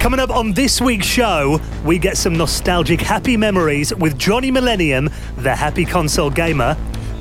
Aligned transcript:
Coming 0.00 0.18
up 0.18 0.30
on 0.30 0.54
this 0.54 0.80
week's 0.80 1.06
show, 1.06 1.60
we 1.84 1.98
get 1.98 2.16
some 2.16 2.34
nostalgic 2.34 3.02
happy 3.02 3.36
memories 3.36 3.94
with 3.94 4.16
Johnny 4.18 4.50
Millennium, 4.50 5.10
the 5.36 5.54
happy 5.54 5.84
console 5.84 6.30
gamer. 6.30 6.74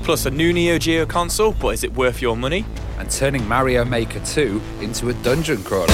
Plus 0.04 0.25
a 0.25 0.32
new 0.32 0.54
Neo 0.54 0.77
Geo 0.77 1.05
console, 1.05 1.51
but 1.51 1.73
is 1.73 1.83
it 1.83 1.93
worth 1.93 2.21
your 2.21 2.37
money? 2.37 2.65
And 2.97 3.11
turning 3.11 3.45
Mario 3.45 3.83
Maker 3.83 4.21
2 4.21 4.61
into 4.79 5.09
a 5.09 5.13
dungeon 5.15 5.61
crawler. 5.61 5.87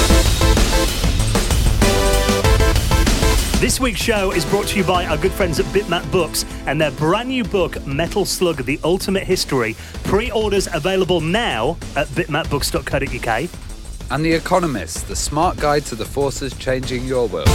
This 3.60 3.80
week's 3.80 4.02
show 4.02 4.32
is 4.32 4.46
brought 4.46 4.68
to 4.68 4.78
you 4.78 4.84
by 4.84 5.08
our 5.08 5.18
good 5.18 5.32
friends 5.32 5.60
at 5.60 5.66
Bitmap 5.68 6.10
Books 6.12 6.46
and 6.68 6.80
their 6.80 6.92
brand 6.92 7.30
new 7.30 7.44
book, 7.44 7.84
Metal 7.88 8.26
Slug 8.26 8.64
The 8.64 8.80
Ultimate 8.84 9.24
History. 9.24 9.76
Pre 10.04 10.30
orders 10.30 10.68
available 10.72 11.20
now 11.20 11.78
at 11.96 12.06
bitmapbooks.co.uk. 12.10 13.65
And 14.12 14.24
The 14.24 14.32
Economist, 14.32 15.08
the 15.08 15.16
smart 15.16 15.58
guide 15.58 15.84
to 15.86 15.96
the 15.96 16.06
forces 16.06 16.56
changing 16.58 17.06
your 17.06 17.28
world. 17.28 17.48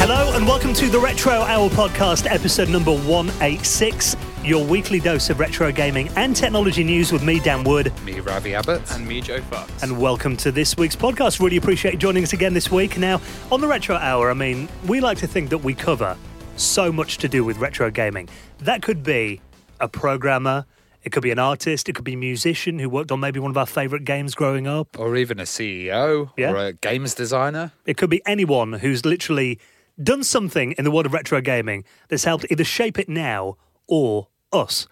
Hello, 0.00 0.34
and 0.34 0.46
welcome 0.46 0.72
to 0.74 0.88
the 0.88 0.98
Retro 0.98 1.34
Hour 1.34 1.68
podcast, 1.68 2.26
episode 2.30 2.70
number 2.70 2.90
186. 2.90 4.16
Your 4.42 4.64
weekly 4.64 4.98
dose 4.98 5.28
of 5.28 5.40
retro 5.40 5.70
gaming 5.70 6.08
and 6.16 6.34
technology 6.34 6.82
news 6.82 7.12
with 7.12 7.22
me, 7.22 7.38
Dan 7.38 7.64
Wood. 7.64 7.92
Me, 8.02 8.20
Ravi 8.20 8.54
Abbott. 8.54 8.90
And 8.92 9.06
me, 9.06 9.20
Joe 9.20 9.42
Fox. 9.42 9.82
And 9.82 10.00
welcome 10.00 10.38
to 10.38 10.50
this 10.50 10.74
week's 10.78 10.96
podcast. 10.96 11.38
Really 11.38 11.58
appreciate 11.58 11.92
you 11.92 12.00
joining 12.00 12.22
us 12.22 12.32
again 12.32 12.54
this 12.54 12.70
week. 12.70 12.96
Now, 12.96 13.20
on 13.52 13.60
the 13.60 13.68
Retro 13.68 13.96
Hour, 13.96 14.30
I 14.30 14.34
mean, 14.34 14.70
we 14.86 15.00
like 15.00 15.18
to 15.18 15.26
think 15.26 15.50
that 15.50 15.58
we 15.58 15.74
cover 15.74 16.16
so 16.56 16.90
much 16.90 17.18
to 17.18 17.28
do 17.28 17.44
with 17.44 17.58
retro 17.58 17.90
gaming. 17.90 18.30
That 18.60 18.80
could 18.80 19.02
be 19.02 19.42
a 19.80 19.88
programmer, 19.88 20.64
it 21.04 21.12
could 21.12 21.22
be 21.22 21.30
an 21.30 21.38
artist, 21.38 21.88
it 21.88 21.94
could 21.94 22.04
be 22.04 22.14
a 22.14 22.16
musician 22.16 22.78
who 22.78 22.88
worked 22.88 23.12
on 23.12 23.20
maybe 23.20 23.38
one 23.38 23.50
of 23.50 23.56
our 23.58 23.66
favourite 23.66 24.04
games 24.04 24.34
growing 24.34 24.66
up. 24.66 24.98
Or 24.98 25.16
even 25.16 25.38
a 25.38 25.42
CEO 25.44 26.30
Yeah. 26.36 26.52
or 26.52 26.56
a 26.56 26.72
games 26.72 27.14
designer. 27.14 27.72
It 27.86 27.96
could 27.96 28.10
be 28.10 28.22
anyone 28.26 28.74
who's 28.74 29.04
literally 29.04 29.58
done 30.02 30.24
something 30.24 30.72
in 30.72 30.84
the 30.84 30.90
world 30.90 31.06
of 31.06 31.12
retro 31.12 31.40
gaming 31.40 31.84
that's 32.08 32.24
helped 32.24 32.46
either 32.50 32.64
shape 32.64 32.98
it 32.98 33.08
now 33.08 33.56
or 33.86 34.28
us. 34.52 34.86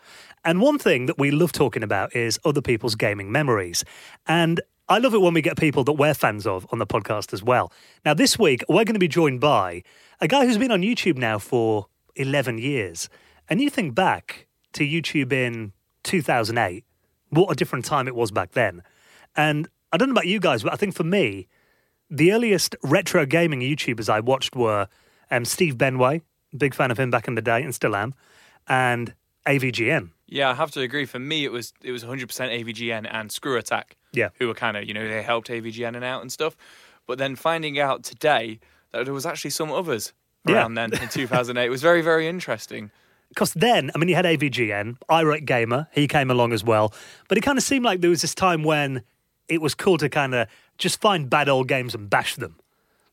And 0.45 0.61
one 0.61 0.79
thing 0.79 1.07
that 1.07 1.19
we 1.19 1.31
love 1.31 1.53
talking 1.53 1.83
about 1.83 2.15
is 2.15 2.39
other 2.45 2.61
people's 2.61 2.95
gaming 2.95 3.31
memories. 3.33 3.85
And 4.27 4.61
I 4.89 4.99
love 4.99 5.15
it 5.15 5.21
when 5.21 5.35
we 5.35 5.41
get 5.43 5.57
people 5.57 5.85
that 5.85 5.93
we're 5.93 6.15
fans 6.15 6.47
of 6.47 6.67
on 6.73 6.79
the 6.79 6.87
podcast 6.87 7.33
as 7.33 7.43
well. 7.43 7.73
Now, 8.05 8.13
this 8.15 8.39
week, 8.39 8.63
we're 8.69 8.85
going 8.85 8.95
to 8.95 8.99
be 9.01 9.09
joined 9.09 9.41
by 9.41 9.83
a 10.21 10.29
guy 10.29 10.45
who's 10.45 10.59
been 10.59 10.73
on 10.73 10.83
YouTube 10.83 11.17
now 11.17 11.39
for 11.39 11.87
11 12.17 12.59
years. 12.59 13.09
And 13.49 13.61
you 13.61 13.71
think 13.71 13.95
back 13.95 14.47
to 14.75 14.85
YouTube 14.85 15.33
in 15.33 15.73
2008, 16.05 16.84
what 17.31 17.50
a 17.50 17.55
different 17.55 17.84
time 17.84 18.08
it 18.08 18.14
was 18.14 18.31
back 18.31 18.53
then. 18.53 18.83
And 19.36 19.69
I 19.92 19.97
don't 19.97 20.08
know 20.08 20.12
about 20.12 20.27
you 20.27 20.41
guys, 20.41 20.62
but 20.62 20.72
I 20.72 20.77
think 20.77 20.95
for 20.95 21.05
me, 21.05 21.48
the 22.11 22.33
earliest 22.33 22.77
retro 22.83 23.25
gaming 23.27 23.61
YouTubers 23.61 24.08
I 24.08 24.20
watched 24.20 24.55
were 24.55 24.89
um, 25.30 25.45
Steve 25.45 25.77
Benway, 25.77 26.20
big 26.56 26.75
fan 26.75 26.91
of 26.91 26.98
him 26.98 27.11
back 27.11 27.27
in 27.28 27.34
the 27.34 27.42
day 27.42 27.62
and 27.62 27.75
still 27.75 27.97
am, 27.97 28.14
and 28.69 29.14
AVGN. 29.47 30.11
Yeah, 30.27 30.50
I 30.50 30.55
have 30.55 30.70
to 30.73 30.80
agree. 30.80 31.05
For 31.05 31.19
me, 31.19 31.45
it 31.45 31.53
was 31.53 31.73
it 31.83 31.92
was 31.92 32.05
100% 32.05 32.27
AVGN 32.27 33.06
and 33.11 33.30
Screw 33.33 33.56
Attack. 33.56 33.97
Yeah. 34.14 34.28
who 34.39 34.47
were 34.47 34.53
kind 34.55 34.77
of 34.77 34.84
you 34.84 34.92
know 34.92 35.08
they 35.08 35.23
helped 35.23 35.48
AVGN 35.48 35.95
and 35.97 36.05
out 36.05 36.20
and 36.20 36.30
stuff. 36.30 36.55
But 37.06 37.17
then 37.19 37.34
finding 37.34 37.78
out 37.80 38.03
today 38.05 38.61
that 38.92 39.05
there 39.06 39.14
was 39.14 39.25
actually 39.25 39.50
some 39.53 39.73
others 39.73 40.12
Yeah. 40.47 40.56
around 40.56 40.75
then 40.75 40.92
in 40.92 41.08
2008 41.08 41.69
was 41.70 41.80
very 41.80 42.03
very 42.03 42.27
interesting. 42.28 42.91
Because 43.35 43.55
then, 43.55 43.91
I 43.95 43.99
mean, 43.99 44.09
you 44.09 44.15
had 44.15 44.25
AVGN, 44.27 44.97
Irate 45.11 45.47
Gamer, 45.47 45.89
he 45.93 46.07
came 46.07 46.31
along 46.31 46.53
as 46.53 46.63
well. 46.63 46.93
But 47.29 47.39
it 47.39 47.41
kind 47.41 47.57
of 47.57 47.65
seemed 47.65 47.85
like 47.85 48.01
there 48.01 48.11
was 48.11 48.21
this 48.23 48.35
time 48.35 48.63
when 48.63 49.03
it 49.49 49.61
was 49.63 49.75
cool 49.75 49.97
to 49.99 50.09
kind 50.09 50.35
of 50.35 50.49
just 50.79 51.01
find 51.01 51.29
bad 51.31 51.49
old 51.49 51.67
games 51.69 51.95
and 51.95 52.11
bash 52.11 52.37
them. 52.37 52.57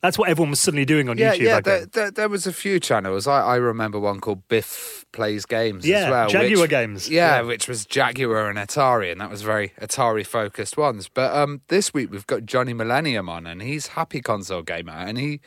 That's 0.02 0.18
what 0.18 0.30
everyone 0.30 0.52
was 0.52 0.62
suddenly 0.62 0.86
doing 0.86 1.10
on 1.10 1.18
Yeah, 1.18 1.34
YouTube 1.36 1.42
yeah. 1.42 1.60
There, 1.60 1.86
there, 1.86 2.12
there 2.12 2.30
was 2.30 2.48
a 2.48 2.54
few 2.54 2.80
channels. 2.80 3.28
I, 3.28 3.42
I 3.42 3.56
remember 3.58 4.00
one 4.00 4.22
called 4.22 4.48
Biff 4.48 5.06
Plays 5.12 5.46
Games 5.46 5.86
Yeah, 5.86 6.06
as 6.06 6.10
well. 6.10 6.30
Jaguar 6.30 6.62
which- 6.62 6.70
Games. 6.70 7.10
Yeah, 7.10 7.38
Yeah. 7.38 7.42
which 7.42 7.68
was 7.68 7.86
Jaguar 7.86 8.50
and 8.50 8.58
Atari, 8.58 9.12
and 9.12 9.20
that 9.20 9.30
was 9.30 9.42
very 9.42 9.74
Atari 9.82 10.26
focused 10.26 10.78
ones. 10.78 11.10
But 11.14 11.36
um, 11.36 11.62
this 11.68 11.94
week 11.94 12.12
we've 12.12 12.28
got 12.28 12.46
Johnny 12.46 12.74
Millennium 12.74 13.28
on, 13.28 13.46
and 13.46 13.62
he's 13.62 13.88
happy 13.88 14.22
console 14.22 14.62
gamer, 14.62 14.94
and 14.94 15.18
he 15.18 15.42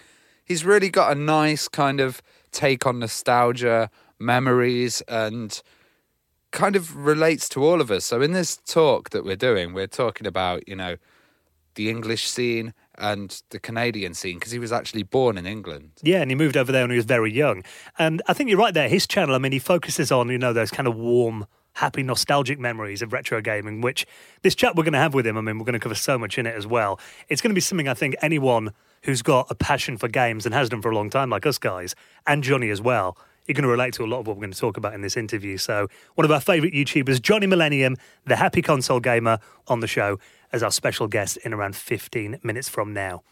he's 0.44 0.65
really 0.66 0.91
got 0.91 1.12
a 1.16 1.19
nice 1.19 1.66
kind 1.69 1.99
of 2.00 2.21
take 2.50 2.84
on 2.87 2.99
nostalgia, 2.99 3.88
memories, 4.22 5.03
and 5.03 5.60
kind 6.50 6.77
of 6.77 6.97
relates 6.97 7.49
to 7.50 7.65
all 7.65 7.81
of 7.81 7.91
us. 7.91 8.05
So 8.05 8.21
in 8.22 8.33
this 8.33 8.56
talk 8.56 9.10
that 9.10 9.25
we're 9.25 9.37
doing, 9.37 9.72
we're 9.72 9.87
talking 9.87 10.27
about 10.27 10.69
you 10.69 10.77
know 10.77 10.97
the 11.75 11.88
English 11.88 12.28
scene 12.28 12.75
and 12.99 13.43
the 13.50 13.59
Canadian 13.59 14.15
scene 14.15 14.38
because 14.38 14.53
he 14.53 14.59
was 14.59 14.72
actually 14.72 15.03
born 15.03 15.38
in 15.38 15.47
England. 15.47 15.91
Yeah, 16.03 16.21
and 16.21 16.31
he 16.31 16.34
moved 16.34 16.56
over 16.56 16.71
there 16.71 16.82
when 16.82 16.91
he 16.91 16.97
was 16.97 17.06
very 17.06 17.32
young. 17.32 17.65
And 17.99 18.22
I 18.28 18.32
think 18.32 18.50
you're 18.50 18.59
right 18.59 18.75
there. 18.75 18.88
His 18.88 19.06
channel, 19.06 19.34
I 19.34 19.38
mean, 19.38 19.53
he 19.53 19.59
focuses 19.59 20.12
on, 20.12 20.28
you 20.28 20.38
know, 20.38 20.53
those 20.53 20.71
kind 20.71 20.87
of 20.87 20.97
warm, 20.97 21.47
happy, 21.75 22.03
nostalgic 22.03 22.59
memories 22.59 23.03
of 23.03 23.12
retro 23.12 23.41
gaming, 23.41 23.81
which 23.81 24.06
this 24.43 24.55
chat 24.55 24.77
we're 24.77 24.84
going 24.84 24.93
to 24.93 24.99
have 24.99 25.15
with 25.15 25.27
him, 25.27 25.38
I 25.38 25.41
mean, 25.41 25.59
we're 25.59 25.65
going 25.65 25.72
to 25.75 25.81
cover 25.81 25.94
so 25.94 26.19
much 26.19 26.38
in 26.38 26.47
it 26.47 26.55
as 26.55 26.66
well. 26.66 27.00
It's 27.28 27.41
going 27.41 27.50
to 27.50 27.55
be 27.55 27.61
something 27.61 27.88
I 27.88 27.94
think 27.94 28.16
anyone 28.21 28.72
who's 29.03 29.22
got 29.22 29.50
a 29.50 29.55
passion 29.55 29.97
for 29.97 30.09
games 30.09 30.47
and 30.47 30.55
has 30.55 30.69
done 30.69 30.82
for 30.82 30.91
a 30.91 30.94
long 30.94 31.11
time, 31.11 31.31
like 31.31 31.47
us 31.47 31.59
guys, 31.59 31.94
and 32.27 32.44
Johnny 32.44 32.71
as 32.71 32.81
well, 32.81 33.16
you're 33.47 33.54
going 33.54 33.62
to 33.64 33.69
relate 33.69 33.94
to 33.94 34.04
a 34.04 34.06
lot 34.06 34.20
of 34.20 34.26
what 34.26 34.36
we're 34.36 34.42
going 34.42 34.53
to 34.53 34.58
talk 34.58 34.76
about 34.76 34.94
in 34.94 35.00
this 35.00 35.16
interview. 35.16 35.56
So, 35.56 35.88
one 36.14 36.25
of 36.25 36.30
our 36.30 36.41
favourite 36.41 36.75
YouTubers, 36.75 37.20
Johnny 37.20 37.47
Millennium, 37.47 37.97
the 38.25 38.36
happy 38.36 38.62
console 38.62 39.00
gamer, 39.00 39.38
on 39.69 39.80
the 39.80 39.86
show 39.86 40.19
as 40.53 40.62
our 40.62 40.70
special 40.70 41.08
guest 41.08 41.38
in 41.38 41.52
around 41.52 41.75
15 41.75 42.41
minutes 42.42 42.69
from 42.69 42.92
now. 42.92 43.22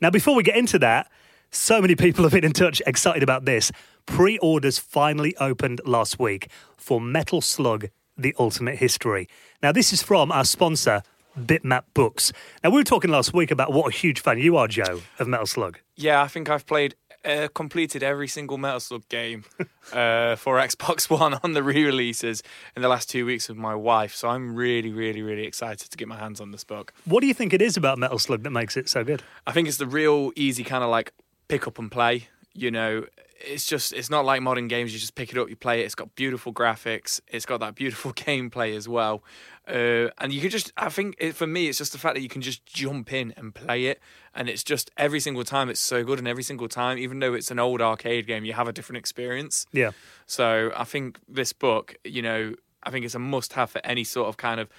Now, 0.00 0.10
before 0.10 0.36
we 0.36 0.42
get 0.42 0.56
into 0.56 0.78
that, 0.80 1.10
so 1.50 1.80
many 1.80 1.96
people 1.96 2.24
have 2.24 2.32
been 2.32 2.44
in 2.44 2.52
touch 2.52 2.82
excited 2.86 3.22
about 3.22 3.44
this. 3.46 3.72
Pre 4.06 4.38
orders 4.38 4.78
finally 4.78 5.36
opened 5.38 5.80
last 5.84 6.18
week 6.18 6.50
for 6.76 7.00
Metal 7.00 7.40
Slug 7.40 7.88
The 8.16 8.34
Ultimate 8.38 8.76
History. 8.76 9.28
Now, 9.62 9.72
this 9.72 9.92
is 9.92 10.02
from 10.02 10.30
our 10.30 10.44
sponsor, 10.44 11.02
Bitmap 11.38 11.84
Books. 11.94 12.32
Now, 12.62 12.70
we 12.70 12.76
were 12.76 12.84
talking 12.84 13.10
last 13.10 13.32
week 13.32 13.50
about 13.50 13.72
what 13.72 13.92
a 13.92 13.96
huge 13.96 14.20
fan 14.20 14.38
you 14.38 14.56
are, 14.56 14.68
Joe, 14.68 15.00
of 15.18 15.26
Metal 15.26 15.46
Slug. 15.46 15.78
Yeah, 15.96 16.22
I 16.22 16.28
think 16.28 16.48
I've 16.48 16.66
played 16.66 16.94
uh, 17.28 17.48
completed 17.54 18.02
every 18.02 18.26
single 18.28 18.58
Metal 18.58 18.80
Slug 18.80 19.08
game 19.08 19.44
uh, 19.92 20.36
for 20.36 20.56
Xbox 20.56 21.10
One 21.20 21.38
on 21.42 21.52
the 21.52 21.62
re-releases 21.62 22.42
in 22.74 22.82
the 22.82 22.88
last 22.88 23.10
two 23.10 23.26
weeks 23.26 23.48
with 23.48 23.58
my 23.58 23.74
wife. 23.74 24.14
So 24.14 24.28
I'm 24.28 24.54
really, 24.54 24.90
really, 24.90 25.22
really 25.22 25.44
excited 25.44 25.90
to 25.90 25.96
get 25.96 26.08
my 26.08 26.16
hands 26.16 26.40
on 26.40 26.50
this 26.50 26.64
book. 26.64 26.92
What 27.04 27.20
do 27.20 27.26
you 27.26 27.34
think 27.34 27.52
it 27.52 27.62
is 27.62 27.76
about 27.76 27.98
Metal 27.98 28.18
Slug 28.18 28.42
that 28.44 28.50
makes 28.50 28.76
it 28.76 28.88
so 28.88 29.04
good? 29.04 29.22
I 29.46 29.52
think 29.52 29.68
it's 29.68 29.76
the 29.76 29.86
real 29.86 30.32
easy 30.36 30.64
kind 30.64 30.82
of 30.82 30.90
like 30.90 31.12
pick 31.48 31.66
up 31.66 31.78
and 31.78 31.90
play. 31.90 32.28
You 32.54 32.70
know, 32.70 33.04
it's 33.40 33.66
just 33.66 33.92
it's 33.92 34.10
not 34.10 34.24
like 34.24 34.42
modern 34.42 34.68
games. 34.68 34.92
You 34.92 34.98
just 34.98 35.14
pick 35.14 35.30
it 35.30 35.38
up, 35.38 35.48
you 35.48 35.56
play 35.56 35.80
it. 35.80 35.84
It's 35.84 35.94
got 35.94 36.14
beautiful 36.14 36.52
graphics. 36.52 37.20
It's 37.28 37.46
got 37.46 37.60
that 37.60 37.74
beautiful 37.74 38.12
gameplay 38.14 38.76
as 38.76 38.88
well. 38.88 39.22
Uh, 39.66 40.08
and 40.18 40.32
you 40.32 40.40
can 40.40 40.48
just, 40.48 40.72
I 40.78 40.88
think 40.88 41.14
it, 41.18 41.34
for 41.34 41.46
me, 41.46 41.68
it's 41.68 41.76
just 41.76 41.92
the 41.92 41.98
fact 41.98 42.14
that 42.14 42.22
you 42.22 42.28
can 42.28 42.40
just 42.40 42.64
jump 42.64 43.12
in 43.12 43.34
and 43.36 43.54
play 43.54 43.86
it. 43.86 44.00
And 44.34 44.48
it's 44.48 44.64
just 44.64 44.90
every 44.96 45.20
single 45.20 45.44
time 45.44 45.68
it's 45.68 45.80
so 45.80 46.04
good. 46.04 46.18
And 46.18 46.26
every 46.26 46.42
single 46.42 46.68
time, 46.68 46.96
even 46.96 47.18
though 47.18 47.34
it's 47.34 47.50
an 47.50 47.58
old 47.58 47.82
arcade 47.82 48.26
game, 48.26 48.44
you 48.44 48.54
have 48.54 48.66
a 48.66 48.72
different 48.72 48.98
experience. 48.98 49.66
Yeah. 49.72 49.90
So 50.26 50.72
I 50.74 50.84
think 50.84 51.18
this 51.28 51.52
book, 51.52 51.96
you 52.04 52.22
know, 52.22 52.54
I 52.82 52.90
think 52.90 53.04
it's 53.04 53.14
a 53.14 53.18
must 53.18 53.52
have 53.54 53.70
for 53.70 53.84
any 53.84 54.04
sort 54.04 54.28
of 54.28 54.36
kind 54.38 54.58
of 54.58 54.70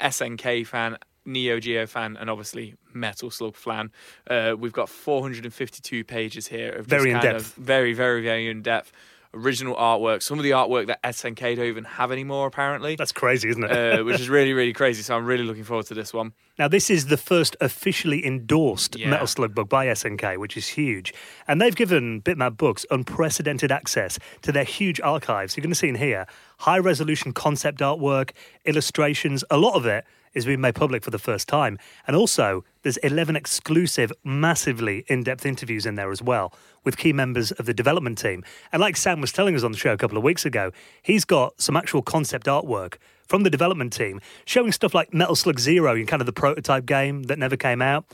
SNK 0.00 0.66
fan, 0.66 0.98
Neo 1.26 1.60
Geo 1.60 1.86
fan, 1.86 2.16
and 2.16 2.30
obviously 2.30 2.74
Metal 2.94 3.30
Slug 3.30 3.56
fan. 3.56 3.90
Uh, 4.30 4.54
we've 4.58 4.72
got 4.72 4.88
452 4.88 6.04
pages 6.04 6.46
here 6.48 6.70
of 6.70 6.86
just 6.86 6.90
Very 6.90 7.12
kind 7.12 7.24
in-depth. 7.24 7.40
of 7.58 7.64
very, 7.64 7.92
very, 7.92 8.22
very 8.22 8.48
in 8.48 8.62
depth 8.62 8.92
original 9.34 9.76
artwork. 9.76 10.22
Some 10.22 10.38
of 10.38 10.44
the 10.44 10.52
artwork 10.52 10.86
that 10.86 11.02
SNK 11.02 11.56
don't 11.56 11.66
even 11.66 11.84
have 11.84 12.10
anymore, 12.10 12.46
apparently. 12.46 12.96
That's 12.96 13.12
crazy, 13.12 13.50
isn't 13.50 13.64
it? 13.64 13.70
uh, 13.70 14.02
which 14.02 14.18
is 14.18 14.30
really, 14.30 14.54
really 14.54 14.72
crazy. 14.72 15.02
So 15.02 15.14
I'm 15.14 15.26
really 15.26 15.44
looking 15.44 15.64
forward 15.64 15.84
to 15.86 15.94
this 15.94 16.14
one. 16.14 16.32
Now, 16.58 16.68
this 16.68 16.88
is 16.88 17.06
the 17.06 17.18
first 17.18 17.54
officially 17.60 18.24
endorsed 18.24 18.96
Yeah. 18.96 19.10
Metal 19.10 19.26
Slug 19.26 19.54
book 19.54 19.68
by 19.68 19.86
SNK, 19.88 20.38
which 20.38 20.56
is 20.56 20.68
huge. 20.68 21.12
And 21.46 21.60
they've 21.60 21.76
given 21.76 22.22
Bitmap 22.22 22.56
Books 22.56 22.86
unprecedented 22.90 23.70
access 23.70 24.18
to 24.40 24.52
their 24.52 24.64
huge 24.64 25.02
archives. 25.02 25.54
You're 25.54 25.62
going 25.62 25.72
to 25.72 25.78
see 25.78 25.88
in 25.90 25.96
here 25.96 26.26
high 26.60 26.78
resolution 26.78 27.32
concept 27.32 27.80
artwork, 27.80 28.30
illustrations. 28.64 29.44
A 29.50 29.58
lot 29.58 29.74
of 29.74 29.84
it 29.84 30.06
is 30.36 30.44
being 30.44 30.60
made 30.60 30.74
public 30.74 31.02
for 31.02 31.10
the 31.10 31.18
first 31.18 31.48
time. 31.48 31.78
And 32.06 32.14
also, 32.14 32.64
there's 32.86 32.98
11 32.98 33.34
exclusive, 33.34 34.12
massively 34.22 35.04
in 35.08 35.24
depth 35.24 35.44
interviews 35.44 35.86
in 35.86 35.96
there 35.96 36.12
as 36.12 36.22
well 36.22 36.54
with 36.84 36.96
key 36.96 37.12
members 37.12 37.50
of 37.50 37.66
the 37.66 37.74
development 37.74 38.16
team. 38.16 38.44
And 38.70 38.80
like 38.80 38.96
Sam 38.96 39.20
was 39.20 39.32
telling 39.32 39.56
us 39.56 39.64
on 39.64 39.72
the 39.72 39.76
show 39.76 39.92
a 39.92 39.96
couple 39.96 40.16
of 40.16 40.22
weeks 40.22 40.46
ago, 40.46 40.70
he's 41.02 41.24
got 41.24 41.60
some 41.60 41.76
actual 41.76 42.00
concept 42.00 42.46
artwork 42.46 42.98
from 43.26 43.42
the 43.42 43.50
development 43.50 43.92
team 43.92 44.20
showing 44.44 44.70
stuff 44.70 44.94
like 44.94 45.12
Metal 45.12 45.34
Slug 45.34 45.58
Zero, 45.58 45.96
in 45.96 46.06
kind 46.06 46.22
of 46.22 46.26
the 46.26 46.32
prototype 46.32 46.86
game 46.86 47.24
that 47.24 47.40
never 47.40 47.56
came 47.56 47.82
out, 47.82 48.04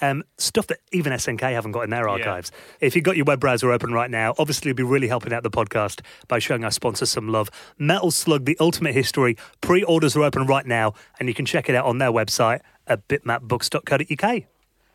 um, 0.00 0.24
stuff 0.38 0.66
that 0.68 0.78
even 0.92 1.12
SNK 1.12 1.42
haven't 1.42 1.72
got 1.72 1.82
in 1.84 1.90
their 1.90 2.08
archives. 2.08 2.50
If 2.80 2.96
you've 2.96 3.04
got 3.04 3.16
your 3.16 3.26
web 3.26 3.38
browser 3.38 3.70
open 3.70 3.92
right 3.92 4.10
now, 4.10 4.34
obviously 4.38 4.70
you'll 4.70 4.76
be 4.76 4.82
really 4.82 5.08
helping 5.08 5.34
out 5.34 5.42
the 5.42 5.50
podcast 5.50 6.00
by 6.26 6.38
showing 6.38 6.64
our 6.64 6.70
sponsors 6.70 7.10
some 7.10 7.28
love. 7.28 7.50
Metal 7.76 8.10
Slug: 8.10 8.46
The 8.46 8.56
Ultimate 8.60 8.94
History 8.94 9.36
pre-orders 9.60 10.16
are 10.16 10.22
open 10.22 10.46
right 10.46 10.64
now, 10.64 10.94
and 11.20 11.28
you 11.28 11.34
can 11.34 11.44
check 11.44 11.68
it 11.68 11.74
out 11.74 11.84
on 11.84 11.98
their 11.98 12.10
website 12.10 12.60
at 12.92 13.08
bitmapbooks.co.uk. 13.08 14.44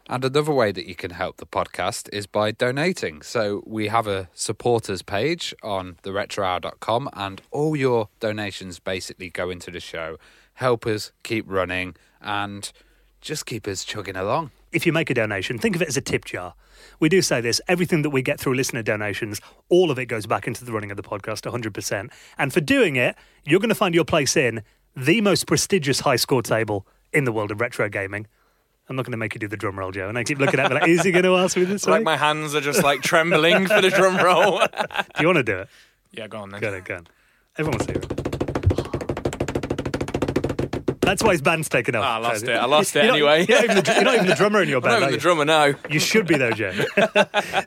And 0.09 0.23
another 0.23 0.53
way 0.53 0.71
that 0.71 0.85
you 0.85 0.95
can 0.95 1.11
help 1.11 1.37
the 1.37 1.45
podcast 1.45 2.07
is 2.13 2.27
by 2.27 2.51
donating. 2.51 3.21
So 3.21 3.61
we 3.65 3.89
have 3.89 4.07
a 4.07 4.29
supporters 4.33 5.01
page 5.01 5.53
on 5.61 5.97
theretrohour.com 6.03 7.09
and 7.11 7.41
all 7.51 7.75
your 7.75 8.07
donations 8.21 8.79
basically 8.79 9.29
go 9.29 9.49
into 9.49 9.69
the 9.69 9.81
show, 9.81 10.17
help 10.53 10.85
us 10.87 11.11
keep 11.23 11.43
running 11.47 11.95
and 12.21 12.71
just 13.19 13.45
keep 13.45 13.67
us 13.67 13.83
chugging 13.83 14.15
along. 14.15 14.51
If 14.71 14.85
you 14.85 14.93
make 14.93 15.09
a 15.09 15.13
donation, 15.13 15.57
think 15.57 15.75
of 15.75 15.81
it 15.81 15.89
as 15.89 15.97
a 15.97 16.01
tip 16.01 16.23
jar. 16.23 16.53
We 17.01 17.09
do 17.09 17.21
say 17.21 17.41
this 17.41 17.59
everything 17.67 18.01
that 18.03 18.11
we 18.11 18.21
get 18.21 18.39
through 18.39 18.53
listener 18.53 18.83
donations, 18.83 19.41
all 19.67 19.91
of 19.91 19.99
it 19.99 20.05
goes 20.05 20.25
back 20.25 20.47
into 20.47 20.63
the 20.63 20.71
running 20.71 20.91
of 20.91 20.97
the 20.97 21.03
podcast 21.03 21.49
100%. 21.51 22.09
And 22.37 22.53
for 22.53 22.61
doing 22.61 22.95
it, 22.95 23.15
you're 23.43 23.59
going 23.59 23.69
to 23.69 23.75
find 23.75 23.93
your 23.93 24.05
place 24.05 24.37
in 24.37 24.61
the 24.95 25.19
most 25.19 25.47
prestigious 25.47 26.01
high 26.01 26.15
score 26.15 26.41
table 26.41 26.87
in 27.13 27.23
the 27.25 27.31
world 27.31 27.51
of 27.51 27.59
retro 27.61 27.89
gaming. 27.89 28.27
I'm 28.89 28.95
not 28.95 29.03
going 29.05 29.11
to 29.11 29.17
make 29.17 29.33
you 29.35 29.39
do 29.39 29.47
the 29.49 29.57
drum 29.57 29.77
roll, 29.77 29.91
Joe. 29.91 30.07
And 30.07 30.17
I 30.17 30.23
keep 30.23 30.39
looking 30.39 30.59
at 30.61 30.69
me 30.71 30.79
like, 30.79 30.87
is 30.87 31.03
he 31.03 31.11
going 31.11 31.25
to 31.25 31.35
ask 31.35 31.57
me 31.57 31.65
this? 31.65 31.85
Like 31.87 31.99
week? 31.99 32.05
my 32.05 32.15
hands 32.17 32.55
are 32.55 32.61
just 32.61 32.83
like 32.83 33.01
trembling 33.01 33.67
for 33.67 33.81
the 33.81 33.89
drum 33.89 34.15
roll. 34.17 34.59
Do 35.15 35.21
you 35.21 35.27
want 35.27 35.37
to 35.37 35.43
do 35.43 35.57
it? 35.59 35.67
yeah, 36.11 36.27
go 36.27 36.37
on 36.39 36.49
then. 36.51 36.61
Go 36.61 36.73
on, 36.73 36.81
go 36.83 36.95
on. 36.95 37.07
Everyone 37.57 37.79
wants 37.79 37.85
to 37.87 37.93
hear 37.93 38.01
it. 38.01 38.07
That's 41.01 41.23
why 41.23 41.31
his 41.31 41.41
band's 41.41 41.69
taken 41.69 41.95
off. 41.95 42.03
Ah, 42.05 42.15
I 42.15 42.17
lost 42.19 42.43
it. 42.47 42.49
I 42.51 42.65
lost 42.65 42.95
it 42.95 42.99
You're 43.05 43.07
not- 43.07 43.15
anyway. 43.15 43.45
You're 43.47 43.57
not, 43.57 43.63
even 43.63 43.83
the, 43.83 43.93
you're 43.93 44.03
not 44.03 44.13
even 44.15 44.27
the 44.27 44.35
drummer 44.35 44.61
in 44.61 44.69
your 44.69 44.81
band. 44.81 44.95
I'm 44.95 44.99
band. 45.01 45.01
not 45.01 45.07
even 45.09 45.19
the 45.19 45.21
drummer 45.21 45.45
now. 45.45 45.73
You 45.89 45.99
should 45.99 46.27
be 46.27 46.37
though, 46.37 46.51
Joe. 46.51 46.73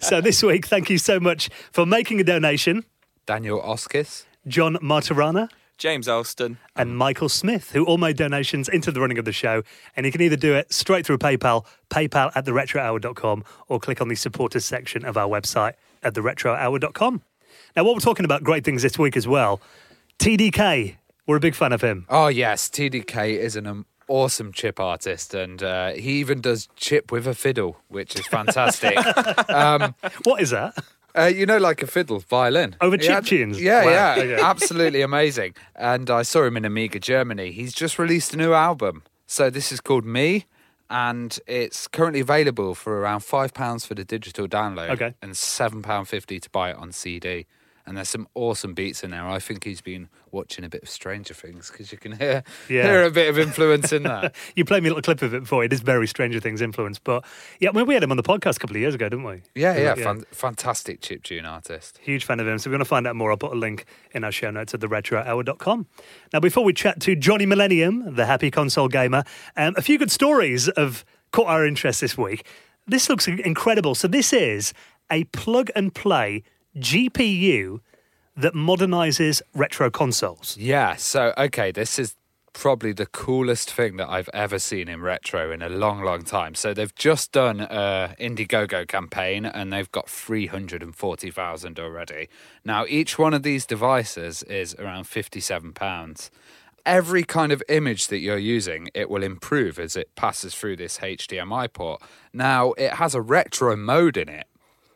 so 0.00 0.20
this 0.20 0.42
week, 0.42 0.66
thank 0.66 0.90
you 0.90 0.98
so 0.98 1.18
much 1.20 1.48
for 1.72 1.86
making 1.86 2.20
a 2.20 2.24
donation, 2.24 2.84
Daniel 3.26 3.60
Oskis. 3.62 4.24
John 4.46 4.76
Martirana 4.76 5.48
James 5.80 6.06
Alston, 6.06 6.58
and 6.76 6.96
Michael 6.96 7.30
Smith, 7.30 7.70
who 7.72 7.84
all 7.86 7.96
made 7.96 8.16
donations 8.18 8.68
into 8.68 8.92
the 8.92 9.00
running 9.00 9.18
of 9.18 9.24
the 9.24 9.32
show. 9.32 9.62
And 9.96 10.04
you 10.04 10.12
can 10.12 10.20
either 10.20 10.36
do 10.36 10.54
it 10.54 10.70
straight 10.72 11.06
through 11.06 11.16
PayPal, 11.18 11.64
PayPal 11.88 12.30
at 12.36 12.44
theretrohour.com, 12.44 13.44
or 13.66 13.80
click 13.80 14.02
on 14.02 14.08
the 14.08 14.14
supporters 14.14 14.66
section 14.66 15.06
of 15.06 15.16
our 15.16 15.26
website 15.26 15.72
at 16.02 16.12
theretrohour.com. 16.14 17.22
Now, 17.74 17.84
what 17.84 17.94
we're 17.94 18.00
talking 18.00 18.26
about 18.26 18.44
great 18.44 18.62
things 18.62 18.82
this 18.82 18.98
week 18.98 19.16
as 19.16 19.26
well. 19.26 19.62
TDK, 20.18 20.96
we're 21.26 21.36
a 21.36 21.40
big 21.40 21.54
fan 21.54 21.72
of 21.72 21.80
him. 21.80 22.04
Oh, 22.10 22.28
yes. 22.28 22.68
TDK 22.68 23.38
is 23.38 23.56
an 23.56 23.66
um, 23.66 23.86
awesome 24.06 24.52
chip 24.52 24.78
artist 24.78 25.32
and 25.32 25.62
uh, 25.62 25.92
he 25.92 26.20
even 26.20 26.42
does 26.42 26.68
chip 26.76 27.10
with 27.10 27.26
a 27.26 27.34
fiddle, 27.34 27.78
which 27.88 28.16
is 28.16 28.26
fantastic. 28.26 28.96
What 30.24 30.42
is 30.42 30.50
that? 30.50 30.74
Uh, 31.22 31.26
you 31.26 31.46
know, 31.46 31.58
like 31.58 31.82
a 31.82 31.86
fiddle, 31.86 32.18
violin. 32.20 32.76
Over 32.80 32.96
He 32.96 33.02
chip 33.06 33.24
tunes? 33.24 33.60
Yeah, 33.60 33.84
Wow, 33.84 33.90
yeah. 33.90 34.14
okay. 34.34 34.42
Absolutely 34.42 35.02
amazing. 35.02 35.54
And 35.76 36.08
I 36.10 36.22
saw 36.22 36.44
him 36.44 36.56
in 36.56 36.64
Amiga 36.64 36.98
Germany. 37.00 37.50
He's 37.52 37.72
just 37.72 37.98
released 37.98 38.32
a 38.34 38.36
new 38.36 38.52
album. 38.52 39.02
So 39.26 39.50
this 39.50 39.70
is 39.72 39.80
called 39.80 40.04
Me. 40.04 40.46
And 40.88 41.38
it's 41.46 41.86
currently 41.86 42.20
available 42.20 42.74
for 42.74 42.98
around 43.00 43.20
£5 43.20 43.86
for 43.86 43.94
the 43.94 44.04
digital 44.04 44.48
download 44.48 44.90
Okay. 44.90 45.14
and 45.22 45.32
£7.50 45.32 46.40
to 46.42 46.50
buy 46.50 46.70
it 46.70 46.76
on 46.76 46.90
CD. 46.90 47.46
And 47.90 47.96
there's 47.96 48.08
some 48.08 48.28
awesome 48.36 48.72
beats 48.72 49.02
in 49.02 49.10
there. 49.10 49.26
I 49.28 49.40
think 49.40 49.64
he's 49.64 49.80
been 49.80 50.08
watching 50.30 50.64
a 50.64 50.68
bit 50.68 50.84
of 50.84 50.88
Stranger 50.88 51.34
Things 51.34 51.72
because 51.72 51.90
you 51.90 51.98
can 51.98 52.12
hear, 52.12 52.44
Yeah. 52.68 52.84
hear 52.84 53.02
a 53.02 53.10
bit 53.10 53.28
of 53.28 53.36
influence 53.36 53.92
in 53.92 54.04
that. 54.04 54.32
You 54.54 54.64
played 54.64 54.84
me 54.84 54.90
a 54.90 54.92
little 54.92 55.02
clip 55.02 55.22
of 55.22 55.34
it 55.34 55.40
before. 55.40 55.64
It 55.64 55.72
is 55.72 55.80
very 55.80 56.06
Stranger 56.06 56.38
Things 56.38 56.60
influence. 56.60 57.00
But 57.00 57.24
yeah, 57.58 57.70
we 57.70 57.92
had 57.94 58.04
him 58.04 58.12
on 58.12 58.16
the 58.16 58.22
podcast 58.22 58.56
a 58.56 58.58
couple 58.60 58.76
of 58.76 58.80
years 58.80 58.94
ago, 58.94 59.08
didn't 59.08 59.24
we? 59.24 59.42
Yeah, 59.56 59.76
yeah, 59.76 59.94
Fan- 59.96 60.22
fantastic 60.30 61.00
chip 61.00 61.24
tune 61.24 61.44
artist. 61.44 61.98
Huge 62.00 62.24
fan 62.24 62.38
of 62.38 62.46
him. 62.46 62.58
So 62.58 62.62
if 62.62 62.66
you 62.66 62.72
want 62.74 62.82
to 62.82 62.88
find 62.88 63.08
out 63.08 63.16
more, 63.16 63.32
I'll 63.32 63.36
put 63.36 63.50
a 63.52 63.56
link 63.56 63.86
in 64.12 64.22
our 64.22 64.30
show 64.30 64.52
notes 64.52 64.72
at 64.72 64.78
theretrohour.com. 64.78 65.86
Now, 66.32 66.38
before 66.38 66.62
we 66.62 66.72
chat 66.72 67.00
to 67.00 67.16
Johnny 67.16 67.44
Millennium, 67.44 68.14
the 68.14 68.26
happy 68.26 68.52
console 68.52 68.86
gamer, 68.86 69.24
um, 69.56 69.74
a 69.76 69.82
few 69.82 69.98
good 69.98 70.12
stories 70.12 70.70
have 70.76 71.04
caught 71.32 71.48
our 71.48 71.66
interest 71.66 72.02
this 72.02 72.16
week. 72.16 72.46
This 72.86 73.08
looks 73.08 73.26
incredible. 73.26 73.96
So 73.96 74.06
this 74.06 74.32
is 74.32 74.72
a 75.10 75.24
plug 75.24 75.70
and 75.74 75.92
play 75.92 76.44
GPU 76.76 77.80
that 78.36 78.54
modernizes 78.54 79.42
retro 79.54 79.90
consoles. 79.90 80.56
Yeah, 80.56 80.96
so 80.96 81.34
okay, 81.36 81.70
this 81.72 81.98
is 81.98 82.16
probably 82.52 82.92
the 82.92 83.06
coolest 83.06 83.70
thing 83.70 83.96
that 83.96 84.08
I've 84.08 84.28
ever 84.34 84.58
seen 84.58 84.88
in 84.88 85.00
retro 85.00 85.52
in 85.52 85.62
a 85.62 85.68
long, 85.68 86.02
long 86.02 86.22
time. 86.22 86.54
So 86.54 86.74
they've 86.74 86.94
just 86.94 87.32
done 87.32 87.60
a 87.60 88.14
Indiegogo 88.18 88.86
campaign 88.88 89.46
and 89.46 89.72
they've 89.72 89.90
got 89.90 90.08
340,000 90.08 91.80
already. 91.80 92.28
Now, 92.64 92.84
each 92.88 93.18
one 93.18 93.34
of 93.34 93.42
these 93.42 93.66
devices 93.66 94.42
is 94.44 94.74
around 94.76 95.04
57 95.04 95.72
pounds. 95.72 96.30
Every 96.86 97.22
kind 97.22 97.52
of 97.52 97.62
image 97.68 98.08
that 98.08 98.18
you're 98.18 98.38
using, 98.38 98.88
it 98.94 99.10
will 99.10 99.22
improve 99.22 99.78
as 99.78 99.96
it 99.96 100.14
passes 100.16 100.54
through 100.54 100.76
this 100.76 100.98
HDMI 100.98 101.72
port. 101.72 102.02
Now, 102.32 102.72
it 102.72 102.94
has 102.94 103.14
a 103.14 103.20
retro 103.20 103.76
mode 103.76 104.16
in 104.16 104.28
it. 104.28 104.46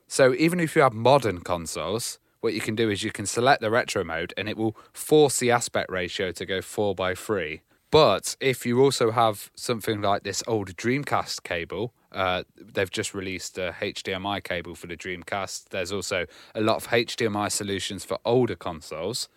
So 0.07 0.35
even 0.35 0.61
if 0.61 0.77
you 0.77 0.83
have 0.83 0.93
modern 0.93 1.41
consoles, 1.41 2.19
what 2.41 2.53
you 2.55 2.61
can 2.61 2.75
do 2.75 2.91
is 2.91 3.03
you 3.03 3.11
can 3.11 3.27
select 3.27 3.63
the 3.63 3.71
retro 3.71 4.05
mode 4.05 4.35
and 4.37 4.49
it 4.49 4.57
will 4.57 4.77
force 4.93 5.39
the 5.39 5.51
aspect 5.51 5.91
ratio 5.91 6.31
to 6.33 6.45
go 6.45 6.61
4 6.61 6.95
by 6.95 7.15
3 7.15 7.63
But 7.91 8.37
if 8.41 8.67
you 8.67 8.83
also 8.83 9.13
have 9.13 9.51
something 9.55 10.03
like 10.03 10.25
this 10.25 10.43
old 10.47 10.77
Dreamcast 10.77 11.43
cable, 11.43 11.95
uh, 12.13 12.43
they've 12.57 12.91
just 12.91 13.15
released 13.15 13.57
a 13.57 13.75
HDMI 13.81 14.43
cable 14.45 14.75
for 14.75 14.87
the 14.87 14.97
Dreamcast. 14.97 15.71
There's 15.71 15.91
also 15.91 16.27
a 16.55 16.61
lot 16.61 16.77
of 16.77 16.89
HDMI 16.89 17.51
solutions 17.51 18.05
for 18.05 18.19
older 18.25 18.57
consoles. 18.57 19.29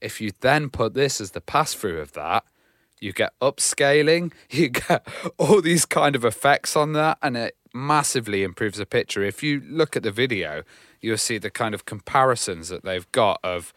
If 0.00 0.20
you 0.20 0.30
then 0.40 0.70
put 0.70 0.94
this 0.94 1.20
as 1.20 1.32
the 1.32 1.40
pass 1.40 1.74
through 1.74 2.00
of 2.00 2.12
that, 2.12 2.44
you 3.00 3.12
get 3.12 3.32
upscaling, 3.40 4.32
you 4.50 4.68
get 4.68 5.06
all 5.38 5.60
these 5.60 5.84
kind 5.84 6.14
of 6.16 6.24
effects 6.24 6.76
on 6.76 6.92
that, 6.94 7.18
and 7.22 7.36
it 7.36 7.56
massively 7.74 8.42
improves 8.42 8.78
the 8.78 8.86
picture. 8.86 9.22
If 9.22 9.42
you 9.42 9.60
look 9.68 9.96
at 9.96 10.02
the 10.02 10.10
video, 10.10 10.62
you'll 11.00 11.18
see 11.18 11.38
the 11.38 11.50
kind 11.50 11.74
of 11.74 11.84
comparisons 11.84 12.68
that 12.70 12.84
they've 12.84 13.10
got 13.12 13.40
of 13.44 13.72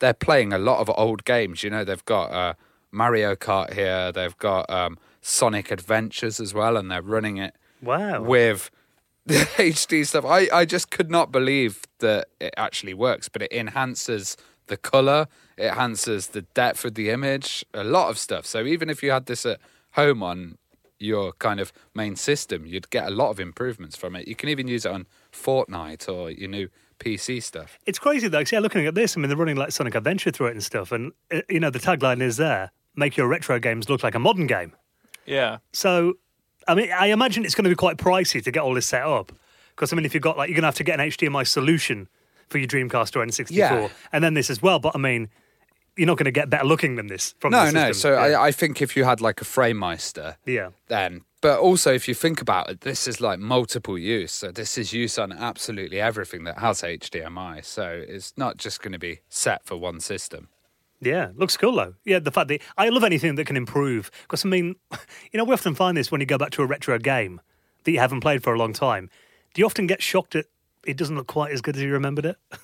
they're 0.00 0.14
playing 0.14 0.52
a 0.52 0.58
lot 0.58 0.80
of 0.80 0.90
old 0.96 1.24
games. 1.24 1.62
You 1.62 1.70
know, 1.70 1.84
they've 1.84 2.04
got 2.04 2.32
uh, 2.32 2.54
Mario 2.90 3.34
Kart 3.36 3.74
here, 3.74 4.10
they've 4.12 4.36
got 4.38 4.68
um, 4.70 4.98
Sonic 5.20 5.70
Adventures 5.70 6.40
as 6.40 6.54
well, 6.54 6.76
and 6.76 6.90
they're 6.90 7.02
running 7.02 7.36
it 7.36 7.54
Wow. 7.82 8.22
with 8.22 8.70
the 9.26 9.34
HD 9.56 10.06
stuff. 10.06 10.24
I, 10.24 10.48
I 10.52 10.64
just 10.64 10.90
could 10.90 11.10
not 11.10 11.30
believe 11.30 11.82
that 11.98 12.28
it 12.40 12.54
actually 12.56 12.94
works, 12.94 13.28
but 13.28 13.42
it 13.42 13.52
enhances 13.52 14.36
the 14.70 14.78
color, 14.78 15.28
it 15.58 15.66
enhances 15.66 16.28
the 16.28 16.42
depth 16.42 16.86
of 16.86 16.94
the 16.94 17.10
image, 17.10 17.64
a 17.74 17.84
lot 17.84 18.08
of 18.08 18.18
stuff. 18.18 18.46
So 18.46 18.64
even 18.64 18.88
if 18.88 19.02
you 19.02 19.10
had 19.10 19.26
this 19.26 19.44
at 19.44 19.60
home 19.92 20.22
on 20.22 20.56
your 20.98 21.32
kind 21.32 21.60
of 21.60 21.72
main 21.94 22.16
system, 22.16 22.64
you'd 22.64 22.88
get 22.90 23.06
a 23.06 23.10
lot 23.10 23.30
of 23.30 23.38
improvements 23.38 23.96
from 23.96 24.16
it. 24.16 24.26
You 24.26 24.34
can 24.34 24.48
even 24.48 24.68
use 24.68 24.86
it 24.86 24.92
on 24.92 25.06
Fortnite 25.32 26.08
or 26.08 26.30
your 26.30 26.48
new 26.48 26.68
PC 26.98 27.42
stuff. 27.42 27.78
It's 27.86 27.98
crazy 27.98 28.28
though, 28.28 28.40
'cause, 28.40 28.52
yeah, 28.52 28.58
looking 28.60 28.86
at 28.86 28.94
this, 28.94 29.16
I 29.16 29.20
mean, 29.20 29.28
they're 29.28 29.36
running 29.36 29.56
like 29.56 29.72
Sonic 29.72 29.94
Adventure 29.94 30.30
through 30.30 30.48
it 30.48 30.52
and 30.52 30.64
stuff. 30.64 30.92
And, 30.92 31.12
uh, 31.30 31.40
you 31.48 31.60
know, 31.60 31.70
the 31.70 31.78
tagline 31.78 32.22
is 32.22 32.36
there 32.36 32.70
make 32.96 33.16
your 33.16 33.28
retro 33.28 33.58
games 33.58 33.88
look 33.88 34.02
like 34.02 34.14
a 34.14 34.18
modern 34.18 34.46
game. 34.46 34.72
Yeah. 35.24 35.58
So, 35.72 36.14
I 36.68 36.74
mean, 36.74 36.90
I 36.92 37.06
imagine 37.06 37.44
it's 37.44 37.54
going 37.54 37.64
to 37.64 37.70
be 37.70 37.76
quite 37.76 37.96
pricey 37.96 38.42
to 38.42 38.50
get 38.50 38.62
all 38.62 38.74
this 38.74 38.86
set 38.86 39.02
up. 39.02 39.32
Because, 39.70 39.92
I 39.92 39.96
mean, 39.96 40.04
if 40.04 40.12
you've 40.12 40.22
got 40.22 40.36
like, 40.36 40.48
you're 40.48 40.56
going 40.56 40.62
to 40.62 40.68
have 40.68 40.74
to 40.74 40.84
get 40.84 41.00
an 41.00 41.06
HDMI 41.06 41.46
solution 41.46 42.08
for 42.50 42.58
your 42.58 42.68
Dreamcast 42.68 43.16
or 43.16 43.24
N64. 43.24 43.50
Yeah. 43.50 43.88
And 44.12 44.22
then 44.22 44.34
this 44.34 44.50
as 44.50 44.60
well. 44.60 44.78
But, 44.78 44.94
I 44.94 44.98
mean, 44.98 45.30
you're 45.96 46.06
not 46.06 46.18
going 46.18 46.26
to 46.26 46.30
get 46.30 46.50
better 46.50 46.66
looking 46.66 46.96
than 46.96 47.06
this 47.06 47.34
from 47.38 47.52
No, 47.52 47.66
the 47.66 47.72
no. 47.72 47.92
So 47.92 48.12
yeah. 48.12 48.38
I, 48.38 48.48
I 48.48 48.52
think 48.52 48.82
if 48.82 48.96
you 48.96 49.04
had 49.04 49.20
like 49.20 49.40
a 49.40 49.44
FrameMeister, 49.44 50.36
yeah. 50.46 50.70
then. 50.88 51.22
But 51.40 51.58
also, 51.58 51.92
if 51.94 52.06
you 52.06 52.14
think 52.14 52.42
about 52.42 52.68
it, 52.68 52.82
this 52.82 53.08
is 53.08 53.20
like 53.20 53.38
multiple 53.38 53.98
use. 53.98 54.32
So 54.32 54.50
this 54.50 54.76
is 54.76 54.92
use 54.92 55.18
on 55.18 55.32
absolutely 55.32 56.00
everything 56.00 56.44
that 56.44 56.58
has 56.58 56.82
HDMI. 56.82 57.64
So 57.64 58.04
it's 58.06 58.34
not 58.36 58.58
just 58.58 58.82
going 58.82 58.92
to 58.92 58.98
be 58.98 59.20
set 59.28 59.64
for 59.64 59.76
one 59.76 60.00
system. 60.00 60.48
Yeah, 61.00 61.30
looks 61.34 61.56
cool 61.56 61.76
though. 61.76 61.94
Yeah, 62.04 62.18
the 62.18 62.30
fact 62.30 62.48
that 62.48 62.60
I 62.76 62.90
love 62.90 63.04
anything 63.04 63.36
that 63.36 63.46
can 63.46 63.56
improve. 63.56 64.10
Because 64.22 64.44
I 64.44 64.48
mean, 64.48 64.76
you 65.32 65.38
know, 65.38 65.44
we 65.44 65.54
often 65.54 65.74
find 65.74 65.96
this 65.96 66.12
when 66.12 66.20
you 66.20 66.26
go 66.26 66.38
back 66.38 66.50
to 66.52 66.62
a 66.62 66.66
retro 66.66 66.98
game 66.98 67.40
that 67.84 67.92
you 67.92 67.98
haven't 67.98 68.20
played 68.20 68.42
for 68.42 68.52
a 68.52 68.58
long 68.58 68.72
time. 68.72 69.08
Do 69.54 69.60
you 69.60 69.66
often 69.66 69.86
get 69.86 70.02
shocked 70.02 70.36
at 70.36 70.46
it 70.86 70.96
doesn't 70.96 71.16
look 71.16 71.26
quite 71.26 71.52
as 71.52 71.60
good 71.60 71.76
as 71.76 71.82
you 71.82 71.92
remembered 71.92 72.26
it? 72.26 72.36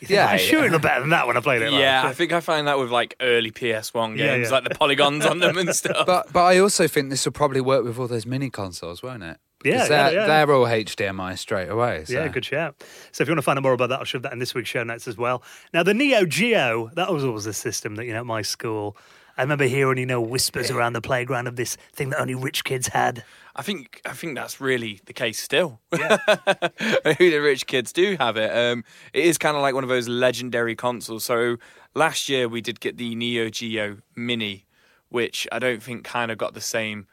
You 0.00 0.06
think, 0.08 0.10
Yeah, 0.16 0.32
"Oh, 0.34 0.36
sure 0.36 0.60
yeah. 0.60 0.66
it 0.66 0.72
looked 0.72 0.82
better 0.82 1.00
than 1.00 1.10
that 1.10 1.26
when 1.26 1.36
I 1.38 1.40
played 1.40 1.62
it. 1.62 1.70
like." 1.70 1.80
Yeah, 1.80 2.04
I 2.04 2.12
think 2.12 2.30
I 2.32 2.40
find 2.40 2.66
that 2.68 2.78
with 2.78 2.90
like 2.90 3.14
early 3.22 3.50
PS1 3.50 4.08
games, 4.16 4.20
Yeah, 4.20 4.34
yeah. 4.36 4.48
like 4.50 4.64
the 4.64 4.74
polygons 4.74 5.24
on 5.24 5.38
them 5.38 5.56
and 5.56 5.74
stuff. 5.82 6.04
But 6.04 6.30
but 6.30 6.42
I 6.44 6.58
also 6.58 6.86
think 6.86 7.08
this 7.08 7.24
will 7.24 7.32
probably 7.32 7.62
work 7.62 7.82
with 7.82 7.98
all 7.98 8.06
those 8.06 8.26
mini 8.26 8.50
consoles, 8.50 9.02
won't 9.02 9.22
it? 9.22 9.38
Yeah, 9.64 9.86
they're, 9.88 10.12
yeah. 10.12 10.26
they're 10.26 10.52
all 10.52 10.66
HDMI 10.66 11.38
straight 11.38 11.68
away. 11.70 12.04
So. 12.04 12.12
Yeah, 12.14 12.28
good 12.28 12.44
shout. 12.44 12.82
So 13.12 13.22
if 13.22 13.28
you 13.28 13.32
want 13.32 13.38
to 13.38 13.42
find 13.42 13.56
out 13.58 13.62
more 13.62 13.72
about 13.72 13.88
that, 13.88 14.00
I'll 14.00 14.04
shove 14.04 14.22
that 14.22 14.32
in 14.34 14.40
this 14.40 14.54
week's 14.54 14.68
show 14.68 14.82
notes 14.82 15.08
as 15.08 15.16
well. 15.16 15.42
Now, 15.72 15.82
the 15.84 15.94
Neo 15.94 16.26
Geo, 16.26 16.90
that 16.96 17.10
was 17.10 17.24
always 17.24 17.46
a 17.46 17.52
system 17.54 17.94
that, 17.94 18.04
you 18.04 18.12
know, 18.12 18.18
at 18.20 18.26
my 18.26 18.42
school, 18.42 18.96
I 19.42 19.44
remember 19.44 19.64
hearing, 19.64 19.98
you 19.98 20.06
know, 20.06 20.20
whispers 20.20 20.70
around 20.70 20.92
the 20.92 21.00
playground 21.00 21.48
of 21.48 21.56
this 21.56 21.76
thing 21.92 22.10
that 22.10 22.20
only 22.20 22.36
rich 22.36 22.62
kids 22.62 22.86
had. 22.86 23.24
I 23.56 23.62
think 23.62 24.00
I 24.06 24.12
think 24.12 24.36
that's 24.36 24.60
really 24.60 25.00
the 25.06 25.12
case 25.12 25.40
still. 25.40 25.80
Who 25.90 25.98
the 25.98 27.40
rich 27.42 27.66
kids 27.66 27.92
do 27.92 28.16
have 28.20 28.36
it. 28.36 28.56
Um, 28.56 28.84
it 29.12 29.24
is 29.24 29.38
kind 29.38 29.56
of 29.56 29.62
like 29.62 29.74
one 29.74 29.82
of 29.82 29.90
those 29.90 30.08
legendary 30.08 30.76
consoles. 30.76 31.24
So 31.24 31.56
last 31.96 32.28
year 32.28 32.48
we 32.48 32.60
did 32.60 32.78
get 32.78 32.98
the 32.98 33.16
Neo 33.16 33.50
Geo 33.50 33.96
Mini, 34.14 34.64
which 35.08 35.48
I 35.50 35.58
don't 35.58 35.82
think 35.82 36.04
kind 36.04 36.30
of 36.30 36.38
got 36.38 36.54
the 36.54 36.60
same 36.60 37.08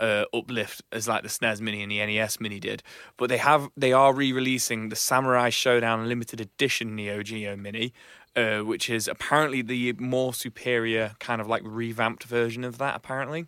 uh, 0.00 0.24
uplift 0.32 0.82
as 0.90 1.06
like 1.06 1.22
the 1.22 1.28
SNES 1.28 1.60
Mini 1.60 1.82
and 1.82 1.92
the 1.92 1.98
NES 1.98 2.40
Mini 2.40 2.60
did. 2.60 2.82
But 3.18 3.28
they 3.28 3.36
have 3.36 3.68
they 3.76 3.92
are 3.92 4.14
re-releasing 4.14 4.88
the 4.88 4.96
Samurai 4.96 5.50
Shodown 5.50 6.06
Limited 6.06 6.40
Edition 6.40 6.96
Neo 6.96 7.22
Geo 7.22 7.56
Mini, 7.56 7.92
uh, 8.36 8.60
which 8.60 8.90
is 8.90 9.08
apparently 9.08 9.62
the 9.62 9.92
more 9.94 10.34
superior 10.34 11.12
kind 11.18 11.40
of 11.40 11.48
like 11.48 11.62
revamped 11.64 12.24
version 12.24 12.64
of 12.64 12.78
that. 12.78 12.96
Apparently. 12.96 13.46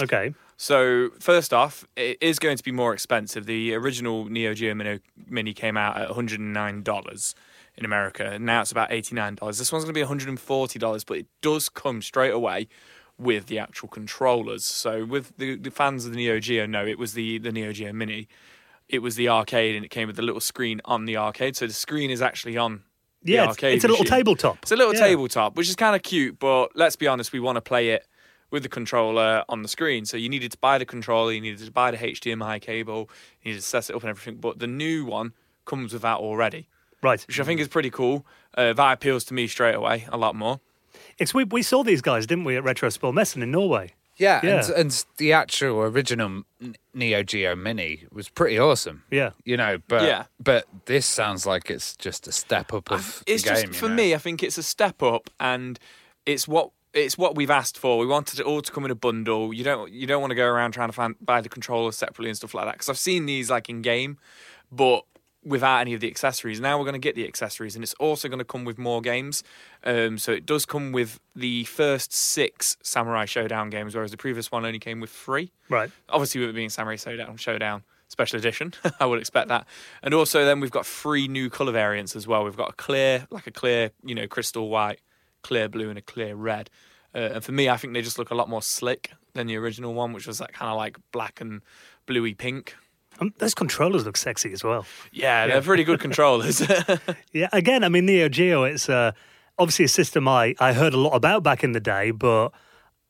Okay. 0.00 0.34
So 0.56 1.10
first 1.20 1.54
off, 1.54 1.86
it 1.96 2.18
is 2.20 2.40
going 2.40 2.56
to 2.56 2.64
be 2.64 2.72
more 2.72 2.92
expensive. 2.92 3.46
The 3.46 3.74
original 3.74 4.24
Neo 4.24 4.54
Geo 4.54 4.74
Mini, 4.74 5.00
Mini 5.28 5.54
came 5.54 5.76
out 5.76 5.96
at 5.96 6.08
109 6.08 6.82
dollars 6.82 7.34
in 7.76 7.84
America, 7.84 8.28
and 8.28 8.44
now 8.44 8.60
it's 8.60 8.72
about 8.72 8.90
89 8.90 9.36
dollars. 9.36 9.58
This 9.58 9.70
one's 9.70 9.84
going 9.84 9.94
to 9.94 9.98
be 9.98 10.02
140 10.02 10.78
dollars, 10.78 11.04
but 11.04 11.18
it 11.18 11.26
does 11.42 11.68
come 11.68 12.02
straight 12.02 12.32
away 12.32 12.68
with 13.18 13.46
the 13.46 13.58
actual 13.58 13.88
controllers. 13.88 14.64
So 14.64 15.04
with 15.04 15.36
the, 15.36 15.56
the 15.56 15.70
fans 15.70 16.04
of 16.04 16.12
the 16.12 16.16
Neo 16.18 16.40
Geo 16.40 16.66
no, 16.66 16.84
it 16.84 16.98
was 16.98 17.14
the 17.14 17.38
the 17.38 17.52
Neo 17.52 17.72
Geo 17.72 17.92
Mini. 17.92 18.28
It 18.88 19.00
was 19.00 19.16
the 19.16 19.28
arcade, 19.28 19.76
and 19.76 19.84
it 19.84 19.90
came 19.90 20.06
with 20.06 20.16
the 20.16 20.22
little 20.22 20.40
screen 20.40 20.80
on 20.84 21.04
the 21.04 21.16
arcade. 21.16 21.56
So 21.56 21.66
the 21.66 21.72
screen 21.72 22.10
is 22.10 22.20
actually 22.20 22.56
on. 22.56 22.82
Yeah, 23.22 23.50
it's, 23.50 23.62
it's 23.62 23.84
a 23.84 23.88
little 23.88 24.04
machine. 24.04 24.18
tabletop. 24.18 24.58
It's 24.62 24.72
a 24.72 24.76
little 24.76 24.94
Yeah. 24.94 25.00
tabletop, 25.00 25.56
which 25.56 25.68
is 25.68 25.76
kind 25.76 25.94
of 25.96 26.02
cute, 26.02 26.38
but 26.38 26.74
let's 26.76 26.96
be 26.96 27.06
honest, 27.06 27.32
we 27.32 27.40
want 27.40 27.56
to 27.56 27.60
play 27.60 27.90
it 27.90 28.06
with 28.50 28.62
the 28.62 28.68
controller 28.68 29.44
on 29.48 29.62
the 29.62 29.68
screen. 29.68 30.06
So 30.06 30.16
you 30.16 30.28
needed 30.28 30.52
to 30.52 30.58
buy 30.58 30.78
the 30.78 30.86
controller, 30.86 31.32
you 31.32 31.40
needed 31.40 31.64
to 31.66 31.70
buy 31.72 31.90
the 31.90 31.98
HDMI 31.98 32.60
cable, 32.60 33.10
you 33.42 33.50
needed 33.50 33.60
to 33.60 33.66
set 33.66 33.90
it 33.90 33.96
up 33.96 34.02
and 34.02 34.10
everything. 34.10 34.36
But 34.36 34.58
the 34.60 34.66
new 34.66 35.04
one 35.04 35.32
comes 35.66 35.92
with 35.92 36.02
that 36.02 36.16
already, 36.18 36.68
Right. 37.02 37.22
which 37.26 37.38
I 37.38 37.44
think 37.44 37.60
is 37.60 37.68
pretty 37.68 37.90
cool. 37.90 38.24
Uh, 38.56 38.72
that 38.72 38.92
appeals 38.94 39.24
to 39.24 39.34
me 39.34 39.46
straight 39.48 39.74
away 39.74 40.06
a 40.10 40.16
lot 40.16 40.34
more. 40.34 40.60
It's, 41.18 41.34
we, 41.34 41.44
we 41.44 41.62
saw 41.62 41.82
these 41.82 42.00
guys, 42.00 42.26
didn't 42.26 42.44
we, 42.44 42.56
at 42.56 42.64
Retrospillmessen 42.64 43.42
in 43.42 43.50
Norway? 43.50 43.92
Yeah, 44.18 44.40
Yeah. 44.42 44.64
And, 44.66 44.70
and 44.74 45.04
the 45.16 45.32
actual 45.32 45.80
original 45.82 46.42
Neo 46.92 47.22
Geo 47.22 47.54
Mini 47.54 48.04
was 48.12 48.28
pretty 48.28 48.58
awesome. 48.58 49.04
Yeah. 49.10 49.30
You 49.44 49.56
know, 49.56 49.78
but 49.88 50.02
Yeah. 50.02 50.24
but 50.40 50.66
this 50.86 51.06
sounds 51.06 51.46
like 51.46 51.70
it's 51.70 51.96
just 51.96 52.26
a 52.26 52.32
step 52.32 52.72
up 52.72 52.90
of 52.90 53.22
It's 53.26 53.44
the 53.44 53.50
game. 53.54 53.66
just 53.68 53.78
for 53.78 53.88
know? 53.88 53.94
me, 53.94 54.14
I 54.14 54.18
think 54.18 54.42
it's 54.42 54.58
a 54.58 54.62
step 54.62 55.02
up, 55.02 55.30
and 55.40 55.78
it's 56.26 56.46
what 56.48 56.70
it's 56.94 57.16
what 57.18 57.36
we've 57.36 57.50
asked 57.50 57.78
for. 57.78 57.98
We 57.98 58.06
wanted 58.06 58.40
it 58.40 58.46
all 58.46 58.60
to 58.62 58.72
come 58.72 58.84
in 58.84 58.90
a 58.90 58.94
bundle. 58.96 59.52
You 59.54 59.62
don't 59.62 59.92
you 59.92 60.06
don't 60.06 60.20
want 60.20 60.30
to 60.32 60.34
go 60.34 60.46
around 60.46 60.72
trying 60.72 60.88
to 60.88 60.92
find, 60.94 61.14
buy 61.20 61.40
the 61.40 61.48
controller 61.48 61.92
separately 61.92 62.30
and 62.30 62.36
stuff 62.36 62.54
like 62.54 62.64
that. 62.64 62.72
Because 62.72 62.88
I've 62.88 62.98
seen 62.98 63.26
these 63.26 63.50
like 63.50 63.68
in 63.68 63.82
game, 63.82 64.18
but 64.72 65.04
without 65.48 65.80
any 65.80 65.94
of 65.94 66.00
the 66.00 66.08
accessories. 66.08 66.60
Now 66.60 66.78
we're 66.78 66.84
going 66.84 66.92
to 66.94 66.98
get 66.98 67.14
the 67.14 67.26
accessories, 67.26 67.74
and 67.74 67.82
it's 67.82 67.94
also 67.94 68.28
going 68.28 68.38
to 68.38 68.44
come 68.44 68.64
with 68.64 68.78
more 68.78 69.00
games. 69.00 69.42
Um, 69.82 70.18
so 70.18 70.32
it 70.32 70.44
does 70.46 70.66
come 70.66 70.92
with 70.92 71.18
the 71.34 71.64
first 71.64 72.12
six 72.12 72.76
Samurai 72.82 73.24
Shodown 73.24 73.70
games, 73.70 73.94
whereas 73.94 74.10
the 74.10 74.16
previous 74.16 74.52
one 74.52 74.64
only 74.64 74.78
came 74.78 75.00
with 75.00 75.10
three 75.10 75.50
Right. 75.68 75.90
obviously 76.08 76.40
with 76.40 76.50
it 76.50 76.54
being 76.54 76.68
Samurai 76.68 76.96
Shodown, 76.96 77.36
Shodown 77.36 77.82
Special 78.08 78.38
Edition, 78.38 78.74
I 79.00 79.06
would 79.06 79.18
expect 79.18 79.48
that. 79.48 79.66
And 80.02 80.14
also 80.14 80.44
then 80.44 80.60
we've 80.60 80.70
got 80.70 80.86
three 80.86 81.28
new 81.28 81.48
color 81.50 81.72
variants 81.72 82.14
as 82.14 82.26
well. 82.26 82.44
We've 82.44 82.56
got 82.56 82.70
a 82.70 82.74
clear, 82.74 83.26
like 83.30 83.46
a 83.46 83.50
clear, 83.52 83.90
you 84.04 84.14
know, 84.14 84.26
crystal 84.26 84.68
white, 84.68 85.00
clear 85.42 85.68
blue, 85.68 85.88
and 85.88 85.98
a 85.98 86.02
clear 86.02 86.34
red. 86.34 86.70
Uh, 87.14 87.30
and 87.34 87.44
for 87.44 87.52
me, 87.52 87.68
I 87.68 87.76
think 87.76 87.94
they 87.94 88.02
just 88.02 88.18
look 88.18 88.30
a 88.30 88.34
lot 88.34 88.48
more 88.48 88.62
slick 88.62 89.12
than 89.34 89.46
the 89.46 89.56
original 89.56 89.94
one, 89.94 90.12
which 90.12 90.26
was 90.26 90.38
that 90.38 90.52
kind 90.52 90.70
of 90.70 90.76
like 90.76 90.98
black 91.12 91.40
and 91.40 91.62
bluey 92.06 92.34
pink. 92.34 92.76
Um, 93.20 93.34
those 93.38 93.54
controllers 93.54 94.04
look 94.04 94.16
sexy 94.16 94.52
as 94.52 94.62
well. 94.62 94.86
Yeah, 95.12 95.46
they're 95.46 95.62
pretty 95.62 95.84
good 95.84 96.00
controllers. 96.00 96.62
Yeah, 97.32 97.48
again, 97.52 97.84
I 97.84 97.88
mean, 97.88 98.06
Neo 98.06 98.28
Geo, 98.28 98.64
it's 98.64 98.88
uh, 98.88 99.12
obviously 99.58 99.84
a 99.84 99.88
system 99.88 100.26
I, 100.28 100.54
I 100.58 100.72
heard 100.72 100.94
a 100.94 100.98
lot 100.98 101.14
about 101.14 101.42
back 101.42 101.62
in 101.64 101.72
the 101.72 101.80
day, 101.80 102.10
but 102.10 102.50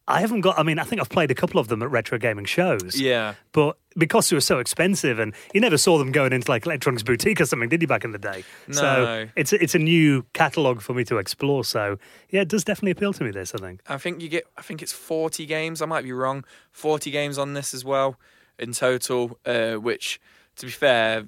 I 0.06 0.20
haven't 0.20 0.40
got, 0.40 0.58
I 0.58 0.62
mean, 0.62 0.78
I 0.78 0.84
think 0.84 1.00
I've 1.00 1.08
played 1.10 1.30
a 1.30 1.34
couple 1.34 1.60
of 1.60 1.68
them 1.68 1.82
at 1.82 1.90
retro 1.90 2.18
gaming 2.18 2.46
shows. 2.46 2.98
yeah. 2.98 3.34
But 3.52 3.76
because 3.96 4.28
they 4.30 4.36
were 4.36 4.40
so 4.40 4.58
expensive 4.58 5.18
and 5.18 5.34
you 5.52 5.60
never 5.60 5.76
saw 5.76 5.98
them 5.98 6.12
going 6.12 6.32
into 6.32 6.50
like 6.50 6.64
Electronics 6.64 7.02
Boutique 7.02 7.40
or 7.40 7.44
something, 7.44 7.68
did 7.68 7.82
you, 7.82 7.88
back 7.88 8.04
in 8.04 8.12
the 8.12 8.18
day? 8.18 8.44
So 8.70 8.82
No. 9.04 9.28
it's, 9.36 9.52
it's 9.52 9.74
a 9.74 9.78
new 9.78 10.24
catalogue 10.32 10.80
for 10.80 10.94
me 10.94 11.04
to 11.04 11.18
explore. 11.18 11.62
So 11.64 11.98
yeah, 12.30 12.40
it 12.42 12.48
does 12.48 12.64
definitely 12.64 12.92
appeal 12.92 13.12
to 13.12 13.24
me, 13.24 13.30
this, 13.30 13.54
I 13.54 13.58
think. 13.58 13.80
I 13.86 13.98
think 13.98 14.22
you 14.22 14.28
get. 14.28 14.44
I 14.56 14.62
think 14.62 14.82
it's 14.82 14.92
forty 14.92 15.44
games. 15.46 15.82
I 15.82 15.86
might 15.86 16.04
be 16.04 16.12
wrong. 16.12 16.44
Forty 16.72 17.10
games 17.10 17.36
on 17.38 17.52
this 17.54 17.74
as 17.74 17.84
well 17.84 18.16
in 18.58 18.72
total. 18.72 19.38
Uh, 19.44 19.74
which, 19.74 20.20
to 20.56 20.66
be 20.66 20.72
fair, 20.72 21.24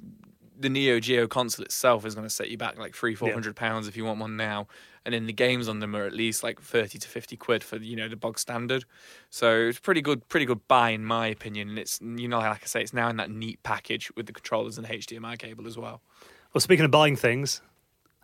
the 0.59 0.69
Neo 0.69 1.01
Geo 1.01 1.27
console 1.27 1.65
itself 1.65 2.05
is 2.05 2.15
going 2.15 2.27
to 2.27 2.33
set 2.33 2.51
you 2.51 2.59
back 2.59 2.79
like 2.79 2.95
three, 2.95 3.15
four 3.15 3.33
hundred 3.33 3.57
pounds 3.57 3.89
if 3.89 3.97
you 3.97 4.05
want 4.05 4.21
one 4.21 4.37
now. 4.37 4.69
And 5.07 5.15
then 5.15 5.27
the 5.27 5.33
games 5.33 5.67
on 5.67 5.81
them 5.81 5.97
are 5.97 6.05
at 6.05 6.13
least 6.13 6.43
like 6.43 6.61
thirty 6.61 6.99
to 6.99 7.09
fifty 7.09 7.37
quid 7.37 7.65
for 7.65 7.77
you 7.79 7.97
know 7.97 8.09
the 8.09 8.17
bog 8.17 8.39
standard. 8.39 8.85
So 9.31 9.69
it's 9.69 9.79
pretty 9.79 10.03
good, 10.03 10.29
pretty 10.29 10.47
good 10.47 10.69
buy 10.69 10.91
in 10.91 11.05
my 11.05 11.27
opinion. 11.29 11.71
And 11.71 11.79
it's 11.79 12.01
you 12.01 12.29
know 12.29 12.39
like 12.39 12.63
I 12.63 12.67
say, 12.67 12.83
it's 12.83 12.93
now 12.93 13.09
in 13.09 13.17
that 13.17 13.31
neat 13.31 13.63
package 13.63 14.15
with 14.15 14.27
the 14.27 14.33
controllers 14.33 14.77
and 14.77 14.87
HDMI 14.87 15.39
cable 15.39 15.67
as 15.67 15.79
well. 15.79 16.03
Well, 16.53 16.61
speaking 16.61 16.85
of 16.85 16.91
buying 16.91 17.17
things, 17.17 17.63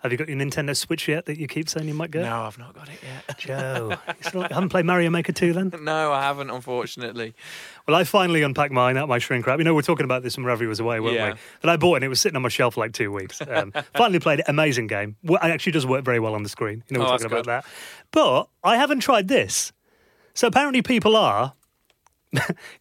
have 0.02 0.12
you 0.12 0.18
got 0.18 0.28
your 0.28 0.36
Nintendo 0.36 0.76
Switch 0.76 1.08
yet 1.08 1.24
that 1.26 1.38
you 1.38 1.48
keep 1.48 1.68
saying 1.68 1.88
you 1.88 1.94
might 1.94 2.10
get? 2.10 2.22
No, 2.22 2.42
I've 2.42 2.58
not 2.58 2.74
got 2.74 2.88
it 2.88 2.98
yet. 3.02 3.38
Joe, 3.38 3.96
you 4.34 4.40
haven't 4.42 4.68
played 4.68 4.84
Mario 4.84 5.10
Maker 5.10 5.32
2 5.32 5.52
then? 5.52 5.72
no, 5.82 6.12
I 6.12 6.22
haven't, 6.22 6.50
unfortunately. 6.50 7.34
Well, 7.88 7.96
I 7.96 8.04
finally 8.04 8.42
unpacked 8.42 8.72
mine 8.72 8.96
out 8.96 9.08
my 9.08 9.18
shrink 9.18 9.46
wrap. 9.46 9.58
You 9.58 9.64
know, 9.64 9.74
we 9.74 9.80
are 9.80 9.82
talking 9.82 10.04
about 10.04 10.22
this 10.22 10.36
when 10.36 10.44
Ravi 10.46 10.66
was 10.66 10.78
away, 10.80 11.00
weren't 11.00 11.14
Yeah. 11.16 11.32
we? 11.32 11.38
That 11.62 11.70
I 11.70 11.76
bought 11.76 11.94
it 11.94 11.96
and 11.96 12.04
it 12.04 12.08
was 12.08 12.20
sitting 12.20 12.36
on 12.36 12.42
my 12.42 12.48
shelf 12.48 12.74
for 12.74 12.80
like 12.80 12.92
two 12.92 13.10
weeks. 13.10 13.40
Um, 13.48 13.72
finally 13.96 14.20
played 14.20 14.40
it. 14.40 14.44
Amazing 14.48 14.86
game. 14.86 15.16
Well, 15.24 15.38
It 15.42 15.48
actually 15.48 15.72
does 15.72 15.86
work 15.86 16.04
very 16.04 16.20
well 16.20 16.34
on 16.34 16.42
the 16.42 16.48
screen. 16.48 16.84
You 16.88 16.94
know, 16.98 17.00
we're 17.00 17.06
Oh, 17.06 17.10
talking 17.18 17.26
about 17.26 17.46
that. 17.46 17.64
But 18.12 18.48
I 18.62 18.76
haven't 18.76 19.00
tried 19.00 19.28
this. 19.28 19.72
So 20.34 20.46
apparently, 20.46 20.82
people 20.82 21.16
are 21.16 21.54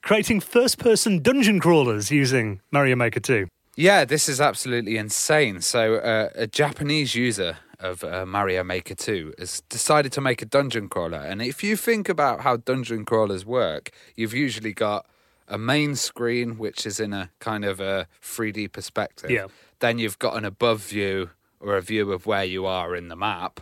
creating 0.02 0.42
first 0.42 0.78
person 0.78 1.22
dungeon 1.22 1.60
crawlers 1.60 2.12
using 2.12 2.60
Mario 2.72 2.96
Maker 2.96 3.20
2. 3.22 3.48
Yeah, 3.76 4.06
this 4.06 4.30
is 4.30 4.40
absolutely 4.40 4.96
insane. 4.98 5.60
So, 5.60 5.96
uh, 5.96 6.30
a 6.34 6.48
Japanese 6.48 7.14
user 7.14 7.58
of 7.80 8.06
uh, 8.06 8.26
Mario 8.26 8.64
Maker 8.64 8.96
2 8.96 9.34
has 9.38 9.62
decided 9.68 10.14
to 10.14 10.22
make 10.22 10.42
a 10.42 10.46
dungeon 10.46 10.88
crawler. 10.88 11.18
And 11.18 11.42
if 11.42 11.62
you 11.62 11.76
think 11.76 12.08
about 12.08 12.42
how 12.42 12.56
dungeon 12.56 13.04
crawlers 13.04 13.46
work, 13.46 13.92
you've 14.16 14.34
usually 14.34 14.74
got 14.74 15.06
a 15.50 15.58
main 15.58 15.96
screen, 15.96 16.58
which 16.58 16.86
is 16.86 17.02
in 17.02 17.12
a 17.12 17.32
kind 17.40 17.66
of 17.66 17.82
a 17.82 18.08
3D 18.22 18.72
perspective. 18.72 19.30
Yeah. 19.30 19.48
Then 19.80 20.00
you've 20.00 20.20
got 20.20 20.38
an 20.38 20.46
above 20.46 20.82
view 20.82 21.32
or 21.60 21.76
a 21.76 21.82
view 21.82 22.12
of 22.14 22.26
where 22.26 22.46
you 22.46 22.66
are 22.66 22.96
in 22.96 23.10
the 23.10 23.16
map. 23.16 23.60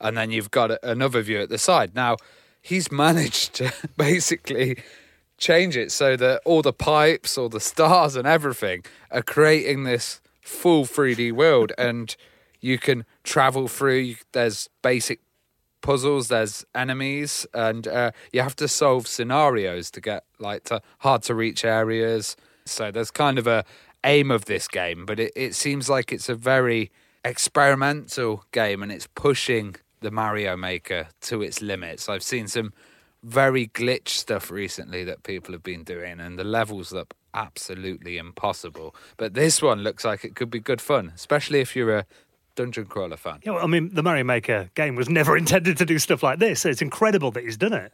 And 0.00 0.16
then 0.16 0.30
you've 0.32 0.50
got 0.50 0.72
another 0.82 1.22
view 1.22 1.40
at 1.40 1.48
the 1.48 1.58
side. 1.58 1.94
Now, 1.94 2.16
he's 2.60 2.90
managed 3.06 3.54
to 3.54 3.72
basically 3.96 4.78
change 5.38 5.76
it 5.76 5.90
so 5.90 6.16
that 6.16 6.42
all 6.44 6.62
the 6.62 6.72
pipes, 6.72 7.38
all 7.38 7.48
the 7.48 7.60
stars, 7.60 8.16
and 8.16 8.26
everything 8.26 8.84
are 9.10 9.22
creating 9.22 9.84
this 9.84 10.20
full 10.40 10.84
3D 10.84 11.32
world, 11.32 11.72
and 11.78 12.14
you 12.60 12.78
can 12.78 13.04
travel 13.22 13.68
through. 13.68 14.16
There's 14.32 14.68
basic 14.82 15.20
puzzles, 15.80 16.28
there's 16.28 16.66
enemies, 16.74 17.46
and 17.54 17.86
uh, 17.86 18.10
you 18.32 18.42
have 18.42 18.56
to 18.56 18.68
solve 18.68 19.06
scenarios 19.06 19.90
to 19.92 20.00
get 20.00 20.24
like 20.38 20.64
to 20.64 20.82
hard 20.98 21.22
to 21.22 21.34
reach 21.34 21.64
areas. 21.64 22.36
So 22.66 22.90
there's 22.90 23.10
kind 23.10 23.38
of 23.38 23.46
a 23.46 23.64
aim 24.04 24.30
of 24.30 24.44
this 24.44 24.68
game, 24.68 25.06
but 25.06 25.18
it, 25.18 25.32
it 25.34 25.54
seems 25.54 25.88
like 25.88 26.12
it's 26.12 26.28
a 26.28 26.34
very 26.34 26.90
experimental 27.24 28.44
game, 28.52 28.82
and 28.82 28.90
it's 28.90 29.06
pushing 29.14 29.76
the 30.00 30.10
Mario 30.10 30.56
Maker 30.56 31.08
to 31.22 31.42
its 31.42 31.60
limits. 31.60 32.08
I've 32.08 32.22
seen 32.22 32.48
some 32.48 32.72
very 33.28 33.68
glitch 33.68 34.08
stuff 34.08 34.50
recently 34.50 35.04
that 35.04 35.22
people 35.22 35.52
have 35.52 35.62
been 35.62 35.84
doing, 35.84 36.20
and 36.20 36.38
the 36.38 36.44
levels 36.44 36.92
look 36.92 37.14
absolutely 37.34 38.16
impossible. 38.16 38.94
But 39.16 39.34
this 39.34 39.60
one 39.62 39.82
looks 39.82 40.04
like 40.04 40.24
it 40.24 40.34
could 40.34 40.50
be 40.50 40.60
good 40.60 40.80
fun, 40.80 41.12
especially 41.14 41.60
if 41.60 41.76
you're 41.76 41.96
a 41.96 42.06
dungeon 42.56 42.86
crawler 42.86 43.16
fan. 43.16 43.40
Yeah, 43.44 43.52
well, 43.52 43.64
I 43.64 43.66
mean, 43.66 43.94
the 43.94 44.02
Mario 44.02 44.24
Maker 44.24 44.70
game 44.74 44.96
was 44.96 45.08
never 45.20 45.36
intended 45.36 45.76
to 45.78 45.86
do 45.86 45.98
stuff 45.98 46.22
like 46.22 46.38
this. 46.38 46.62
So 46.62 46.68
it's 46.68 46.82
incredible 46.82 47.30
that 47.32 47.44
he's 47.44 47.56
done 47.56 47.72
it. 47.72 47.92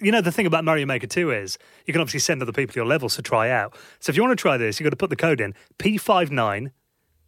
You 0.00 0.12
know, 0.12 0.20
the 0.20 0.32
thing 0.32 0.46
about 0.46 0.64
Mario 0.64 0.86
Maker 0.86 1.06
2 1.06 1.30
is 1.30 1.58
you 1.86 1.92
can 1.92 2.00
obviously 2.00 2.20
send 2.20 2.40
other 2.40 2.52
people 2.52 2.74
your 2.74 2.86
levels 2.86 3.16
to 3.16 3.22
try 3.22 3.50
out. 3.50 3.76
So 3.98 4.10
if 4.10 4.16
you 4.16 4.22
want 4.22 4.36
to 4.36 4.40
try 4.40 4.56
this, 4.56 4.80
you've 4.80 4.86
got 4.86 4.90
to 4.90 4.96
put 4.96 5.10
the 5.10 5.16
code 5.16 5.40
in 5.40 5.54
P59 5.78 6.70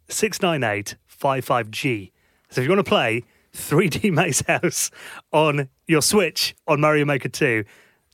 698 0.09 0.95
55G. 1.21 2.11
So 2.49 2.61
if 2.61 2.65
you 2.65 2.69
want 2.69 2.85
to 2.85 2.89
play 2.89 3.23
3D 3.55 4.11
Maze 4.13 4.41
House 4.47 4.91
on 5.31 5.69
your 5.87 6.01
Switch 6.01 6.55
on 6.67 6.81
Mario 6.81 7.05
Maker 7.05 7.29
2, 7.29 7.63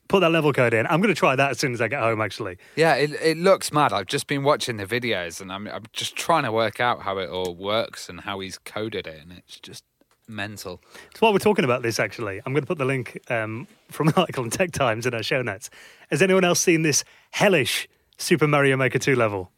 put 0.07 0.19
that 0.19 0.31
level 0.31 0.51
code 0.51 0.73
in. 0.73 0.85
I'm 0.87 1.01
going 1.01 1.13
to 1.13 1.19
try 1.19 1.35
that 1.35 1.51
as 1.51 1.59
soon 1.59 1.73
as 1.73 1.81
I 1.81 1.87
get 1.87 2.01
home, 2.01 2.21
actually. 2.21 2.57
Yeah, 2.75 2.95
it 2.95 3.11
it 3.13 3.37
looks 3.37 3.71
mad. 3.71 3.93
I've 3.93 4.07
just 4.07 4.27
been 4.27 4.43
watching 4.43 4.77
the 4.77 4.85
videos, 4.85 5.39
and 5.39 5.51
I'm 5.51 5.67
I'm 5.67 5.83
just 5.93 6.15
trying 6.15 6.43
to 6.43 6.51
work 6.51 6.79
out 6.79 7.03
how 7.03 7.17
it 7.17 7.29
all 7.29 7.55
works 7.55 8.09
and 8.09 8.21
how 8.21 8.39
he's 8.39 8.57
coded 8.57 9.07
it, 9.07 9.21
and 9.21 9.31
it's 9.31 9.59
just 9.59 9.83
mental. 10.27 10.81
So 11.15 11.19
while 11.19 11.33
we're 11.33 11.39
talking 11.39 11.65
about 11.65 11.81
this, 11.81 11.99
actually, 11.99 12.41
I'm 12.45 12.53
going 12.53 12.63
to 12.63 12.67
put 12.67 12.77
the 12.77 12.85
link 12.85 13.19
um, 13.29 13.67
from 13.89 14.09
an 14.09 14.13
article 14.17 14.43
in 14.43 14.49
Tech 14.49 14.71
Times 14.71 15.05
in 15.05 15.13
our 15.13 15.23
show 15.23 15.41
notes. 15.41 15.69
Has 16.11 16.21
anyone 16.21 16.43
else 16.43 16.59
seen 16.59 16.83
this 16.83 17.03
hellish 17.31 17.87
Super 18.17 18.47
Mario 18.47 18.77
Maker 18.77 18.99
2 18.99 19.15
level? 19.15 19.51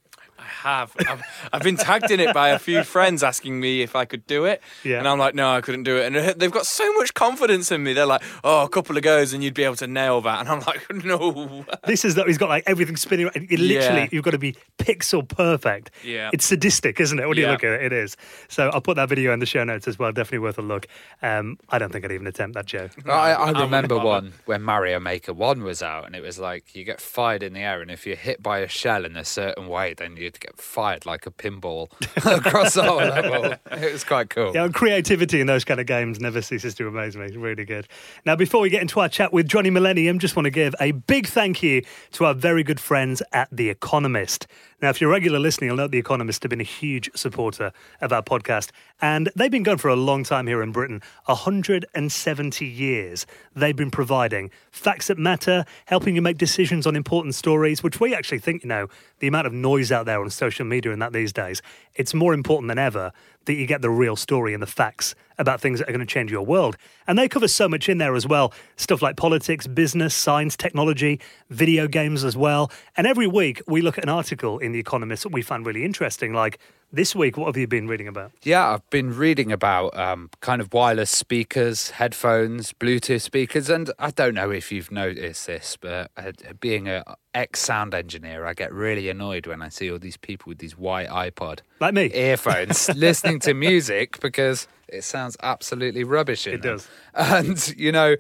I 0.63 0.69
have. 0.69 0.95
I've, 0.99 1.21
I've 1.53 1.61
been 1.63 1.77
tagged 1.77 2.11
in 2.11 2.19
it 2.19 2.33
by 2.33 2.49
a 2.49 2.59
few 2.59 2.83
friends 2.83 3.23
asking 3.23 3.59
me 3.59 3.81
if 3.81 3.95
I 3.95 4.05
could 4.05 4.25
do 4.27 4.45
it. 4.45 4.61
Yeah. 4.83 4.99
And 4.99 5.07
I'm 5.07 5.17
like, 5.19 5.35
no, 5.35 5.51
I 5.51 5.61
couldn't 5.61 5.83
do 5.83 5.97
it. 5.97 6.13
And 6.13 6.39
they've 6.39 6.51
got 6.51 6.65
so 6.65 6.91
much 6.93 7.13
confidence 7.13 7.71
in 7.71 7.83
me. 7.83 7.93
They're 7.93 8.05
like, 8.05 8.21
oh, 8.43 8.63
a 8.65 8.69
couple 8.69 8.97
of 8.97 9.03
goes 9.03 9.33
and 9.33 9.43
you'd 9.43 9.53
be 9.53 9.63
able 9.63 9.75
to 9.77 9.87
nail 9.87 10.21
that. 10.21 10.39
And 10.41 10.49
I'm 10.49 10.59
like, 10.61 10.93
no. 11.05 11.65
This 11.85 12.05
is 12.05 12.15
that 12.15 12.27
he's 12.27 12.37
got 12.37 12.49
like 12.49 12.63
everything 12.67 12.95
spinning. 12.97 13.25
around. 13.27 13.47
You 13.49 13.57
literally, 13.57 14.01
Yeah. 14.01 14.07
you've 14.11 14.23
got 14.23 14.31
to 14.31 14.37
be 14.37 14.55
pixel 14.77 15.27
perfect. 15.27 15.91
Yeah. 16.03 16.29
it's 16.33 16.45
sadistic, 16.45 16.99
isn't 16.99 17.19
it? 17.19 17.27
When 17.27 17.37
you 17.37 17.47
look 17.47 17.63
at 17.63 17.71
it, 17.71 17.81
it 17.83 17.93
is. 17.93 18.17
So 18.49 18.69
I'll 18.73 18.81
put 18.81 18.95
that 18.97 19.09
video 19.09 19.33
in 19.33 19.39
the 19.39 19.45
show 19.45 19.63
notes 19.63 19.87
as 19.87 19.97
well. 19.97 20.11
Definitely 20.11 20.39
worth 20.39 20.57
a 20.57 20.61
look. 20.63 20.87
Um, 21.21 21.57
I 21.69 21.79
don't 21.79 21.91
think 21.91 22.05
I'd 22.05 22.11
even 22.11 22.27
attempt 22.27 22.55
that, 22.55 22.65
Joe. 22.65 22.89
I, 23.05 23.31
I 23.33 23.51
remember 23.61 23.95
bother. 23.95 24.05
one 24.07 24.33
when 24.45 24.61
Mario 24.61 24.99
Maker 24.99 25.33
1 25.33 25.63
was 25.63 25.81
out, 25.81 26.05
and 26.05 26.15
it 26.15 26.21
was 26.21 26.39
like 26.39 26.75
you 26.75 26.83
get 26.83 26.99
fired 26.99 27.43
in 27.43 27.53
the 27.53 27.59
air, 27.61 27.81
and 27.81 27.89
if 27.89 28.05
you're 28.05 28.15
hit 28.15 28.41
by 28.43 28.59
a 28.59 28.67
shell 28.67 29.05
in 29.05 29.15
a 29.15 29.23
certain 29.25 29.67
way, 29.67 29.93
then 29.93 30.17
you'd 30.17 30.39
get 30.41 30.57
fired 30.59 31.05
like 31.05 31.25
a 31.25 31.31
pinball 31.31 31.89
across 32.17 32.73
the 32.73 32.83
whole 32.83 32.97
level. 32.97 33.53
It 33.71 33.93
was 33.93 34.03
quite 34.03 34.29
cool. 34.29 34.53
Yeah, 34.53 34.67
creativity 34.67 35.39
in 35.39 35.47
those 35.47 35.63
kind 35.63 35.79
of 35.79 35.85
games 35.85 36.19
never 36.19 36.41
ceases 36.41 36.75
to 36.75 36.87
amaze 36.87 37.15
me. 37.15 37.27
Really 37.37 37.63
good. 37.63 37.87
Now, 38.25 38.35
before 38.35 38.61
we 38.61 38.69
get 38.69 38.81
into 38.81 38.99
our 38.99 39.07
chat 39.07 39.31
with 39.31 39.47
Johnny 39.47 39.69
Millennium, 39.69 40.19
just 40.19 40.35
want 40.35 40.45
to 40.45 40.51
give 40.51 40.75
a 40.81 40.91
big 40.91 41.27
thank 41.27 41.63
you 41.63 41.83
to 42.11 42.25
our 42.25 42.33
very 42.33 42.63
good 42.63 42.79
friends 42.79 43.21
at 43.31 43.47
The 43.51 43.69
Economist. 43.69 44.47
Now, 44.81 44.89
if 44.89 44.99
you're 44.99 45.11
a 45.11 45.13
regular 45.13 45.37
listener, 45.37 45.67
you'll 45.67 45.75
know 45.75 45.87
The 45.87 45.99
Economist 45.99 46.41
have 46.41 46.49
been 46.49 46.59
a 46.59 46.63
huge 46.63 47.11
supporter 47.13 47.71
of 48.01 48.11
our 48.11 48.23
podcast, 48.23 48.71
and 48.99 49.29
they've 49.35 49.51
been 49.51 49.61
going 49.61 49.77
for 49.77 49.89
a 49.89 49.95
long 49.95 50.23
time 50.23 50.47
here 50.47 50.63
in 50.63 50.71
Britain 50.71 51.03
170 51.25 52.65
years. 52.65 53.27
They've 53.55 53.75
been 53.75 53.91
providing 53.91 54.49
facts 54.71 55.05
that 55.07 55.19
matter, 55.19 55.65
helping 55.85 56.15
you 56.15 56.23
make 56.23 56.39
decisions 56.39 56.87
on 56.87 56.95
important 56.95 57.35
stories, 57.35 57.83
which 57.83 57.99
we 57.99 58.15
actually 58.15 58.39
think, 58.39 58.63
you 58.63 58.69
know, 58.69 58.87
the 59.19 59.27
amount 59.27 59.45
of 59.45 59.53
noise 59.53 59.91
out 59.91 60.07
there 60.07 60.19
on 60.19 60.31
social 60.31 60.65
media 60.65 60.91
and 60.91 61.01
that 61.03 61.13
these 61.13 61.31
days, 61.31 61.61
it's 61.93 62.15
more 62.15 62.33
important 62.33 62.67
than 62.67 62.79
ever 62.79 63.11
that 63.45 63.53
you 63.53 63.65
get 63.65 63.81
the 63.81 63.89
real 63.89 64.15
story 64.15 64.53
and 64.53 64.61
the 64.61 64.67
facts 64.67 65.15
about 65.37 65.59
things 65.59 65.79
that 65.79 65.89
are 65.89 65.91
going 65.91 66.05
to 66.05 66.11
change 66.11 66.31
your 66.31 66.45
world. 66.45 66.77
And 67.07 67.17
they 67.17 67.27
cover 67.27 67.47
so 67.47 67.67
much 67.67 67.89
in 67.89 67.97
there 67.97 68.15
as 68.15 68.27
well 68.27 68.53
stuff 68.75 69.01
like 69.01 69.17
politics, 69.17 69.67
business, 69.67 70.13
science, 70.13 70.55
technology, 70.55 71.19
video 71.49 71.87
games 71.87 72.23
as 72.23 72.37
well. 72.37 72.71
And 72.95 73.07
every 73.07 73.27
week 73.27 73.61
we 73.67 73.81
look 73.81 73.97
at 73.97 74.03
an 74.03 74.09
article 74.09 74.59
in 74.59 74.71
The 74.71 74.79
Economist 74.79 75.23
that 75.23 75.31
we 75.31 75.41
find 75.41 75.65
really 75.65 75.83
interesting. 75.83 76.33
Like 76.33 76.59
this 76.91 77.15
week, 77.15 77.37
what 77.37 77.45
have 77.47 77.57
you 77.57 77.67
been 77.67 77.87
reading 77.87 78.07
about? 78.07 78.31
Yeah, 78.43 78.67
I've 78.69 78.89
been 78.89 79.15
reading 79.15 79.51
about 79.51 79.97
um, 79.97 80.29
kind 80.41 80.61
of 80.61 80.73
wireless 80.73 81.09
speakers, 81.11 81.91
headphones, 81.91 82.73
Bluetooth 82.73 83.21
speakers, 83.21 83.69
and 83.69 83.91
I 83.97 84.11
don't 84.11 84.33
know 84.33 84.51
if 84.51 84.71
you've 84.71 84.91
noticed 84.91 85.47
this, 85.47 85.77
but 85.79 86.11
uh, 86.17 86.31
being 86.59 86.87
a 86.87 87.03
ex 87.33 87.59
sound 87.61 87.93
engineer, 87.93 88.45
I 88.45 88.53
get 88.53 88.73
really 88.73 89.09
annoyed 89.09 89.47
when 89.47 89.61
I 89.61 89.69
see 89.69 89.89
all 89.91 89.99
these 89.99 90.17
people 90.17 90.49
with 90.49 90.57
these 90.57 90.77
white 90.77 91.07
iPod 91.09 91.59
Like 91.79 91.93
me. 91.93 92.11
earphones 92.13 92.89
listening 92.95 93.39
to 93.41 93.53
music 93.53 94.19
because 94.19 94.67
it 94.89 95.03
sounds 95.03 95.37
absolutely 95.41 96.03
rubbish. 96.03 96.45
In 96.45 96.55
It 96.55 96.61
them. 96.61 96.77
does. 96.77 96.87
and 97.13 97.73
you 97.77 97.91
know, 97.93 98.15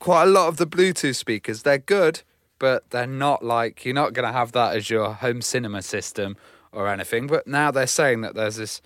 quite 0.00 0.24
a 0.24 0.26
lot 0.26 0.48
of 0.48 0.56
the 0.56 0.66
Bluetooth 0.66 1.14
speakers, 1.16 1.62
they're 1.62 1.78
good, 1.78 2.22
but 2.58 2.90
they're 2.90 3.06
not 3.06 3.44
like 3.44 3.84
you're 3.84 3.94
not 3.94 4.12
going 4.12 4.26
to 4.26 4.32
have 4.32 4.50
that 4.52 4.74
as 4.76 4.90
your 4.90 5.12
home 5.14 5.40
cinema 5.42 5.82
system 5.82 6.36
or 6.72 6.88
anything. 6.88 7.26
But 7.26 7.46
now 7.46 7.70
they're 7.70 7.86
saying 7.86 8.22
that 8.22 8.34
there's 8.34 8.56
this 8.56 8.80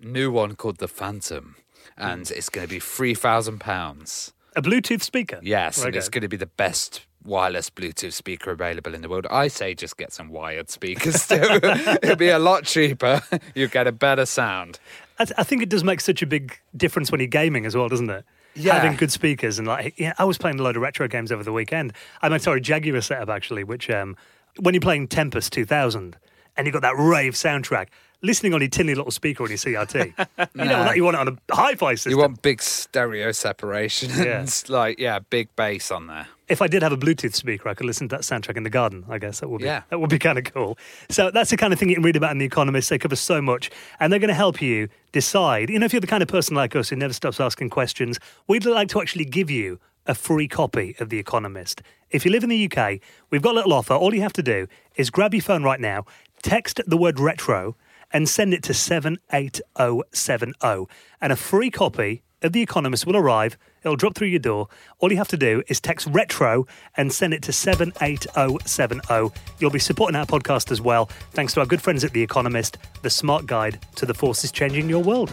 new 0.00 0.30
one 0.30 0.56
called 0.56 0.78
the 0.78 0.88
Phantom, 0.88 1.56
and 1.96 2.30
it's 2.30 2.48
going 2.48 2.66
to 2.66 2.72
be 2.72 2.80
three 2.80 3.14
thousand 3.14 3.60
pounds. 3.60 4.32
A 4.56 4.62
Bluetooth 4.62 5.02
speaker? 5.02 5.38
Yes, 5.42 5.78
and 5.78 5.88
Okay. 5.88 5.98
it's 5.98 6.08
going 6.08 6.22
to 6.22 6.28
be 6.28 6.36
the 6.36 6.46
best 6.46 7.06
wireless 7.22 7.70
Bluetooth 7.70 8.14
speaker 8.14 8.50
available 8.50 8.94
in 8.94 9.02
the 9.02 9.08
world. 9.08 9.26
I 9.30 9.46
say 9.48 9.74
just 9.74 9.96
get 9.96 10.12
some 10.12 10.28
wired 10.30 10.70
speakers 10.70 11.28
too. 11.28 11.36
It'll 12.02 12.16
be 12.16 12.30
a 12.30 12.38
lot 12.38 12.64
cheaper. 12.64 13.22
You 13.54 13.68
get 13.68 13.86
a 13.86 13.92
better 13.92 14.26
sound. 14.26 14.80
I, 15.18 15.24
th- 15.26 15.34
I 15.38 15.42
think 15.44 15.62
it 15.62 15.68
does 15.68 15.84
make 15.84 16.00
such 16.00 16.22
a 16.22 16.26
big 16.26 16.58
difference 16.76 17.12
when 17.12 17.20
you're 17.20 17.28
gaming 17.28 17.66
as 17.66 17.76
well, 17.76 17.88
doesn't 17.88 18.08
it? 18.10 18.24
Yeah. 18.54 18.74
Having 18.74 18.96
good 18.96 19.12
speakers 19.12 19.58
and 19.58 19.68
like, 19.68 19.98
yeah, 19.98 20.14
I 20.18 20.24
was 20.24 20.38
playing 20.38 20.58
a 20.58 20.62
load 20.62 20.76
of 20.76 20.82
retro 20.82 21.06
games 21.08 21.30
over 21.30 21.44
the 21.44 21.52
weekend. 21.52 21.92
I 22.22 22.28
mean, 22.30 22.40
sorry, 22.40 22.60
Jaguar 22.62 23.00
setup 23.02 23.28
actually, 23.28 23.62
which 23.64 23.88
um, 23.90 24.16
when 24.58 24.74
you're 24.74 24.80
playing 24.80 25.06
Tempest 25.08 25.52
2000 25.52 26.16
and 26.56 26.66
you've 26.66 26.72
got 26.74 26.82
that 26.82 26.96
rave 26.96 27.34
soundtrack, 27.34 27.86
listening 28.22 28.52
on 28.54 28.60
your 28.60 28.68
tinny 28.68 28.94
little 28.94 29.10
speaker 29.10 29.42
on 29.44 29.48
your 29.50 29.58
CRT, 29.58 29.94
you 30.54 30.64
know 30.64 30.84
that 30.84 30.96
you 30.96 31.04
want 31.04 31.16
it 31.16 31.20
on 31.20 31.28
a 31.48 31.54
hi-fi 31.54 31.94
system. 31.94 32.10
You 32.10 32.18
want 32.18 32.42
big 32.42 32.60
stereo 32.62 33.32
separation 33.32 34.10
Yeah. 34.10 34.40
and 34.40 34.64
like 34.68 34.98
yeah, 34.98 35.18
big 35.20 35.54
bass 35.56 35.90
on 35.90 36.06
there. 36.06 36.26
if 36.48 36.60
I 36.60 36.66
did 36.66 36.82
have 36.82 36.92
a 36.92 36.96
Bluetooth 36.98 37.34
speaker, 37.34 37.68
I 37.68 37.74
could 37.74 37.86
listen 37.86 38.08
to 38.10 38.16
that 38.16 38.22
soundtrack 38.22 38.56
in 38.56 38.62
the 38.64 38.70
garden. 38.70 39.04
I 39.08 39.18
guess 39.18 39.40
that 39.40 39.48
would 39.48 39.60
be 39.60 39.64
Yeah. 39.66 39.82
that 39.88 39.98
would 40.00 40.10
be 40.10 40.18
kind 40.18 40.36
of 40.38 40.44
cool. 40.44 40.76
So 41.08 41.30
that's 41.30 41.50
the 41.50 41.56
kind 41.56 41.72
of 41.72 41.78
thing 41.78 41.88
you 41.88 41.94
can 41.94 42.04
read 42.04 42.16
about 42.16 42.32
in 42.32 42.38
The 42.38 42.44
Economist. 42.44 42.90
They 42.90 42.98
cover 42.98 43.16
so 43.16 43.40
much, 43.40 43.70
and 43.98 44.12
they're 44.12 44.20
going 44.20 44.28
to 44.28 44.34
help 44.34 44.60
you 44.60 44.88
decide. 45.12 45.70
You 45.70 45.78
know, 45.78 45.86
if 45.86 45.92
you're 45.92 46.00
the 46.00 46.06
kind 46.06 46.22
of 46.22 46.28
person 46.28 46.54
like 46.56 46.74
us 46.76 46.88
who 46.90 46.96
never 46.96 47.12
stops 47.14 47.40
asking 47.40 47.70
questions, 47.70 48.18
we'd 48.48 48.64
like 48.66 48.88
to 48.90 49.00
actually 49.00 49.24
give 49.24 49.50
you 49.50 49.78
a 50.06 50.14
free 50.14 50.48
copy 50.48 50.96
of 50.98 51.08
The 51.10 51.18
Economist. 51.18 51.82
If 52.10 52.24
you 52.24 52.32
live 52.32 52.42
in 52.42 52.48
the 52.50 52.68
UK, 52.68 52.98
we've 53.30 53.42
got 53.42 53.52
a 53.52 53.54
little 53.58 53.72
offer. 53.72 53.94
All 53.94 54.12
you 54.14 54.22
have 54.22 54.32
to 54.32 54.42
do 54.42 54.66
is 54.96 55.10
grab 55.10 55.32
your 55.34 55.42
phone 55.42 55.62
right 55.62 55.78
now, 55.78 56.04
text 56.42 56.80
the 56.86 56.96
word 56.96 57.20
retro, 57.20 57.76
and 58.12 58.28
send 58.28 58.52
it 58.52 58.64
to 58.64 58.74
78070. 58.74 60.86
And 61.20 61.32
a 61.32 61.36
free 61.36 61.70
copy 61.70 62.24
of 62.42 62.52
The 62.52 62.62
Economist 62.62 63.06
will 63.06 63.16
arrive. 63.16 63.56
It'll 63.82 63.96
drop 63.96 64.14
through 64.14 64.28
your 64.28 64.40
door. 64.40 64.68
All 64.98 65.12
you 65.12 65.18
have 65.18 65.28
to 65.28 65.36
do 65.36 65.62
is 65.68 65.80
text 65.80 66.08
retro 66.10 66.66
and 66.96 67.12
send 67.12 67.34
it 67.34 67.42
to 67.42 67.52
78070. 67.52 69.30
You'll 69.58 69.70
be 69.70 69.78
supporting 69.78 70.16
our 70.16 70.26
podcast 70.26 70.72
as 70.72 70.80
well, 70.80 71.06
thanks 71.32 71.52
to 71.54 71.60
our 71.60 71.66
good 71.66 71.82
friends 71.82 72.02
at 72.02 72.12
The 72.12 72.22
Economist, 72.22 72.78
the 73.02 73.10
smart 73.10 73.46
guide 73.46 73.78
to 73.96 74.06
the 74.06 74.14
forces 74.14 74.50
changing 74.50 74.88
your 74.88 75.02
world. 75.02 75.32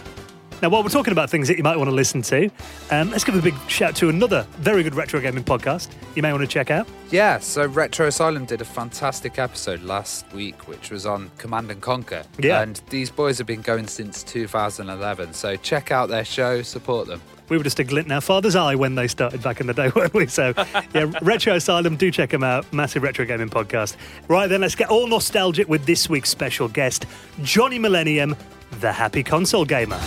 Now, 0.62 0.70
while 0.70 0.82
we're 0.82 0.90
talking 0.90 1.12
about 1.12 1.30
things 1.30 1.48
that 1.50 1.58
you 1.58 1.64
might 1.64 1.78
want 1.78 1.88
to 1.90 1.96
listen 1.96 2.24
to, 2.24 2.50
um, 2.90 3.12
let's 3.12 3.24
give 3.24 3.36
a 3.36 3.42
big 3.42 3.56
shout 3.68 3.96
to 3.98 4.10
another 4.10 4.48
very 4.58 4.82
good 4.82 4.96
retro 4.96 5.20
gaming 5.20 5.44
podcast 5.44 5.90
you 6.16 6.24
may 6.24 6.32
want 6.32 6.42
to 6.42 6.48
check 6.48 6.72
out. 6.72 6.88
Yeah, 7.12 7.38
so 7.38 7.68
Retro 7.68 8.08
Asylum 8.08 8.46
did 8.46 8.62
a 8.62 8.66
fantastic 8.66 9.38
episode 9.38 9.84
last 9.84 10.32
week, 10.34 10.68
which 10.68 10.90
was 10.90 11.06
on 11.06 11.30
Command 11.38 11.70
and 11.70 11.80
Conquer. 11.80 12.24
Yeah. 12.40 12.62
And 12.62 12.82
these 12.90 13.12
boys 13.12 13.38
have 13.38 13.46
been 13.46 13.62
going 13.62 13.88
since 13.88 14.24
2011. 14.24 15.34
So 15.34 15.56
check 15.58 15.92
out 15.92 16.10
their 16.10 16.26
show, 16.26 16.64
support 16.64 17.08
them. 17.08 17.22
We 17.50 17.58
were 17.58 17.64
just 17.64 17.80
a 17.80 17.84
glint 17.84 18.08
in 18.08 18.12
our 18.12 18.20
father's 18.20 18.56
eye 18.56 18.76
when 18.76 18.96
they 18.96 19.08
started 19.08 19.42
back 19.44 19.62
in 19.62 19.68
the 19.68 19.74
day, 19.74 19.90
weren't 19.96 20.14
we? 20.14 20.28
So, 20.28 20.54
yeah, 20.94 21.12
Retro 21.22 21.54
Asylum, 21.54 21.96
do 21.96 22.12
check 22.12 22.32
them 22.32 22.44
out. 22.44 22.72
Massive 22.74 23.04
retro 23.04 23.26
gaming 23.26 23.50
podcast. 23.50 23.96
Right 24.28 24.48
then, 24.48 24.62
let's 24.62 24.76
get 24.76 24.90
all 24.90 25.08
nostalgic 25.08 25.70
with 25.70 25.86
this 25.86 26.10
week's 26.10 26.30
special 26.30 26.68
guest, 26.68 27.06
Johnny 27.44 27.80
Millennium, 27.80 28.36
the 28.82 28.92
happy 28.92 29.24
console 29.24 29.64
gamer. 29.66 30.00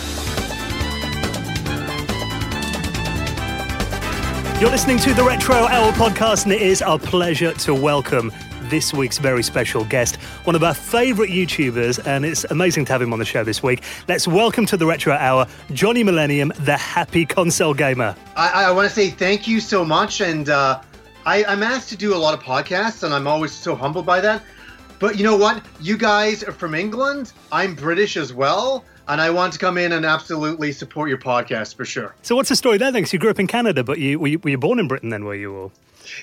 You're 4.61 4.69
listening 4.69 4.99
to 4.99 5.15
the 5.15 5.23
Retro 5.23 5.55
Hour 5.55 5.91
podcast, 5.93 6.43
and 6.43 6.53
it 6.53 6.61
is 6.61 6.83
our 6.83 6.99
pleasure 6.99 7.51
to 7.51 7.73
welcome 7.73 8.31
this 8.65 8.93
week's 8.93 9.17
very 9.17 9.41
special 9.41 9.83
guest, 9.85 10.17
one 10.43 10.55
of 10.55 10.63
our 10.63 10.75
favourite 10.75 11.31
YouTubers, 11.31 12.05
and 12.05 12.23
it's 12.23 12.43
amazing 12.43 12.85
to 12.85 12.91
have 12.91 13.01
him 13.01 13.11
on 13.11 13.17
the 13.17 13.25
show 13.25 13.43
this 13.43 13.63
week. 13.63 13.81
Let's 14.07 14.27
welcome 14.27 14.67
to 14.67 14.77
the 14.77 14.85
Retro 14.85 15.15
Hour, 15.15 15.47
Johnny 15.73 16.03
Millennium, 16.03 16.53
the 16.59 16.77
happy 16.77 17.25
console 17.25 17.73
gamer. 17.73 18.15
I, 18.35 18.65
I 18.65 18.71
want 18.71 18.87
to 18.87 18.93
say 18.93 19.09
thank 19.09 19.47
you 19.47 19.59
so 19.59 19.83
much, 19.83 20.21
and 20.21 20.47
uh, 20.47 20.79
I, 21.25 21.43
I'm 21.45 21.63
asked 21.63 21.89
to 21.89 21.97
do 21.97 22.13
a 22.13 22.19
lot 22.19 22.35
of 22.35 22.39
podcasts, 22.41 23.01
and 23.01 23.15
I'm 23.15 23.25
always 23.25 23.51
so 23.51 23.73
humbled 23.73 24.05
by 24.05 24.21
that. 24.21 24.43
But 24.99 25.17
you 25.17 25.23
know 25.23 25.37
what? 25.37 25.65
You 25.79 25.97
guys 25.97 26.43
are 26.43 26.51
from 26.51 26.75
England. 26.75 27.33
I'm 27.51 27.73
British 27.73 28.15
as 28.15 28.31
well, 28.31 28.85
and 29.07 29.19
I 29.21 29.29
want 29.29 29.53
to 29.53 29.59
come 29.59 29.77
in 29.77 29.91
and 29.91 30.05
absolutely 30.05 30.71
support 30.71 31.09
your 31.09 31.17
podcast 31.17 31.75
for 31.75 31.85
sure. 31.85 32.15
So, 32.21 32.35
what's 32.35 32.49
the 32.49 32.55
story 32.55 32.77
there? 32.77 32.91
Then, 32.91 33.03
'Cause 33.03 33.13
you 33.13 33.19
grew 33.19 33.29
up 33.29 33.39
in 33.39 33.47
Canada, 33.47 33.83
but 33.83 33.99
you 33.99 34.19
were, 34.19 34.27
you 34.27 34.39
were 34.39 34.49
you 34.51 34.57
born 34.57 34.79
in 34.79 34.87
Britain 34.87 35.09
then, 35.09 35.25
were 35.25 35.35
you? 35.35 35.51
Or 35.53 35.71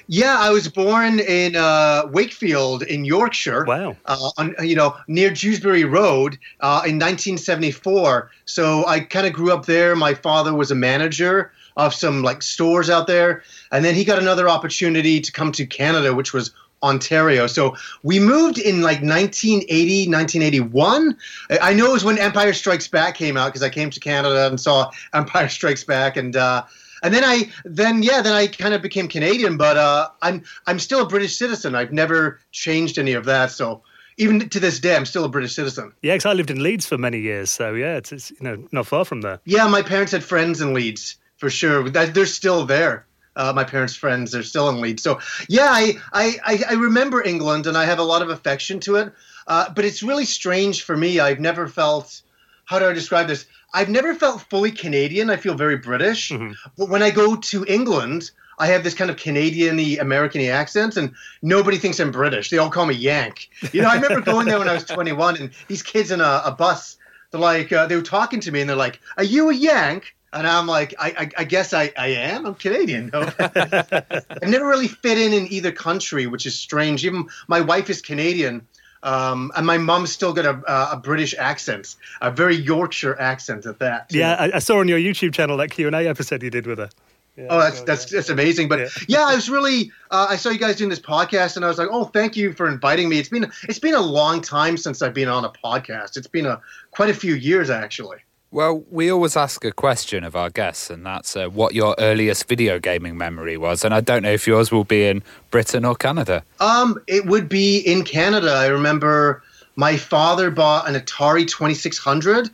Yeah, 0.06 0.36
I 0.38 0.50
was 0.50 0.68
born 0.68 1.20
in 1.20 1.56
uh, 1.56 2.02
Wakefield 2.12 2.82
in 2.82 3.04
Yorkshire. 3.04 3.64
Wow. 3.64 3.96
Uh, 4.06 4.30
on, 4.36 4.54
you 4.62 4.76
know, 4.76 4.96
near 5.06 5.30
Dewsbury 5.30 5.84
Road 5.84 6.38
uh, 6.60 6.82
in 6.86 6.98
1974. 6.98 8.30
So 8.44 8.86
I 8.86 9.00
kind 9.00 9.26
of 9.26 9.32
grew 9.32 9.52
up 9.52 9.66
there. 9.66 9.94
My 9.96 10.14
father 10.14 10.54
was 10.54 10.70
a 10.70 10.74
manager 10.74 11.52
of 11.76 11.94
some 11.94 12.22
like 12.22 12.42
stores 12.42 12.90
out 12.90 13.06
there, 13.06 13.42
and 13.70 13.84
then 13.84 13.94
he 13.94 14.04
got 14.04 14.18
another 14.18 14.48
opportunity 14.48 15.20
to 15.20 15.30
come 15.30 15.52
to 15.52 15.64
Canada, 15.64 16.12
which 16.12 16.32
was 16.32 16.50
Ontario. 16.82 17.46
So 17.46 17.74
we 18.02 18.18
moved 18.18 18.58
in 18.58 18.82
like 18.82 19.02
1980, 19.02 20.08
1981. 20.10 21.16
I- 21.60 21.72
know 21.74 21.86
it 21.86 21.92
was 21.92 22.04
when 22.04 22.18
Empire 22.18 22.52
Strikes 22.52 22.88
Back 22.88 23.14
came 23.14 23.36
out 23.36 23.46
because 23.48 23.62
I 23.62 23.68
came 23.68 23.90
to 23.90 24.00
Canada 24.00 24.46
and 24.46 24.60
saw 24.60 24.90
Empire 25.14 25.48
Strikes 25.48 25.84
Back, 25.84 26.16
and 26.16 26.36
uh, 26.36 26.64
and 27.02 27.14
then 27.14 27.24
I 27.24 27.50
then 27.64 28.02
yeah 28.02 28.20
then 28.22 28.32
I 28.32 28.46
kind 28.46 28.74
of 28.74 28.82
became 28.82 29.08
Canadian, 29.08 29.56
but 29.56 29.76
uh, 29.76 30.08
I'm 30.22 30.42
I'm 30.66 30.78
still 30.78 31.02
a 31.02 31.06
British 31.06 31.36
citizen. 31.36 31.74
I've 31.74 31.92
never 31.92 32.40
changed 32.52 32.98
any 32.98 33.12
of 33.12 33.24
that. 33.26 33.50
So 33.50 33.82
even 34.16 34.48
to 34.48 34.58
this 34.60 34.80
day, 34.80 34.96
I'm 34.96 35.06
still 35.06 35.24
a 35.24 35.28
British 35.28 35.54
citizen. 35.54 35.92
yeah, 36.02 36.14
because 36.14 36.26
I 36.26 36.32
lived 36.32 36.50
in 36.50 36.60
Leeds 36.60 36.86
for 36.86 36.98
many 36.98 37.20
years, 37.20 37.50
so 37.50 37.74
yeah, 37.74 37.96
it's, 37.96 38.10
it's 38.12 38.30
you 38.32 38.38
know 38.42 38.66
not 38.72 38.86
far 38.86 39.04
from 39.04 39.20
there. 39.20 39.40
Yeah, 39.44 39.68
my 39.68 39.82
parents 39.82 40.12
had 40.12 40.24
friends 40.24 40.60
in 40.60 40.74
Leeds 40.74 41.16
for 41.36 41.50
sure. 41.50 41.88
They're 41.88 42.26
still 42.26 42.66
there. 42.66 43.06
Uh, 43.38 43.52
my 43.54 43.64
parents' 43.64 43.94
friends 43.94 44.34
are 44.34 44.42
still 44.42 44.68
in 44.68 44.80
Leeds. 44.80 45.02
So 45.02 45.20
yeah, 45.48 45.68
I, 45.70 45.94
I 46.12 46.36
I 46.44 46.64
I 46.70 46.72
remember 46.74 47.24
England 47.24 47.66
and 47.66 47.76
I 47.76 47.86
have 47.86 47.98
a 47.98 48.02
lot 48.02 48.20
of 48.20 48.28
affection 48.28 48.80
to 48.80 48.96
it. 48.96 49.12
Uh, 49.46 49.70
but 49.70 49.84
it's 49.84 50.02
really 50.02 50.26
strange 50.26 50.82
for 50.82 50.96
me. 50.96 51.20
I've 51.20 51.40
never 51.40 51.66
felt. 51.68 52.22
How 52.66 52.78
do 52.78 52.86
I 52.86 52.92
describe 52.92 53.28
this? 53.28 53.46
I've 53.72 53.88
never 53.88 54.14
felt 54.14 54.42
fully 54.50 54.70
Canadian. 54.70 55.30
I 55.30 55.36
feel 55.36 55.54
very 55.54 55.78
British. 55.78 56.30
Mm-hmm. 56.30 56.52
But 56.76 56.90
when 56.90 57.02
I 57.02 57.10
go 57.10 57.36
to 57.36 57.64
England, 57.66 58.30
I 58.58 58.66
have 58.66 58.84
this 58.84 58.94
kind 58.94 59.10
of 59.10 59.16
Canadian-y, 59.16 59.98
American-y 60.00 60.48
accent, 60.48 60.96
and 60.96 61.14
nobody 61.42 61.78
thinks 61.78 62.00
I'm 62.00 62.10
British. 62.10 62.50
They 62.50 62.58
all 62.58 62.70
call 62.70 62.86
me 62.86 62.94
Yank. 62.94 63.48
You 63.72 63.82
know, 63.82 63.88
I 63.88 63.94
remember 63.94 64.20
going 64.20 64.46
there 64.46 64.58
when 64.58 64.68
I 64.68 64.74
was 64.74 64.84
21, 64.96 65.36
and 65.36 65.50
these 65.68 65.82
kids 65.82 66.10
in 66.10 66.20
a, 66.20 66.42
a 66.44 66.50
bus, 66.50 66.96
they're 67.30 67.40
like, 67.40 67.72
uh, 67.72 67.86
they 67.86 67.96
were 67.96 68.02
talking 68.02 68.40
to 68.40 68.52
me, 68.52 68.60
and 68.60 68.68
they're 68.68 68.76
like, 68.76 69.00
"Are 69.16 69.24
you 69.24 69.50
a 69.50 69.54
Yank?" 69.54 70.14
And 70.32 70.46
I'm 70.46 70.66
like, 70.66 70.94
I, 70.98 71.08
I, 71.18 71.30
I 71.38 71.44
guess 71.44 71.72
I, 71.72 71.92
I 71.96 72.08
am. 72.08 72.44
I'm 72.46 72.54
Canadian. 72.54 73.10
No? 73.12 73.20
I 73.38 74.22
never 74.46 74.66
really 74.66 74.88
fit 74.88 75.18
in 75.18 75.32
in 75.32 75.50
either 75.52 75.72
country, 75.72 76.26
which 76.26 76.44
is 76.44 76.58
strange. 76.58 77.04
Even 77.04 77.26
my 77.46 77.60
wife 77.60 77.88
is 77.88 78.02
Canadian, 78.02 78.66
um, 79.02 79.50
and 79.56 79.66
my 79.66 79.78
mom's 79.78 80.12
still 80.12 80.32
got 80.32 80.44
a, 80.44 80.92
a 80.92 80.96
British 80.96 81.34
accent, 81.38 81.96
a 82.20 82.30
very 82.30 82.56
Yorkshire 82.56 83.18
accent 83.18 83.64
at 83.66 83.78
that. 83.78 84.10
too. 84.10 84.18
Yeah, 84.18 84.34
I, 84.34 84.56
I 84.56 84.58
saw 84.58 84.80
on 84.80 84.88
your 84.88 84.98
YouTube 84.98 85.32
channel 85.32 85.56
that 85.58 85.70
Q 85.70 85.86
and 85.86 85.96
A 85.96 86.06
episode 86.06 86.42
you 86.42 86.50
did 86.50 86.66
with 86.66 86.78
her. 86.78 86.90
Yeah, 87.36 87.46
Oh, 87.50 87.58
that's 87.60 87.78
so, 87.78 87.84
that's 87.84 88.10
yeah. 88.12 88.16
that's 88.18 88.28
amazing. 88.30 88.68
But 88.68 88.80
Yeah. 88.80 88.88
yeah, 89.06 89.24
I 89.26 89.34
was 89.34 89.48
really 89.48 89.92
uh, 90.10 90.26
I 90.28 90.36
saw 90.36 90.50
you 90.50 90.58
guys 90.58 90.76
doing 90.76 90.90
this 90.90 91.00
podcast, 91.00 91.56
and 91.56 91.64
I 91.64 91.68
was 91.68 91.78
like, 91.78 91.88
oh, 91.90 92.04
thank 92.04 92.36
you 92.36 92.52
for 92.52 92.68
inviting 92.68 93.08
me. 93.08 93.18
It's 93.18 93.28
been 93.28 93.50
it's 93.62 93.78
been 93.78 93.94
a 93.94 94.00
long 94.00 94.42
time 94.42 94.76
since 94.76 95.00
I've 95.00 95.14
been 95.14 95.28
on 95.28 95.44
a 95.44 95.50
podcast. 95.50 96.16
It's 96.16 96.26
been 96.26 96.46
a 96.46 96.60
quite 96.90 97.08
a 97.08 97.14
few 97.14 97.34
years 97.34 97.70
actually. 97.70 98.18
Well, 98.50 98.82
we 98.90 99.10
always 99.10 99.36
ask 99.36 99.62
a 99.66 99.72
question 99.72 100.24
of 100.24 100.34
our 100.34 100.48
guests, 100.48 100.88
and 100.88 101.04
that's 101.04 101.36
uh, 101.36 101.48
what 101.48 101.74
your 101.74 101.94
earliest 101.98 102.48
video 102.48 102.78
gaming 102.78 103.18
memory 103.18 103.58
was. 103.58 103.84
And 103.84 103.92
I 103.92 104.00
don't 104.00 104.22
know 104.22 104.32
if 104.32 104.46
yours 104.46 104.72
will 104.72 104.84
be 104.84 105.06
in 105.06 105.22
Britain 105.50 105.84
or 105.84 105.94
Canada. 105.94 106.42
Um, 106.58 106.98
it 107.06 107.26
would 107.26 107.50
be 107.50 107.80
in 107.80 108.04
Canada. 108.04 108.52
I 108.52 108.68
remember 108.68 109.42
my 109.76 109.98
father 109.98 110.50
bought 110.50 110.88
an 110.88 110.94
Atari 110.94 111.46
Twenty 111.46 111.74
Six 111.74 111.98
Hundred. 111.98 112.48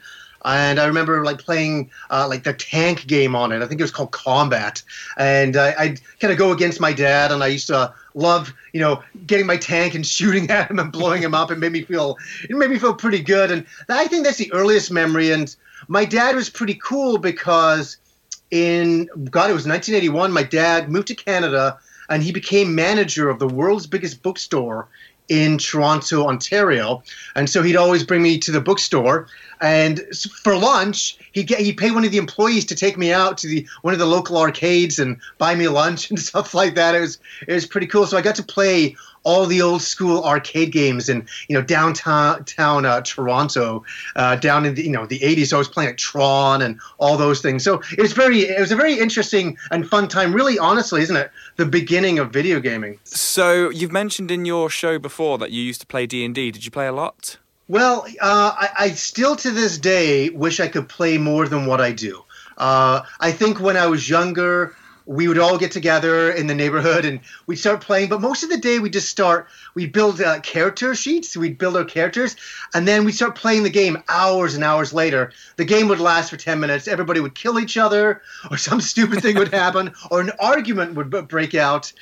And 0.46 0.78
I 0.78 0.84
remember 0.84 1.24
like 1.24 1.38
playing 1.38 1.90
uh, 2.10 2.26
like 2.28 2.42
the 2.44 2.52
tank 2.52 3.06
game 3.06 3.34
on 3.34 3.50
it. 3.50 3.62
I 3.62 3.66
think 3.66 3.80
it 3.80 3.84
was 3.84 3.90
called 3.90 4.10
Combat, 4.12 4.82
and 5.16 5.56
I, 5.56 5.74
I'd 5.78 6.00
kind 6.20 6.32
of 6.32 6.38
go 6.38 6.52
against 6.52 6.80
my 6.80 6.92
dad. 6.92 7.32
And 7.32 7.42
I 7.42 7.46
used 7.46 7.68
to 7.68 7.94
love, 8.14 8.52
you 8.74 8.80
know, 8.80 9.02
getting 9.26 9.46
my 9.46 9.56
tank 9.56 9.94
and 9.94 10.06
shooting 10.16 10.50
at 10.50 10.70
him 10.70 10.78
and 10.80 10.92
blowing 10.92 11.22
him 11.22 11.34
up. 11.34 11.50
It 11.50 11.58
made 11.58 11.72
me 11.72 11.82
feel, 11.82 12.18
it 12.42 12.54
made 12.54 12.68
me 12.68 12.78
feel 12.78 12.94
pretty 12.94 13.22
good. 13.22 13.50
And 13.50 13.64
I 13.88 14.06
think 14.06 14.24
that's 14.24 14.36
the 14.36 14.52
earliest 14.52 14.90
memory. 14.90 15.30
And 15.30 15.54
my 15.88 16.04
dad 16.04 16.34
was 16.34 16.50
pretty 16.50 16.74
cool 16.74 17.18
because 17.18 17.96
in 18.50 19.08
God, 19.30 19.50
it 19.50 19.54
was 19.54 19.66
1981. 19.66 20.32
My 20.32 20.42
dad 20.42 20.88
moved 20.88 21.08
to 21.08 21.14
Canada, 21.14 21.78
and 22.08 22.22
he 22.22 22.32
became 22.32 22.74
manager 22.74 23.28
of 23.28 23.38
the 23.38 23.48
world's 23.48 23.86
biggest 23.86 24.22
bookstore 24.22 24.88
in 25.28 25.56
Toronto, 25.58 26.26
Ontario. 26.26 27.02
And 27.34 27.48
so 27.48 27.62
he'd 27.62 27.76
always 27.76 28.04
bring 28.04 28.22
me 28.22 28.38
to 28.38 28.52
the 28.52 28.60
bookstore, 28.60 29.26
and 29.60 30.00
for 30.42 30.56
lunch, 30.56 31.18
he'd 31.32 31.46
get 31.46 31.60
he'd 31.60 31.78
pay 31.78 31.90
one 31.90 32.04
of 32.04 32.10
the 32.10 32.18
employees 32.18 32.66
to 32.66 32.74
take 32.74 32.98
me 32.98 33.12
out 33.12 33.38
to 33.38 33.48
the 33.48 33.66
one 33.82 33.94
of 33.94 34.00
the 34.00 34.06
local 34.06 34.36
arcades 34.36 34.98
and 34.98 35.16
buy 35.38 35.54
me 35.54 35.68
lunch 35.68 36.10
and 36.10 36.18
stuff 36.18 36.54
like 36.54 36.74
that. 36.74 36.94
It 36.94 37.00
was 37.00 37.18
it 37.48 37.54
was 37.54 37.66
pretty 37.66 37.86
cool. 37.86 38.06
So 38.06 38.16
I 38.16 38.22
got 38.22 38.36
to 38.36 38.42
play 38.42 38.96
all 39.24 39.46
the 39.46 39.60
old 39.60 39.82
school 39.82 40.24
arcade 40.24 40.72
games 40.72 41.08
in 41.08 41.26
you 41.48 41.56
know 41.56 41.62
downtown 41.62 42.44
town 42.44 42.86
uh, 42.86 43.00
Toronto, 43.00 43.84
uh, 44.16 44.36
down 44.36 44.64
in 44.64 44.74
the 44.74 44.84
you 44.84 44.90
know 44.90 45.06
the 45.06 45.18
80s. 45.18 45.52
I 45.52 45.58
was 45.58 45.68
playing 45.68 45.90
like 45.90 45.96
Tron 45.96 46.62
and 46.62 46.78
all 46.98 47.16
those 47.16 47.40
things. 47.40 47.64
So 47.64 47.82
it 47.92 48.00
was 48.00 48.12
very 48.12 48.40
it 48.40 48.60
was 48.60 48.72
a 48.72 48.76
very 48.76 48.98
interesting 48.98 49.56
and 49.70 49.88
fun 49.88 50.08
time. 50.08 50.32
Really, 50.32 50.58
honestly, 50.58 51.02
isn't 51.02 51.16
it? 51.16 51.30
The 51.56 51.66
beginning 51.66 52.18
of 52.18 52.32
video 52.32 52.60
gaming. 52.60 52.98
So 53.04 53.70
you've 53.70 53.92
mentioned 53.92 54.30
in 54.30 54.44
your 54.44 54.70
show 54.70 54.98
before 54.98 55.38
that 55.38 55.50
you 55.50 55.62
used 55.62 55.80
to 55.80 55.86
play 55.86 56.06
D 56.06 56.24
and 56.24 56.34
D. 56.34 56.50
Did 56.50 56.64
you 56.64 56.70
play 56.70 56.86
a 56.86 56.92
lot? 56.92 57.38
Well, 57.66 58.06
uh, 58.20 58.52
I, 58.58 58.68
I 58.78 58.90
still 58.90 59.36
to 59.36 59.50
this 59.50 59.78
day 59.78 60.28
wish 60.30 60.60
I 60.60 60.68
could 60.68 60.88
play 60.88 61.16
more 61.16 61.48
than 61.48 61.64
what 61.64 61.80
I 61.80 61.92
do. 61.92 62.22
Uh, 62.58 63.02
I 63.20 63.32
think 63.32 63.58
when 63.58 63.76
I 63.76 63.86
was 63.86 64.08
younger, 64.08 64.76
we 65.06 65.28
would 65.28 65.38
all 65.38 65.58
get 65.58 65.70
together 65.70 66.30
in 66.30 66.46
the 66.46 66.54
neighborhood 66.54 67.04
and 67.04 67.20
we'd 67.46 67.56
start 67.56 67.80
playing. 67.80 68.08
But 68.08 68.20
most 68.20 68.42
of 68.42 68.48
the 68.48 68.56
day, 68.56 68.78
we 68.78 68.88
just 68.90 69.08
start. 69.08 69.48
We 69.74 69.86
build 69.86 70.20
uh, 70.20 70.40
character 70.40 70.94
sheets. 70.94 71.36
We'd 71.36 71.58
build 71.58 71.76
our 71.76 71.84
characters, 71.84 72.36
and 72.72 72.88
then 72.88 73.00
we 73.00 73.06
would 73.06 73.14
start 73.14 73.34
playing 73.34 73.64
the 73.64 73.70
game 73.70 74.02
hours 74.08 74.54
and 74.54 74.64
hours 74.64 74.92
later. 74.92 75.32
The 75.56 75.64
game 75.64 75.88
would 75.88 76.00
last 76.00 76.30
for 76.30 76.36
ten 76.36 76.60
minutes. 76.60 76.88
Everybody 76.88 77.20
would 77.20 77.34
kill 77.34 77.58
each 77.58 77.76
other, 77.76 78.22
or 78.50 78.56
some 78.56 78.80
stupid 78.80 79.20
thing 79.20 79.36
would 79.36 79.52
happen, 79.52 79.92
or 80.10 80.20
an 80.20 80.32
argument 80.38 80.94
would 80.94 81.10
b- 81.10 81.22
break 81.22 81.54
out. 81.54 81.92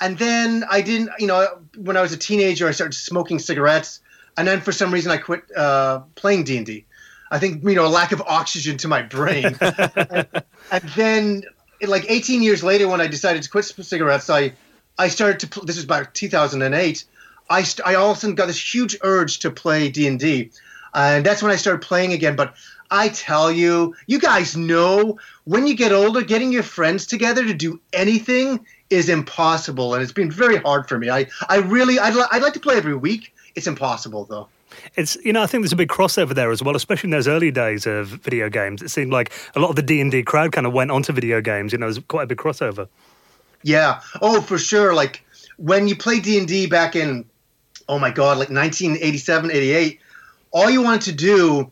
And 0.00 0.16
then 0.16 0.64
I 0.70 0.80
didn't, 0.80 1.10
you 1.18 1.26
know, 1.26 1.58
when 1.76 1.96
I 1.96 2.02
was 2.02 2.12
a 2.12 2.16
teenager, 2.16 2.68
I 2.68 2.70
started 2.70 2.94
smoking 2.94 3.38
cigarettes, 3.38 4.00
and 4.36 4.46
then 4.46 4.60
for 4.60 4.72
some 4.72 4.92
reason, 4.92 5.10
I 5.10 5.16
quit 5.16 5.42
uh, 5.56 6.00
playing 6.14 6.44
D 6.44 6.56
and 6.56 6.66
D. 6.66 6.84
I 7.30 7.38
think 7.38 7.62
you 7.62 7.74
know, 7.74 7.86
a 7.86 7.88
lack 7.88 8.12
of 8.12 8.22
oxygen 8.22 8.78
to 8.78 8.88
my 8.88 9.02
brain. 9.02 9.56
and, 9.60 10.28
and 10.70 10.82
then, 10.96 11.42
like 11.86 12.06
18 12.08 12.42
years 12.42 12.62
later, 12.62 12.88
when 12.88 13.00
I 13.00 13.06
decided 13.06 13.42
to 13.42 13.50
quit 13.50 13.64
cigarettes, 13.64 14.30
I 14.30 14.52
I 14.98 15.08
started 15.08 15.40
to. 15.40 15.60
This 15.60 15.76
was 15.76 15.84
about 15.84 16.14
2008. 16.14 17.04
I 17.50 17.64
I 17.84 17.94
all 17.94 18.10
of 18.10 18.16
a 18.16 18.20
sudden 18.20 18.34
got 18.34 18.46
this 18.46 18.74
huge 18.74 18.96
urge 19.02 19.38
to 19.40 19.50
play 19.50 19.88
D 19.90 20.06
and 20.06 20.18
D, 20.18 20.50
and 20.94 21.24
that's 21.24 21.42
when 21.42 21.52
I 21.52 21.56
started 21.56 21.82
playing 21.82 22.12
again. 22.12 22.36
But 22.36 22.54
I 22.90 23.08
tell 23.08 23.50
you, 23.50 23.94
you 24.06 24.18
guys 24.18 24.56
know 24.56 25.18
when 25.44 25.66
you 25.66 25.74
get 25.74 25.92
older, 25.92 26.22
getting 26.22 26.52
your 26.52 26.62
friends 26.62 27.06
together 27.06 27.44
to 27.44 27.54
do 27.54 27.80
anything 27.92 28.64
is 28.90 29.08
impossible, 29.08 29.94
and 29.94 30.02
it's 30.02 30.12
been 30.12 30.30
very 30.30 30.56
hard 30.56 30.88
for 30.88 30.98
me. 30.98 31.10
I 31.10 31.26
I 31.48 31.58
really 31.58 31.98
I'd, 31.98 32.14
li- 32.14 32.28
I'd 32.32 32.42
like 32.42 32.54
to 32.54 32.60
play 32.60 32.76
every 32.76 32.96
week. 32.96 33.34
It's 33.54 33.66
impossible 33.66 34.24
though. 34.24 34.48
It's 34.96 35.16
you 35.24 35.32
know 35.32 35.42
I 35.42 35.46
think 35.46 35.62
there's 35.62 35.72
a 35.72 35.76
big 35.76 35.88
crossover 35.88 36.34
there 36.34 36.50
as 36.50 36.62
well, 36.62 36.76
especially 36.76 37.08
in 37.08 37.12
those 37.12 37.28
early 37.28 37.50
days 37.50 37.86
of 37.86 38.08
video 38.08 38.48
games. 38.48 38.82
It 38.82 38.90
seemed 38.90 39.12
like 39.12 39.32
a 39.54 39.60
lot 39.60 39.70
of 39.70 39.76
the 39.76 39.82
D 39.82 40.00
and 40.00 40.10
D 40.10 40.22
crowd 40.22 40.52
kind 40.52 40.66
of 40.66 40.72
went 40.72 40.90
onto 40.90 41.12
video 41.12 41.40
games. 41.40 41.72
You 41.72 41.78
know, 41.78 41.86
there's 41.86 42.04
quite 42.06 42.24
a 42.24 42.26
big 42.26 42.38
crossover. 42.38 42.88
Yeah. 43.62 44.00
Oh, 44.20 44.40
for 44.40 44.58
sure. 44.58 44.94
Like 44.94 45.24
when 45.56 45.88
you 45.88 45.96
play 45.96 46.20
D 46.20 46.38
and 46.38 46.46
D 46.46 46.66
back 46.66 46.96
in, 46.96 47.24
oh 47.88 47.98
my 47.98 48.10
god, 48.10 48.38
like 48.38 48.50
1987, 48.50 49.50
88, 49.50 50.00
all 50.50 50.70
you 50.70 50.82
wanted 50.82 51.02
to 51.02 51.12
do 51.12 51.70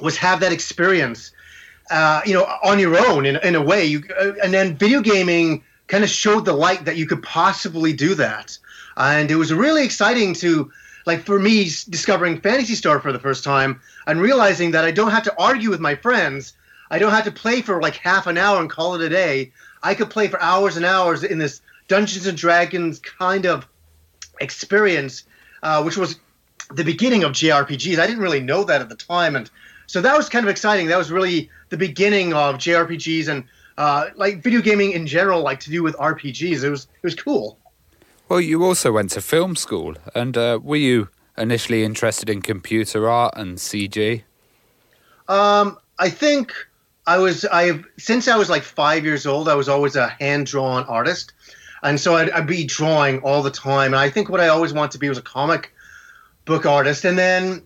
was 0.00 0.16
have 0.16 0.40
that 0.40 0.52
experience, 0.52 1.32
uh, 1.90 2.22
you 2.24 2.34
know, 2.34 2.44
on 2.62 2.78
your 2.78 2.96
own 3.08 3.26
in, 3.26 3.36
in 3.36 3.54
a 3.54 3.62
way. 3.62 3.84
You 3.84 4.02
uh, 4.20 4.32
and 4.42 4.52
then 4.52 4.76
video 4.76 5.00
gaming 5.00 5.62
kind 5.86 6.04
of 6.04 6.10
showed 6.10 6.44
the 6.44 6.52
light 6.52 6.84
that 6.84 6.96
you 6.96 7.06
could 7.06 7.22
possibly 7.22 7.92
do 7.92 8.14
that, 8.14 8.58
and 8.96 9.30
it 9.30 9.36
was 9.36 9.52
really 9.52 9.84
exciting 9.84 10.34
to. 10.34 10.70
Like 11.08 11.24
for 11.24 11.38
me, 11.38 11.64
discovering 11.88 12.38
Phantasy 12.38 12.74
Star 12.74 13.00
for 13.00 13.12
the 13.12 13.18
first 13.18 13.42
time 13.42 13.80
and 14.06 14.20
realizing 14.20 14.72
that 14.72 14.84
I 14.84 14.90
don't 14.90 15.10
have 15.10 15.22
to 15.22 15.34
argue 15.38 15.70
with 15.70 15.80
my 15.80 15.94
friends. 15.94 16.52
I 16.90 16.98
don't 16.98 17.12
have 17.12 17.24
to 17.24 17.32
play 17.32 17.62
for 17.62 17.80
like 17.80 17.96
half 17.96 18.26
an 18.26 18.36
hour 18.36 18.60
and 18.60 18.68
call 18.68 18.94
it 18.94 19.00
a 19.00 19.08
day. 19.08 19.52
I 19.82 19.94
could 19.94 20.10
play 20.10 20.28
for 20.28 20.38
hours 20.42 20.76
and 20.76 20.84
hours 20.84 21.24
in 21.24 21.38
this 21.38 21.62
Dungeons 21.88 22.26
and 22.26 22.36
Dragons 22.36 22.98
kind 22.98 23.46
of 23.46 23.66
experience, 24.38 25.24
uh, 25.62 25.82
which 25.82 25.96
was 25.96 26.16
the 26.74 26.84
beginning 26.84 27.24
of 27.24 27.32
JRPGs. 27.32 27.98
I 27.98 28.06
didn't 28.06 28.22
really 28.22 28.40
know 28.40 28.64
that 28.64 28.82
at 28.82 28.90
the 28.90 28.94
time, 28.94 29.34
and 29.34 29.50
so 29.86 30.02
that 30.02 30.14
was 30.14 30.28
kind 30.28 30.44
of 30.44 30.50
exciting. 30.50 30.88
That 30.88 30.98
was 30.98 31.10
really 31.10 31.48
the 31.70 31.78
beginning 31.78 32.34
of 32.34 32.56
JRPGs 32.56 33.28
and 33.28 33.44
uh, 33.78 34.10
like 34.16 34.42
video 34.42 34.60
gaming 34.60 34.92
in 34.92 35.06
general, 35.06 35.40
like 35.40 35.60
to 35.60 35.70
do 35.70 35.82
with 35.82 35.96
RPGs. 35.96 36.64
It 36.64 36.68
was 36.68 36.84
it 36.84 37.02
was 37.02 37.14
cool. 37.14 37.58
Well, 38.28 38.40
you 38.40 38.62
also 38.64 38.92
went 38.92 39.10
to 39.12 39.20
film 39.20 39.56
school, 39.56 39.94
and 40.14 40.36
uh, 40.36 40.60
were 40.62 40.76
you 40.76 41.08
initially 41.36 41.84
interested 41.84 42.28
in 42.28 42.42
computer 42.42 43.08
art 43.08 43.34
and 43.36 43.56
CG? 43.56 44.22
Um, 45.28 45.78
I 45.98 46.10
think 46.10 46.52
I 47.06 47.18
was 47.18 47.46
I 47.50 47.82
since 47.96 48.28
I 48.28 48.36
was 48.36 48.50
like 48.50 48.62
five 48.62 49.04
years 49.04 49.26
old. 49.26 49.48
I 49.48 49.54
was 49.54 49.68
always 49.68 49.96
a 49.96 50.08
hand 50.08 50.46
drawn 50.46 50.84
artist, 50.84 51.32
and 51.82 51.98
so 51.98 52.16
I'd, 52.16 52.30
I'd 52.30 52.46
be 52.46 52.64
drawing 52.64 53.20
all 53.20 53.42
the 53.42 53.50
time. 53.50 53.94
And 53.94 54.00
I 54.00 54.10
think 54.10 54.28
what 54.28 54.40
I 54.40 54.48
always 54.48 54.72
wanted 54.72 54.92
to 54.92 54.98
be 54.98 55.08
was 55.08 55.18
a 55.18 55.22
comic 55.22 55.72
book 56.44 56.66
artist. 56.66 57.04
And 57.04 57.16
then 57.16 57.62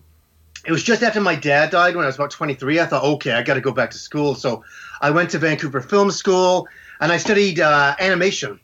it 0.65 0.71
was 0.71 0.83
just 0.83 1.03
after 1.03 1.19
my 1.19 1.35
dad 1.35 1.71
died 1.71 1.95
when 1.95 2.03
I 2.03 2.07
was 2.07 2.15
about 2.15 2.31
23. 2.31 2.79
I 2.79 2.85
thought, 2.85 3.03
okay, 3.03 3.31
I 3.31 3.41
got 3.41 3.55
to 3.55 3.61
go 3.61 3.71
back 3.71 3.91
to 3.91 3.97
school. 3.97 4.35
So 4.35 4.63
I 5.01 5.09
went 5.09 5.31
to 5.31 5.39
Vancouver 5.39 5.81
Film 5.81 6.11
School 6.11 6.67
and 6.99 7.11
I 7.11 7.17
studied 7.17 7.59
uh, 7.59 7.95
animation. 7.99 8.59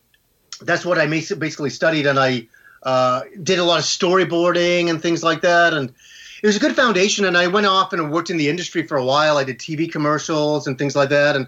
That's 0.61 0.85
what 0.85 0.97
I 0.97 1.07
basically 1.07 1.69
studied, 1.69 2.05
and 2.05 2.19
I 2.19 2.47
uh, 2.83 3.21
did 3.43 3.59
a 3.59 3.63
lot 3.63 3.79
of 3.79 3.85
storyboarding 3.85 4.89
and 4.89 5.01
things 5.01 5.23
like 5.23 5.41
that. 5.41 5.73
And 5.73 5.93
it 6.41 6.47
was 6.47 6.55
a 6.55 6.59
good 6.59 6.75
foundation. 6.75 7.25
And 7.25 7.37
I 7.37 7.47
went 7.47 7.65
off 7.65 7.93
and 7.93 8.11
worked 8.11 8.29
in 8.29 8.37
the 8.37 8.49
industry 8.49 8.87
for 8.87 8.97
a 8.97 9.03
while. 9.03 9.37
I 9.37 9.43
did 9.43 9.59
TV 9.59 9.91
commercials 9.91 10.67
and 10.67 10.77
things 10.77 10.95
like 10.95 11.09
that. 11.09 11.35
And 11.35 11.47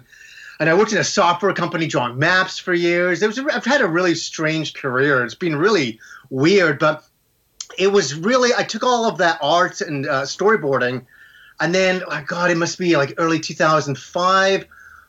and 0.60 0.70
I 0.70 0.74
worked 0.74 0.92
in 0.92 0.98
a 0.98 1.04
software 1.04 1.52
company 1.52 1.88
drawing 1.88 2.18
maps 2.18 2.58
for 2.58 2.72
years. 2.72 3.22
It 3.22 3.26
was 3.26 3.38
I've 3.38 3.64
had 3.64 3.80
a 3.80 3.88
really 3.88 4.14
strange 4.14 4.74
career. 4.74 5.24
It's 5.24 5.34
been 5.34 5.56
really 5.56 5.98
weird, 6.30 6.78
but 6.78 7.04
it 7.78 7.88
was 7.88 8.14
really 8.14 8.50
I 8.56 8.62
took 8.62 8.84
all 8.84 9.06
of 9.06 9.18
that 9.18 9.38
art 9.42 9.80
and 9.80 10.06
uh, 10.06 10.22
storyboarding, 10.22 11.04
and 11.58 11.74
then 11.74 12.02
oh 12.06 12.22
God, 12.26 12.50
it 12.50 12.56
must 12.56 12.78
be 12.78 12.96
like 12.96 13.14
early 13.16 13.40
2005. 13.40 14.66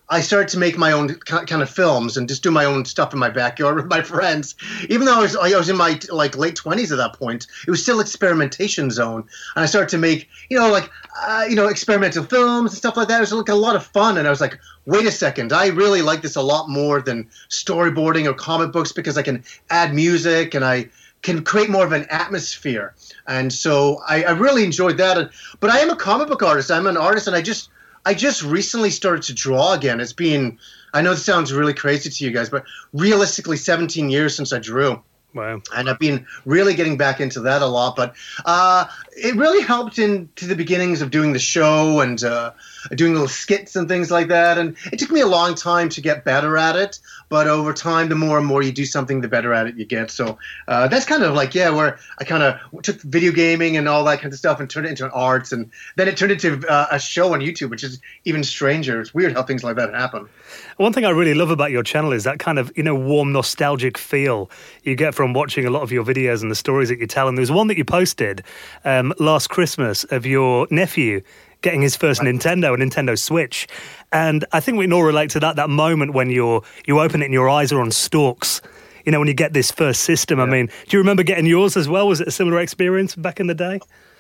I 0.09 0.21
started 0.21 0.49
to 0.49 0.59
make 0.59 0.77
my 0.77 0.91
own 0.91 1.15
kind 1.15 1.61
of 1.61 1.69
films 1.69 2.17
and 2.17 2.27
just 2.27 2.43
do 2.43 2.51
my 2.51 2.65
own 2.65 2.85
stuff 2.85 3.13
in 3.13 3.19
my 3.19 3.29
backyard 3.29 3.75
with 3.77 3.87
my 3.87 4.01
friends. 4.01 4.55
Even 4.89 5.05
though 5.05 5.17
I 5.17 5.21
was 5.21 5.35
I 5.35 5.57
was 5.57 5.69
in 5.69 5.77
my 5.77 5.99
like 6.09 6.37
late 6.37 6.55
twenties 6.55 6.91
at 6.91 6.97
that 6.97 7.13
point, 7.13 7.47
it 7.67 7.71
was 7.71 7.81
still 7.81 7.99
experimentation 7.99 8.91
zone, 8.91 9.23
and 9.55 9.63
I 9.63 9.65
started 9.65 9.89
to 9.89 9.97
make 9.97 10.29
you 10.49 10.59
know 10.59 10.69
like 10.71 10.89
uh, 11.21 11.45
you 11.49 11.55
know 11.55 11.67
experimental 11.67 12.23
films 12.23 12.71
and 12.71 12.77
stuff 12.77 12.97
like 12.97 13.07
that. 13.07 13.17
It 13.17 13.21
was 13.21 13.33
like 13.33 13.49
a 13.49 13.55
lot 13.55 13.75
of 13.75 13.85
fun, 13.85 14.17
and 14.17 14.27
I 14.27 14.29
was 14.29 14.41
like, 14.41 14.59
wait 14.85 15.05
a 15.05 15.11
second, 15.11 15.53
I 15.53 15.67
really 15.67 16.01
like 16.01 16.21
this 16.21 16.35
a 16.35 16.41
lot 16.41 16.69
more 16.69 17.01
than 17.01 17.29
storyboarding 17.49 18.29
or 18.29 18.33
comic 18.33 18.71
books 18.71 18.91
because 18.91 19.17
I 19.17 19.21
can 19.23 19.43
add 19.69 19.93
music 19.93 20.53
and 20.53 20.65
I 20.65 20.89
can 21.21 21.43
create 21.43 21.69
more 21.69 21.85
of 21.85 21.93
an 21.93 22.05
atmosphere. 22.09 22.93
And 23.27 23.51
so 23.51 24.01
I, 24.07 24.23
I 24.23 24.31
really 24.31 24.65
enjoyed 24.65 24.97
that. 24.97 25.31
But 25.61 25.69
I 25.69 25.79
am 25.79 25.89
a 25.89 25.95
comic 25.95 26.27
book 26.27 26.43
artist. 26.43 26.69
I'm 26.69 26.85
an 26.85 26.97
artist, 26.97 27.27
and 27.27 27.35
I 27.35 27.41
just 27.41 27.69
I 28.05 28.13
just 28.13 28.43
recently 28.43 28.89
started 28.89 29.23
to 29.23 29.33
draw 29.33 29.73
again. 29.73 29.99
It's 29.99 30.13
been, 30.13 30.59
I 30.93 31.01
know 31.01 31.11
this 31.11 31.25
sounds 31.25 31.53
really 31.53 31.73
crazy 31.73 32.09
to 32.09 32.25
you 32.25 32.31
guys, 32.31 32.49
but 32.49 32.65
realistically, 32.93 33.57
17 33.57 34.09
years 34.09 34.35
since 34.35 34.51
I 34.51 34.59
drew. 34.59 35.01
Wow. 35.33 35.61
And 35.75 35.89
I've 35.89 35.99
been 35.99 36.27
really 36.45 36.75
getting 36.75 36.97
back 36.97 37.19
into 37.19 37.39
that 37.41 37.61
a 37.61 37.65
lot. 37.65 37.95
But 37.95 38.15
uh, 38.45 38.85
it 39.11 39.35
really 39.35 39.63
helped 39.63 39.97
into 39.97 40.45
the 40.45 40.55
beginnings 40.55 41.01
of 41.01 41.11
doing 41.11 41.33
the 41.33 41.39
show 41.39 42.01
and 42.01 42.23
uh, 42.23 42.51
doing 42.91 43.13
little 43.13 43.27
skits 43.27 43.75
and 43.75 43.87
things 43.87 44.11
like 44.11 44.27
that. 44.27 44.57
And 44.57 44.75
it 44.91 44.99
took 44.99 45.11
me 45.11 45.21
a 45.21 45.27
long 45.27 45.55
time 45.55 45.89
to 45.89 46.01
get 46.01 46.23
better 46.23 46.57
at 46.57 46.75
it. 46.75 46.99
But 47.29 47.47
over 47.47 47.73
time, 47.73 48.09
the 48.09 48.15
more 48.15 48.37
and 48.37 48.45
more 48.45 48.61
you 48.61 48.71
do 48.71 48.85
something, 48.85 49.21
the 49.21 49.27
better 49.27 49.53
at 49.53 49.67
it 49.67 49.75
you 49.75 49.85
get. 49.85 50.11
So 50.11 50.37
uh, 50.67 50.87
that's 50.87 51.05
kind 51.05 51.23
of 51.23 51.33
like, 51.33 51.55
yeah, 51.55 51.69
where 51.69 51.97
I 52.19 52.23
kind 52.23 52.43
of 52.43 52.83
took 52.83 53.01
video 53.01 53.31
gaming 53.31 53.77
and 53.77 53.87
all 53.87 54.03
that 54.03 54.21
kind 54.21 54.31
of 54.31 54.37
stuff 54.37 54.59
and 54.59 54.69
turned 54.69 54.85
it 54.85 54.89
into 54.89 55.05
an 55.05 55.11
arts. 55.11 55.51
And 55.51 55.71
then 55.95 56.07
it 56.07 56.17
turned 56.17 56.31
into 56.31 56.67
uh, 56.67 56.87
a 56.91 56.99
show 56.99 57.33
on 57.33 57.39
YouTube, 57.39 57.69
which 57.69 57.83
is 57.83 57.99
even 58.25 58.43
stranger. 58.43 59.01
It's 59.01 59.13
weird 59.13 59.33
how 59.33 59.43
things 59.43 59.63
like 59.63 59.77
that 59.77 59.93
happen. 59.93 60.29
One 60.77 60.93
thing 60.93 61.05
I 61.05 61.09
really 61.09 61.33
love 61.33 61.49
about 61.49 61.71
your 61.71 61.83
channel 61.83 62.11
is 62.11 62.23
that 62.23 62.39
kind 62.39 62.59
of, 62.59 62.71
you 62.75 62.83
know, 62.83 62.95
warm, 62.95 63.31
nostalgic 63.31 63.97
feel 63.97 64.49
you 64.83 64.95
get 64.95 65.15
from 65.15 65.33
watching 65.33 65.65
a 65.65 65.69
lot 65.69 65.81
of 65.81 65.91
your 65.91 66.03
videos 66.03 66.41
and 66.41 66.51
the 66.51 66.55
stories 66.55 66.89
that 66.89 66.99
you 66.99 67.07
tell. 67.07 67.27
And 67.27 67.37
there's 67.37 67.51
one 67.51 67.67
that 67.67 67.77
you 67.77 67.85
posted 67.85 68.43
um, 68.85 69.13
last 69.19 69.49
Christmas 69.49 70.03
of 70.05 70.25
your 70.25 70.67
nephew 70.69 71.21
getting 71.63 71.81
his 71.81 71.95
first. 71.95 72.21
Nintendo, 72.21 72.75
a 72.75 72.77
Nintendo 72.77 73.17
Switch. 73.17 73.67
And 74.11 74.45
I 74.51 74.59
think 74.59 74.77
we 74.77 74.85
can 74.85 74.93
all 74.93 75.03
relate 75.03 75.31
to 75.31 75.39
that, 75.39 75.55
that 75.55 75.71
moment 75.71 76.13
when 76.13 76.29
you're, 76.29 76.61
you 76.85 76.99
open 76.99 77.23
it 77.23 77.25
and 77.25 77.33
your 77.33 77.49
eyes 77.49 77.71
are 77.71 77.81
on 77.81 77.89
stalks. 77.89 78.61
You 79.05 79.11
know, 79.11 79.19
when 79.19 79.27
you 79.27 79.33
get 79.33 79.53
this 79.53 79.71
first 79.71 80.03
system. 80.03 80.37
Yeah. 80.37 80.45
I 80.45 80.47
mean, 80.47 80.67
do 80.67 80.95
you 80.95 80.99
remember 80.99 81.23
getting 81.23 81.47
yours 81.47 81.75
as 81.75 81.89
well? 81.89 82.07
Was 82.07 82.21
it 82.21 82.27
a 82.27 82.31
similar 82.31 82.59
experience 82.59 83.15
back 83.15 83.39
in 83.39 83.47
the 83.47 83.55
day? 83.55 83.79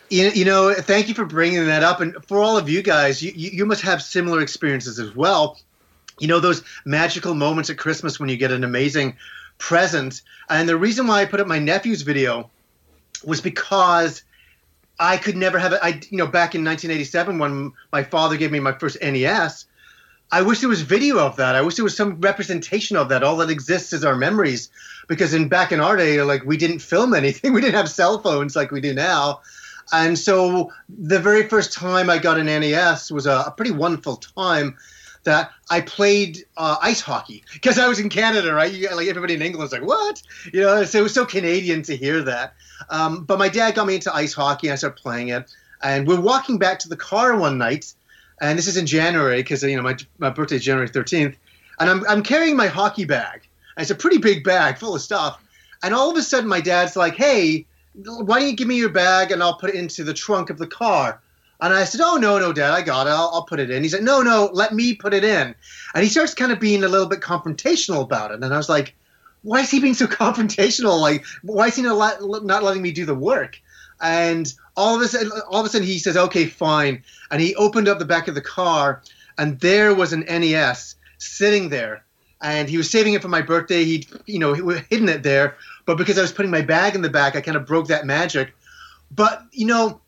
You, 0.09 0.29
you 0.29 0.45
know, 0.45 0.73
thank 0.73 1.07
you 1.07 1.13
for 1.13 1.25
bringing 1.25 1.65
that 1.67 1.83
up. 1.83 2.01
And 2.01 2.15
for 2.25 2.39
all 2.39 2.57
of 2.57 2.67
you 2.67 2.81
guys, 2.81 3.21
you, 3.21 3.31
you 3.35 3.65
must 3.65 3.81
have 3.81 4.01
similar 4.01 4.41
experiences 4.41 4.99
as 4.99 5.15
well. 5.15 5.59
You 6.19 6.27
know, 6.27 6.39
those 6.39 6.63
magical 6.85 7.33
moments 7.33 7.69
at 7.69 7.77
Christmas 7.77 8.19
when 8.19 8.29
you 8.29 8.37
get 8.37 8.51
an 8.51 8.63
amazing 8.63 9.15
present. 9.57 10.21
And 10.49 10.67
the 10.67 10.77
reason 10.77 11.07
why 11.07 11.21
I 11.21 11.25
put 11.25 11.39
up 11.39 11.47
my 11.47 11.59
nephew's 11.59 12.01
video 12.01 12.49
was 13.23 13.39
because 13.39 14.23
I 14.99 15.17
could 15.17 15.35
never 15.35 15.59
have 15.59 15.73
it. 15.73 15.79
I, 15.81 15.99
you 16.09 16.17
know, 16.17 16.27
back 16.27 16.55
in 16.55 16.63
1987 16.63 17.39
when 17.39 17.73
my 17.91 18.03
father 18.03 18.37
gave 18.37 18.51
me 18.51 18.59
my 18.59 18.73
first 18.73 18.97
NES, 19.01 19.65
I 20.31 20.41
wish 20.41 20.59
there 20.59 20.69
was 20.69 20.81
video 20.81 21.19
of 21.19 21.35
that. 21.35 21.55
I 21.55 21.61
wish 21.61 21.75
there 21.75 21.83
was 21.83 21.95
some 21.95 22.19
representation 22.19 22.97
of 22.97 23.09
that. 23.09 23.23
All 23.23 23.37
that 23.37 23.49
exists 23.49 23.93
is 23.93 24.03
our 24.03 24.15
memories, 24.15 24.69
because 25.07 25.33
in 25.33 25.47
back 25.47 25.71
in 25.71 25.79
our 25.79 25.95
day, 25.95 26.21
like 26.21 26.43
we 26.43 26.57
didn't 26.57 26.79
film 26.79 27.13
anything. 27.21 27.53
We 27.53 27.61
didn't 27.61 27.75
have 27.75 27.89
cell 27.89 28.19
phones 28.19 28.55
like 28.55 28.71
we 28.71 28.81
do 28.81 28.93
now, 28.93 29.41
and 29.91 30.17
so 30.17 30.71
the 30.89 31.19
very 31.19 31.47
first 31.47 31.73
time 31.73 32.09
I 32.09 32.17
got 32.17 32.39
an 32.39 32.45
NES 32.45 33.11
was 33.11 33.25
a, 33.25 33.43
a 33.47 33.53
pretty 33.55 33.71
wonderful 33.71 34.17
time. 34.17 34.77
That 35.23 35.51
I 35.69 35.79
played 35.81 36.45
uh, 36.57 36.75
ice 36.81 36.99
hockey 36.99 37.43
because 37.53 37.79
I 37.79 37.87
was 37.87 37.99
in 37.99 38.09
Canada, 38.09 38.53
right? 38.53 38.71
You, 38.71 38.93
like 38.93 39.07
everybody 39.07 39.35
in 39.35 39.41
England 39.41 39.61
was 39.61 39.71
like, 39.71 39.87
"What?" 39.87 40.21
You 40.51 40.61
know, 40.61 40.83
so 40.83 40.99
it 40.99 41.03
was 41.03 41.13
so 41.13 41.25
Canadian 41.25 41.81
to 41.83 41.95
hear 41.95 42.21
that. 42.23 42.55
Um, 42.89 43.23
but 43.23 43.39
my 43.39 43.47
dad 43.49 43.75
got 43.75 43.87
me 43.87 43.95
into 43.95 44.13
ice 44.13 44.33
hockey, 44.33 44.67
and 44.67 44.73
I 44.73 44.75
started 44.75 45.01
playing 45.01 45.29
it. 45.29 45.49
And 45.81 46.07
we're 46.07 46.19
walking 46.19 46.57
back 46.57 46.79
to 46.79 46.89
the 46.89 46.97
car 46.97 47.37
one 47.37 47.57
night, 47.57 47.93
and 48.41 48.57
this 48.57 48.67
is 48.67 48.77
in 48.77 48.85
January 48.85 49.37
because 49.37 49.63
you 49.63 49.75
know 49.75 49.81
my 49.81 49.97
my 50.17 50.29
birthday 50.29 50.57
is 50.57 50.63
January 50.63 50.89
13th, 50.89 51.35
and 51.79 51.89
I'm 51.89 52.05
I'm 52.07 52.23
carrying 52.23 52.55
my 52.55 52.67
hockey 52.67 53.05
bag. 53.05 53.47
And 53.75 53.81
it's 53.81 53.91
a 53.91 53.95
pretty 53.95 54.17
big 54.17 54.43
bag 54.43 54.77
full 54.77 54.95
of 54.95 55.01
stuff, 55.01 55.41
and 55.83 55.93
all 55.93 56.11
of 56.11 56.17
a 56.17 56.21
sudden 56.21 56.49
my 56.49 56.61
dad's 56.61 56.95
like, 56.95 57.15
"Hey, 57.15 57.65
why 57.93 58.39
don't 58.39 58.49
you 58.49 58.55
give 58.55 58.67
me 58.67 58.75
your 58.75 58.89
bag 58.89 59.31
and 59.31 59.41
I'll 59.41 59.57
put 59.57 59.69
it 59.69 59.75
into 59.75 60.03
the 60.03 60.13
trunk 60.13 60.49
of 60.49 60.57
the 60.57 60.67
car?" 60.67 61.21
And 61.63 61.73
I 61.73 61.85
said, 61.85 62.01
"Oh 62.03 62.17
no, 62.17 62.37
no, 62.39 62.51
Dad, 62.51 62.73
I 62.73 62.81
got 62.81 63.07
it. 63.07 63.11
I'll, 63.11 63.31
I'll 63.33 63.45
put 63.45 63.61
it 63.61 63.71
in." 63.71 63.83
He 63.83 63.89
said, 63.89 64.03
"No, 64.03 64.21
no, 64.21 64.49
let 64.51 64.73
me 64.73 64.93
put 64.93 65.13
it 65.13 65.23
in." 65.23 65.55
And 65.95 66.03
he 66.03 66.09
starts 66.09 66.33
kind 66.33 66.51
of 66.51 66.59
being 66.59 66.83
a 66.83 66.89
little 66.89 67.07
bit 67.07 67.21
confrontational 67.21 68.01
about 68.01 68.31
it, 68.31 68.43
and 68.43 68.53
I 68.53 68.57
was 68.57 68.67
like, 68.67 68.93
"Why 69.43 69.61
is 69.61 69.71
he 69.71 69.79
being 69.79 69.93
so 69.93 70.05
confrontational? 70.21 70.99
Like, 70.99 71.23
why 71.41 71.67
is 71.67 71.77
he 71.77 71.81
not, 71.81 72.21
not 72.21 72.63
letting 72.63 72.81
me 72.81 72.91
do 72.91 73.05
the 73.05 73.15
work?" 73.15 73.61
And 74.01 74.53
all 74.75 74.93
of 74.93 75.01
a 75.01 75.07
sudden, 75.07 75.31
all 75.49 75.61
of 75.61 75.65
a 75.65 75.69
sudden, 75.69 75.87
he 75.87 75.99
says, 75.99 76.17
"Okay, 76.17 76.47
fine." 76.47 77.01
And 77.31 77.41
he 77.41 77.55
opened 77.55 77.87
up 77.87 77.97
the 77.97 78.03
back 78.03 78.27
of 78.27 78.35
the 78.35 78.41
car, 78.41 79.01
and 79.37 79.57
there 79.61 79.95
was 79.95 80.11
an 80.11 80.25
NES 80.27 80.95
sitting 81.17 81.69
there. 81.69 82.03
And 82.41 82.67
he 82.67 82.75
was 82.75 82.91
saving 82.91 83.13
it 83.13 83.21
for 83.21 83.29
my 83.29 83.41
birthday. 83.41 83.85
He, 83.85 84.05
you 84.25 84.37
know, 84.37 84.51
he 84.53 84.61
hidden 84.89 85.07
it 85.07 85.23
there. 85.23 85.55
But 85.85 85.97
because 85.97 86.17
I 86.17 86.21
was 86.23 86.33
putting 86.33 86.51
my 86.51 86.61
bag 86.61 86.93
in 86.93 87.01
the 87.01 87.09
back, 87.09 87.37
I 87.37 87.41
kind 87.41 87.55
of 87.55 87.65
broke 87.65 87.87
that 87.87 88.05
magic. 88.05 88.53
But 89.11 89.43
you 89.53 89.65
know, 89.65 90.01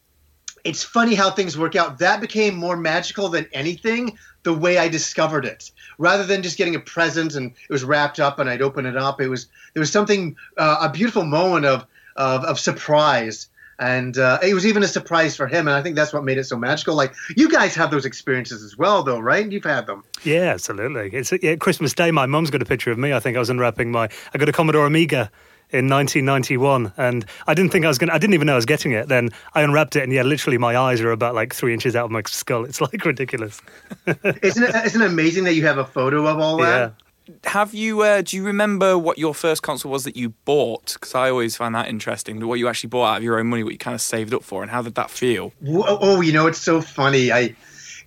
it's 0.66 0.84
funny 0.84 1.16
how 1.16 1.30
things 1.30 1.58
work 1.58 1.76
out. 1.76 2.00
That 2.00 2.20
became 2.20 2.56
more 2.56 2.76
magical 2.76 3.30
than 3.30 3.48
anything. 3.54 4.18
The 4.44 4.54
way 4.54 4.78
I 4.78 4.90
discovered 4.90 5.46
it, 5.46 5.72
rather 5.98 6.24
than 6.24 6.44
just 6.44 6.58
getting 6.58 6.76
a 6.76 6.80
present 6.80 7.36
and 7.36 7.52
it 7.52 7.74
was 7.74 7.84
wrapped 7.84 8.20
up 8.20 8.38
and 8.38 8.50
I'd 8.50 8.62
open 8.62 8.86
it 8.86 8.98
up. 8.98 9.22
It 9.22 9.30
was 9.30 9.48
there 9.74 9.80
was 9.80 9.92
something 9.92 10.36
uh, 10.58 10.78
a 10.82 10.90
beautiful 10.90 11.24
moment 11.24 11.66
of 11.66 11.86
of, 12.16 12.44
of 12.44 12.60
surprise 12.60 13.48
and 13.78 14.18
uh, 14.18 14.40
it 14.42 14.54
was 14.54 14.66
even 14.66 14.84
a 14.84 14.88
surprise 14.88 15.36
for 15.36 15.48
him 15.48 15.68
and 15.68 15.76
i 15.76 15.82
think 15.82 15.96
that's 15.96 16.14
what 16.14 16.24
made 16.24 16.38
it 16.38 16.46
so 16.46 16.56
magical 16.56 16.96
like 16.96 17.14
you 17.36 17.50
guys 17.50 17.76
have 17.76 17.92
those 17.92 18.06
experiences 18.06 18.64
as 18.64 18.78
well 18.78 19.04
though 19.04 19.20
right 19.20 19.52
you've 19.52 19.66
had 19.66 19.86
them 19.86 20.04
yeah 20.24 20.54
absolutely 20.54 21.10
it's 21.12 21.34
yeah, 21.42 21.56
christmas 21.56 21.94
day 21.94 22.10
my 22.10 22.26
mum's 22.26 22.50
got 22.50 22.62
a 22.62 22.66
picture 22.66 22.92
of 22.92 22.98
me 22.98 23.12
i 23.12 23.20
think 23.20 23.36
i 23.36 23.40
was 23.40 23.50
unwrapping 23.50 23.92
my 23.92 24.08
i 24.34 24.38
got 24.38 24.48
a 24.48 24.54
commodore 24.54 24.86
amiga 24.86 25.30
in 25.72 25.90
1991 25.90 26.94
and 26.98 27.26
i 27.48 27.54
didn't 27.54 27.72
think 27.72 27.86
i 27.86 27.88
was 27.88 27.98
going 27.98 28.10
i 28.10 28.18
didn't 28.18 28.34
even 28.34 28.46
know 28.46 28.54
i 28.54 28.56
was 28.56 28.66
getting 28.66 28.92
it 28.92 29.08
then 29.08 29.30
i 29.54 29.62
unwrapped 29.62 29.96
it 29.96 30.04
and 30.04 30.14
yeah 30.14 30.22
literally 30.22 30.58
my 30.58 30.78
eyes 30.78 31.02
are 31.02 31.12
about 31.12 31.36
like 31.36 31.54
three 31.54 31.74
inches 31.74 31.96
out 31.96 32.06
of 32.06 32.12
my 32.12 32.22
skull 32.26 32.64
it's 32.64 32.82
like 32.82 33.04
ridiculous 33.04 33.62
isn't 34.42 34.64
it 34.64 34.76
isn't 34.86 35.02
it 35.02 35.08
amazing 35.12 35.44
that 35.44 35.54
you 35.54 35.66
have 35.66 35.78
a 35.78 35.86
photo 35.86 36.28
of 36.28 36.40
all 36.40 36.58
that 36.58 36.64
yeah 36.64 37.06
have 37.46 37.74
you? 37.74 38.02
Uh, 38.02 38.22
do 38.22 38.36
you 38.38 38.44
remember 38.44 38.98
what 38.98 39.18
your 39.18 39.34
first 39.34 39.64
console 39.64 39.92
was 39.92 40.04
that 40.04 40.16
you 40.16 40.30
bought? 40.46 40.94
Because 40.94 41.16
I 41.16 41.30
always 41.30 41.56
find 41.56 41.74
that 41.76 41.88
interesting. 41.88 42.46
What 42.46 42.60
you 42.60 42.68
actually 42.68 42.90
bought 42.90 43.06
out 43.06 43.18
of 43.18 43.24
your 43.24 43.40
own 43.40 43.48
money, 43.48 43.64
what 43.64 43.74
you 43.74 43.80
kind 43.80 43.96
of 43.96 44.02
saved 44.02 44.34
up 44.34 44.44
for, 44.44 44.62
and 44.62 44.72
how 44.72 44.82
did 44.82 44.96
that 44.96 45.10
feel? 45.10 45.52
Oh, 45.68 46.22
you 46.22 46.32
know, 46.34 46.48
it's 46.48 46.60
so 46.60 46.82
funny. 46.82 47.32
I, 47.32 47.56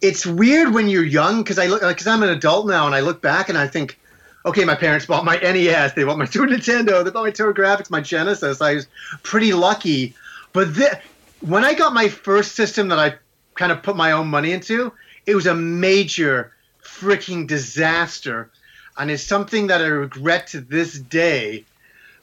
it's 0.00 0.24
weird 0.24 0.72
when 0.72 0.88
you're 0.88 1.04
young 1.04 1.42
because 1.42 1.58
I 1.58 1.66
look 1.66 1.82
because 1.82 2.06
I'm 2.06 2.22
an 2.22 2.28
adult 2.28 2.66
now, 2.66 2.86
and 2.86 2.94
I 2.94 3.00
look 3.00 3.20
back 3.20 3.48
and 3.48 3.58
I 3.58 3.66
think, 3.66 3.98
okay, 4.48 4.64
my 4.64 4.74
parents 4.74 5.06
bought 5.06 5.24
my 5.24 5.36
NES, 5.36 5.94
they 5.94 6.04
bought 6.04 6.18
my 6.18 6.24
Super 6.24 6.46
Nintendo, 6.46 7.04
they 7.04 7.10
bought 7.10 7.24
my 7.24 7.30
TurboGrafx, 7.30 7.90
my 7.90 8.00
Genesis. 8.00 8.60
I 8.60 8.74
was 8.74 8.86
pretty 9.22 9.52
lucky, 9.52 10.14
but 10.52 10.74
th- 10.74 10.94
when 11.40 11.64
I 11.64 11.74
got 11.74 11.94
my 11.94 12.08
first 12.08 12.56
system 12.56 12.88
that 12.88 12.98
I 12.98 13.14
kind 13.54 13.72
of 13.72 13.82
put 13.82 13.96
my 13.96 14.12
own 14.12 14.28
money 14.28 14.52
into, 14.52 14.92
it 15.26 15.34
was 15.34 15.46
a 15.46 15.54
major 15.54 16.52
freaking 16.82 17.46
disaster 17.46 18.50
and 18.98 19.10
it's 19.10 19.22
something 19.22 19.68
that 19.68 19.80
I 19.80 19.86
regret 19.86 20.48
to 20.48 20.60
this 20.60 20.98
day 20.98 21.64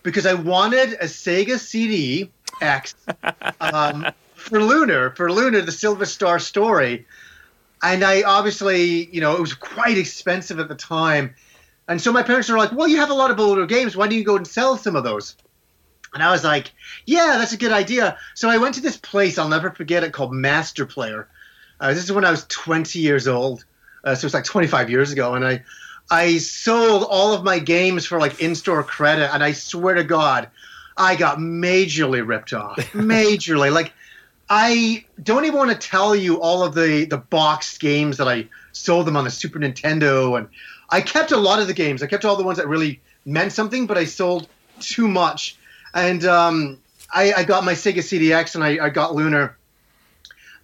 because 0.04 0.26
I 0.26 0.34
wanted 0.34 0.94
a 0.94 1.06
Sega 1.06 1.58
CD 1.58 2.30
X 2.62 2.96
um, 3.62 4.06
for 4.36 4.62
Lunar, 4.62 5.12
for 5.12 5.32
Lunar, 5.32 5.62
the 5.62 5.72
Silver 5.72 6.06
Star 6.06 6.38
story. 6.38 7.06
And 7.82 8.04
I 8.04 8.24
obviously, 8.24 9.06
you 9.06 9.22
know, 9.22 9.36
it 9.36 9.42
was 9.42 9.54
quite 9.54 9.98
expensive 9.98 10.60
at 10.60 10.68
the 10.68 10.76
time. 10.76 11.34
And 11.88 12.02
so 12.02 12.12
my 12.12 12.24
parents 12.24 12.50
were 12.50 12.58
like, 12.58 12.72
well, 12.72 12.88
you 12.88 12.98
have 12.98 13.12
a 13.12 13.14
lot 13.14 13.32
of 13.32 13.40
older 13.40 13.66
games. 13.66 13.96
Why 13.96 14.08
don't 14.08 14.18
you 14.18 14.24
go 14.24 14.38
and 14.38 14.48
sell 14.48 14.78
some 14.78 14.96
of 14.96 15.04
those? 15.04 15.36
And 16.14 16.24
I 16.24 16.32
was 16.32 16.44
like, 16.44 16.72
yeah, 17.06 17.36
that's 17.38 17.52
a 17.52 17.58
good 17.58 17.72
idea. 17.72 18.18
So 18.34 18.50
I 18.50 18.58
went 18.58 18.76
to 18.76 18.82
this 18.82 18.98
place, 18.98 19.38
I'll 19.38 19.50
never 19.50 19.70
forget 19.70 20.04
it, 20.04 20.14
called 20.14 20.34
Master 20.34 20.86
Player. 20.86 21.28
Uh, 21.80 21.94
this 21.94 22.04
is 22.04 22.12
when 22.12 22.26
I 22.26 22.32
was 22.32 22.46
20 22.48 23.00
years 23.00 23.28
old. 23.28 23.66
Uh, 24.04 24.16
so 24.16 24.26
it's 24.26 24.34
like 24.34 24.46
25 24.46 24.90
years 24.90 25.12
ago. 25.12 25.36
And 25.36 25.46
I, 25.46 25.64
I 26.10 26.38
sold 26.38 27.06
all 27.10 27.34
of 27.34 27.44
my 27.44 27.60
games 27.60 28.06
for 28.06 28.20
like 28.20 28.40
in-store 28.42 28.84
credit, 28.84 29.34
and 29.34 29.44
I 29.44 29.52
swear 29.52 29.96
to 29.96 30.04
God, 30.04 30.50
I 30.98 31.16
got 31.16 31.40
majorly 31.40 32.26
ripped 32.26 32.54
off. 32.54 32.78
majorly, 32.94 33.74
like 33.74 33.92
I 34.50 35.04
don't 35.22 35.46
even 35.46 35.58
want 35.58 35.72
to 35.72 35.88
tell 35.88 36.16
you 36.16 36.40
all 36.40 36.64
of 36.64 36.76
the 36.76 37.06
the 37.06 37.18
boxed 37.18 37.80
games 37.80 38.18
that 38.18 38.28
I 38.28 38.48
sold 38.72 39.08
them 39.08 39.18
on 39.18 39.24
the 39.24 39.32
Super 39.32 39.60
Nintendo, 39.60 40.38
and 40.38 40.48
I 40.90 41.02
kept 41.02 41.32
a 41.32 41.38
lot 41.38 41.60
of 41.60 41.68
the 41.68 41.74
games. 41.74 42.04
I 42.04 42.08
kept 42.08 42.26
all 42.26 42.36
the 42.36 42.44
ones 42.44 42.58
that 42.58 42.68
really 42.68 43.00
meant 43.26 43.52
something, 43.52 43.88
but 43.88 43.98
I 43.98 44.06
sold 44.06 44.48
too 44.80 45.08
much. 45.08 45.58
And 45.94 46.26
um, 46.26 46.80
I, 47.14 47.34
I, 47.34 47.44
got 47.44 47.64
my 47.64 47.74
Sega 47.74 47.98
CDX, 47.98 48.56
and 48.56 48.64
I, 48.64 48.86
I 48.86 48.90
got 48.90 49.16
Lunar, 49.16 49.58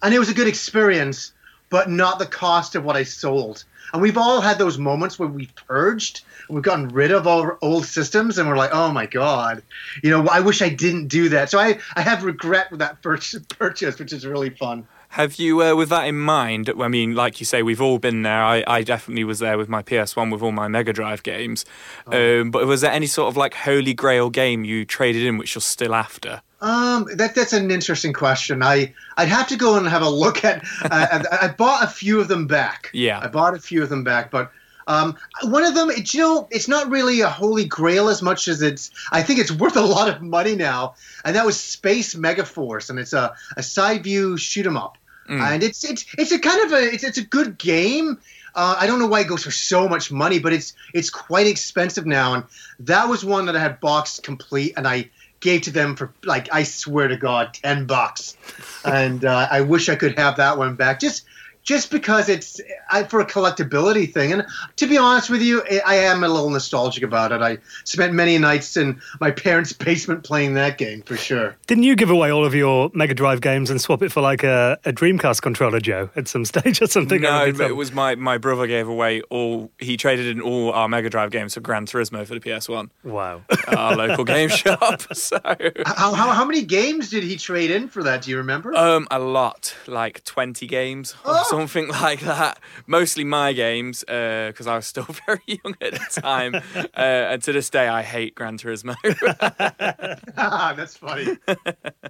and 0.02 0.14
it 0.14 0.18
was 0.18 0.28
a 0.28 0.34
good 0.34 0.48
experience, 0.48 1.32
but 1.70 1.88
not 1.88 2.18
the 2.18 2.26
cost 2.26 2.74
of 2.74 2.84
what 2.84 2.96
I 2.96 3.04
sold. 3.04 3.64
And 3.92 4.02
we've 4.02 4.18
all 4.18 4.40
had 4.40 4.58
those 4.58 4.78
moments 4.78 5.18
where 5.18 5.28
we've 5.28 5.54
purged, 5.54 6.22
we've 6.48 6.62
gotten 6.62 6.88
rid 6.88 7.10
of 7.10 7.26
our 7.26 7.58
old 7.62 7.86
systems, 7.86 8.38
and 8.38 8.48
we're 8.48 8.56
like, 8.56 8.70
oh 8.72 8.92
my 8.92 9.06
god, 9.06 9.62
you 10.02 10.10
know, 10.10 10.26
I 10.28 10.40
wish 10.40 10.62
I 10.62 10.68
didn't 10.68 11.08
do 11.08 11.28
that. 11.30 11.50
So 11.50 11.58
I 11.58 11.78
I 11.94 12.02
have 12.02 12.24
regret 12.24 12.70
with 12.70 12.80
that 12.80 13.02
first 13.02 13.48
purchase, 13.58 13.98
which 13.98 14.12
is 14.12 14.26
really 14.26 14.50
fun. 14.50 14.86
Have 15.12 15.34
you, 15.34 15.62
uh, 15.62 15.74
with 15.74 15.90
that 15.90 16.08
in 16.08 16.18
mind, 16.18 16.72
I 16.80 16.88
mean, 16.88 17.14
like 17.14 17.38
you 17.38 17.44
say, 17.44 17.62
we've 17.62 17.82
all 17.82 17.98
been 17.98 18.22
there. 18.22 18.42
I, 18.42 18.64
I 18.66 18.82
definitely 18.82 19.24
was 19.24 19.40
there 19.40 19.58
with 19.58 19.68
my 19.68 19.82
PS1 19.82 20.32
with 20.32 20.40
all 20.40 20.52
my 20.52 20.68
Mega 20.68 20.90
Drive 20.90 21.22
games. 21.22 21.66
Oh. 22.06 22.40
Um, 22.40 22.50
but 22.50 22.66
was 22.66 22.80
there 22.80 22.90
any 22.90 23.06
sort 23.06 23.28
of 23.28 23.36
like 23.36 23.52
holy 23.52 23.92
grail 23.92 24.30
game 24.30 24.64
you 24.64 24.86
traded 24.86 25.22
in 25.26 25.36
which 25.36 25.54
you're 25.54 25.60
still 25.60 25.94
after? 25.94 26.40
Um, 26.62 27.08
that 27.16 27.34
that's 27.34 27.52
an 27.52 27.70
interesting 27.70 28.14
question. 28.14 28.62
I 28.62 28.94
I'd 29.18 29.28
have 29.28 29.48
to 29.48 29.56
go 29.56 29.76
and 29.76 29.86
have 29.86 30.00
a 30.00 30.08
look 30.08 30.46
at. 30.46 30.64
Uh, 30.82 30.88
I, 31.30 31.38
I 31.42 31.48
bought 31.48 31.84
a 31.84 31.88
few 31.88 32.18
of 32.18 32.28
them 32.28 32.46
back. 32.46 32.88
Yeah, 32.94 33.20
I 33.20 33.26
bought 33.26 33.54
a 33.54 33.60
few 33.60 33.82
of 33.82 33.90
them 33.90 34.04
back, 34.04 34.30
but 34.30 34.50
um, 34.86 35.16
one 35.42 35.64
of 35.64 35.74
them, 35.74 35.90
it, 35.90 36.14
you 36.14 36.20
know, 36.20 36.48
it's 36.50 36.68
not 36.68 36.90
really 36.90 37.20
a 37.20 37.28
holy 37.28 37.64
grail 37.64 38.08
as 38.08 38.22
much 38.22 38.48
as 38.48 38.62
it's. 38.62 38.90
I 39.10 39.22
think 39.22 39.40
it's 39.40 39.52
worth 39.52 39.76
a 39.76 39.82
lot 39.82 40.08
of 40.08 40.22
money 40.22 40.56
now, 40.56 40.94
and 41.24 41.36
that 41.36 41.44
was 41.44 41.60
Space 41.60 42.14
Megaforce, 42.14 42.90
and 42.90 42.98
it's 42.98 43.12
a, 43.12 43.34
a 43.56 43.62
side 43.62 44.04
view 44.04 44.36
shoot 44.36 44.66
'em 44.66 44.76
up. 44.76 44.96
Mm. 45.32 45.40
And 45.40 45.62
it's 45.62 45.82
it's 45.82 46.04
it's 46.18 46.30
a 46.30 46.38
kind 46.38 46.62
of 46.64 46.72
a 46.72 46.92
it's, 46.92 47.04
it's 47.04 47.16
a 47.16 47.24
good 47.24 47.56
game. 47.56 48.18
Uh, 48.54 48.76
I 48.78 48.86
don't 48.86 48.98
know 48.98 49.06
why 49.06 49.20
it 49.20 49.28
goes 49.28 49.44
for 49.44 49.50
so 49.50 49.88
much 49.88 50.12
money, 50.12 50.38
but 50.38 50.52
it's 50.52 50.74
it's 50.92 51.08
quite 51.08 51.46
expensive 51.46 52.04
now. 52.04 52.34
And 52.34 52.44
that 52.80 53.08
was 53.08 53.24
one 53.24 53.46
that 53.46 53.56
I 53.56 53.60
had 53.60 53.80
boxed 53.80 54.22
complete, 54.22 54.74
and 54.76 54.86
I 54.86 55.08
gave 55.40 55.62
to 55.62 55.70
them 55.70 55.96
for 55.96 56.12
like 56.22 56.52
I 56.52 56.64
swear 56.64 57.08
to 57.08 57.16
God, 57.16 57.54
ten 57.54 57.86
bucks. 57.86 58.36
and 58.84 59.24
uh, 59.24 59.48
I 59.50 59.62
wish 59.62 59.88
I 59.88 59.96
could 59.96 60.18
have 60.18 60.36
that 60.36 60.58
one 60.58 60.74
back. 60.74 61.00
Just 61.00 61.24
just 61.62 61.90
because 61.90 62.28
it's 62.28 62.60
I, 62.90 63.04
for 63.04 63.20
a 63.20 63.26
collectability 63.26 64.12
thing. 64.12 64.32
And 64.32 64.46
to 64.76 64.86
be 64.86 64.98
honest 64.98 65.30
with 65.30 65.42
you, 65.42 65.62
I 65.86 65.96
am 65.96 66.24
a 66.24 66.28
little 66.28 66.50
nostalgic 66.50 67.02
about 67.02 67.32
it. 67.32 67.40
I 67.40 67.58
spent 67.84 68.12
many 68.12 68.36
nights 68.38 68.76
in 68.76 69.00
my 69.20 69.30
parents' 69.30 69.72
basement 69.82 70.24
playing 70.24 70.54
that 70.54 70.78
game 70.78 71.02
for 71.02 71.16
sure. 71.16 71.56
Didn't 71.66 71.84
you 71.84 71.96
give 71.96 72.10
away 72.10 72.30
all 72.30 72.44
of 72.44 72.54
your 72.54 72.90
Mega 72.94 73.14
Drive 73.14 73.40
games 73.40 73.70
and 73.70 73.80
swap 73.80 74.02
it 74.02 74.10
for 74.10 74.20
like 74.20 74.42
a, 74.42 74.78
a 74.84 74.92
Dreamcast 74.92 75.42
controller, 75.42 75.80
Joe, 75.80 76.10
at 76.16 76.28
some 76.28 76.44
stage 76.52 76.82
or 76.82 76.86
something? 76.86 77.22
No, 77.22 77.44
it 77.46 77.76
was 77.76 77.92
my, 77.92 78.14
my 78.16 78.38
brother 78.38 78.66
gave 78.66 78.88
away 78.88 79.22
all, 79.30 79.70
he 79.78 79.96
traded 79.96 80.26
in 80.26 80.40
all 80.40 80.72
our 80.72 80.88
Mega 80.88 81.10
Drive 81.10 81.30
games 81.30 81.54
for 81.54 81.60
Gran 81.60 81.86
Turismo 81.86 82.26
for 82.26 82.34
the 82.34 82.40
PS1. 82.40 82.90
Wow. 83.04 83.42
Our 83.68 83.96
local 83.96 84.24
game 84.32 84.48
shop. 84.48 85.02
So. 85.14 85.38
How, 85.86 86.12
how, 86.12 86.32
how, 86.32 86.44
many 86.44 86.62
games 86.62 87.10
did 87.10 87.22
he 87.22 87.36
trade 87.36 87.70
in 87.70 87.88
for 87.88 88.02
that? 88.02 88.22
Do 88.22 88.30
you 88.30 88.38
remember? 88.38 88.74
Um, 88.74 89.06
A 89.10 89.18
lot, 89.18 89.74
like 89.86 90.24
20 90.24 90.66
games. 90.66 91.14
Oh 91.24 91.51
something 91.52 91.88
like 92.02 92.20
that. 92.20 92.58
Mostly 92.86 93.24
my 93.24 93.52
games 93.52 94.00
because 94.00 94.66
uh, 94.66 94.72
I 94.72 94.76
was 94.76 94.86
still 94.86 95.04
very 95.26 95.42
young 95.46 95.76
at 95.80 95.92
the 95.92 96.20
time, 96.20 96.54
uh, 96.54 96.90
and 96.96 97.42
to 97.42 97.52
this 97.52 97.68
day 97.70 97.88
I 97.88 98.02
hate 98.02 98.34
Gran 98.34 98.58
Turismo. 98.58 98.94
That's 100.76 100.96
funny. 100.96 101.36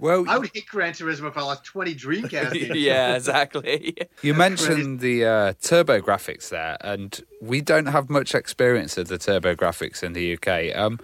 Well, 0.00 0.24
I 0.28 0.38
would 0.38 0.50
hate 0.54 0.66
Gran 0.66 0.92
Turismo 0.92 1.28
if 1.28 1.36
I 1.36 1.42
lost 1.42 1.64
twenty 1.64 1.94
Dreamcast 1.94 2.52
games. 2.52 2.78
yeah, 2.78 3.16
exactly. 3.16 3.96
You 4.22 4.34
mentioned 4.34 5.00
the 5.00 5.24
uh, 5.24 5.52
TurboGrafx 5.54 6.48
there, 6.50 6.76
and 6.80 7.20
we 7.40 7.60
don't 7.60 7.86
have 7.86 8.08
much 8.08 8.34
experience 8.34 8.96
of 8.96 9.08
the 9.08 9.18
TurboGrafx 9.18 10.02
in 10.02 10.12
the 10.12 10.34
UK. 10.34 10.76
Um, 10.76 11.00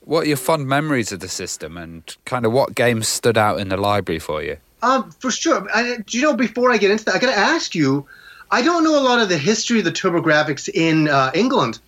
what 0.00 0.24
are 0.24 0.28
your 0.28 0.36
fond 0.36 0.66
memories 0.66 1.12
of 1.12 1.20
the 1.20 1.28
system, 1.28 1.76
and 1.76 2.16
kind 2.24 2.44
of 2.46 2.52
what 2.52 2.74
games 2.74 3.08
stood 3.08 3.38
out 3.38 3.60
in 3.60 3.68
the 3.68 3.76
library 3.76 4.18
for 4.18 4.42
you? 4.42 4.58
Um, 4.82 5.10
for 5.10 5.30
sure. 5.30 5.66
I, 5.74 5.98
do 6.04 6.18
you 6.18 6.22
know? 6.22 6.34
Before 6.34 6.70
I 6.70 6.76
get 6.76 6.90
into 6.90 7.04
that, 7.06 7.14
I 7.14 7.18
got 7.18 7.32
to 7.32 7.38
ask 7.38 7.74
you. 7.74 8.06
I 8.48 8.62
don't 8.62 8.84
know 8.84 8.96
a 8.96 9.02
lot 9.02 9.18
of 9.18 9.28
the 9.28 9.38
history 9.38 9.80
of 9.80 9.84
the 9.84 9.90
TurboGrafx 9.90 10.68
in 10.68 11.08
uh, 11.08 11.32
England. 11.34 11.80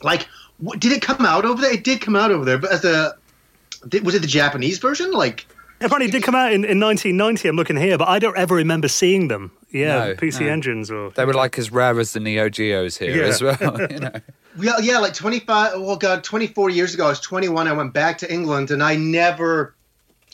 Like, 0.00 0.28
what, 0.58 0.78
did 0.78 0.92
it 0.92 1.02
come 1.02 1.26
out 1.26 1.44
over 1.44 1.60
there? 1.60 1.72
It 1.72 1.82
did 1.82 2.00
come 2.00 2.14
out 2.14 2.30
over 2.30 2.44
there, 2.44 2.58
but 2.58 2.70
as 2.70 2.84
a 2.84 3.16
was 4.02 4.14
it 4.14 4.22
the 4.22 4.28
Japanese 4.28 4.78
version? 4.78 5.10
Like, 5.12 5.46
apparently 5.80 6.06
it 6.06 6.12
did 6.12 6.22
come 6.22 6.34
out 6.34 6.52
in, 6.52 6.64
in 6.64 6.80
1990. 6.80 7.48
I'm 7.48 7.56
looking 7.56 7.76
here, 7.76 7.98
but 7.98 8.08
I 8.08 8.18
don't 8.18 8.36
ever 8.36 8.54
remember 8.54 8.88
seeing 8.88 9.28
them. 9.28 9.52
Yeah, 9.70 9.98
no, 9.98 10.14
PC 10.14 10.40
no. 10.40 10.46
engines 10.48 10.90
or 10.90 11.10
they 11.10 11.26
were 11.26 11.34
like 11.34 11.58
as 11.58 11.70
rare 11.70 12.00
as 12.00 12.14
the 12.14 12.20
Neo 12.20 12.48
Geos 12.48 12.96
here 12.96 13.16
yeah. 13.16 13.24
as 13.24 13.42
well. 13.42 13.80
You 13.90 14.00
know. 14.00 14.12
Yeah, 14.58 14.78
yeah, 14.80 14.98
like 14.98 15.14
25. 15.14 15.80
Well, 15.80 15.96
God, 15.96 16.24
24 16.24 16.70
years 16.70 16.94
ago, 16.94 17.06
I 17.06 17.10
was 17.10 17.20
21. 17.20 17.68
I 17.68 17.72
went 17.72 17.92
back 17.92 18.18
to 18.18 18.32
England, 18.32 18.70
and 18.70 18.82
I 18.82 18.96
never 18.96 19.74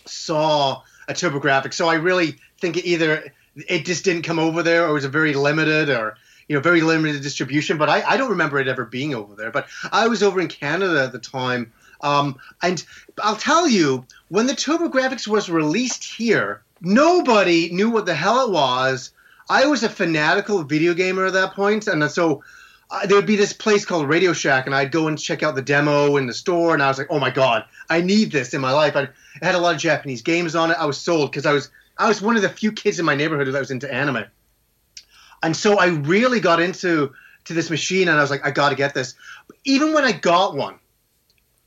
saw 0.07 0.83
a 1.09 1.13
TurboGrafx. 1.13 1.75
So 1.75 1.89
I 1.89 1.95
really 1.95 2.37
think 2.59 2.77
it 2.77 2.87
either 2.87 3.33
it 3.69 3.85
just 3.85 4.05
didn't 4.05 4.23
come 4.23 4.39
over 4.39 4.63
there, 4.63 4.85
or 4.85 4.91
it 4.91 4.95
was 4.95 5.05
a 5.05 5.09
very 5.09 5.35
limited, 5.35 5.89
or 5.91 6.17
you 6.49 6.55
know, 6.55 6.61
very 6.61 6.81
limited 6.81 7.23
distribution. 7.23 7.79
But 7.79 7.89
I, 7.89 8.03
I 8.03 8.17
don't 8.17 8.31
remember 8.31 8.59
it 8.59 8.69
ever 8.69 8.85
being 8.85 9.15
over 9.15 9.35
there. 9.35 9.51
But 9.51 9.67
I 9.93 10.09
was 10.09 10.23
over 10.23 10.41
in 10.41 10.49
Canada 10.49 11.03
at 11.05 11.13
the 11.13 11.19
time, 11.19 11.73
um, 12.01 12.37
and 12.63 12.85
I'll 13.23 13.37
tell 13.37 13.69
you, 13.69 14.05
when 14.29 14.47
the 14.47 14.53
TurboGrafx 14.53 15.27
was 15.27 15.49
released 15.49 16.05
here, 16.05 16.63
nobody 16.81 17.71
knew 17.71 17.91
what 17.91 18.07
the 18.07 18.15
hell 18.15 18.47
it 18.47 18.51
was. 18.51 19.13
I 19.49 19.67
was 19.67 19.83
a 19.83 19.89
fanatical 19.89 20.63
video 20.63 20.95
gamer 20.95 21.27
at 21.27 21.35
that 21.35 21.55
point, 21.55 21.87
and 21.87 22.11
so 22.11 22.43
uh, 22.91 23.07
there 23.07 23.17
would 23.17 23.27
be 23.27 23.37
this 23.37 23.53
place 23.53 23.85
called 23.85 24.09
Radio 24.09 24.33
Shack, 24.33 24.67
and 24.67 24.75
I'd 24.75 24.93
go 24.93 25.09
and 25.09 25.19
check 25.19 25.43
out 25.43 25.55
the 25.55 25.63
demo 25.63 26.17
in 26.17 26.27
the 26.27 26.35
store, 26.35 26.75
and 26.75 26.83
I 26.83 26.89
was 26.89 26.99
like, 26.99 27.09
"Oh 27.11 27.19
my 27.19 27.31
god, 27.31 27.65
I 27.89 28.01
need 28.01 28.31
this 28.31 28.55
in 28.55 28.61
my 28.61 28.73
life." 28.73 28.97
I 28.97 29.09
had 29.43 29.55
a 29.55 29.59
lot 29.59 29.75
of 29.75 29.81
Japanese 29.81 30.23
games 30.23 30.55
on 30.55 30.71
it. 30.71 30.77
I 30.79 30.87
was 30.87 30.99
sold 30.99 31.31
because 31.31 31.47
I 31.47 31.53
was 31.53 31.71
I 31.97 32.09
was 32.09 32.21
one 32.21 32.37
of 32.37 32.43
the 32.43 32.49
few 32.49 32.73
kids 32.73 32.99
in 32.99 33.05
my 33.05 33.15
neighborhood 33.15 33.49
that 33.49 33.59
was 33.59 33.71
into 33.71 33.93
anime, 33.93 34.25
and 35.43 35.57
so 35.57 35.79
I 35.79 35.87
really 35.87 36.41
got 36.41 36.61
into 36.61 37.15
to 37.45 37.55
this 37.55 37.71
machine, 37.71 38.09
and 38.09 38.19
I 38.19 38.21
was 38.21 38.31
like, 38.31 38.47
"I 38.47 38.51
got 38.51 38.71
to 38.71 38.77
get 38.77 38.95
this." 38.95 39.15
Even 39.65 39.95
when 39.95 40.05
I 40.05 40.13
got 40.13 40.55
one, 40.55 40.79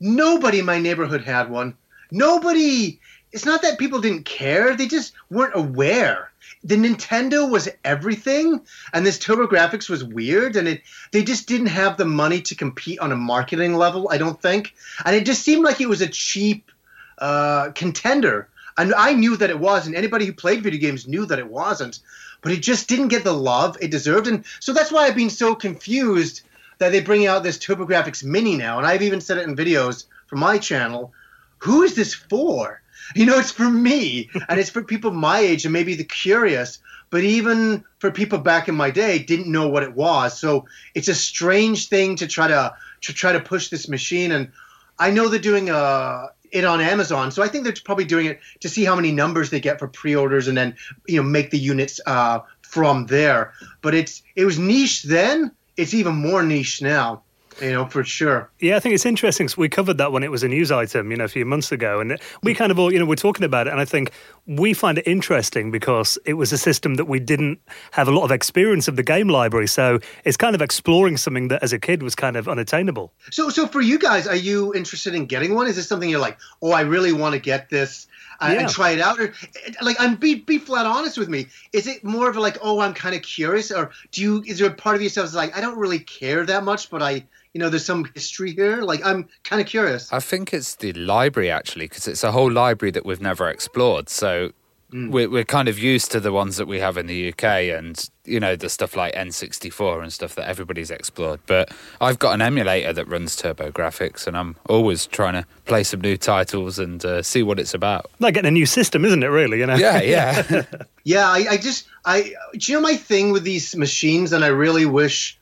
nobody 0.00 0.60
in 0.60 0.64
my 0.64 0.78
neighborhood 0.78 1.22
had 1.22 1.50
one. 1.50 1.76
Nobody. 2.10 3.00
It's 3.32 3.44
not 3.44 3.60
that 3.62 3.78
people 3.78 4.00
didn't 4.00 4.24
care; 4.24 4.76
they 4.76 4.86
just 4.86 5.12
weren't 5.30 5.56
aware 5.56 6.30
the 6.64 6.76
Nintendo 6.76 7.48
was 7.48 7.68
everything, 7.84 8.60
and 8.92 9.06
this 9.06 9.18
TurboGrafx 9.18 9.88
was 9.88 10.02
weird, 10.02 10.56
and 10.56 10.66
it 10.66 10.82
they 11.12 11.22
just 11.22 11.46
didn't 11.46 11.68
have 11.68 11.96
the 11.96 12.04
money 12.04 12.42
to 12.42 12.54
compete 12.54 12.98
on 12.98 13.12
a 13.12 13.16
marketing 13.16 13.74
level. 13.74 14.08
I 14.10 14.18
don't 14.18 14.40
think, 14.40 14.74
and 15.04 15.14
it 15.14 15.24
just 15.24 15.42
seemed 15.42 15.64
like 15.64 15.80
it 15.80 15.88
was 15.88 16.00
a 16.00 16.08
cheap 16.08 16.70
uh, 17.18 17.70
contender. 17.74 18.48
And 18.76 18.94
I 18.94 19.12
knew 19.12 19.36
that 19.36 19.50
it 19.50 19.58
was, 19.58 19.86
and 19.86 19.96
anybody 19.96 20.24
who 20.24 20.32
played 20.32 20.62
video 20.62 20.80
games 20.80 21.08
knew 21.08 21.26
that 21.26 21.40
it 21.40 21.50
wasn't. 21.50 21.98
But 22.42 22.52
it 22.52 22.62
just 22.62 22.88
didn't 22.88 23.08
get 23.08 23.24
the 23.24 23.32
love 23.32 23.76
it 23.80 23.90
deserved, 23.90 24.28
and 24.28 24.44
so 24.60 24.72
that's 24.72 24.92
why 24.92 25.06
I've 25.06 25.16
been 25.16 25.30
so 25.30 25.54
confused 25.54 26.42
that 26.78 26.90
they 26.90 27.00
bring 27.00 27.26
out 27.26 27.42
this 27.42 27.58
TurboGrafx 27.58 28.22
Mini 28.22 28.56
now, 28.56 28.78
and 28.78 28.86
I've 28.86 29.02
even 29.02 29.20
said 29.20 29.38
it 29.38 29.48
in 29.48 29.56
videos 29.56 30.04
for 30.26 30.36
my 30.36 30.58
channel. 30.58 31.12
Who 31.58 31.82
is 31.82 31.94
this 31.94 32.14
for? 32.14 32.80
You 33.14 33.26
know, 33.26 33.38
it's 33.38 33.50
for 33.50 33.68
me 33.68 34.30
and 34.48 34.60
it's 34.60 34.70
for 34.70 34.82
people 34.82 35.10
my 35.10 35.38
age 35.38 35.64
and 35.64 35.72
maybe 35.72 35.94
the 35.94 36.04
curious, 36.04 36.78
but 37.10 37.22
even 37.22 37.84
for 37.98 38.10
people 38.10 38.38
back 38.38 38.68
in 38.68 38.74
my 38.74 38.90
day 38.90 39.18
didn't 39.18 39.50
know 39.50 39.68
what 39.68 39.82
it 39.82 39.94
was. 39.94 40.38
So 40.38 40.66
it's 40.94 41.08
a 41.08 41.14
strange 41.14 41.88
thing 41.88 42.16
to 42.16 42.26
try 42.26 42.48
to 42.48 42.74
to 43.02 43.12
try 43.12 43.32
to 43.32 43.40
push 43.40 43.68
this 43.68 43.88
machine 43.88 44.32
and 44.32 44.50
I 44.98 45.10
know 45.10 45.28
they're 45.28 45.38
doing 45.38 45.70
uh 45.70 46.26
it 46.50 46.64
on 46.64 46.80
Amazon. 46.80 47.30
So 47.30 47.42
I 47.42 47.48
think 47.48 47.64
they're 47.64 47.74
probably 47.84 48.04
doing 48.04 48.26
it 48.26 48.40
to 48.60 48.68
see 48.68 48.84
how 48.84 48.96
many 48.96 49.12
numbers 49.12 49.50
they 49.50 49.60
get 49.60 49.78
for 49.78 49.88
pre-orders 49.88 50.48
and 50.48 50.56
then 50.56 50.76
you 51.06 51.16
know 51.16 51.28
make 51.28 51.50
the 51.50 51.58
units 51.58 52.00
uh, 52.06 52.40
from 52.62 53.06
there. 53.06 53.52
But 53.82 53.94
it's 53.94 54.22
it 54.34 54.44
was 54.44 54.58
niche 54.58 55.02
then. 55.02 55.52
It's 55.76 55.94
even 55.94 56.14
more 56.14 56.42
niche 56.42 56.82
now 56.82 57.22
you 57.60 57.72
know, 57.72 57.86
for 57.86 58.04
sure. 58.04 58.50
Yeah, 58.60 58.76
I 58.76 58.80
think 58.80 58.94
it's 58.94 59.06
interesting. 59.06 59.48
we 59.56 59.68
covered 59.68 59.98
that 59.98 60.12
when 60.12 60.22
it 60.22 60.30
was 60.30 60.42
a 60.42 60.48
news 60.48 60.70
item, 60.70 61.10
you 61.10 61.16
know, 61.16 61.24
a 61.24 61.28
few 61.28 61.44
months 61.44 61.72
ago, 61.72 62.00
and 62.00 62.18
we 62.42 62.54
kind 62.54 62.70
of 62.70 62.78
all, 62.78 62.92
you 62.92 62.98
know, 62.98 63.06
we're 63.06 63.16
talking 63.16 63.44
about 63.44 63.66
it, 63.66 63.70
and 63.70 63.80
I 63.80 63.84
think 63.84 64.12
we 64.46 64.74
find 64.74 64.98
it 64.98 65.06
interesting 65.06 65.70
because 65.70 66.18
it 66.24 66.34
was 66.34 66.52
a 66.52 66.58
system 66.58 66.94
that 66.94 67.06
we 67.06 67.20
didn't 67.20 67.60
have 67.92 68.08
a 68.08 68.10
lot 68.10 68.24
of 68.24 68.30
experience 68.30 68.88
of 68.88 68.96
the 68.96 69.02
game 69.02 69.28
library, 69.28 69.66
so 69.66 69.98
it's 70.24 70.36
kind 70.36 70.54
of 70.54 70.62
exploring 70.62 71.16
something 71.16 71.48
that, 71.48 71.62
as 71.62 71.72
a 71.72 71.78
kid, 71.78 72.02
was 72.02 72.14
kind 72.14 72.36
of 72.36 72.48
unattainable. 72.48 73.12
So, 73.30 73.50
so 73.50 73.66
for 73.66 73.80
you 73.80 73.98
guys, 73.98 74.26
are 74.26 74.36
you 74.36 74.74
interested 74.74 75.14
in 75.14 75.26
getting 75.26 75.54
one? 75.54 75.66
Is 75.66 75.76
this 75.76 75.88
something 75.88 76.08
you're 76.08 76.20
like, 76.20 76.38
oh, 76.62 76.72
I 76.72 76.82
really 76.82 77.12
want 77.12 77.34
to 77.34 77.40
get 77.40 77.70
this? 77.70 78.06
Uh, 78.40 78.50
yeah. 78.52 78.60
and 78.60 78.68
try 78.68 78.90
it 78.90 79.00
out 79.00 79.18
or 79.18 79.34
like 79.82 79.96
i'm 79.98 80.14
be 80.14 80.36
be 80.36 80.58
flat 80.58 80.86
honest 80.86 81.18
with 81.18 81.28
me 81.28 81.44
is 81.72 81.88
it 81.88 82.04
more 82.04 82.30
of 82.30 82.36
a 82.36 82.40
like 82.40 82.56
oh 82.62 82.78
i'm 82.78 82.94
kind 82.94 83.16
of 83.16 83.22
curious 83.22 83.72
or 83.72 83.90
do 84.12 84.22
you 84.22 84.44
is 84.46 84.60
there 84.60 84.68
a 84.68 84.72
part 84.72 84.94
of 84.94 85.02
yourself 85.02 85.24
that's 85.24 85.34
like 85.34 85.56
i 85.56 85.60
don't 85.60 85.76
really 85.76 85.98
care 85.98 86.46
that 86.46 86.62
much 86.62 86.88
but 86.88 87.02
i 87.02 87.24
you 87.54 87.60
know, 87.60 87.70
there's 87.70 87.84
some 87.84 88.04
history 88.14 88.52
here? 88.52 88.82
Like, 88.82 89.04
I'm 89.04 89.28
kind 89.44 89.60
of 89.60 89.66
curious. 89.66 90.12
I 90.12 90.20
think 90.20 90.52
it's 90.52 90.76
the 90.76 90.92
library 90.92 91.50
actually, 91.50 91.86
because 91.86 92.06
it's 92.06 92.22
a 92.22 92.32
whole 92.32 92.50
library 92.52 92.90
that 92.92 93.06
we've 93.06 93.20
never 93.20 93.48
explored. 93.48 94.08
So 94.08 94.52
mm. 94.92 95.10
we're, 95.10 95.28
we're 95.28 95.44
kind 95.44 95.68
of 95.68 95.78
used 95.78 96.10
to 96.12 96.20
the 96.20 96.32
ones 96.32 96.56
that 96.56 96.66
we 96.66 96.80
have 96.80 96.96
in 96.96 97.06
the 97.06 97.28
UK 97.28 97.44
and, 97.44 98.08
you 98.24 98.40
know, 98.40 98.56
the 98.56 98.68
stuff 98.68 98.96
like 98.96 99.14
N64 99.14 100.02
and 100.02 100.12
stuff 100.12 100.34
that 100.34 100.48
everybody's 100.48 100.90
explored. 100.90 101.40
But 101.46 101.72
I've 102.00 102.18
got 102.18 102.34
an 102.34 102.42
emulator 102.42 102.92
that 102.92 103.06
runs 103.06 103.36
TurboGrafx 103.36 104.26
and 104.26 104.36
I'm 104.36 104.56
always 104.68 105.06
trying 105.06 105.34
to 105.34 105.46
play 105.64 105.82
some 105.82 106.00
new 106.00 106.16
titles 106.16 106.78
and 106.78 107.04
uh, 107.04 107.22
see 107.22 107.42
what 107.42 107.58
it's 107.58 107.74
about. 107.74 108.10
Like 108.18 108.34
getting 108.34 108.48
a 108.48 108.52
new 108.52 108.66
system, 108.66 109.04
isn't 109.04 109.22
it, 109.22 109.28
really? 109.28 109.60
You 109.60 109.66
know? 109.66 109.76
Yeah, 109.76 110.02
yeah. 110.02 110.62
yeah, 111.04 111.28
I, 111.28 111.46
I 111.50 111.56
just, 111.56 111.86
I, 112.04 112.34
do 112.52 112.72
you 112.72 112.78
know 112.78 112.82
my 112.82 112.96
thing 112.96 113.32
with 113.32 113.44
these 113.44 113.76
machines 113.76 114.32
and 114.32 114.44
I 114.44 114.48
really 114.48 114.86
wish 114.86 115.38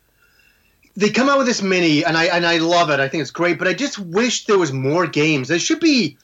they 0.97 1.11
come 1.11 1.29
out 1.29 1.39
with 1.39 1.47
this 1.47 1.63
mini, 1.63 2.05
and 2.05 2.17
I 2.17 2.25
and 2.25 2.47
I 2.47 2.57
love 2.59 2.91
it. 2.91 3.01
I 3.01 3.09
think 3.09 3.21
it's 3.21 3.31
great, 3.31 3.59
but 3.59 3.69
I 3.69 3.75
just 3.75 3.99
wish 3.99 4.47
there 4.47 4.59
was 4.59 4.73
more 4.73 5.07
games. 5.07 5.49
There 5.49 5.59
should 5.59 5.81
be 5.81 6.17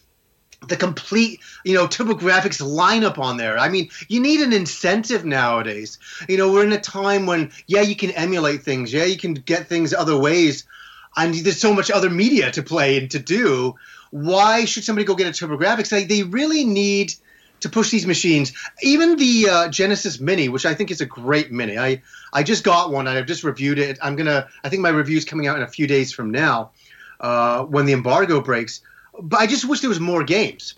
the 0.69 0.77
complete, 0.77 1.41
you 1.65 1.75
know, 1.75 1.87
TurboGrafx 1.87 2.63
lineup 2.63 3.19
on 3.19 3.37
there. 3.37 3.59
I 3.59 3.69
mean, 3.69 3.91
you 4.09 4.21
need 4.21 4.41
an 4.41 4.53
incentive 4.53 5.25
nowadays. 5.25 5.99
You 6.29 6.37
know, 6.37 6.53
we're 6.53 6.65
in 6.65 6.73
a 6.73 6.81
time 6.81 7.27
when, 7.27 7.51
yeah, 7.67 7.81
you 7.81 7.97
can 7.97 8.11
emulate 8.13 8.63
things, 8.63 8.93
yeah, 8.93 9.05
you 9.05 9.17
can 9.17 9.35
get 9.35 9.69
things 9.69 9.93
other 9.93 10.17
ways, 10.17 10.65
and 11.17 11.35
there's 11.35 11.61
so 11.61 11.75
much 11.75 11.91
other 11.91 12.11
media 12.11 12.51
to 12.53 12.63
play 12.63 12.99
and 12.99 13.11
to 13.11 13.19
do. 13.19 13.75
Why 14.11 14.65
should 14.65 14.85
somebody 14.85 15.05
go 15.05 15.15
get 15.15 15.27
a 15.27 15.47
TurboGrafx? 15.47 15.91
Like, 15.91 16.09
they 16.09 16.23
really 16.23 16.65
need 16.65 17.15
to 17.61 17.69
push 17.69 17.91
these 17.91 18.07
machines. 18.07 18.53
Even 18.83 19.17
the 19.17 19.49
uh, 19.49 19.69
Genesis 19.69 20.21
Mini, 20.21 20.49
which 20.49 20.67
I 20.67 20.75
think 20.75 20.91
is 20.91 21.01
a 21.01 21.07
great 21.07 21.51
mini. 21.51 21.79
I 21.79 22.03
I 22.33 22.43
just 22.43 22.65
got 22.65 22.91
one 22.91 23.07
I've 23.07 23.27
just 23.27 23.45
reviewed 23.45 23.79
it. 23.79 23.99
I'm 24.03 24.17
gonna. 24.17 24.49
I 24.65 24.69
think 24.69 24.83
my 24.83 24.89
review's 24.91 25.25
coming 25.25 25.47
out 25.47 25.57
in 25.57 25.63
a 25.63 25.69
few 25.69 25.87
days 25.87 26.13
from 26.13 26.31
now, 26.31 26.73
uh, 27.21 27.63
when 27.65 27.87
the 27.87 27.93
embargo 27.93 28.41
breaks. 28.41 28.81
But 29.21 29.41
I 29.41 29.47
just 29.47 29.65
wish 29.65 29.81
there 29.81 29.91
was 29.91 30.01
more 30.01 30.25
games. 30.25 30.75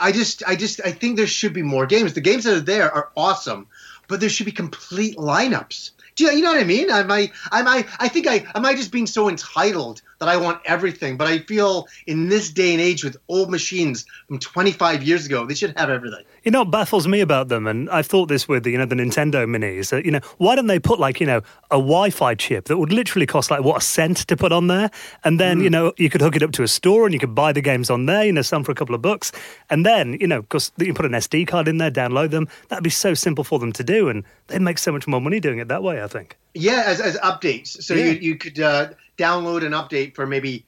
I 0.00 0.12
just, 0.12 0.42
I 0.46 0.56
just, 0.56 0.80
I 0.84 0.92
think 0.92 1.16
there 1.16 1.26
should 1.26 1.52
be 1.52 1.62
more 1.62 1.86
games. 1.86 2.14
The 2.14 2.20
games 2.20 2.44
that 2.44 2.56
are 2.56 2.60
there 2.60 2.92
are 2.92 3.10
awesome, 3.16 3.66
but 4.08 4.20
there 4.20 4.28
should 4.28 4.46
be 4.46 4.52
complete 4.52 5.16
lineups. 5.16 5.90
Do 6.14 6.24
you, 6.24 6.30
you 6.32 6.42
know 6.42 6.52
what 6.52 6.60
I 6.60 6.64
mean? 6.64 6.90
Am 6.90 7.10
I, 7.10 7.30
am 7.52 7.66
I, 7.66 7.86
I 7.98 8.08
think 8.08 8.26
I, 8.26 8.46
am 8.54 8.64
I 8.64 8.74
just 8.74 8.92
being 8.92 9.06
so 9.06 9.28
entitled 9.28 10.02
that 10.20 10.28
I 10.28 10.36
want 10.36 10.60
everything? 10.64 11.16
But 11.16 11.26
I 11.26 11.38
feel 11.40 11.88
in 12.06 12.28
this 12.28 12.50
day 12.50 12.72
and 12.72 12.80
age 12.80 13.02
with 13.02 13.16
old 13.28 13.50
machines 13.50 14.04
from 14.28 14.38
25 14.38 15.02
years 15.02 15.26
ago, 15.26 15.44
they 15.46 15.54
should 15.54 15.76
have 15.76 15.90
everything. 15.90 16.24
You 16.44 16.50
know 16.50 16.60
what 16.60 16.70
baffles 16.70 17.06
me 17.08 17.20
about 17.20 17.48
them, 17.48 17.66
and 17.66 17.90
I've 17.90 18.06
thought 18.06 18.28
this 18.28 18.48
with 18.48 18.66
you 18.66 18.78
know 18.78 18.86
the 18.86 18.94
Nintendo 18.94 19.44
Minis. 19.46 19.90
That 19.90 20.04
you 20.04 20.10
know 20.10 20.20
why 20.38 20.54
don't 20.54 20.68
they 20.68 20.78
put 20.78 20.98
like 20.98 21.20
you 21.20 21.26
know 21.26 21.38
a 21.70 21.76
Wi-Fi 21.76 22.34
chip 22.34 22.66
that 22.66 22.78
would 22.78 22.92
literally 22.92 23.26
cost 23.26 23.50
like 23.50 23.62
what 23.62 23.78
a 23.78 23.80
cent 23.84 24.18
to 24.28 24.36
put 24.36 24.52
on 24.52 24.68
there, 24.68 24.90
and 25.24 25.40
then 25.40 25.60
mm. 25.60 25.64
you 25.64 25.70
know 25.70 25.92
you 25.96 26.08
could 26.08 26.20
hook 26.20 26.36
it 26.36 26.42
up 26.42 26.52
to 26.52 26.62
a 26.62 26.68
store 26.68 27.04
and 27.04 27.12
you 27.12 27.20
could 27.20 27.34
buy 27.34 27.52
the 27.52 27.60
games 27.60 27.90
on 27.90 28.06
there. 28.06 28.24
You 28.24 28.32
know 28.32 28.42
some 28.42 28.64
for 28.64 28.72
a 28.72 28.74
couple 28.74 28.94
of 28.94 29.02
bucks, 29.02 29.32
and 29.68 29.84
then 29.84 30.16
you 30.20 30.26
know 30.26 30.42
because 30.42 30.72
you 30.78 30.86
can 30.86 30.94
put 30.94 31.06
an 31.06 31.12
SD 31.12 31.46
card 31.46 31.68
in 31.68 31.78
there, 31.78 31.90
download 31.90 32.30
them. 32.30 32.48
That'd 32.68 32.84
be 32.84 32.90
so 32.90 33.14
simple 33.14 33.44
for 33.44 33.58
them 33.58 33.72
to 33.72 33.84
do, 33.84 34.08
and 34.08 34.24
they'd 34.46 34.62
make 34.62 34.78
so 34.78 34.92
much 34.92 35.06
more 35.06 35.20
money 35.20 35.40
doing 35.40 35.58
it 35.58 35.68
that 35.68 35.82
way. 35.82 36.02
I 36.02 36.06
think. 36.06 36.36
Yeah, 36.54 36.82
as, 36.86 37.00
as 37.00 37.16
updates, 37.18 37.82
so 37.82 37.94
yeah. 37.94 38.06
you 38.06 38.12
you 38.12 38.36
could 38.36 38.58
uh, 38.58 38.88
download 39.20 39.64
an 39.64 39.72
update 39.72 40.14
for 40.14 40.26
maybe 40.26 40.64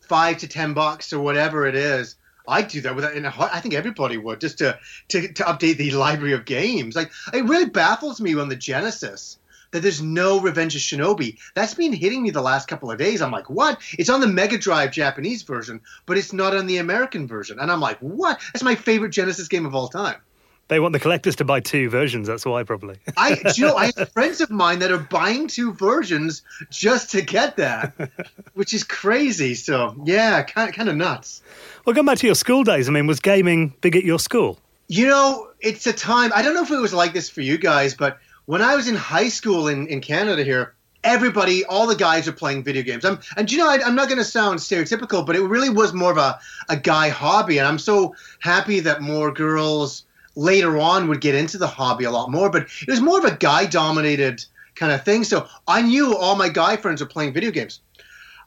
five 0.00 0.38
to 0.38 0.48
ten 0.48 0.74
bucks 0.74 1.12
or 1.12 1.20
whatever 1.20 1.66
it 1.66 1.74
is 1.74 2.16
I'd 2.46 2.68
do 2.68 2.80
that 2.82 2.94
with 2.94 3.04
in 3.16 3.24
a. 3.24 3.32
I 3.38 3.60
think 3.60 3.74
everybody 3.74 4.18
would 4.18 4.40
just 4.40 4.58
to, 4.58 4.78
to 5.08 5.32
to 5.32 5.42
update 5.44 5.78
the 5.78 5.92
library 5.92 6.34
of 6.34 6.44
games. 6.44 6.94
Like 6.94 7.10
it 7.32 7.44
really 7.44 7.66
baffles 7.66 8.20
me 8.20 8.38
on 8.38 8.48
the 8.48 8.56
Genesis 8.56 9.38
that 9.70 9.80
there's 9.80 10.02
no 10.02 10.40
Revenge 10.40 10.76
of 10.76 10.82
Shinobi. 10.82 11.38
That's 11.54 11.74
been 11.74 11.92
hitting 11.92 12.22
me 12.22 12.30
the 12.30 12.42
last 12.42 12.68
couple 12.68 12.90
of 12.92 12.98
days. 12.98 13.20
I'm 13.20 13.32
like, 13.32 13.50
what? 13.50 13.80
It's 13.98 14.10
on 14.10 14.20
the 14.20 14.26
Mega 14.28 14.56
Drive 14.56 14.92
Japanese 14.92 15.42
version, 15.42 15.80
but 16.06 16.16
it's 16.16 16.32
not 16.32 16.54
on 16.54 16.66
the 16.66 16.76
American 16.76 17.26
version. 17.26 17.58
And 17.58 17.72
I'm 17.72 17.80
like, 17.80 17.98
what? 17.98 18.40
That's 18.52 18.62
my 18.62 18.76
favorite 18.76 19.10
Genesis 19.10 19.48
game 19.48 19.66
of 19.66 19.74
all 19.74 19.88
time. 19.88 20.20
They 20.68 20.80
want 20.80 20.92
the 20.94 21.00
collectors 21.00 21.36
to 21.36 21.44
buy 21.44 21.60
two 21.60 21.90
versions. 21.90 22.26
That's 22.26 22.46
why, 22.46 22.62
probably. 22.62 22.96
I, 23.16 23.40
you 23.54 23.66
know, 23.66 23.76
I 23.76 23.92
have 23.96 24.08
friends 24.12 24.40
of 24.40 24.50
mine 24.50 24.78
that 24.78 24.90
are 24.90 24.98
buying 24.98 25.46
two 25.46 25.72
versions 25.74 26.42
just 26.70 27.10
to 27.10 27.22
get 27.22 27.56
that, 27.56 27.92
which 28.54 28.72
is 28.72 28.82
crazy. 28.82 29.54
So, 29.54 29.94
yeah, 30.04 30.42
kind 30.42 30.68
of, 30.68 30.74
kind 30.74 30.88
of 30.88 30.96
nuts. 30.96 31.42
Well, 31.84 31.94
going 31.94 32.06
back 32.06 32.18
to 32.18 32.26
your 32.26 32.34
school 32.34 32.64
days, 32.64 32.88
I 32.88 32.92
mean, 32.92 33.06
was 33.06 33.20
gaming 33.20 33.74
big 33.82 33.94
at 33.94 34.04
your 34.04 34.18
school? 34.18 34.58
You 34.88 35.08
know, 35.08 35.48
it's 35.60 35.86
a 35.86 35.92
time. 35.92 36.30
I 36.34 36.42
don't 36.42 36.54
know 36.54 36.62
if 36.62 36.70
it 36.70 36.80
was 36.80 36.94
like 36.94 37.12
this 37.12 37.28
for 37.28 37.40
you 37.42 37.58
guys, 37.58 37.94
but 37.94 38.18
when 38.46 38.62
I 38.62 38.74
was 38.74 38.88
in 38.88 38.94
high 38.94 39.28
school 39.28 39.68
in, 39.68 39.86
in 39.88 40.00
Canada 40.00 40.44
here, 40.44 40.74
everybody, 41.02 41.64
all 41.66 41.86
the 41.86 41.94
guys 41.94 42.26
are 42.26 42.32
playing 42.32 42.64
video 42.64 42.82
games. 42.82 43.04
I'm, 43.04 43.18
and 43.36 43.50
you 43.52 43.58
know, 43.58 43.68
I, 43.68 43.76
am 43.86 43.94
not 43.94 44.08
going 44.08 44.18
to 44.18 44.24
sound 44.24 44.58
stereotypical, 44.58 45.24
but 45.24 45.36
it 45.36 45.42
really 45.42 45.70
was 45.70 45.92
more 45.92 46.10
of 46.10 46.16
a, 46.16 46.38
a 46.68 46.76
guy 46.76 47.10
hobby. 47.10 47.58
And 47.58 47.68
I'm 47.68 47.78
so 47.78 48.14
happy 48.40 48.80
that 48.80 49.02
more 49.02 49.30
girls 49.30 50.03
later 50.36 50.78
on 50.78 51.08
would 51.08 51.20
get 51.20 51.34
into 51.34 51.58
the 51.58 51.66
hobby 51.66 52.04
a 52.04 52.10
lot 52.10 52.30
more. 52.30 52.50
But 52.50 52.68
it 52.82 52.88
was 52.88 53.00
more 53.00 53.18
of 53.18 53.24
a 53.24 53.36
guy 53.36 53.66
dominated 53.66 54.44
kind 54.74 54.92
of 54.92 55.04
thing. 55.04 55.24
So 55.24 55.48
I 55.66 55.82
knew 55.82 56.16
all 56.16 56.36
my 56.36 56.48
guy 56.48 56.76
friends 56.76 57.00
were 57.00 57.06
playing 57.06 57.32
video 57.32 57.50
games. 57.50 57.80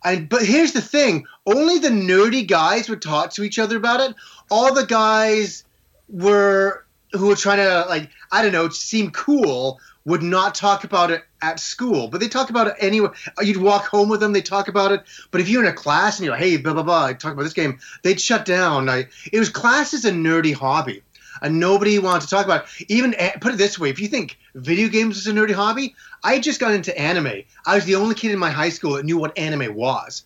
And 0.03 0.29
but 0.29 0.43
here's 0.43 0.73
the 0.73 0.81
thing: 0.81 1.25
only 1.45 1.79
the 1.79 1.89
nerdy 1.89 2.47
guys 2.47 2.89
would 2.89 3.01
talk 3.01 3.31
to 3.33 3.43
each 3.43 3.59
other 3.59 3.77
about 3.77 3.99
it. 3.99 4.15
All 4.49 4.73
the 4.73 4.85
guys 4.85 5.63
were 6.07 6.85
who 7.13 7.27
were 7.27 7.35
trying 7.35 7.57
to 7.57 7.85
like 7.89 8.09
I 8.31 8.43
don't 8.43 8.51
know 8.51 8.69
seem 8.69 9.11
cool 9.11 9.79
would 10.05 10.23
not 10.23 10.55
talk 10.55 10.85
about 10.85 11.11
it 11.11 11.25
at 11.41 11.59
school, 11.59 12.07
but 12.07 12.21
they 12.21 12.29
talk 12.29 12.49
about 12.49 12.67
it 12.67 12.75
anywhere. 12.79 13.11
You'd 13.41 13.57
walk 13.57 13.87
home 13.87 14.07
with 14.07 14.21
them, 14.21 14.31
they 14.31 14.41
talk 14.41 14.69
about 14.69 14.93
it. 14.93 15.03
But 15.31 15.41
if 15.41 15.49
you're 15.49 15.61
in 15.61 15.69
a 15.69 15.73
class 15.73 16.17
and 16.17 16.25
you're 16.25 16.33
like, 16.33 16.43
hey, 16.43 16.57
blah 16.57 16.73
blah 16.73 16.83
blah, 16.83 17.11
talk 17.13 17.33
about 17.33 17.43
this 17.43 17.53
game, 17.53 17.79
they'd 18.03 18.21
shut 18.21 18.45
down. 18.45 18.87
I, 18.87 19.07
it 19.33 19.39
was 19.39 19.49
class 19.49 19.93
is 19.93 20.05
a 20.05 20.11
nerdy 20.11 20.53
hobby 20.53 21.03
and 21.41 21.59
nobody 21.59 21.99
wanted 21.99 22.21
to 22.21 22.27
talk 22.27 22.45
about 22.45 22.65
it. 22.79 22.85
Even 22.89 23.13
eh, 23.15 23.31
put 23.39 23.53
it 23.53 23.57
this 23.57 23.79
way: 23.79 23.89
if 23.89 23.99
you 23.99 24.07
think 24.07 24.37
video 24.55 24.87
games 24.87 25.17
is 25.17 25.27
a 25.27 25.31
nerdy 25.31 25.53
hobby, 25.53 25.95
I 26.23 26.39
just 26.39 26.59
got 26.59 26.73
into 26.73 26.97
anime. 26.99 27.43
I 27.65 27.75
was 27.75 27.85
the 27.85 27.95
only 27.95 28.15
kid 28.15 28.31
in 28.31 28.39
my 28.39 28.51
high 28.51 28.69
school 28.69 28.93
that 28.93 29.05
knew 29.05 29.17
what 29.17 29.37
anime 29.37 29.75
was, 29.75 30.23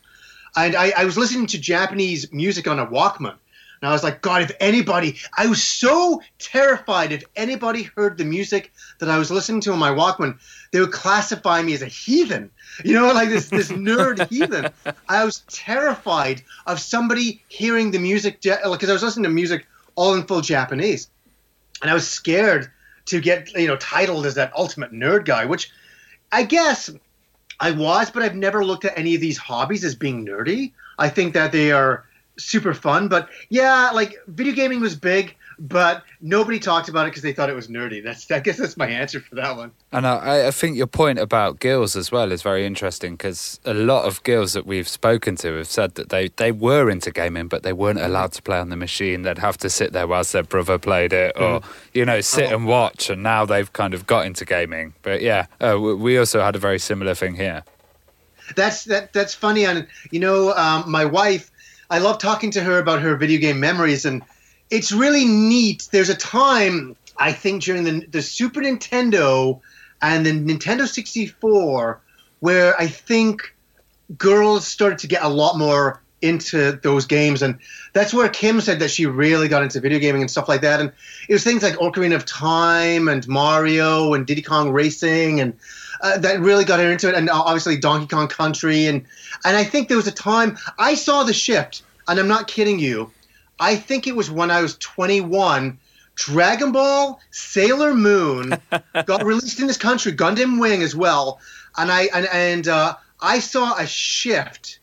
and 0.56 0.76
I, 0.76 0.94
I 0.98 1.06
was 1.06 1.18
listening 1.18 1.48
to 1.48 1.60
Japanese 1.60 2.32
music 2.32 2.68
on 2.68 2.80
a 2.80 2.88
Walkman. 2.88 3.38
And 3.82 3.90
I 3.90 3.94
was 3.94 4.04
like, 4.04 4.22
God, 4.22 4.44
if 4.44 4.52
anybody, 4.60 5.18
I 5.36 5.48
was 5.48 5.64
so 5.64 6.22
terrified 6.38 7.12
if 7.12 7.24
anybody 7.36 7.84
heard 7.96 8.18
the 8.18 8.26
music 8.26 8.72
that 9.00 9.10
I 9.10 9.18
was 9.18 9.32
listening 9.32 9.60
to 9.62 9.72
on 9.72 9.80
my 9.80 9.90
Walkman, 9.90 10.38
they 10.72 10.80
would 10.80 10.92
classify 10.92 11.64
me 11.64 11.74
as 11.74 11.82
a 11.82 11.88
heathen. 11.88 12.52
You 12.86 12.94
know, 12.94 13.12
like 13.12 13.30
this 13.30 13.50
this 13.50 13.72
nerd 13.72 14.28
heathen. 14.30 14.70
I 15.10 15.26
was 15.26 15.40
terrified 15.50 16.44
of 16.68 16.80
somebody 16.80 17.44
hearing 17.48 17.90
the 17.90 17.98
music 17.98 18.42
because 18.42 18.90
I 18.90 18.94
was 18.94 19.02
listening 19.02 19.24
to 19.24 19.30
music 19.30 19.66
all 19.96 20.16
in 20.16 20.24
full 20.24 20.42
Japanese. 20.42 21.10
And 21.82 21.90
I 21.90 21.94
was 21.94 22.08
scared 22.08 22.72
to 23.06 23.20
get, 23.20 23.52
you 23.54 23.68
know, 23.68 23.78
titled 23.78 24.26
as 24.26 24.36
that 24.36 24.54
ultimate 24.56 24.92
nerd 24.92 25.26
guy, 25.26 25.46
which 25.46 25.72
I 26.32 26.44
guess 26.44 26.90
I 27.60 27.72
was, 27.72 28.10
but 28.12 28.24
I've 28.24 28.36
never 28.36 28.64
looked 28.64 28.86
at 28.86 28.98
any 28.98 29.16
of 29.16 29.22
these 29.22 29.38
hobbies 29.38 29.84
as 29.84 29.96
being 29.96 30.26
nerdy. 30.26 30.72
I 30.98 31.10
think 31.10 31.34
that 31.34 31.52
they 31.52 31.72
are 31.72 32.06
super 32.38 32.74
fun, 32.74 33.08
but 33.08 33.30
yeah, 33.50 33.92
like 33.92 34.16
video 34.28 34.54
gaming 34.54 34.80
was 34.80 34.96
big 34.96 35.36
but 35.62 36.04
nobody 36.22 36.58
talked 36.58 36.90
about 36.90 37.06
it 37.06 37.12
because 37.12 37.22
they 37.22 37.34
thought 37.34 37.48
it 37.48 37.56
was 37.56 37.68
nerdy. 37.68 38.04
That's 38.04 38.30
I 38.32 38.40
guess 38.40 38.58
that's 38.58 38.78
my 38.78 38.88
answer 38.88 39.20
for 39.20 39.36
that 39.36 39.56
one. 39.56 39.72
And 39.92 40.08
I, 40.08 40.48
I 40.48 40.52
think 40.52 40.76
your 40.76 40.88
point 40.88 41.20
about 41.20 41.60
girls 41.60 41.96
as 41.96 42.12
well 42.12 42.32
is 42.32 42.42
very 42.42 42.66
interesting 42.66 43.14
because 43.14 43.60
a 43.64 43.76
lot 43.76 44.06
of 44.06 44.24
girls 44.24 44.54
that 44.54 44.66
we've 44.66 44.88
spoken 44.88 45.36
to 45.38 45.58
have 45.58 45.68
said 45.68 45.94
that 45.96 46.10
they, 46.10 46.30
they 46.30 46.52
were 46.52 46.90
into 46.90 47.12
gaming, 47.12 47.48
but 47.48 47.62
they 47.62 47.74
weren't 47.74 48.00
allowed 48.00 48.32
to 48.34 48.42
play 48.42 48.58
on 48.58 48.70
the 48.70 48.76
machine. 48.76 49.22
They'd 49.22 49.38
have 49.38 49.58
to 49.58 49.70
sit 49.70 49.94
there 49.94 50.08
whilst 50.08 50.34
their 50.34 50.42
brother 50.42 50.80
played 50.80 51.14
it, 51.14 51.34
or 51.36 51.60
mm. 51.60 51.64
you 51.94 52.06
know, 52.06 52.22
sit 52.22 52.52
oh. 52.52 52.56
and 52.56 52.66
watch. 52.66 53.12
And 53.12 53.22
now 53.22 53.46
they've 53.46 53.72
kind 53.72 53.94
of 53.94 54.08
got 54.08 54.26
into 54.26 54.46
gaming. 54.46 54.96
But 55.04 55.22
yeah, 55.22 55.46
uh, 55.60 55.80
we 55.80 56.18
also 56.18 56.42
had 56.42 56.56
a 56.56 56.60
very 56.60 56.80
similar 56.80 57.14
thing 57.14 57.36
here. 57.36 57.64
That's 58.56 58.86
that. 58.86 59.14
That's 59.14 59.36
funny, 59.36 59.66
and 59.66 59.88
you 60.10 60.20
know, 60.20 60.54
um, 60.54 60.90
my 60.90 61.06
wife. 61.06 61.52
I 61.90 62.00
love 62.00 62.20
talking 62.20 62.52
to 62.52 62.64
her 62.64 62.80
about 62.80 63.02
her 63.02 63.18
video 63.18 63.40
game 63.40 63.60
memories, 63.60 64.06
and 64.06 64.24
it's 64.72 64.92
really 64.92 65.26
neat. 65.26 65.90
There's 65.92 66.10
a 66.10 66.16
time 66.16 66.96
I 67.18 67.34
think 67.34 67.64
during 67.64 67.84
the 67.84 68.06
the 68.08 68.22
Super 68.22 68.62
Nintendo 68.62 69.60
and 70.02 70.26
the 70.26 70.32
Nintendo 70.32 70.88
64 70.88 72.02
where 72.40 72.76
I 72.80 72.88
think 72.88 73.56
girls 74.18 74.66
started 74.66 75.00
to 75.00 75.08
get 75.08 75.22
a 75.24 75.30
lot 75.30 75.58
more 75.58 76.02
into 76.22 76.74
those 76.84 77.06
games. 77.06 77.42
And 77.42 77.60
that's 77.94 78.14
where 78.14 78.30
Kim 78.30 78.62
said 78.62 78.80
that 78.80 78.92
she 78.92 79.06
really 79.06 79.48
got 79.48 79.64
into 79.64 79.80
video 79.80 80.00
gaming 80.00 80.22
and 80.22 80.30
stuff 80.30 80.48
like 80.48 80.62
that. 80.62 80.80
And 80.80 80.92
it 81.28 81.34
was 81.34 81.44
things 81.44 81.64
like 81.64 81.76
Ocarina 81.76 82.16
of 82.16 82.26
Time 82.26 83.08
and 83.08 83.28
Mario 83.28 84.14
and 84.14 84.26
Diddy 84.26 84.42
Kong 84.42 84.72
Racing 84.72 85.40
and 85.40 85.58
uh, 86.02 86.18
that 86.20 86.40
really 86.40 86.64
got 86.64 86.80
her 86.80 86.92
into 86.92 87.10
it. 87.10 87.16
And 87.16 87.30
obviously 87.30 87.78
Donkey 87.78 88.08
Kong 88.08 88.28
Country. 88.28 88.86
And 88.86 89.06
and 89.44 89.58
I 89.58 89.64
think 89.64 89.88
there 89.88 89.98
was 89.98 90.08
a 90.08 90.12
time 90.12 90.58
I 90.80 90.96
saw 90.96 91.24
the 91.24 91.34
shift 91.34 91.84
and 92.08 92.20
I'm 92.20 92.28
not 92.28 92.48
kidding 92.48 92.80
you 92.80 93.12
I 93.62 93.76
think 93.76 94.08
it 94.08 94.16
was 94.16 94.32
when 94.32 94.50
I 94.50 94.62
was 94.62 94.76
21. 94.80 95.78
Dragon 96.16 96.72
Ball, 96.72 97.22
Sailor 97.30 97.94
Moon 97.94 98.58
got 99.06 99.24
released 99.24 99.60
in 99.60 99.68
this 99.68 99.78
country, 99.78 100.12
Gundam 100.12 100.60
Wing 100.60 100.82
as 100.82 100.96
well, 100.96 101.40
and 101.78 101.92
I 101.92 102.10
and, 102.14 102.28
and 102.34 102.68
uh, 102.68 102.96
I 103.22 103.40
saw 103.40 103.78
a 103.78 103.86
shift. 103.86 104.80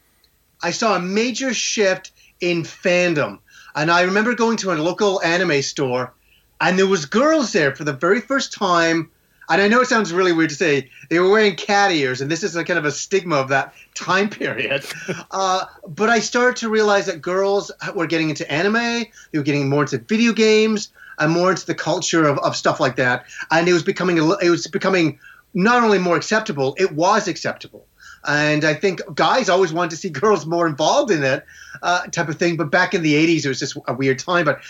I 0.62 0.70
saw 0.70 0.94
a 0.94 1.00
major 1.00 1.52
shift 1.52 2.12
in 2.40 2.62
fandom, 2.62 3.40
and 3.74 3.90
I 3.90 4.02
remember 4.02 4.34
going 4.34 4.56
to 4.58 4.72
a 4.72 4.74
local 4.74 5.20
anime 5.22 5.60
store, 5.62 6.14
and 6.60 6.78
there 6.78 6.86
was 6.86 7.04
girls 7.04 7.52
there 7.52 7.74
for 7.74 7.82
the 7.82 7.92
very 7.92 8.20
first 8.20 8.52
time 8.52 9.10
and 9.48 9.62
I 9.62 9.68
know 9.68 9.80
it 9.80 9.88
sounds 9.88 10.12
really 10.12 10.32
weird 10.32 10.50
to 10.50 10.56
say 10.56 10.90
they 11.08 11.18
were 11.18 11.30
wearing 11.30 11.56
cat 11.56 11.90
ears, 11.90 12.20
and 12.20 12.30
this 12.30 12.42
is 12.42 12.54
a 12.54 12.64
kind 12.64 12.78
of 12.78 12.84
a 12.84 12.92
stigma 12.92 13.36
of 13.36 13.48
that 13.48 13.72
time 13.94 14.28
period. 14.28 14.84
uh, 15.30 15.64
but 15.86 16.10
I 16.10 16.18
started 16.18 16.56
to 16.56 16.68
realize 16.68 17.06
that 17.06 17.22
girls 17.22 17.70
were 17.94 18.06
getting 18.06 18.28
into 18.28 18.50
anime, 18.50 19.06
they 19.32 19.38
were 19.38 19.42
getting 19.42 19.68
more 19.68 19.82
into 19.82 19.98
video 19.98 20.32
games, 20.32 20.90
and 21.18 21.32
more 21.32 21.50
into 21.50 21.66
the 21.66 21.74
culture 21.74 22.26
of, 22.26 22.38
of 22.38 22.56
stuff 22.56 22.78
like 22.78 22.96
that. 22.96 23.24
And 23.50 23.68
it 23.68 23.72
was 23.72 23.82
becoming 23.82 24.18
it 24.18 24.50
was 24.50 24.66
becoming 24.66 25.18
not 25.54 25.82
only 25.82 25.98
more 25.98 26.16
acceptable, 26.16 26.74
it 26.78 26.92
was 26.92 27.26
acceptable. 27.26 27.86
and 28.26 28.64
I 28.64 28.74
think 28.74 29.00
guys 29.14 29.48
always 29.48 29.72
wanted 29.72 29.90
to 29.90 29.96
see 29.96 30.10
girls 30.22 30.44
more 30.44 30.66
involved 30.66 31.10
in 31.10 31.24
it, 31.24 31.44
uh, 31.82 32.02
type 32.06 32.28
of 32.28 32.36
thing. 32.36 32.56
But 32.56 32.70
back 32.70 32.92
in 32.92 33.02
the 33.02 33.14
'80s, 33.14 33.44
it 33.44 33.48
was 33.48 33.58
just 33.58 33.78
a 33.86 33.94
weird 33.94 34.18
time. 34.18 34.44
But 34.44 34.60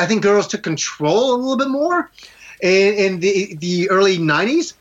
I 0.00 0.06
think 0.06 0.22
girls 0.22 0.46
took 0.46 0.62
control 0.62 1.34
a 1.34 1.36
little 1.36 1.56
bit 1.56 1.70
more 1.70 2.10
in, 2.60 2.94
in 2.94 3.20
the 3.20 3.54
the 3.56 3.90
early 3.90 4.18
'90s. 4.18 4.74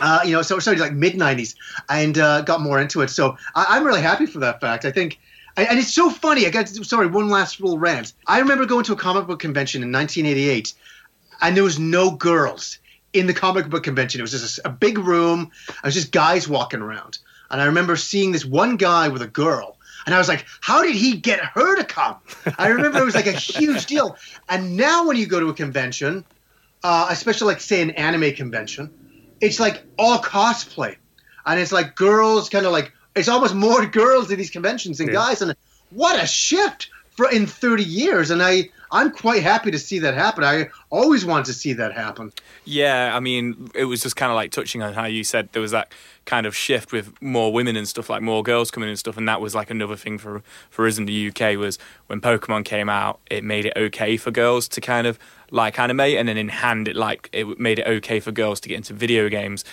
Uh, 0.00 0.20
you 0.24 0.32
know, 0.32 0.40
so 0.40 0.58
sorry, 0.58 0.78
like 0.78 0.94
mid 0.94 1.14
'90s, 1.14 1.54
and 1.88 2.18
uh, 2.18 2.40
got 2.42 2.60
more 2.60 2.80
into 2.80 3.02
it. 3.02 3.10
So 3.10 3.36
I, 3.54 3.76
am 3.76 3.84
really 3.84 4.00
happy 4.00 4.26
for 4.26 4.38
that 4.38 4.60
fact. 4.60 4.84
I 4.84 4.90
think, 4.90 5.18
and 5.56 5.78
it's 5.78 5.92
so 5.92 6.08
funny. 6.08 6.46
I 6.46 6.50
got 6.50 6.68
sorry, 6.68 7.06
one 7.06 7.28
last 7.28 7.60
little 7.60 7.78
rant. 7.78 8.14
I 8.26 8.38
remember 8.38 8.64
going 8.64 8.84
to 8.84 8.92
a 8.92 8.96
comic 8.96 9.26
book 9.26 9.40
convention 9.40 9.82
in 9.82 9.92
1988, 9.92 10.72
and 11.42 11.56
there 11.56 11.64
was 11.64 11.78
no 11.78 12.10
girls 12.10 12.78
in 13.12 13.26
the 13.26 13.34
comic 13.34 13.68
book 13.68 13.82
convention. 13.82 14.20
It 14.20 14.22
was 14.22 14.30
just 14.30 14.58
a, 14.58 14.68
a 14.68 14.70
big 14.70 14.98
room. 14.98 15.50
I 15.68 15.86
was 15.86 15.94
just 15.94 16.12
guys 16.12 16.48
walking 16.48 16.80
around, 16.80 17.18
and 17.50 17.60
I 17.60 17.66
remember 17.66 17.96
seeing 17.96 18.32
this 18.32 18.44
one 18.44 18.76
guy 18.76 19.08
with 19.08 19.22
a 19.22 19.28
girl. 19.28 19.76
And 20.06 20.14
I 20.14 20.18
was 20.18 20.28
like, 20.28 20.46
how 20.60 20.82
did 20.82 20.96
he 20.96 21.16
get 21.16 21.40
her 21.40 21.76
to 21.76 21.84
come? 21.84 22.16
I 22.58 22.68
remember 22.68 23.00
it 23.00 23.04
was 23.04 23.14
like 23.14 23.26
a 23.26 23.32
huge 23.32 23.84
deal. 23.86 24.16
And 24.48 24.76
now 24.76 25.06
when 25.06 25.16
you 25.16 25.26
go 25.26 25.40
to 25.40 25.48
a 25.48 25.54
convention, 25.54 26.24
uh, 26.82 27.08
especially 27.10 27.48
like 27.48 27.60
say 27.60 27.82
an 27.82 27.90
anime 27.92 28.32
convention, 28.34 28.90
it's 29.40 29.60
like 29.60 29.84
all 29.98 30.18
cosplay, 30.18 30.96
and 31.46 31.60
it's 31.60 31.72
like 31.72 31.94
girls 31.94 32.48
kind 32.48 32.66
of 32.66 32.72
like 32.72 32.92
it's 33.14 33.28
almost 33.28 33.54
more 33.66 33.86
girls 33.86 34.30
at 34.30 34.38
these 34.38 34.50
conventions 34.50 34.98
than 34.98 35.08
yeah. 35.08 35.14
guys, 35.14 35.42
and 35.42 35.54
what 35.90 36.22
a 36.22 36.26
shift 36.26 36.90
for 37.10 37.30
in 37.30 37.46
30 37.46 37.82
years. 37.82 38.30
And 38.30 38.42
I 38.42 38.70
I'm 38.92 39.10
quite 39.10 39.42
happy 39.42 39.70
to 39.70 39.78
see 39.78 40.00
that 40.00 40.14
happen. 40.14 40.42
I 40.42 40.68
always 40.90 41.24
wanted 41.24 41.46
to 41.46 41.52
see 41.52 41.72
that 41.74 41.92
happen. 41.92 42.32
Yeah, 42.64 43.14
I 43.14 43.20
mean, 43.20 43.70
it 43.74 43.84
was 43.84 44.02
just 44.02 44.16
kind 44.16 44.32
of 44.32 44.36
like 44.36 44.50
touching 44.50 44.82
on 44.82 44.94
how 44.94 45.04
you 45.04 45.22
said 45.22 45.48
there 45.52 45.62
was 45.62 45.70
that 45.70 45.92
kind 46.30 46.46
of 46.46 46.54
shift 46.54 46.92
with 46.92 47.20
more 47.20 47.52
women 47.52 47.74
and 47.74 47.88
stuff, 47.88 48.08
like 48.08 48.22
more 48.22 48.44
girls 48.44 48.70
coming 48.70 48.88
and 48.88 48.96
stuff, 48.96 49.16
and 49.16 49.28
that 49.28 49.40
was 49.40 49.52
like 49.52 49.68
another 49.68 49.96
thing 49.96 50.16
for 50.16 50.42
for 50.70 50.86
us 50.86 50.96
in 50.96 51.06
the 51.06 51.28
UK 51.28 51.58
was 51.58 51.76
when 52.06 52.20
Pokemon 52.20 52.64
came 52.64 52.88
out, 52.88 53.18
it 53.28 53.42
made 53.42 53.66
it 53.66 53.72
okay 53.76 54.16
for 54.16 54.30
girls 54.30 54.68
to 54.68 54.80
kind 54.80 55.08
of 55.08 55.18
like 55.50 55.76
anime, 55.76 55.98
and 56.00 56.28
then 56.28 56.36
in 56.36 56.48
hand, 56.48 56.86
it 56.86 56.94
like 56.94 57.28
it 57.32 57.58
made 57.58 57.80
it 57.80 57.86
okay 57.86 58.20
for 58.20 58.30
girls 58.30 58.60
to 58.60 58.68
get 58.68 58.76
into 58.76 58.94
video 58.94 59.28
games. 59.28 59.64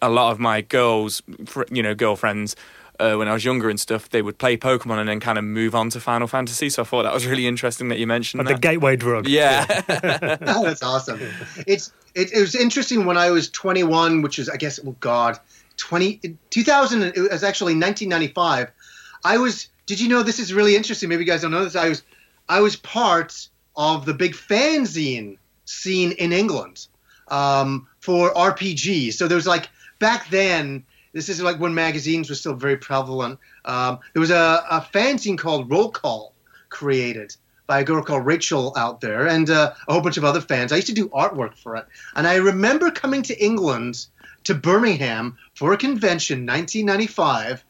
A 0.00 0.08
lot 0.08 0.32
of 0.32 0.38
my 0.38 0.62
girls, 0.62 1.22
you 1.70 1.82
know, 1.82 1.94
girlfriends 1.94 2.56
uh, 3.00 3.16
when 3.16 3.28
I 3.28 3.32
was 3.32 3.44
younger 3.44 3.70
and 3.70 3.80
stuff, 3.80 4.10
they 4.10 4.22
would 4.22 4.38
play 4.38 4.56
Pokemon 4.56 4.98
and 4.98 5.08
then 5.08 5.20
kind 5.20 5.38
of 5.38 5.44
move 5.44 5.74
on 5.74 5.90
to 5.90 6.00
Final 6.00 6.28
Fantasy. 6.28 6.68
So 6.68 6.82
I 6.82 6.84
thought 6.84 7.02
that 7.04 7.14
was 7.14 7.26
really 7.26 7.46
interesting 7.46 7.88
that 7.88 7.98
you 7.98 8.06
mentioned 8.06 8.40
like 8.40 8.48
that. 8.48 8.62
the 8.62 8.68
gateway 8.68 8.96
drug. 8.96 9.26
Yeah, 9.26 9.66
oh, 10.46 10.64
that's 10.64 10.82
awesome. 10.82 11.20
It's 11.66 11.92
it, 12.14 12.32
it, 12.32 12.40
was 12.40 12.54
interesting 12.54 13.06
when 13.06 13.16
I 13.16 13.30
was 13.30 13.48
21, 13.50 14.22
which 14.22 14.38
is 14.38 14.48
I 14.48 14.56
guess 14.56 14.78
oh 14.86 14.94
god, 15.00 15.38
20 15.80 16.36
2000. 16.50 17.02
It 17.02 17.16
was 17.16 17.42
actually 17.42 17.74
1995. 17.74 18.70
I 19.24 19.38
was. 19.38 19.68
Did 19.86 20.00
you 20.00 20.08
know 20.08 20.22
this 20.22 20.38
is 20.38 20.54
really 20.54 20.76
interesting? 20.76 21.08
Maybe 21.08 21.24
you 21.24 21.30
guys 21.30 21.42
don't 21.42 21.50
know 21.50 21.64
this. 21.64 21.74
I 21.74 21.88
was 21.88 22.02
I 22.48 22.60
was 22.60 22.76
part 22.76 23.48
of 23.76 24.06
the 24.06 24.14
big 24.14 24.34
fanzine 24.34 25.38
scene 25.64 26.12
in 26.12 26.32
England 26.32 26.86
um, 27.28 27.88
for 28.00 28.32
RPGs. 28.32 29.14
So 29.14 29.26
there 29.26 29.36
was 29.36 29.46
like 29.46 29.68
back 29.98 30.28
then 30.30 30.84
this 31.12 31.28
is 31.28 31.42
like 31.42 31.58
when 31.58 31.74
magazines 31.74 32.28
were 32.28 32.36
still 32.36 32.54
very 32.54 32.76
prevalent. 32.76 33.38
Um, 33.64 33.98
there 34.12 34.20
was 34.20 34.30
a, 34.30 34.64
a 34.70 34.80
fanzine 34.80 35.38
called 35.38 35.70
Roll 35.70 35.90
Call 35.90 36.34
created 36.68 37.34
by 37.66 37.80
a 37.80 37.84
girl 37.84 38.02
called 38.02 38.26
Rachel 38.26 38.72
out 38.76 39.00
there 39.00 39.26
and 39.26 39.48
uh, 39.48 39.72
a 39.86 39.92
whole 39.92 40.02
bunch 40.02 40.16
of 40.16 40.24
other 40.24 40.40
fans. 40.40 40.72
I 40.72 40.76
used 40.76 40.88
to 40.88 40.94
do 40.94 41.08
artwork 41.10 41.56
for 41.56 41.76
it. 41.76 41.86
And 42.16 42.26
I 42.26 42.36
remember 42.36 42.90
coming 42.90 43.22
to 43.22 43.44
England 43.44 44.06
to 44.44 44.54
Birmingham 44.54 45.36
for 45.54 45.72
a 45.72 45.76
convention 45.76 46.46
1995 46.46 47.64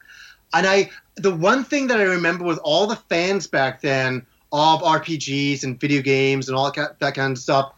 and 0.53 0.67
I 0.67 0.89
the 1.15 1.33
one 1.33 1.63
thing 1.63 1.87
that 1.87 1.99
I 1.99 2.03
remember 2.03 2.45
with 2.45 2.59
all 2.59 2.87
the 2.87 2.95
fans 2.95 3.47
back 3.47 3.81
then 3.81 4.25
of 4.51 4.81
RPGs 4.81 5.63
and 5.63 5.79
video 5.79 6.01
games 6.01 6.49
and 6.49 6.57
all 6.57 6.71
that, 6.71 6.99
kind 7.15 7.31
of 7.31 7.37
stuff 7.37 7.73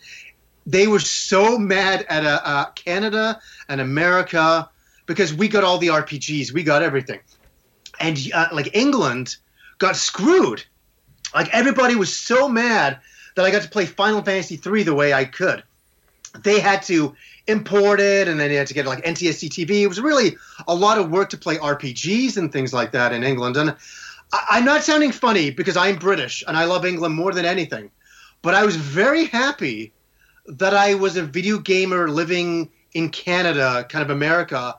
they 0.66 0.88
were 0.88 1.00
so 1.00 1.58
mad 1.58 2.06
at 2.10 2.26
uh, 2.26 2.40
uh, 2.44 2.66
Canada 2.72 3.40
and 3.68 3.82
America 3.82 4.70
because 5.06 5.34
we 5.34 5.48
got 5.48 5.64
all 5.64 5.78
the 5.78 5.88
RPGs, 5.88 6.54
we 6.54 6.64
got 6.64 6.82
everything, 6.82 7.20
and 8.00 8.18
uh, 8.34 8.48
like 8.52 8.76
England 8.76 9.36
got 9.78 9.96
screwed. 9.96 10.64
Like 11.36 11.50
everybody 11.54 11.96
was 11.96 12.16
so 12.16 12.48
mad 12.48 13.00
that 13.36 13.44
I 13.44 13.52
got 13.52 13.64
to 13.64 13.70
play 13.70 13.86
Final 13.86 14.22
Fantasy 14.22 14.56
three 14.56 14.84
the 14.84 14.94
way 14.94 15.14
I 15.14 15.26
could. 15.26 15.64
They 16.44 16.60
had 16.60 16.84
to 16.84 17.16
import 17.48 18.00
it, 18.00 18.28
and 18.28 18.40
then 18.40 18.52
you 18.52 18.58
had 18.58 18.68
to 18.68 18.74
get 18.74 18.86
like 18.86 19.04
NTSC 19.04 19.50
TV. 19.50 19.82
It 19.82 19.88
was 19.88 20.00
really 20.00 20.38
a 20.68 20.74
lot 20.76 20.98
of 20.98 21.10
work 21.12 21.30
to 21.32 21.38
play 21.38 21.58
RPGs 21.58 22.38
and 22.38 22.52
things 22.52 22.74
like 22.74 22.92
that 22.92 23.12
in 23.12 23.24
England. 23.24 23.58
And 23.58 23.76
I- 24.32 24.46
I'm 24.52 24.66
not 24.66 24.84
sounding 24.84 25.12
funny 25.12 25.52
because 25.52 25.76
I'm 25.78 25.98
British 25.98 26.44
and 26.48 26.56
I 26.56 26.66
love 26.66 26.86
England 26.86 27.16
more 27.16 27.34
than 27.34 27.46
anything, 27.46 27.92
but 28.42 28.54
I 28.54 28.66
was 28.66 28.76
very 28.76 29.26
happy 29.26 29.92
that 30.48 30.74
I 30.74 30.96
was 30.96 31.18
a 31.18 31.24
video 31.24 31.58
gamer 31.60 32.10
living 32.10 32.70
in 32.94 33.10
Canada, 33.10 33.86
kind 33.90 34.04
of 34.04 34.10
America, 34.10 34.76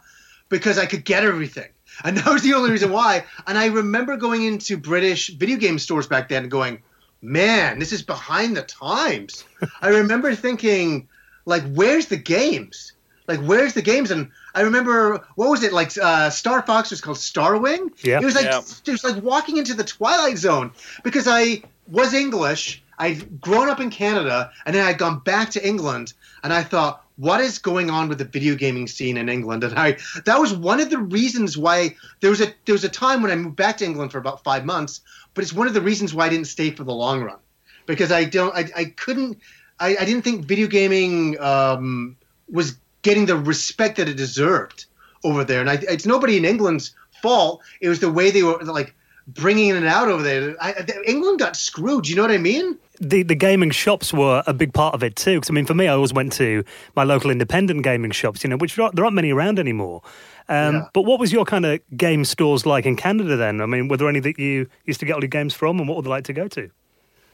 because 0.48 0.78
I 0.78 0.86
could 0.86 1.04
get 1.04 1.24
everything. 1.24 1.68
And 2.02 2.18
that 2.18 2.26
was 2.26 2.42
the 2.42 2.54
only 2.54 2.72
reason 2.72 2.90
why. 2.90 3.24
And 3.46 3.56
I 3.56 3.66
remember 3.66 4.16
going 4.16 4.42
into 4.42 4.76
British 4.76 5.28
video 5.28 5.56
game 5.58 5.78
stores 5.78 6.08
back 6.08 6.28
then 6.28 6.42
and 6.42 6.50
going, 6.50 6.82
man, 7.22 7.78
this 7.78 7.92
is 7.92 8.02
behind 8.02 8.56
the 8.56 8.62
times. 8.62 9.44
I 9.80 9.90
remember 9.90 10.34
thinking, 10.34 11.08
like, 11.44 11.62
where's 11.72 12.06
the 12.06 12.16
games? 12.16 12.92
Like, 13.26 13.40
where's 13.40 13.72
the 13.72 13.82
games? 13.82 14.10
And 14.10 14.30
I 14.54 14.62
remember, 14.62 15.26
what 15.34 15.48
was 15.48 15.62
it? 15.62 15.72
Like, 15.72 15.96
uh, 15.96 16.30
Star 16.30 16.62
Fox 16.62 16.90
was 16.90 17.00
called 17.00 17.16
Starwing? 17.16 17.90
Yeah. 18.04 18.20
It 18.20 18.24
was 18.24 18.34
like, 18.34 18.44
yeah. 18.44 18.60
it 18.60 18.90
was 18.90 19.04
like 19.04 19.22
walking 19.22 19.56
into 19.56 19.74
the 19.74 19.84
Twilight 19.84 20.36
Zone 20.36 20.72
because 21.02 21.26
I 21.26 21.62
was 21.88 22.12
English. 22.12 22.82
I'd 22.98 23.40
grown 23.40 23.68
up 23.68 23.80
in 23.80 23.90
Canada 23.90 24.52
and 24.66 24.74
then 24.74 24.86
I'd 24.86 24.98
gone 24.98 25.20
back 25.20 25.50
to 25.50 25.66
England 25.66 26.12
and 26.42 26.52
I 26.52 26.62
thought, 26.62 27.04
what 27.16 27.40
is 27.40 27.58
going 27.58 27.90
on 27.90 28.08
with 28.08 28.18
the 28.18 28.24
video 28.24 28.54
gaming 28.54 28.86
scene 28.86 29.16
in 29.16 29.28
England? 29.28 29.64
And 29.64 29.78
I 29.78 29.98
that 30.24 30.38
was 30.40 30.52
one 30.52 30.80
of 30.80 30.90
the 30.90 30.98
reasons 30.98 31.56
why 31.56 31.96
there 32.20 32.30
was 32.30 32.40
a 32.40 32.52
there 32.64 32.72
was 32.72 32.84
a 32.84 32.88
time 32.88 33.22
when 33.22 33.30
I 33.30 33.36
moved 33.36 33.56
back 33.56 33.78
to 33.78 33.84
England 33.84 34.12
for 34.12 34.18
about 34.18 34.42
five 34.42 34.64
months, 34.64 35.00
but 35.32 35.42
it's 35.42 35.52
one 35.52 35.66
of 35.66 35.74
the 35.74 35.80
reasons 35.80 36.12
why 36.12 36.26
I 36.26 36.28
didn't 36.28 36.48
stay 36.48 36.70
for 36.70 36.84
the 36.84 36.92
long 36.92 37.22
run 37.22 37.38
because 37.86 38.10
I 38.10 38.24
don't 38.24 38.54
I, 38.54 38.68
I 38.76 38.84
couldn't 38.86 39.38
I, 39.84 39.96
I 40.00 40.04
didn't 40.04 40.22
think 40.22 40.44
video 40.44 40.66
gaming 40.66 41.38
um, 41.40 42.16
was 42.50 42.76
getting 43.02 43.26
the 43.26 43.36
respect 43.36 43.96
that 43.98 44.08
it 44.08 44.16
deserved 44.16 44.86
over 45.24 45.44
there, 45.44 45.60
and 45.60 45.70
I, 45.70 45.74
it's 45.88 46.06
nobody 46.06 46.36
in 46.36 46.44
England's 46.44 46.94
fault. 47.22 47.62
It 47.80 47.88
was 47.88 48.00
the 48.00 48.10
way 48.10 48.30
they 48.30 48.42
were 48.42 48.58
like 48.64 48.94
bringing 49.28 49.70
it 49.70 49.84
out 49.84 50.08
over 50.08 50.22
there. 50.22 50.56
I, 50.60 50.74
England 51.06 51.38
got 51.38 51.56
screwed. 51.56 52.08
You 52.08 52.16
know 52.16 52.22
what 52.22 52.30
I 52.30 52.38
mean? 52.38 52.78
the, 53.00 53.22
the 53.22 53.34
gaming 53.34 53.70
shops 53.70 54.12
were 54.12 54.42
a 54.46 54.54
big 54.54 54.72
part 54.72 54.94
of 54.94 55.02
it 55.02 55.16
too. 55.16 55.36
Because 55.36 55.50
I 55.50 55.52
mean, 55.52 55.66
for 55.66 55.74
me, 55.74 55.88
I 55.88 55.92
always 55.92 56.12
went 56.12 56.32
to 56.34 56.64
my 56.94 57.04
local 57.04 57.30
independent 57.30 57.82
gaming 57.82 58.10
shops, 58.10 58.44
you 58.44 58.50
know, 58.50 58.56
which 58.56 58.76
there 58.76 58.84
aren't 58.84 59.14
many 59.14 59.32
around 59.32 59.58
anymore. 59.58 60.02
Um, 60.48 60.74
yeah. 60.74 60.88
But 60.92 61.02
what 61.02 61.18
was 61.18 61.32
your 61.32 61.44
kind 61.44 61.64
of 61.64 61.80
game 61.96 62.24
stores 62.24 62.66
like 62.66 62.86
in 62.86 62.96
Canada 62.96 63.36
then? 63.36 63.60
I 63.60 63.66
mean, 63.66 63.88
were 63.88 63.96
there 63.96 64.08
any 64.08 64.20
that 64.20 64.38
you 64.38 64.68
used 64.84 65.00
to 65.00 65.06
get 65.06 65.14
all 65.14 65.22
your 65.22 65.28
games 65.28 65.54
from, 65.54 65.78
and 65.78 65.88
what 65.88 65.96
were 65.96 66.02
they 66.02 66.10
like 66.10 66.24
to 66.24 66.32
go 66.32 66.48
to? 66.48 66.70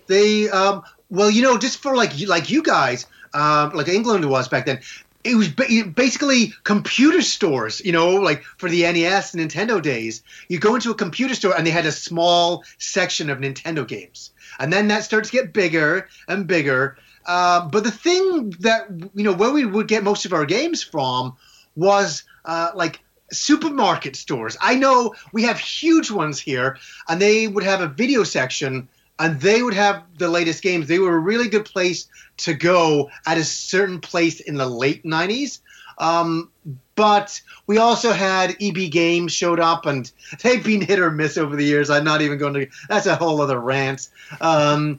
They, 0.07 0.49
um, 0.51 0.83
well, 1.11 1.31
you 1.31 1.43
know, 1.43 1.59
just 1.59 1.79
for 1.79 1.97
like 1.97 2.13
like 2.27 2.51
you 2.51 2.63
guys, 2.63 3.07
um, 3.35 3.71
like 3.71 3.89
England 3.89 4.25
was 4.29 4.49
back 4.49 4.67
then. 4.67 4.81
It 5.23 5.35
was 5.35 5.49
basically 5.49 6.55
computer 6.65 7.21
stores, 7.21 7.83
you 7.85 7.93
know, 7.93 8.15
like 8.15 8.43
for 8.57 8.71
the 8.71 8.85
NES 8.85 9.35
and 9.35 9.51
Nintendo 9.51 9.83
days. 9.83 10.23
You 10.49 10.59
go 10.59 10.75
into 10.75 10.91
a 10.91 10.95
computer 10.95 11.35
store 11.35 11.55
and 11.55 11.67
they 11.67 11.71
had 11.71 11.85
a 11.85 11.93
small 11.93 12.65
section 12.79 13.29
of 13.29 13.37
Nintendo 13.39 13.87
games 13.87 14.31
and 14.61 14.73
then 14.73 14.89
that 14.89 15.05
starts 15.05 15.31
to 15.31 15.37
get 15.37 15.53
bigger 15.53 16.09
and 16.29 16.47
bigger. 16.47 16.97
Uh, 17.27 17.69
but 17.69 17.83
the 17.83 17.91
thing 17.91 18.51
that 18.61 18.87
you 19.15 19.25
know 19.25 19.33
where 19.33 19.51
we 19.51 19.65
would 19.65 19.89
get 19.89 20.05
most 20.05 20.25
of 20.25 20.33
our 20.33 20.45
games 20.45 20.83
from 20.83 21.37
was 21.77 22.25
uh, 22.45 22.71
like 22.75 23.01
supermarket 23.33 24.17
stores. 24.17 24.57
I 24.61 24.75
know 24.75 25.15
we 25.33 25.45
have 25.45 25.59
huge 25.59 26.11
ones 26.11 26.39
here, 26.39 26.79
and 27.09 27.21
they 27.21 27.47
would 27.47 27.65
have 27.65 27.81
a 27.81 27.87
video 27.87 28.25
section, 28.25 28.89
and 29.21 29.41
they 29.41 29.63
would 29.63 29.75
have 29.75 30.03
the 30.19 30.29
latest 30.29 30.63
games. 30.63 30.89
They 30.89 30.99
were 30.99 31.15
a 31.15 31.19
really 31.19 31.49
good 31.49 31.67
place 31.67 32.09
to 32.39 32.55
go 32.55 33.11
at 33.27 33.37
a 33.39 33.45
certain 33.45 34.01
place 34.01 34.41
in 34.41 34.57
the 34.57 34.67
late 34.67 35.05
'90s. 35.05 35.61
Um, 35.99 36.51
but 36.97 37.41
we 37.67 37.79
also 37.79 38.13
had 38.13 38.57
EB 38.61 38.91
Games 38.91 39.33
showed 39.33 39.61
up, 39.61 39.87
and 39.87 40.11
they've 40.43 40.65
been 40.65 40.81
hit 40.81 40.99
or 40.99 41.11
miss 41.11 41.37
over 41.37 41.55
the 41.55 41.65
years. 41.65 41.91
I'm 41.91 42.05
not 42.05 42.23
even 42.23 42.39
going 42.39 42.55
to. 42.55 42.67
That's 42.89 43.07
a 43.07 43.15
whole 43.15 43.41
other 43.41 43.61
rant. 43.61 44.09
Um, 44.41 44.99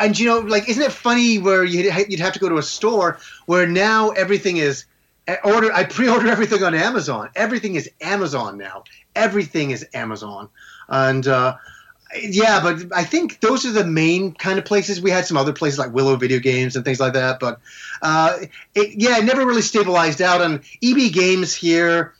and 0.00 0.18
you 0.18 0.26
know, 0.26 0.40
like, 0.40 0.68
isn't 0.68 0.82
it 0.82 0.92
funny 0.92 1.38
where 1.38 1.64
you'd, 1.64 1.90
have 1.90 2.32
to 2.32 2.38
go 2.38 2.48
to 2.48 2.58
a 2.58 2.62
store 2.62 3.18
where 3.46 3.66
now 3.66 4.10
everything 4.10 4.58
is 4.58 4.84
eh, 5.28 5.36
order. 5.44 5.72
I 5.72 5.84
pre-order 5.84 6.28
everything 6.28 6.62
on 6.62 6.74
Amazon. 6.74 7.30
Everything 7.34 7.76
is 7.76 7.90
Amazon 8.00 8.58
now. 8.58 8.84
Everything 9.14 9.70
is 9.70 9.86
Amazon, 9.94 10.48
and 10.88 11.26
uh, 11.26 11.56
yeah, 12.18 12.60
but 12.62 12.86
I 12.94 13.04
think 13.04 13.40
those 13.40 13.64
are 13.64 13.72
the 13.72 13.84
main 13.84 14.32
kind 14.32 14.58
of 14.58 14.64
places. 14.64 15.00
We 15.00 15.10
had 15.10 15.26
some 15.26 15.36
other 15.36 15.52
places 15.52 15.78
like 15.78 15.92
Willow 15.92 16.16
Video 16.16 16.38
Games 16.38 16.76
and 16.76 16.84
things 16.84 17.00
like 17.00 17.12
that, 17.12 17.38
but 17.40 17.60
uh, 18.02 18.38
it, 18.74 18.94
yeah, 18.96 19.18
it 19.18 19.24
never 19.24 19.46
really 19.46 19.62
stabilized 19.62 20.20
out. 20.20 20.40
And 20.40 20.60
EB 20.82 21.12
Games 21.12 21.54
here, 21.54 22.14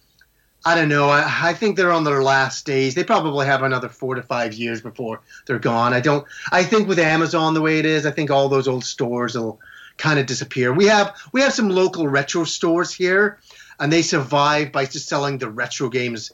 I 0.65 0.75
don't 0.75 0.89
know. 0.89 1.09
I, 1.09 1.49
I 1.51 1.55
think 1.55 1.77
they're 1.77 1.93
on 1.93 2.05
their 2.05 2.23
last 2.23 2.67
days. 2.67 2.95
They 2.95 3.05
probably 3.05 3.47
have 3.47 3.63
another 3.63 3.89
four 3.89 4.15
to 4.15 4.23
five 4.23 4.53
years 4.55 4.81
before 4.81 5.23
they're 5.47 5.59
gone. 5.59 5.93
I 5.93 6.01
don't. 6.01 6.25
I 6.53 6.63
think 6.63 6.87
with 6.87 6.99
Amazon 6.99 7.55
the 7.55 7.63
way 7.63 7.79
it 7.79 7.87
is, 7.87 8.07
I 8.07 8.11
think 8.11 8.31
all 8.31 8.49
those 8.49 8.69
old 8.69 8.85
stores 8.85 9.35
will 9.37 9.61
kind 9.97 10.19
of 10.19 10.27
disappear. 10.27 10.73
We 10.73 10.87
have 10.87 11.17
we 11.33 11.41
have 11.41 11.53
some 11.53 11.69
local 11.69 12.07
retro 12.07 12.45
stores 12.45 12.93
here, 12.93 13.39
and 13.79 13.93
they 13.93 14.03
survive 14.03 14.71
by 14.71 14.85
just 14.85 15.09
selling 15.09 15.39
the 15.39 15.51
retro 15.51 15.89
games 15.89 16.33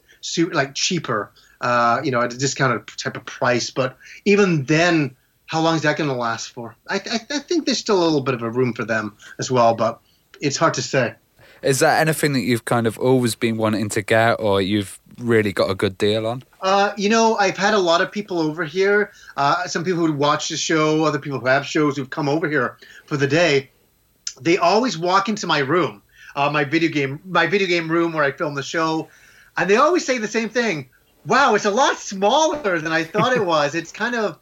like 0.53 0.75
cheaper, 0.75 1.31
uh, 1.61 2.01
you 2.03 2.11
know, 2.11 2.21
at 2.21 2.33
a 2.33 2.39
discounted 2.39 2.87
type 2.99 3.17
of 3.17 3.25
price. 3.25 3.71
But 3.71 3.97
even 4.25 4.65
then, 4.65 5.17
how 5.47 5.61
long 5.61 5.77
is 5.77 5.83
that 5.83 5.97
going 5.97 6.11
to 6.11 6.17
last 6.17 6.51
for? 6.51 6.75
I, 6.89 6.97
I, 6.97 7.21
I 7.31 7.39
think 7.39 7.67
there's 7.67 7.79
still 7.79 8.03
a 8.03 8.05
little 8.05 8.21
bit 8.21 8.35
of 8.35 8.43
a 8.43 8.51
room 8.51 8.73
for 8.73 8.85
them 8.85 9.17
as 9.39 9.51
well, 9.51 9.75
but 9.75 10.01
it's 10.41 10.57
hard 10.57 10.75
to 10.75 10.83
say. 10.83 11.15
Is 11.63 11.79
that 11.81 12.01
anything 12.01 12.33
that 12.35 12.41
you've 12.41 12.65
kind 12.65 12.87
of 12.87 12.99
always 12.99 13.35
been 13.35 13.57
wanting 13.57 13.89
to 13.91 14.03
get, 14.03 14.35
or 14.35 14.61
you've 14.61 15.01
really 15.19 15.53
got 15.53 15.71
a 15.71 15.75
good 15.75 15.97
deal 15.97 16.27
on? 16.27 16.43
Uh, 16.61 16.93
you 16.97 17.09
know, 17.09 17.37
I've 17.37 17.57
had 17.57 17.75
a 17.75 17.79
lot 17.79 18.01
of 18.01 18.13
people 18.13 18.41
over 18.41 18.65
here. 18.65 19.13
Uh, 19.37 19.67
some 19.67 19.83
people 19.83 20.05
who 20.07 20.13
watch 20.13 20.49
the 20.49 20.57
show, 20.57 21.05
other 21.05 21.19
people 21.19 21.41
who 21.41 21.47
have 21.47 21.65
shows 21.65 21.97
who've 21.97 22.11
come 22.11 22.29
over 22.29 22.49
here 22.49 22.77
for 23.07 23.17
the 23.17 23.27
day. 23.27 23.71
They 24.41 24.59
always 24.59 24.99
walk 24.99 25.29
into 25.29 25.47
my 25.47 25.61
room, 25.61 26.03
uh, 26.35 26.51
my 26.51 26.65
video 26.65 26.91
game, 26.91 27.21
my 27.25 27.47
video 27.47 27.67
game 27.67 27.91
room 27.91 28.13
where 28.13 28.25
I 28.25 28.33
film 28.33 28.55
the 28.55 28.63
show, 28.63 29.09
and 29.57 29.71
they 29.71 29.77
always 29.77 30.05
say 30.05 30.19
the 30.19 30.29
same 30.29 30.51
thing. 30.51 30.91
Wow, 31.27 31.55
it's 31.55 31.65
a 31.65 31.71
lot 31.71 31.99
smaller 31.99 32.79
than 32.79 32.93
I 32.93 33.05
thought 33.05 33.33
it 33.37 33.45
was. 33.55 33.75
It's 33.75 33.93
kind 33.93 34.15
of 34.15 34.39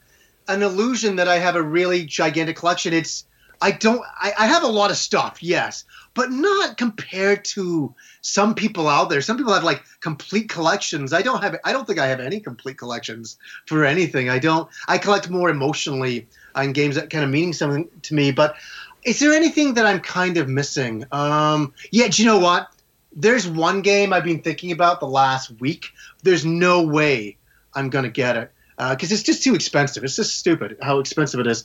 an 0.49 0.63
illusion 0.63 1.17
that 1.17 1.29
I 1.29 1.39
have 1.39 1.57
a 1.57 1.63
really 1.63 2.05
gigantic 2.05 2.57
collection. 2.57 2.93
It's 2.93 3.25
I 3.63 3.71
don't 3.71 4.03
I, 4.21 4.33
I 4.39 4.47
have 4.47 4.63
a 4.63 4.69
lot 4.69 4.91
of 4.91 4.97
stuff, 4.97 5.43
yes, 5.43 5.85
but 6.13 6.31
not 6.31 6.77
compared 6.77 7.45
to 7.47 7.95
some 8.21 8.55
people 8.55 8.89
out 8.89 9.09
there. 9.09 9.23
Some 9.23 9.39
people 9.39 9.55
have 9.55 9.65
like 9.65 9.83
complete 10.01 10.51
collections. 10.51 11.13
I 11.13 11.23
don't 11.23 11.43
have. 11.43 11.57
I 11.65 11.73
don't 11.73 11.87
think 11.87 11.99
I 11.99 12.07
have 12.07 12.21
any 12.21 12.41
complete 12.41 12.77
collections 12.77 13.39
for 13.67 13.85
anything. 13.85 14.29
I 14.29 14.39
don't. 14.39 14.69
I 14.87 14.99
collect 14.99 15.31
more 15.31 15.49
emotionally 15.49 16.29
on 16.55 16.73
games 16.73 16.97
that 16.97 17.09
kind 17.09 17.25
of 17.25 17.31
meaning 17.31 17.55
something 17.55 17.89
to 18.03 18.15
me. 18.15 18.33
But 18.33 18.57
is 19.05 19.19
there 19.19 19.33
anything 19.33 19.75
that 19.75 19.87
I'm 19.87 20.01
kind 20.01 20.37
of 20.37 20.49
missing? 20.49 21.05
Um, 21.11 21.73
yeah. 21.91 22.09
Do 22.09 22.23
you 22.23 22.29
know 22.29 22.41
what? 22.41 22.74
There's 23.15 23.47
one 23.47 23.83
game 23.83 24.13
I've 24.13 24.25
been 24.25 24.43
thinking 24.43 24.73
about 24.73 25.01
the 25.01 25.07
last 25.07 25.53
week. 25.61 25.91
There's 26.23 26.45
no 26.45 26.83
way 26.83 27.37
I'm 27.75 27.91
gonna 27.91 28.09
get 28.09 28.37
it 28.37 28.53
because 28.77 29.13
uh, 29.13 29.15
it's 29.15 29.23
just 29.23 29.43
too 29.43 29.55
expensive. 29.55 30.05
It's 30.05 30.17
just 30.17 30.39
stupid 30.39 30.77
how 30.83 30.99
expensive 30.99 31.41
it 31.41 31.47
is. 31.47 31.65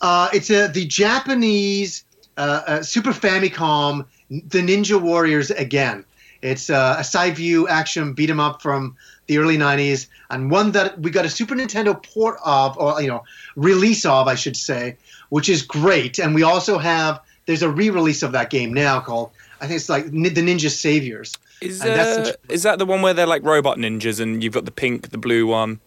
Uh, 0.00 0.28
it's 0.32 0.50
a, 0.50 0.66
the 0.68 0.84
Japanese 0.84 2.04
uh, 2.36 2.62
uh, 2.66 2.82
Super 2.82 3.12
Famicom, 3.12 4.06
The 4.30 4.60
Ninja 4.60 5.00
Warriors 5.00 5.50
again. 5.50 6.04
It's 6.40 6.70
uh, 6.70 6.96
a 6.98 7.04
side 7.04 7.36
view 7.36 7.68
action 7.68 8.14
beat 8.14 8.28
'em 8.28 8.40
up 8.40 8.62
from 8.62 8.96
the 9.28 9.38
early 9.38 9.56
90s, 9.56 10.08
and 10.28 10.50
one 10.50 10.72
that 10.72 10.98
we 11.00 11.12
got 11.12 11.24
a 11.24 11.30
Super 11.30 11.54
Nintendo 11.54 12.02
port 12.02 12.38
of, 12.44 12.76
or 12.78 13.00
you 13.00 13.06
know, 13.06 13.22
release 13.54 14.04
of, 14.04 14.26
I 14.26 14.34
should 14.34 14.56
say, 14.56 14.96
which 15.28 15.48
is 15.48 15.62
great. 15.62 16.18
And 16.18 16.34
we 16.34 16.42
also 16.42 16.78
have 16.78 17.20
there's 17.46 17.62
a 17.62 17.70
re-release 17.70 18.22
of 18.22 18.32
that 18.32 18.50
game 18.50 18.72
now 18.72 19.00
called 19.00 19.30
I 19.62 19.68
think 19.68 19.76
it's 19.76 19.88
like 19.88 20.06
the 20.06 20.42
Ninja 20.42 20.68
Saviors. 20.68 21.38
Is, 21.60 21.80
uh, 21.82 22.32
is 22.48 22.64
that 22.64 22.80
the 22.80 22.84
one 22.84 23.00
where 23.00 23.14
they're 23.14 23.28
like 23.28 23.44
robot 23.44 23.78
ninjas 23.78 24.18
and 24.18 24.42
you've 24.42 24.54
got 24.54 24.64
the 24.64 24.72
pink, 24.72 25.10
the 25.10 25.18
blue 25.18 25.46
one? 25.46 25.78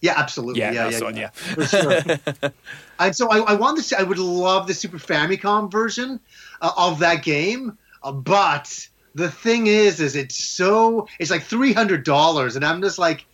Yeah, 0.00 0.14
absolutely. 0.16 0.60
Yeah, 0.60 0.72
yeah, 0.72 0.88
yeah, 0.88 0.98
yeah, 0.98 1.04
one, 1.04 1.16
yeah. 1.16 1.30
For 1.30 1.64
sure. 1.66 2.52
and 2.98 3.14
so 3.14 3.30
I, 3.30 3.38
I 3.38 3.54
want 3.54 3.76
to. 3.76 3.82
say 3.84 3.96
I 3.96 4.02
would 4.02 4.18
love 4.18 4.66
the 4.66 4.74
Super 4.74 4.98
Famicom 4.98 5.70
version 5.70 6.18
uh, 6.60 6.72
of 6.76 6.98
that 6.98 7.22
game, 7.22 7.78
uh, 8.02 8.10
but 8.10 8.88
the 9.14 9.30
thing 9.30 9.68
is, 9.68 10.00
is 10.00 10.16
it's 10.16 10.36
so 10.36 11.06
it's 11.20 11.30
like 11.30 11.44
three 11.44 11.72
hundred 11.72 12.04
dollars, 12.04 12.56
and 12.56 12.64
I'm 12.64 12.82
just 12.82 12.98
like, 12.98 13.24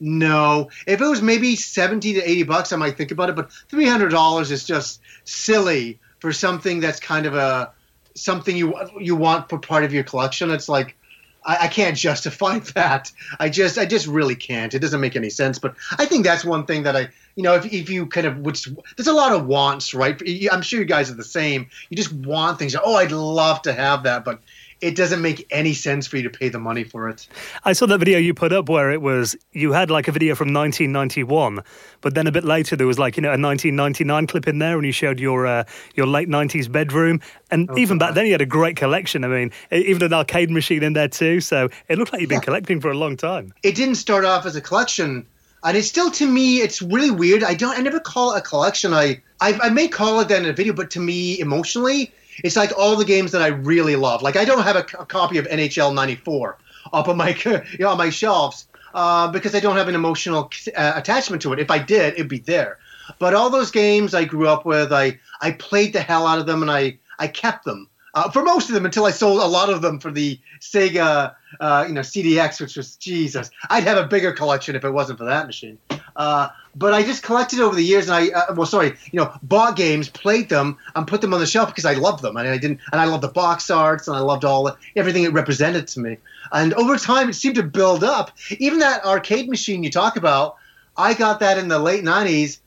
no. 0.00 0.70
If 0.86 1.02
it 1.02 1.06
was 1.06 1.20
maybe 1.20 1.54
seventy 1.54 2.14
to 2.14 2.22
eighty 2.22 2.44
bucks, 2.44 2.72
I 2.72 2.76
might 2.76 2.96
think 2.96 3.10
about 3.10 3.28
it, 3.28 3.36
but 3.36 3.52
three 3.68 3.86
hundred 3.86 4.08
dollars 4.10 4.50
is 4.50 4.64
just 4.64 5.02
silly 5.24 5.98
for 6.20 6.32
something 6.32 6.80
that's 6.80 7.00
kind 7.00 7.26
of 7.26 7.34
a 7.34 7.70
something 8.14 8.56
you 8.56 8.74
you 8.98 9.16
want 9.16 9.48
for 9.48 9.58
part 9.58 9.84
of 9.84 9.92
your 9.92 10.04
collection. 10.04 10.50
It's 10.50 10.68
like 10.68 10.96
I, 11.44 11.58
I, 11.62 11.68
can't 11.68 11.96
justify 11.96 12.58
that. 12.74 13.12
I 13.38 13.48
just 13.48 13.78
I 13.78 13.86
just 13.86 14.06
really 14.06 14.36
can't. 14.36 14.74
It 14.74 14.78
doesn't 14.80 15.00
make 15.00 15.16
any 15.16 15.30
sense. 15.30 15.58
But 15.58 15.74
I 15.98 16.06
think 16.06 16.24
that's 16.24 16.44
one 16.44 16.66
thing 16.66 16.84
that 16.84 16.96
I 16.96 17.08
you 17.36 17.42
know 17.42 17.54
if 17.54 17.66
if 17.72 17.90
you 17.90 18.06
kind 18.06 18.26
of 18.26 18.38
which 18.38 18.68
there's 18.96 19.08
a 19.08 19.12
lot 19.12 19.32
of 19.32 19.46
wants, 19.46 19.94
right? 19.94 20.20
I'm 20.50 20.62
sure 20.62 20.80
you 20.80 20.86
guys 20.86 21.10
are 21.10 21.14
the 21.14 21.24
same. 21.24 21.68
You 21.90 21.96
just 21.96 22.12
want 22.12 22.58
things. 22.58 22.76
Oh, 22.82 22.96
I'd 22.96 23.12
love 23.12 23.62
to 23.62 23.72
have 23.72 24.04
that, 24.04 24.24
but 24.24 24.40
it 24.84 24.94
doesn't 24.94 25.22
make 25.22 25.46
any 25.50 25.72
sense 25.72 26.06
for 26.06 26.18
you 26.18 26.22
to 26.24 26.30
pay 26.30 26.50
the 26.50 26.58
money 26.58 26.84
for 26.84 27.08
it. 27.08 27.26
I 27.64 27.72
saw 27.72 27.86
that 27.86 27.98
video 27.98 28.18
you 28.18 28.34
put 28.34 28.52
up 28.52 28.68
where 28.68 28.90
it 28.92 29.00
was 29.00 29.34
you 29.52 29.72
had 29.72 29.90
like 29.90 30.08
a 30.08 30.12
video 30.12 30.34
from 30.34 30.52
1991, 30.52 31.60
but 32.02 32.14
then 32.14 32.26
a 32.26 32.32
bit 32.32 32.44
later 32.44 32.76
there 32.76 32.86
was 32.86 32.98
like 32.98 33.16
you 33.16 33.22
know 33.22 33.30
a 33.30 33.40
1999 33.40 34.26
clip 34.26 34.46
in 34.46 34.58
there, 34.58 34.76
and 34.76 34.84
you 34.84 34.92
showed 34.92 35.18
your 35.18 35.46
uh, 35.46 35.64
your 35.94 36.06
late 36.06 36.28
90s 36.28 36.70
bedroom, 36.70 37.20
and 37.50 37.70
oh, 37.70 37.78
even 37.78 37.96
God. 37.96 38.08
back 38.08 38.14
then 38.14 38.26
you 38.26 38.32
had 38.32 38.42
a 38.42 38.46
great 38.46 38.76
collection. 38.76 39.24
I 39.24 39.28
mean, 39.28 39.52
even 39.72 40.02
an 40.02 40.12
arcade 40.12 40.50
machine 40.50 40.82
in 40.82 40.92
there 40.92 41.08
too. 41.08 41.40
So 41.40 41.70
it 41.88 41.98
looked 41.98 42.12
like 42.12 42.20
you've 42.20 42.28
been 42.28 42.40
yeah. 42.40 42.44
collecting 42.44 42.80
for 42.82 42.90
a 42.90 42.98
long 42.98 43.16
time. 43.16 43.54
It 43.62 43.74
didn't 43.74 43.94
start 43.96 44.26
off 44.26 44.44
as 44.44 44.54
a 44.54 44.60
collection. 44.60 45.26
And 45.66 45.78
it's 45.78 45.88
still 45.88 46.10
to 46.10 46.26
me, 46.26 46.60
it's 46.60 46.82
really 46.82 47.10
weird. 47.10 47.42
I 47.42 47.54
don't, 47.54 47.78
I 47.78 47.80
never 47.80 47.98
call 47.98 48.34
it 48.34 48.38
a 48.38 48.42
collection. 48.42 48.92
I, 48.92 49.22
I, 49.40 49.58
I 49.62 49.70
may 49.70 49.88
call 49.88 50.20
it 50.20 50.28
that 50.28 50.42
in 50.42 50.46
a 50.46 50.52
video, 50.52 50.74
but 50.74 50.90
to 50.90 51.00
me, 51.00 51.40
emotionally, 51.40 52.12
it's 52.42 52.56
like 52.56 52.72
all 52.76 52.96
the 52.96 53.04
games 53.04 53.32
that 53.32 53.42
I 53.42 53.48
really 53.48 53.96
love. 53.96 54.22
Like 54.22 54.36
I 54.36 54.44
don't 54.44 54.62
have 54.62 54.76
a, 54.76 54.86
a 54.98 55.06
copy 55.06 55.38
of 55.38 55.46
NHL 55.46 55.94
'94 55.94 56.58
up 56.92 57.08
on 57.08 57.16
my 57.16 57.36
you 57.44 57.62
know, 57.80 57.90
on 57.90 57.98
my 57.98 58.10
shelves 58.10 58.68
uh, 58.94 59.30
because 59.30 59.54
I 59.54 59.60
don't 59.60 59.76
have 59.76 59.88
an 59.88 59.94
emotional 59.94 60.50
uh, 60.76 60.92
attachment 60.96 61.42
to 61.42 61.52
it. 61.52 61.58
If 61.58 61.70
I 61.70 61.78
did, 61.78 62.14
it'd 62.14 62.28
be 62.28 62.38
there. 62.38 62.78
But 63.18 63.34
all 63.34 63.50
those 63.50 63.70
games 63.70 64.14
I 64.14 64.24
grew 64.24 64.48
up 64.48 64.64
with, 64.64 64.92
I 64.92 65.18
I 65.40 65.52
played 65.52 65.92
the 65.92 66.00
hell 66.00 66.26
out 66.26 66.38
of 66.38 66.46
them, 66.46 66.62
and 66.62 66.70
I 66.70 66.98
I 67.18 67.28
kept 67.28 67.64
them 67.64 67.88
uh, 68.14 68.30
for 68.30 68.42
most 68.42 68.68
of 68.68 68.74
them 68.74 68.84
until 68.84 69.04
I 69.04 69.10
sold 69.10 69.40
a 69.40 69.46
lot 69.46 69.70
of 69.70 69.82
them 69.82 69.98
for 69.98 70.10
the 70.10 70.38
Sega, 70.60 71.34
uh, 71.60 71.84
you 71.86 71.94
know, 71.94 72.00
CDX, 72.00 72.60
which 72.60 72.76
was 72.76 72.96
Jesus. 72.96 73.50
I'd 73.68 73.84
have 73.84 73.98
a 73.98 74.06
bigger 74.06 74.32
collection 74.32 74.76
if 74.76 74.84
it 74.84 74.90
wasn't 74.90 75.18
for 75.18 75.24
that 75.24 75.46
machine. 75.46 75.78
Uh, 76.16 76.48
but 76.76 76.92
I 76.92 77.02
just 77.02 77.22
collected 77.22 77.60
over 77.60 77.76
the 77.76 77.84
years, 77.84 78.08
and 78.08 78.14
I 78.14 78.28
uh, 78.30 78.54
well, 78.54 78.66
sorry, 78.66 78.96
you 79.12 79.20
know, 79.20 79.32
bought 79.42 79.76
games, 79.76 80.08
played 80.08 80.48
them, 80.48 80.76
and 80.96 81.06
put 81.06 81.20
them 81.20 81.32
on 81.32 81.40
the 81.40 81.46
shelf 81.46 81.68
because 81.68 81.84
I 81.84 81.94
loved 81.94 82.22
them, 82.22 82.36
and 82.36 82.48
I 82.48 82.58
didn't, 82.58 82.80
and 82.92 83.00
I 83.00 83.04
loved 83.04 83.22
the 83.22 83.28
box 83.28 83.70
arts, 83.70 84.08
and 84.08 84.16
I 84.16 84.20
loved 84.20 84.44
all 84.44 84.76
everything 84.96 85.24
it 85.24 85.32
represented 85.32 85.86
to 85.88 86.00
me. 86.00 86.18
And 86.52 86.74
over 86.74 86.96
time, 86.96 87.28
it 87.28 87.34
seemed 87.34 87.54
to 87.56 87.62
build 87.62 88.02
up. 88.02 88.32
Even 88.58 88.80
that 88.80 89.04
arcade 89.04 89.48
machine 89.48 89.84
you 89.84 89.90
talk 89.90 90.16
about, 90.16 90.56
I 90.96 91.14
got 91.14 91.40
that 91.40 91.58
in 91.58 91.68
the 91.68 91.78
late 91.78 92.02
'90s 92.02 92.58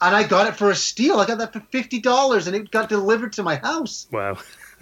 and 0.00 0.14
I 0.14 0.22
got 0.22 0.46
it 0.46 0.56
for 0.56 0.70
a 0.70 0.74
steal. 0.74 1.18
I 1.18 1.26
got 1.26 1.38
that 1.38 1.52
for 1.52 1.60
fifty 1.60 2.00
dollars, 2.00 2.46
and 2.46 2.54
it 2.54 2.70
got 2.70 2.88
delivered 2.88 3.32
to 3.34 3.42
my 3.42 3.56
house. 3.56 4.06
Wow! 4.12 4.38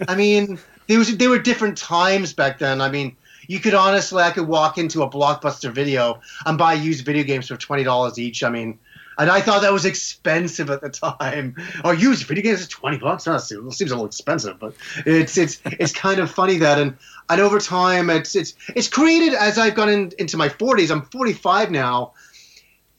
I 0.07 0.15
mean, 0.15 0.59
there 0.87 0.97
was 0.97 1.15
there 1.17 1.29
were 1.29 1.39
different 1.39 1.77
times 1.77 2.33
back 2.33 2.59
then. 2.59 2.81
I 2.81 2.89
mean, 2.89 3.15
you 3.47 3.59
could 3.59 3.73
honestly, 3.73 4.23
I 4.23 4.31
could 4.31 4.47
walk 4.47 4.77
into 4.77 5.03
a 5.03 5.09
blockbuster 5.09 5.71
video 5.71 6.21
and 6.45 6.57
buy 6.57 6.73
used 6.73 7.05
video 7.05 7.23
games 7.23 7.47
for 7.47 7.57
twenty 7.57 7.83
dollars 7.83 8.17
each. 8.19 8.43
I 8.43 8.49
mean, 8.49 8.79
and 9.17 9.29
I 9.29 9.41
thought 9.41 9.61
that 9.61 9.73
was 9.73 9.85
expensive 9.85 10.69
at 10.69 10.81
the 10.81 10.89
time. 10.89 11.55
Or 11.83 11.93
used 11.93 12.25
video 12.25 12.43
games 12.43 12.61
is 12.61 12.67
twenty 12.67 12.97
bucks. 12.97 13.25
That 13.25 13.41
seems 13.41 13.81
a 13.81 13.85
little 13.85 14.05
expensive, 14.05 14.59
but 14.59 14.73
it's 15.05 15.37
it's 15.37 15.59
it's 15.65 15.91
kind 15.91 16.19
of 16.19 16.31
funny 16.31 16.57
that 16.59 16.79
and 16.79 16.97
and 17.29 17.41
over 17.41 17.59
time 17.59 18.09
it's 18.09 18.35
it's 18.35 18.55
it's 18.75 18.87
created 18.87 19.33
as 19.33 19.57
I've 19.57 19.75
gone 19.75 19.89
in, 19.89 20.11
into 20.17 20.37
my 20.37 20.49
forties. 20.49 20.91
I'm 20.91 21.03
forty 21.03 21.33
five 21.33 21.71
now. 21.71 22.13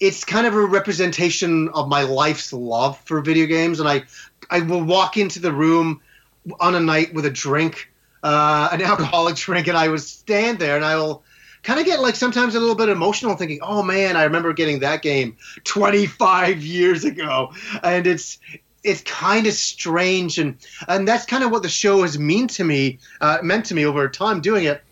It's 0.01 0.25
kind 0.25 0.47
of 0.47 0.55
a 0.55 0.67
representation 0.67 1.69
of 1.71 1.89
my 1.89 2.03
life's 2.03 2.53
love 2.53 2.99
for 3.01 3.21
video 3.21 3.47
games, 3.47 3.81
and 3.81 3.89
I 3.89 4.05
I 4.51 4.61
will 4.61 4.83
walk 4.83 5.17
into 5.17 5.41
the 5.41 5.53
room 5.53 6.01
on 6.61 6.75
a 6.75 6.81
night 6.81 7.15
with 7.15 7.25
a 7.25 7.31
drink, 7.31 7.91
uh, 8.25 8.71
an 8.73 8.83
alcoholic 8.83 9.37
drink, 9.37 9.69
and 9.69 9.79
I 9.79 9.89
would 9.89 10.01
stand 10.01 10.59
there 10.59 10.75
and 10.75 10.85
I 10.85 10.97
will 10.97 11.23
kind 11.63 11.79
of 11.79 11.87
get 11.87 12.01
like 12.01 12.17
sometimes 12.17 12.57
a 12.57 12.61
little 12.61 12.75
bit 12.75 12.89
emotional 12.89 13.37
thinking, 13.37 13.61
oh 13.63 13.83
man, 13.83 14.17
I 14.17 14.25
remember 14.25 14.53
getting 14.53 14.81
that 14.81 15.03
game 15.03 15.37
25 15.63 16.63
years 16.63 17.05
ago. 17.05 17.53
And 17.83 18.07
it's, 18.07 18.39
it's 18.83 19.01
kind 19.03 19.47
of 19.47 19.55
strange 19.55 20.39
and 20.39 20.59
and 20.89 21.09
that's 21.09 21.25
kind 21.25 21.43
of 21.43 21.51
what 21.51 21.63
the 21.63 21.71
show 21.71 22.03
has 22.03 22.19
mean 22.19 22.49
to 22.49 22.65
me 22.65 22.99
uh, 23.23 23.39
meant 23.43 23.65
to 23.67 23.75
me 23.75 23.87
over 23.87 24.07
time 24.11 24.43
doing 24.43 24.65
it 24.65 24.83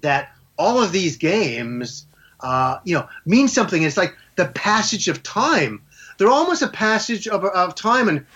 that 0.00 0.32
all 0.58 0.82
of 0.82 0.90
these 0.90 1.16
games 1.16 2.06
uh, 2.40 2.78
you 2.82 2.92
know 2.92 3.06
mean 3.26 3.46
something 3.46 3.84
it's 3.84 3.96
like 3.96 4.16
the 4.34 4.46
passage 4.46 5.06
of 5.06 5.22
time 5.22 5.80
they're 6.18 6.28
almost 6.28 6.60
a 6.60 6.66
passage 6.66 7.28
of, 7.28 7.44
of 7.44 7.76
time 7.76 8.08
and 8.08 8.26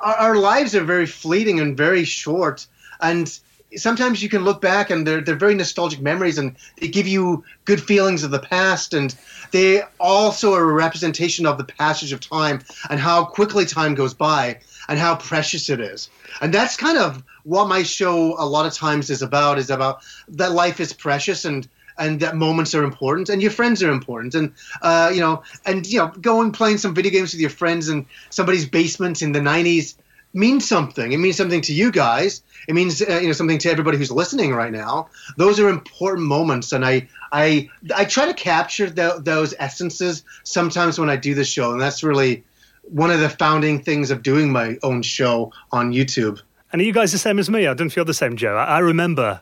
our, 0.00 0.14
our 0.14 0.36
lives 0.36 0.74
are 0.74 0.84
very 0.84 1.06
fleeting 1.06 1.60
and 1.60 1.76
very 1.76 2.04
short, 2.04 2.66
and 3.00 3.38
sometimes 3.76 4.22
you 4.22 4.28
can 4.28 4.44
look 4.44 4.60
back 4.60 4.90
and 4.90 5.06
they're 5.06 5.20
they're 5.20 5.34
very 5.34 5.54
nostalgic 5.54 6.00
memories 6.00 6.38
and 6.38 6.56
they 6.80 6.88
give 6.88 7.06
you 7.06 7.44
good 7.64 7.82
feelings 7.82 8.22
of 8.24 8.30
the 8.30 8.38
past 8.38 8.94
and 8.94 9.14
they 9.52 9.82
also 10.00 10.54
are 10.54 10.62
a 10.62 10.72
representation 10.72 11.46
of 11.46 11.58
the 11.58 11.64
passage 11.64 12.12
of 12.12 12.20
time 12.20 12.60
and 12.90 13.00
how 13.00 13.24
quickly 13.24 13.64
time 13.64 13.94
goes 13.94 14.14
by 14.14 14.58
and 14.88 14.98
how 14.98 15.16
precious 15.16 15.68
it 15.68 15.80
is. 15.80 16.08
And 16.40 16.52
that's 16.52 16.76
kind 16.76 16.98
of 16.98 17.22
what 17.44 17.68
my 17.68 17.82
show 17.82 18.34
a 18.38 18.46
lot 18.46 18.66
of 18.66 18.74
times 18.74 19.10
is 19.10 19.22
about 19.22 19.58
is 19.58 19.70
about 19.70 20.02
that 20.28 20.52
life 20.52 20.80
is 20.80 20.92
precious 20.92 21.44
and 21.44 21.68
and 21.98 22.20
that 22.20 22.36
moments 22.36 22.74
are 22.74 22.84
important 22.84 23.28
and 23.28 23.40
your 23.40 23.50
friends 23.50 23.82
are 23.82 23.90
important 23.90 24.34
and 24.34 24.52
uh, 24.82 25.10
you 25.14 25.20
know 25.20 25.42
and 25.64 25.86
you 25.86 25.98
know 25.98 26.08
going 26.20 26.52
playing 26.52 26.76
some 26.76 26.94
video 26.94 27.10
games 27.10 27.32
with 27.32 27.40
your 27.40 27.50
friends 27.50 27.88
in 27.88 28.06
somebody's 28.30 28.68
basement 28.68 29.22
in 29.22 29.32
the 29.32 29.40
90s 29.40 29.94
means 30.36 30.68
something 30.68 31.12
it 31.12 31.18
means 31.18 31.36
something 31.36 31.60
to 31.60 31.72
you 31.72 31.90
guys 31.90 32.42
it 32.68 32.74
means 32.74 33.02
uh, 33.02 33.18
you 33.20 33.26
know 33.26 33.32
something 33.32 33.58
to 33.58 33.70
everybody 33.70 33.96
who's 33.96 34.10
listening 34.10 34.52
right 34.52 34.72
now 34.72 35.08
those 35.36 35.58
are 35.58 35.68
important 35.68 36.26
moments 36.26 36.72
and 36.72 36.84
i 36.84 37.06
i 37.32 37.68
i 37.96 38.04
try 38.04 38.26
to 38.26 38.34
capture 38.34 38.88
the, 38.90 39.20
those 39.22 39.54
essences 39.58 40.22
sometimes 40.44 40.98
when 40.98 41.10
i 41.10 41.16
do 41.16 41.34
the 41.34 41.44
show 41.44 41.72
and 41.72 41.80
that's 41.80 42.02
really 42.02 42.44
one 42.82 43.10
of 43.10 43.20
the 43.20 43.28
founding 43.28 43.82
things 43.82 44.10
of 44.10 44.22
doing 44.22 44.52
my 44.52 44.76
own 44.82 45.02
show 45.02 45.52
on 45.72 45.92
youtube 45.92 46.40
and 46.72 46.82
are 46.82 46.84
you 46.84 46.92
guys 46.92 47.12
the 47.12 47.18
same 47.18 47.38
as 47.38 47.48
me? 47.48 47.66
I 47.66 47.74
don't 47.74 47.90
feel 47.90 48.04
the 48.04 48.12
same, 48.12 48.36
Joe. 48.36 48.56
I, 48.56 48.64
I 48.64 48.78
remember 48.80 49.40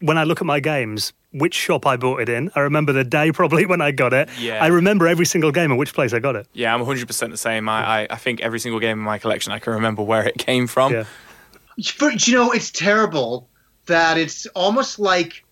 when 0.00 0.18
I 0.18 0.24
look 0.24 0.40
at 0.40 0.46
my 0.46 0.60
games, 0.60 1.12
which 1.32 1.54
shop 1.54 1.86
I 1.86 1.96
bought 1.96 2.20
it 2.20 2.28
in. 2.28 2.50
I 2.54 2.60
remember 2.60 2.92
the 2.92 3.04
day 3.04 3.32
probably 3.32 3.66
when 3.66 3.80
I 3.80 3.90
got 3.90 4.12
it. 4.12 4.28
Yeah. 4.38 4.62
I 4.62 4.68
remember 4.68 5.06
every 5.06 5.26
single 5.26 5.52
game 5.52 5.70
and 5.70 5.78
which 5.78 5.94
place 5.94 6.12
I 6.12 6.18
got 6.18 6.36
it. 6.36 6.46
Yeah, 6.52 6.74
I'm 6.74 6.80
100% 6.80 7.30
the 7.30 7.36
same. 7.36 7.68
I, 7.68 8.02
I, 8.02 8.06
I 8.10 8.16
think 8.16 8.40
every 8.40 8.60
single 8.60 8.80
game 8.80 8.98
in 8.98 9.04
my 9.04 9.18
collection, 9.18 9.52
I 9.52 9.58
can 9.58 9.72
remember 9.72 10.02
where 10.02 10.26
it 10.26 10.38
came 10.38 10.66
from. 10.66 10.92
Yeah. 10.92 11.04
For, 11.84 12.10
you 12.10 12.34
know, 12.34 12.52
it's 12.52 12.70
terrible 12.70 13.48
that 13.86 14.18
it's 14.18 14.46
almost 14.46 14.98
like 14.98 15.44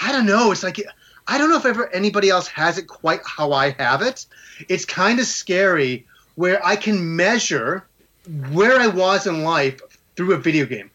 I 0.00 0.12
don't 0.12 0.26
know. 0.26 0.50
It's 0.50 0.62
like 0.62 0.82
I 1.26 1.38
don't 1.38 1.50
know 1.50 1.56
if 1.56 1.66
ever 1.66 1.92
anybody 1.92 2.30
else 2.30 2.48
has 2.48 2.78
it 2.78 2.86
quite 2.86 3.20
how 3.24 3.52
I 3.52 3.70
have 3.70 4.02
it. 4.02 4.26
It's 4.68 4.84
kind 4.84 5.20
of 5.20 5.26
scary 5.26 6.06
where 6.34 6.64
I 6.64 6.76
can 6.76 7.16
measure 7.16 7.86
where 8.50 8.78
I 8.80 8.86
was 8.86 9.26
in 9.26 9.44
life 9.44 9.80
through 10.16 10.32
a 10.32 10.38
video 10.38 10.66
game 10.66 10.90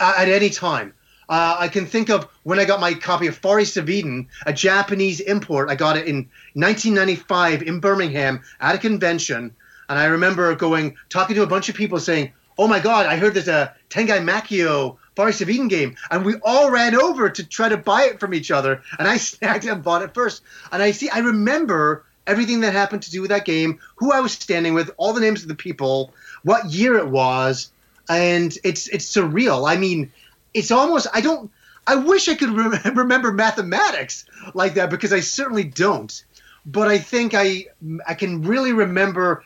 at 0.00 0.28
any 0.28 0.50
time. 0.50 0.94
Uh, 1.28 1.56
I 1.58 1.68
can 1.68 1.86
think 1.86 2.08
of 2.08 2.28
when 2.44 2.58
I 2.58 2.64
got 2.64 2.80
my 2.80 2.94
copy 2.94 3.26
of 3.26 3.36
Far 3.36 3.58
East 3.58 3.76
of 3.76 3.90
Eden, 3.90 4.28
a 4.46 4.52
Japanese 4.52 5.20
import. 5.20 5.68
I 5.68 5.74
got 5.74 5.96
it 5.96 6.06
in 6.06 6.28
1995 6.54 7.62
in 7.62 7.80
Birmingham 7.80 8.42
at 8.60 8.76
a 8.76 8.78
convention, 8.78 9.54
and 9.88 9.98
I 9.98 10.04
remember 10.06 10.54
going 10.54 10.96
talking 11.08 11.34
to 11.36 11.42
a 11.42 11.48
bunch 11.48 11.68
of 11.68 11.74
people 11.74 11.98
saying, 11.98 12.32
"Oh 12.56 12.68
my 12.68 12.78
God, 12.78 13.06
I 13.06 13.16
heard 13.16 13.34
there's 13.34 13.48
a 13.48 13.74
Tengai 13.90 14.22
Makyo 14.22 14.98
Far 15.16 15.30
East 15.30 15.40
of 15.40 15.50
Eden 15.50 15.66
game," 15.68 15.96
and 16.12 16.24
we 16.24 16.36
all 16.42 16.70
ran 16.70 16.94
over 16.94 17.28
to 17.28 17.44
try 17.44 17.68
to 17.68 17.76
buy 17.76 18.04
it 18.04 18.20
from 18.20 18.32
each 18.32 18.52
other, 18.52 18.82
and 18.98 19.08
I 19.08 19.16
snagged 19.30 19.64
it 19.64 19.70
and 19.70 19.82
bought 19.82 20.02
it 20.02 20.14
first. 20.14 20.42
And 20.70 20.80
I 20.80 20.92
see, 20.92 21.10
I 21.10 21.18
remember 21.18 22.04
everything 22.26 22.60
that 22.60 22.72
happened 22.72 23.02
to 23.02 23.10
do 23.10 23.20
with 23.20 23.30
that 23.30 23.44
game, 23.44 23.80
who 23.96 24.12
I 24.12 24.20
was 24.20 24.32
standing 24.32 24.74
with, 24.74 24.90
all 24.96 25.12
the 25.12 25.20
names 25.20 25.42
of 25.42 25.48
the 25.48 25.54
people, 25.54 26.12
what 26.42 26.66
year 26.66 26.96
it 26.96 27.08
was, 27.08 27.70
and 28.08 28.56
it's 28.62 28.86
it's 28.88 29.12
surreal. 29.12 29.68
I 29.68 29.76
mean, 29.76 30.12
it's 30.56 30.70
almost 30.70 31.06
I 31.12 31.20
don't. 31.20 31.50
I 31.86 31.94
wish 31.94 32.28
I 32.28 32.34
could 32.34 32.50
re- 32.50 32.80
remember 32.94 33.32
mathematics 33.32 34.24
like 34.54 34.74
that 34.74 34.90
because 34.90 35.12
I 35.12 35.20
certainly 35.20 35.64
don't. 35.64 36.24
But 36.64 36.88
I 36.88 36.98
think 36.98 37.34
I 37.34 37.66
I 38.08 38.14
can 38.14 38.42
really 38.42 38.72
remember 38.72 39.44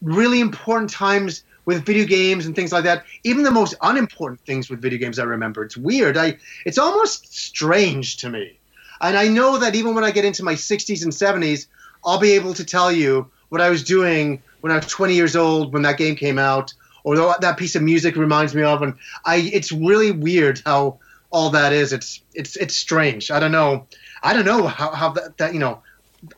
really 0.00 0.40
important 0.40 0.90
times 0.90 1.42
with 1.66 1.84
video 1.84 2.04
games 2.04 2.46
and 2.46 2.54
things 2.54 2.72
like 2.72 2.84
that. 2.84 3.04
Even 3.24 3.42
the 3.42 3.50
most 3.50 3.74
unimportant 3.82 4.40
things 4.40 4.70
with 4.70 4.80
video 4.80 4.98
games, 4.98 5.18
I 5.18 5.24
remember. 5.24 5.64
It's 5.64 5.76
weird. 5.76 6.16
I 6.16 6.38
it's 6.64 6.78
almost 6.78 7.34
strange 7.34 8.18
to 8.18 8.30
me. 8.30 8.58
And 9.00 9.18
I 9.18 9.28
know 9.28 9.58
that 9.58 9.74
even 9.74 9.94
when 9.94 10.04
I 10.04 10.12
get 10.12 10.24
into 10.24 10.44
my 10.44 10.54
60s 10.54 11.02
and 11.02 11.12
70s, 11.12 11.66
I'll 12.06 12.20
be 12.20 12.32
able 12.32 12.54
to 12.54 12.64
tell 12.64 12.92
you 12.92 13.30
what 13.48 13.60
I 13.60 13.68
was 13.68 13.82
doing 13.82 14.40
when 14.60 14.72
I 14.72 14.76
was 14.76 14.86
20 14.86 15.14
years 15.14 15.36
old 15.36 15.72
when 15.72 15.82
that 15.82 15.98
game 15.98 16.16
came 16.16 16.38
out, 16.38 16.72
or 17.04 17.16
that 17.40 17.56
piece 17.56 17.76
of 17.76 17.82
music 17.82 18.16
reminds 18.16 18.54
me 18.54 18.62
of. 18.62 18.82
And 18.82 18.94
I, 19.24 19.36
it's 19.52 19.70
really 19.70 20.10
weird 20.10 20.60
how 20.66 20.98
all 21.30 21.50
that 21.50 21.72
is. 21.72 21.92
It's 21.92 22.20
it's 22.34 22.56
it's 22.56 22.74
strange. 22.74 23.30
I 23.30 23.38
don't 23.38 23.52
know. 23.52 23.86
I 24.22 24.32
don't 24.32 24.44
know 24.44 24.66
how, 24.66 24.90
how 24.90 25.10
that, 25.10 25.36
that 25.38 25.52
you 25.54 25.60
know 25.60 25.80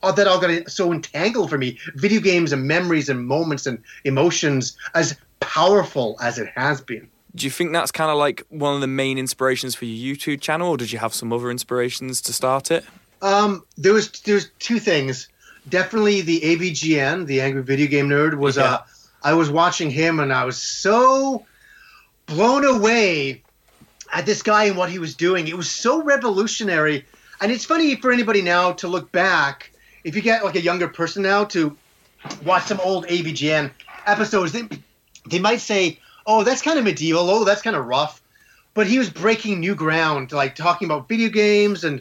all 0.03 0.13
that 0.13 0.27
all 0.27 0.41
got 0.41 0.69
so 0.71 0.93
entangled 0.93 1.49
for 1.51 1.57
me. 1.59 1.79
Video 1.95 2.21
games 2.21 2.53
and 2.53 2.65
memories 2.67 3.09
and 3.09 3.27
moments 3.27 3.67
and 3.67 3.79
emotions 4.05 4.77
as 4.95 5.17
powerful 5.41 6.17
as 6.21 6.39
it 6.39 6.49
has 6.55 6.81
been. 6.81 7.09
Do 7.35 7.45
you 7.45 7.51
think 7.51 7.73
that's 7.73 7.93
kind 7.93 8.11
of 8.11 8.17
like 8.17 8.45
one 8.49 8.75
of 8.75 8.81
the 8.81 8.87
main 8.87 9.19
inspirations 9.19 9.75
for 9.75 9.85
your 9.85 10.17
YouTube 10.17 10.41
channel, 10.41 10.71
or 10.71 10.77
did 10.77 10.91
you 10.91 10.99
have 10.99 11.15
some 11.15 11.33
other 11.33 11.51
inspirations 11.51 12.21
to 12.23 12.33
start 12.33 12.71
it? 12.71 12.85
Um, 13.23 13.65
there 13.77 13.93
was 13.93 14.11
there's 14.23 14.51
two 14.59 14.79
things. 14.79 15.29
Definitely 15.69 16.23
the 16.23 16.41
AVGN, 16.41 17.27
the 17.27 17.41
Angry 17.41 17.63
Video 17.63 17.87
Game 17.89 18.09
Nerd, 18.09 18.37
was 18.39 18.57
Yeah. 18.57 18.65
uh, 18.65 18.83
I 19.27 19.35
was 19.35 19.51
watching 19.51 19.91
him 19.91 20.21
and 20.21 20.33
I 20.33 20.45
was 20.45 20.57
so 20.57 21.45
blown 22.27 22.65
away 22.65 23.43
at 24.13 24.25
this 24.25 24.41
guy 24.41 24.67
and 24.67 24.77
what 24.77 24.89
he 24.89 25.01
was 25.01 25.17
doing. 25.17 25.49
It 25.49 25.57
was 25.57 25.69
so 25.69 26.01
revolutionary. 26.01 27.05
And 27.41 27.51
it's 27.51 27.65
funny 27.65 27.97
for 27.97 28.13
anybody 28.13 28.41
now 28.41 28.71
to 28.75 28.87
look 28.87 29.11
back, 29.11 29.73
if 30.05 30.15
you 30.15 30.23
get 30.23 30.45
like 30.45 30.55
a 30.55 30.61
younger 30.61 30.87
person 30.87 31.25
now 31.25 31.43
to 31.47 31.77
watch 32.45 32.67
some 32.67 32.79
old 32.85 33.05
AVGN 33.09 33.73
episodes, 34.07 34.53
they, 34.53 34.63
they 35.29 35.41
might 35.41 35.61
say, 35.61 35.99
oh, 36.25 36.45
that's 36.45 36.63
kind 36.63 36.79
of 36.79 36.85
medieval. 36.85 37.29
Oh, 37.29 37.43
that's 37.43 37.63
kind 37.63 37.75
of 37.75 37.85
rough. 37.85 38.23
But 38.75 38.87
he 38.87 38.97
was 38.97 39.11
breaking 39.11 39.59
new 39.59 39.75
ground, 39.75 40.31
like 40.31 40.55
talking 40.55 40.87
about 40.87 41.09
video 41.09 41.31
games 41.31 41.83
and 41.83 42.01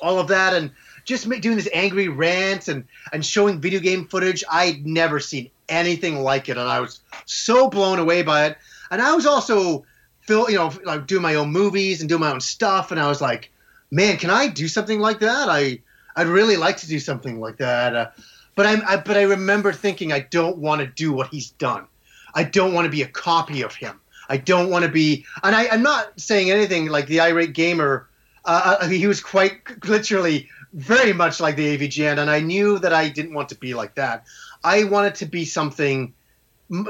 all 0.00 0.18
of 0.18 0.28
that, 0.28 0.54
and 0.54 0.70
just 1.08 1.28
doing 1.40 1.56
this 1.56 1.68
angry 1.72 2.08
rant 2.08 2.68
and, 2.68 2.84
and 3.12 3.24
showing 3.24 3.60
video 3.60 3.80
game 3.80 4.06
footage. 4.06 4.44
I'd 4.50 4.86
never 4.86 5.18
seen 5.18 5.50
anything 5.68 6.22
like 6.22 6.48
it, 6.48 6.56
and 6.56 6.68
I 6.68 6.80
was 6.80 7.00
so 7.24 7.68
blown 7.68 7.98
away 7.98 8.22
by 8.22 8.46
it. 8.46 8.58
And 8.90 9.02
I 9.02 9.14
was 9.14 9.26
also, 9.26 9.84
feel, 10.20 10.48
you 10.50 10.56
know, 10.56 10.72
like 10.84 11.06
doing 11.06 11.22
my 11.22 11.34
own 11.34 11.50
movies 11.50 12.00
and 12.00 12.08
doing 12.08 12.20
my 12.20 12.30
own 12.30 12.40
stuff, 12.40 12.92
and 12.92 13.00
I 13.00 13.08
was 13.08 13.20
like, 13.20 13.50
man, 13.90 14.18
can 14.18 14.30
I 14.30 14.46
do 14.46 14.68
something 14.68 15.00
like 15.00 15.20
that? 15.20 15.48
I 15.48 15.80
I'd 16.14 16.26
really 16.26 16.56
like 16.56 16.76
to 16.78 16.88
do 16.88 17.00
something 17.00 17.40
like 17.40 17.56
that. 17.58 17.96
Uh, 17.96 18.10
but 18.54 18.66
I'm 18.66 18.82
I, 18.86 18.96
but 18.96 19.16
I 19.16 19.22
remember 19.22 19.72
thinking 19.72 20.12
I 20.12 20.20
don't 20.20 20.58
want 20.58 20.80
to 20.80 20.86
do 20.86 21.12
what 21.12 21.28
he's 21.28 21.50
done. 21.52 21.86
I 22.34 22.44
don't 22.44 22.74
want 22.74 22.84
to 22.84 22.90
be 22.90 23.02
a 23.02 23.08
copy 23.08 23.62
of 23.62 23.74
him. 23.74 24.00
I 24.28 24.36
don't 24.36 24.68
want 24.68 24.84
to 24.84 24.90
be, 24.90 25.24
and 25.42 25.56
I, 25.56 25.68
I'm 25.68 25.82
not 25.82 26.20
saying 26.20 26.50
anything 26.50 26.88
like 26.88 27.06
the 27.06 27.20
irate 27.20 27.54
gamer. 27.54 28.08
Uh, 28.44 28.76
uh, 28.80 28.88
he 28.88 29.06
was 29.06 29.20
quite 29.20 29.84
literally 29.84 30.48
very 30.72 31.12
much 31.12 31.40
like 31.40 31.56
the 31.56 31.76
AVGN, 31.76 32.18
and 32.18 32.30
I 32.30 32.40
knew 32.40 32.78
that 32.78 32.92
I 32.92 33.08
didn't 33.08 33.34
want 33.34 33.48
to 33.50 33.54
be 33.54 33.74
like 33.74 33.94
that. 33.94 34.24
I 34.62 34.84
wanted 34.84 35.14
to 35.16 35.26
be 35.26 35.44
something, 35.44 36.14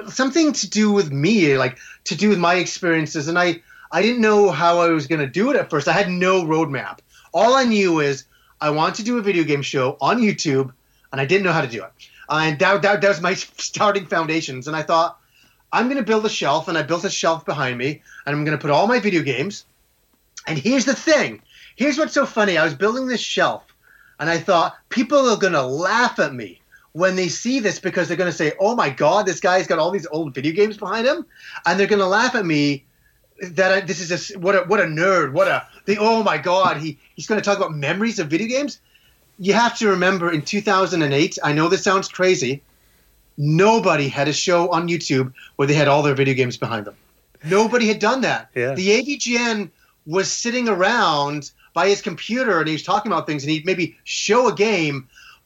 something 0.08 0.52
to 0.52 0.70
do 0.70 0.92
with 0.92 1.12
me, 1.12 1.56
like 1.56 1.78
to 2.04 2.16
do 2.16 2.28
with 2.28 2.38
my 2.38 2.54
experiences, 2.54 3.28
and 3.28 3.38
I 3.38 3.62
I 3.90 4.02
didn't 4.02 4.20
know 4.20 4.50
how 4.50 4.80
I 4.80 4.88
was 4.88 5.06
going 5.06 5.20
to 5.20 5.26
do 5.26 5.50
it 5.50 5.56
at 5.56 5.70
first. 5.70 5.88
I 5.88 5.92
had 5.92 6.10
no 6.10 6.44
roadmap. 6.44 6.98
All 7.32 7.54
I 7.54 7.64
knew 7.64 8.00
is 8.00 8.24
I 8.60 8.70
wanted 8.70 8.96
to 8.96 9.02
do 9.04 9.18
a 9.18 9.22
video 9.22 9.44
game 9.44 9.62
show 9.62 9.96
on 10.00 10.20
YouTube, 10.20 10.72
and 11.10 11.20
I 11.20 11.24
didn't 11.24 11.44
know 11.44 11.52
how 11.52 11.62
to 11.62 11.68
do 11.68 11.82
it. 11.82 11.90
And 12.28 12.58
that, 12.58 12.82
that, 12.82 13.00
that 13.00 13.08
was 13.08 13.20
my 13.20 13.34
starting 13.56 14.06
foundations. 14.06 14.66
And 14.66 14.76
I 14.76 14.82
thought, 14.82 15.18
I'm 15.72 15.86
going 15.86 15.98
to 15.98 16.02
build 16.02 16.26
a 16.26 16.30
shelf, 16.30 16.68
and 16.68 16.76
I 16.76 16.82
built 16.82 17.04
a 17.04 17.10
shelf 17.10 17.46
behind 17.46 17.78
me, 17.78 18.02
and 18.26 18.36
I'm 18.36 18.44
going 18.44 18.56
to 18.56 18.60
put 18.60 18.70
all 18.70 18.86
my 18.86 19.00
video 19.00 19.22
games. 19.22 19.64
And 20.46 20.58
here's 20.58 20.84
the 20.84 20.94
thing 20.94 21.42
here's 21.76 21.96
what's 21.96 22.14
so 22.14 22.26
funny 22.26 22.58
I 22.58 22.64
was 22.64 22.74
building 22.74 23.06
this 23.06 23.20
shelf, 23.20 23.67
and 24.18 24.28
I 24.28 24.38
thought, 24.38 24.76
people 24.88 25.28
are 25.30 25.36
going 25.36 25.52
to 25.52 25.62
laugh 25.62 26.18
at 26.18 26.34
me 26.34 26.60
when 26.92 27.16
they 27.16 27.28
see 27.28 27.60
this 27.60 27.78
because 27.78 28.08
they're 28.08 28.16
going 28.16 28.30
to 28.30 28.36
say, 28.36 28.52
oh 28.58 28.74
my 28.74 28.90
God, 28.90 29.26
this 29.26 29.40
guy's 29.40 29.66
got 29.66 29.78
all 29.78 29.90
these 29.90 30.06
old 30.10 30.34
video 30.34 30.52
games 30.52 30.76
behind 30.76 31.06
him. 31.06 31.24
And 31.66 31.78
they're 31.78 31.86
going 31.86 32.00
to 32.00 32.06
laugh 32.06 32.34
at 32.34 32.44
me 32.44 32.84
that 33.40 33.72
I, 33.72 33.80
this 33.82 34.00
is 34.00 34.08
just 34.08 34.36
what 34.36 34.56
a 34.56 34.60
what 34.62 34.80
a 34.80 34.84
nerd 34.84 35.32
what 35.32 35.46
a 35.46 35.64
the 35.84 35.96
oh 36.00 36.24
my 36.24 36.38
god 36.38 36.78
he 36.78 36.98
he's 37.14 37.28
going 37.28 37.40
to 37.40 37.44
talk 37.44 37.56
about 37.56 37.72
memories 37.72 38.18
of 38.18 38.26
video 38.26 38.48
games 38.48 38.80
you 39.38 39.52
have 39.52 39.78
to 39.78 39.86
remember 39.90 40.32
in 40.32 40.42
2008 40.42 41.38
i 41.44 41.52
know 41.52 41.68
this 41.68 41.84
sounds 41.84 42.08
crazy 42.08 42.60
nobody 43.36 44.08
had 44.08 44.26
a 44.26 44.32
show 44.32 44.68
on 44.70 44.88
youtube 44.88 45.32
where 45.54 45.68
they 45.68 45.74
had 45.74 45.86
all 45.86 46.02
their 46.02 46.16
video 46.16 46.34
games 46.34 46.56
behind 46.56 46.84
them 46.84 46.96
nobody 47.44 47.86
had 47.86 48.00
done 48.00 48.22
that 48.22 48.50
Yeah. 48.56 48.74
the 48.74 48.88
avgn 48.88 49.70
was 50.04 50.30
sitting 50.32 50.68
around 50.68 51.52
by 51.78 51.88
his 51.88 52.02
computer 52.02 52.58
and 52.58 52.68
he 52.68 52.74
was 52.74 52.82
talking 52.82 53.12
about 53.12 53.26
things 53.26 53.42
and 53.44 53.50
he'd 53.52 53.66
maybe 53.70 53.96
show 54.04 54.48
a 54.48 54.54
game 54.54 54.96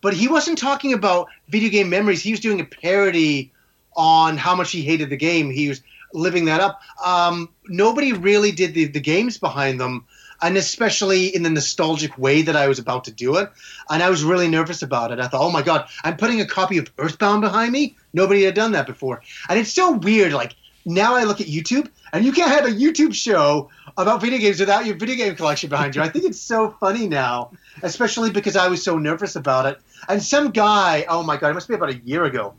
but 0.00 0.14
he 0.14 0.28
wasn't 0.28 0.58
talking 0.58 0.92
about 0.92 1.28
video 1.48 1.70
game 1.70 1.88
memories 1.90 2.22
he 2.22 2.30
was 2.30 2.40
doing 2.40 2.60
a 2.60 2.64
parody 2.64 3.52
on 3.94 4.36
how 4.36 4.54
much 4.54 4.70
he 4.70 4.82
hated 4.82 5.10
the 5.10 5.16
game 5.16 5.50
he 5.50 5.68
was 5.68 5.82
living 6.12 6.46
that 6.46 6.60
up. 6.60 6.80
Um, 7.04 7.48
nobody 7.68 8.12
really 8.12 8.52
did 8.52 8.74
the, 8.74 8.86
the 8.86 9.00
games 9.00 9.38
behind 9.38 9.80
them, 9.80 10.04
and 10.40 10.56
especially 10.56 11.34
in 11.34 11.42
the 11.42 11.50
nostalgic 11.50 12.16
way 12.18 12.42
that 12.42 12.56
I 12.56 12.68
was 12.68 12.78
about 12.78 13.04
to 13.04 13.12
do 13.12 13.36
it. 13.36 13.50
And 13.90 14.02
I 14.02 14.10
was 14.10 14.24
really 14.24 14.48
nervous 14.48 14.82
about 14.82 15.12
it. 15.12 15.20
I 15.20 15.28
thought, 15.28 15.42
oh 15.42 15.50
my 15.50 15.62
God, 15.62 15.88
I'm 16.04 16.16
putting 16.16 16.40
a 16.40 16.46
copy 16.46 16.78
of 16.78 16.90
Earthbound 16.98 17.42
behind 17.42 17.72
me. 17.72 17.96
Nobody 18.12 18.42
had 18.44 18.54
done 18.54 18.72
that 18.72 18.86
before. 18.86 19.22
And 19.48 19.58
it's 19.58 19.72
so 19.72 19.92
weird. 19.92 20.32
Like, 20.32 20.54
now 20.84 21.14
I 21.14 21.24
look 21.24 21.40
at 21.40 21.46
YouTube, 21.46 21.88
and 22.12 22.24
you 22.24 22.32
can't 22.32 22.50
have 22.50 22.66
a 22.66 22.74
YouTube 22.74 23.14
show 23.14 23.70
about 23.97 24.20
video 24.20 24.38
games 24.38 24.61
without 24.61 24.86
your 24.86 24.97
video 24.97 25.16
game 25.16 25.34
collection 25.36 25.68
behind 25.68 25.95
you. 25.95 26.03
I 26.03 26.09
think 26.09 26.24
it's 26.24 26.40
so 26.40 26.70
funny 26.80 27.09
now, 27.09 27.51
especially 27.82 28.30
because 28.30 28.57
I 28.57 28.68
was 28.68 28.82
so 28.82 28.99
nervous 28.99 29.36
about 29.36 29.66
it. 29.66 29.78
And 30.09 30.22
some 30.22 30.51
guy, 30.51 31.05
oh 31.09 31.22
my 31.22 31.36
God, 31.36 31.51
it 31.51 31.55
must 31.55 31.68
be 31.68 31.74
about 31.74 31.90
a 31.90 31.97
year 31.99 32.24
ago, 32.24 32.55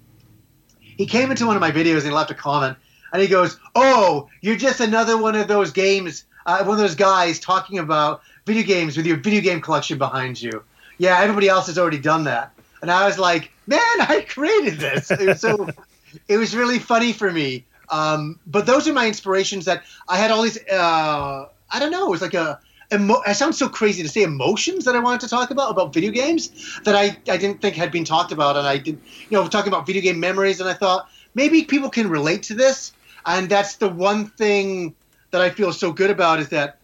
he 0.98 1.06
came 1.06 1.32
into 1.32 1.46
one 1.46 1.56
of 1.56 1.62
my 1.62 1.72
videos 1.72 2.00
and 2.00 2.06
he 2.06 2.12
left 2.12 2.32
a 2.32 2.36
comment 2.36 2.78
and 3.12 3.22
he 3.22 3.28
goes, 3.28 3.60
"Oh, 3.76 4.30
you're 4.42 4.56
just 4.56 4.80
another 4.80 5.18
one 5.18 5.36
of 5.36 5.48
those 5.48 5.72
games, 5.72 6.26
uh, 6.46 6.64
one 6.64 6.74
of 6.74 6.78
those 6.78 6.96
guys 6.96 7.40
talking 7.40 7.80
about 7.80 8.22
video 8.46 8.64
games 8.64 8.98
with 8.98 9.06
your 9.06 9.18
video 9.18 9.42
game 9.42 9.62
collection 9.62 9.98
behind 9.98 10.42
you. 10.42 10.64
Yeah, 10.98 11.20
everybody 11.20 11.48
else 11.48 11.68
has 11.68 11.78
already 11.78 12.00
done 12.00 12.26
that. 12.26 12.54
And 12.82 12.92
I 12.92 13.06
was 13.06 13.18
like, 13.18 13.52
man, 13.68 13.80
I 14.00 14.26
created 14.28 14.80
this. 14.80 15.10
It 15.10 15.28
was 15.28 15.40
so, 15.40 15.70
it 16.28 16.38
was 16.38 16.56
really 16.56 16.80
funny 16.80 17.14
for 17.14 17.32
me. 17.32 17.66
Um, 17.90 18.40
but 18.48 18.66
those 18.66 18.88
are 18.88 18.94
my 18.94 19.08
inspirations 19.08 19.66
that 19.66 19.84
I 20.08 20.18
had 20.18 20.32
all 20.32 20.42
these, 20.42 20.58
uh, 20.68 21.48
I 21.72 21.80
don't 21.80 21.92
know, 21.92 22.08
it 22.08 22.12
was 22.12 22.22
like 22.22 22.34
a, 22.34 22.60
emo- 22.92 23.22
I 23.26 23.34
sound 23.34 23.56
so 23.56 23.68
crazy 23.68 24.04
to 24.04 24.10
say 24.10 24.24
emotions 24.24 24.86
that 24.86 24.96
I 24.96 25.00
wanted 25.00 25.22
to 25.22 25.28
talk 25.28 25.52
about 25.52 25.72
about 25.72 25.94
video 25.94 26.12
games 26.12 26.80
that 26.84 26.96
I, 26.96 27.18
I 27.32 27.38
didn't 27.38 27.62
think 27.62 27.76
had 27.76 27.92
been 27.92 28.06
talked 28.06 28.32
about. 28.32 28.58
And 28.58 28.68
I 28.68 28.78
did, 28.78 29.00
you 29.30 29.38
know, 29.38 29.48
talking 29.48 29.72
about 29.72 29.86
video 29.86 30.02
game 30.02 30.20
memories. 30.20 30.60
And 30.60 30.70
I 30.70 30.74
thought 30.74 31.10
maybe 31.36 31.64
people 31.64 31.90
can 31.90 32.10
relate 32.10 32.44
to 32.44 32.54
this. 32.54 32.94
And 33.26 33.50
that's 33.50 33.78
the 33.78 33.90
one 33.90 34.28
thing 34.28 34.96
that 35.32 35.42
I 35.42 35.50
feel 35.50 35.74
so 35.74 35.92
good 35.92 36.10
about 36.10 36.40
is 36.40 36.50
that 36.50 36.78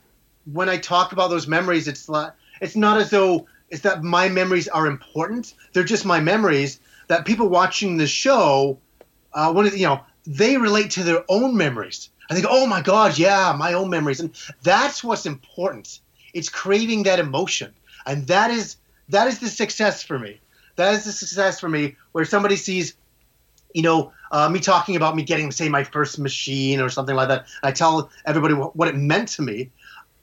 when 0.52 0.70
I 0.70 0.78
talk 0.78 1.12
about 1.12 1.30
those 1.30 1.48
memories, 1.48 1.88
it's 1.88 2.10
not, 2.10 2.36
it's 2.62 2.76
not 2.76 2.98
as 2.98 3.10
though 3.10 3.48
it's 3.70 3.82
that 3.82 4.04
my 4.04 4.30
memories 4.30 4.68
are 4.68 4.88
important. 4.88 5.54
They're 5.74 5.84
just 5.84 6.06
my 6.06 6.20
memories 6.20 6.80
that 7.08 7.26
people 7.26 7.50
watching 7.50 7.98
the 7.98 8.08
show, 8.08 8.80
uh, 9.34 9.52
one 9.52 9.66
of 9.66 9.72
the, 9.74 9.80
you 9.80 9.86
know, 9.86 10.02
they 10.26 10.58
relate 10.58 10.92
to 10.92 11.04
their 11.04 11.24
own 11.30 11.56
memories. 11.58 12.10
I 12.30 12.34
think, 12.34 12.46
oh 12.50 12.68
my 12.68 12.82
God, 12.82 13.18
yeah, 13.18 13.56
my 13.58 13.74
own 13.74 13.90
memories, 13.90 14.20
and 14.20 14.32
that's 14.62 15.04
what's 15.04 15.26
important. 15.26 16.00
It's 16.34 16.50
creating 16.50 17.04
that 17.04 17.20
emotion, 17.20 17.74
and 18.06 18.28
that 18.28 18.52
is 18.52 18.78
that 19.10 19.28
is 19.28 19.40
the 19.40 19.48
success 19.48 20.04
for 20.04 20.20
me. 20.20 20.40
That 20.76 20.94
is 20.94 21.06
the 21.06 21.12
success 21.12 21.60
for 21.60 21.68
me, 21.68 21.96
where 22.12 22.26
somebody 22.26 22.56
sees, 22.56 22.96
you 23.74 23.82
know, 23.82 24.14
uh, 24.32 24.48
me 24.48 24.60
talking 24.60 24.96
about 24.96 25.16
me 25.16 25.24
getting, 25.24 25.52
say, 25.52 25.68
my 25.68 25.84
first 25.84 26.20
machine 26.20 26.80
or 26.80 26.90
something 26.90 27.16
like 27.16 27.30
that. 27.30 27.48
I 27.64 27.72
tell 27.72 28.12
everybody 28.26 28.54
what, 28.54 28.76
what 28.76 28.88
it 28.88 28.96
meant 28.96 29.30
to 29.30 29.42
me, 29.42 29.72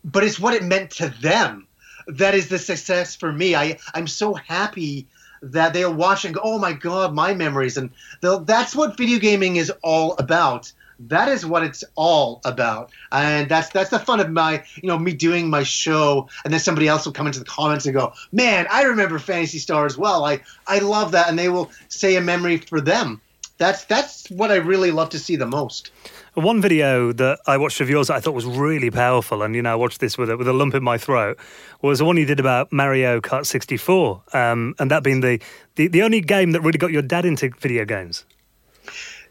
but 0.04 0.22
it's 0.22 0.38
what 0.38 0.54
it 0.54 0.62
meant 0.62 0.92
to 0.92 1.08
them 1.20 1.66
that 2.06 2.34
is 2.34 2.48
the 2.48 2.58
success 2.58 3.16
for 3.16 3.32
me. 3.32 3.54
I 3.54 3.78
I'm 3.94 4.06
so 4.06 4.34
happy 4.34 5.08
that 5.52 5.72
they'll 5.72 5.92
watch 5.92 6.24
and 6.24 6.34
go, 6.34 6.40
oh 6.42 6.58
my 6.58 6.72
god, 6.72 7.14
my 7.14 7.34
memories, 7.34 7.76
and 7.76 7.90
that's 8.20 8.74
what 8.74 8.96
video 8.96 9.18
gaming 9.18 9.56
is 9.56 9.72
all 9.82 10.14
about. 10.18 10.72
That 10.98 11.28
is 11.28 11.44
what 11.44 11.62
it's 11.62 11.84
all 11.94 12.40
about, 12.44 12.90
and 13.12 13.50
that's 13.50 13.68
that's 13.68 13.90
the 13.90 13.98
fun 13.98 14.18
of 14.20 14.30
my, 14.30 14.64
you 14.76 14.88
know, 14.88 14.98
me 14.98 15.12
doing 15.12 15.50
my 15.50 15.62
show, 15.62 16.28
and 16.42 16.52
then 16.52 16.60
somebody 16.60 16.88
else 16.88 17.04
will 17.04 17.12
come 17.12 17.26
into 17.26 17.38
the 17.38 17.44
comments 17.44 17.84
and 17.84 17.94
go, 17.94 18.14
"Man, 18.32 18.66
I 18.70 18.84
remember 18.84 19.18
Phantasy 19.18 19.58
Star 19.58 19.84
as 19.84 19.98
well. 19.98 20.24
I 20.24 20.40
I 20.66 20.78
love 20.78 21.12
that," 21.12 21.28
and 21.28 21.38
they 21.38 21.50
will 21.50 21.70
say 21.88 22.16
a 22.16 22.22
memory 22.22 22.56
for 22.56 22.80
them. 22.80 23.20
That's 23.58 23.84
that's 23.84 24.30
what 24.30 24.50
I 24.50 24.56
really 24.56 24.90
love 24.90 25.10
to 25.10 25.18
see 25.18 25.36
the 25.36 25.46
most. 25.46 25.90
One 26.36 26.60
video 26.60 27.12
that 27.14 27.40
I 27.46 27.56
watched 27.56 27.80
of 27.80 27.88
yours 27.88 28.08
that 28.08 28.16
I 28.16 28.20
thought 28.20 28.34
was 28.34 28.44
really 28.44 28.90
powerful, 28.90 29.42
and 29.42 29.56
you 29.56 29.62
know, 29.62 29.72
I 29.72 29.74
watched 29.74 30.00
this 30.00 30.18
with 30.18 30.28
a, 30.28 30.36
with 30.36 30.46
a 30.46 30.52
lump 30.52 30.74
in 30.74 30.84
my 30.84 30.98
throat, 30.98 31.38
was 31.80 32.00
the 32.00 32.04
one 32.04 32.18
you 32.18 32.26
did 32.26 32.38
about 32.38 32.70
Mario 32.70 33.22
Kart 33.22 33.46
64, 33.46 34.22
um, 34.34 34.74
and 34.78 34.90
that 34.90 35.02
being 35.02 35.22
the, 35.22 35.40
the, 35.76 35.88
the 35.88 36.02
only 36.02 36.20
game 36.20 36.50
that 36.50 36.60
really 36.60 36.76
got 36.76 36.92
your 36.92 37.00
dad 37.00 37.24
into 37.24 37.48
video 37.58 37.86
games. 37.86 38.26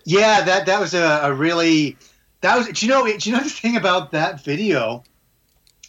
Yeah, 0.04 0.42
that 0.46 0.66
that 0.66 0.80
was 0.80 0.96
a, 0.96 1.20
a 1.22 1.32
really 1.32 1.96
that 2.42 2.58
was. 2.58 2.70
Do 2.70 2.88
you 2.88 2.92
know? 2.92 3.06
Do 3.06 3.30
you 3.30 3.36
know 3.36 3.44
the 3.44 3.50
thing 3.52 3.78
about 3.78 4.12
that 4.12 4.44
video 4.44 5.04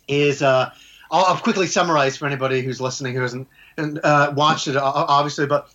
is? 0.09 0.43
Uh, 0.43 0.71
I'll, 1.11 1.25
I'll 1.25 1.39
quickly 1.39 1.67
summarize 1.67 2.19
for 2.19 2.27
anybody 2.27 2.61
who's 2.61 2.79
listening 2.79 3.15
who 3.15 3.23
hasn't 3.23 3.49
uh, 3.79 4.35
watched 4.37 4.69
it, 4.69 4.77
obviously, 4.77 5.47
but 5.47 5.71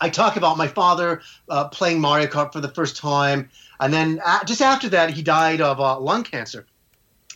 I 0.00 0.10
talk 0.10 0.36
about 0.36 0.56
my 0.56 0.68
father 0.68 1.22
uh, 1.48 1.68
playing 1.68 2.00
Mario 2.00 2.28
Kart 2.28 2.52
for 2.52 2.60
the 2.60 2.68
first 2.68 2.96
time 2.96 3.50
and 3.80 3.92
then 3.92 4.20
uh, 4.24 4.44
just 4.44 4.60
after 4.60 4.88
that, 4.90 5.10
he 5.10 5.22
died 5.22 5.60
of 5.60 5.80
uh, 5.80 5.98
lung 5.98 6.22
cancer. 6.22 6.66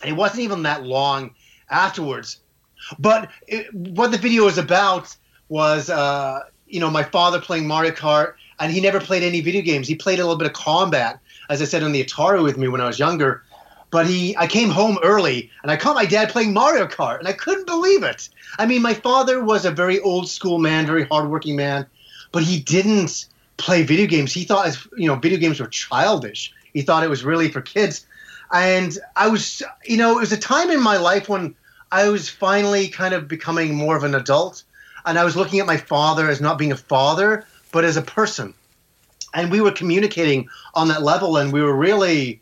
And 0.01 0.11
it 0.11 0.13
wasn't 0.13 0.41
even 0.41 0.63
that 0.63 0.83
long 0.83 1.31
afterwards. 1.69 2.39
But 2.99 3.31
it, 3.47 3.73
what 3.73 4.11
the 4.11 4.17
video 4.17 4.45
was 4.45 4.59
about 4.59 5.15
was, 5.49 5.89
uh, 5.89 6.41
you 6.67 6.79
know, 6.79 6.91
my 6.91 7.03
father 7.03 7.41
playing 7.41 7.67
Mario 7.67 7.91
Kart, 7.91 8.35
and 8.59 8.71
he 8.71 8.79
never 8.79 8.99
played 8.99 9.23
any 9.23 9.41
video 9.41 9.61
games. 9.61 9.87
He 9.87 9.95
played 9.95 10.19
a 10.19 10.23
little 10.23 10.37
bit 10.37 10.47
of 10.47 10.53
combat, 10.53 11.19
as 11.49 11.61
I 11.61 11.65
said, 11.65 11.83
on 11.83 11.91
the 11.91 12.03
Atari 12.03 12.43
with 12.43 12.57
me 12.57 12.67
when 12.67 12.81
I 12.81 12.85
was 12.85 12.99
younger. 12.99 13.43
But 13.89 14.07
he, 14.07 14.35
I 14.37 14.47
came 14.47 14.69
home 14.69 14.99
early, 15.03 15.49
and 15.63 15.71
I 15.71 15.77
caught 15.77 15.95
my 15.95 16.05
dad 16.05 16.29
playing 16.29 16.53
Mario 16.53 16.85
Kart, 16.85 17.19
and 17.19 17.27
I 17.27 17.33
couldn't 17.33 17.65
believe 17.65 18.03
it. 18.03 18.29
I 18.59 18.65
mean, 18.65 18.81
my 18.81 18.93
father 18.93 19.43
was 19.43 19.65
a 19.65 19.71
very 19.71 19.99
old 20.01 20.29
school 20.29 20.59
man, 20.59 20.85
very 20.85 21.05
hardworking 21.05 21.55
man, 21.55 21.87
but 22.31 22.43
he 22.43 22.59
didn't 22.59 23.27
play 23.57 23.83
video 23.83 24.07
games. 24.07 24.33
He 24.33 24.43
thought, 24.43 24.77
you 24.97 25.07
know, 25.07 25.15
video 25.15 25.39
games 25.39 25.59
were 25.59 25.67
childish. 25.67 26.53
He 26.73 26.81
thought 26.81 27.03
it 27.03 27.09
was 27.09 27.23
really 27.23 27.49
for 27.49 27.61
kids. 27.61 28.05
And 28.51 28.97
I 29.15 29.27
was, 29.29 29.63
you 29.85 29.97
know, 29.97 30.17
it 30.17 30.21
was 30.21 30.31
a 30.31 30.37
time 30.37 30.69
in 30.69 30.81
my 30.81 30.97
life 30.97 31.29
when 31.29 31.55
I 31.91 32.09
was 32.09 32.29
finally 32.29 32.87
kind 32.87 33.13
of 33.13 33.27
becoming 33.27 33.75
more 33.75 33.95
of 33.95 34.03
an 34.03 34.15
adult. 34.15 34.63
And 35.05 35.17
I 35.17 35.23
was 35.23 35.35
looking 35.35 35.59
at 35.59 35.65
my 35.65 35.77
father 35.77 36.29
as 36.29 36.41
not 36.41 36.57
being 36.57 36.71
a 36.71 36.77
father, 36.77 37.45
but 37.71 37.83
as 37.83 37.97
a 37.97 38.01
person. 38.01 38.53
And 39.33 39.51
we 39.51 39.61
were 39.61 39.71
communicating 39.71 40.47
on 40.73 40.87
that 40.87 41.03
level, 41.03 41.37
and 41.37 41.51
we 41.51 41.61
were 41.61 41.75
really 41.75 42.41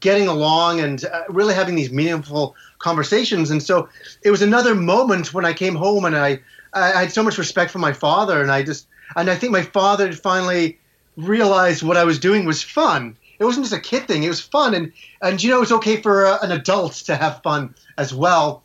getting 0.00 0.28
along 0.28 0.80
and 0.80 1.04
uh, 1.04 1.22
really 1.28 1.54
having 1.54 1.74
these 1.74 1.90
meaningful 1.90 2.54
conversations. 2.78 3.50
And 3.50 3.62
so 3.62 3.88
it 4.22 4.30
was 4.30 4.42
another 4.42 4.74
moment 4.74 5.34
when 5.34 5.44
I 5.44 5.52
came 5.52 5.74
home 5.74 6.04
and 6.04 6.16
I, 6.16 6.40
I 6.72 7.00
had 7.00 7.12
so 7.12 7.22
much 7.22 7.38
respect 7.38 7.70
for 7.70 7.78
my 7.78 7.92
father, 7.92 8.40
and 8.40 8.50
I 8.50 8.62
just 8.62 8.86
and 9.16 9.30
I 9.30 9.34
think 9.34 9.52
my 9.52 9.62
father 9.62 10.12
finally 10.12 10.78
realized 11.16 11.82
what 11.82 11.96
I 11.96 12.04
was 12.04 12.18
doing 12.18 12.44
was 12.44 12.62
fun. 12.62 13.16
It 13.38 13.44
wasn't 13.44 13.66
just 13.66 13.76
a 13.76 13.80
kid 13.80 14.06
thing; 14.06 14.22
it 14.22 14.28
was 14.28 14.40
fun, 14.40 14.74
and 14.74 14.92
and 15.22 15.42
you 15.42 15.50
know 15.50 15.62
it's 15.62 15.72
okay 15.72 16.00
for 16.00 16.26
uh, 16.26 16.38
an 16.42 16.52
adult 16.52 16.94
to 17.06 17.16
have 17.16 17.42
fun 17.42 17.74
as 17.98 18.14
well. 18.14 18.62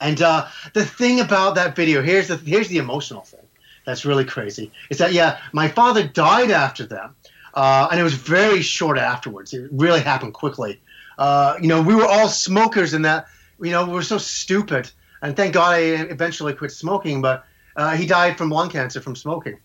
And 0.00 0.20
uh, 0.20 0.48
the 0.74 0.84
thing 0.84 1.20
about 1.20 1.54
that 1.54 1.74
video 1.74 2.02
here's 2.02 2.28
the 2.28 2.36
here's 2.36 2.68
the 2.68 2.78
emotional 2.78 3.22
thing 3.22 3.40
that's 3.84 4.04
really 4.04 4.24
crazy 4.24 4.70
is 4.90 4.98
that 4.98 5.12
yeah, 5.12 5.38
my 5.52 5.68
father 5.68 6.06
died 6.06 6.50
after 6.50 6.84
that, 6.86 7.10
uh, 7.54 7.88
and 7.90 7.98
it 7.98 8.02
was 8.02 8.14
very 8.14 8.62
short 8.62 8.98
afterwards. 8.98 9.54
It 9.54 9.68
really 9.72 10.00
happened 10.00 10.34
quickly. 10.34 10.80
Uh, 11.16 11.56
you 11.60 11.68
know, 11.68 11.80
we 11.80 11.94
were 11.94 12.06
all 12.06 12.28
smokers, 12.28 12.92
and 12.92 13.04
that 13.04 13.28
you 13.60 13.70
know 13.70 13.86
we 13.86 13.92
were 13.92 14.02
so 14.02 14.18
stupid. 14.18 14.90
And 15.22 15.34
thank 15.34 15.54
God 15.54 15.74
I 15.74 15.78
eventually 15.78 16.52
quit 16.52 16.72
smoking, 16.72 17.22
but 17.22 17.46
uh, 17.74 17.96
he 17.96 18.06
died 18.06 18.36
from 18.36 18.50
lung 18.50 18.68
cancer 18.68 19.00
from 19.00 19.16
smoking. 19.16 19.58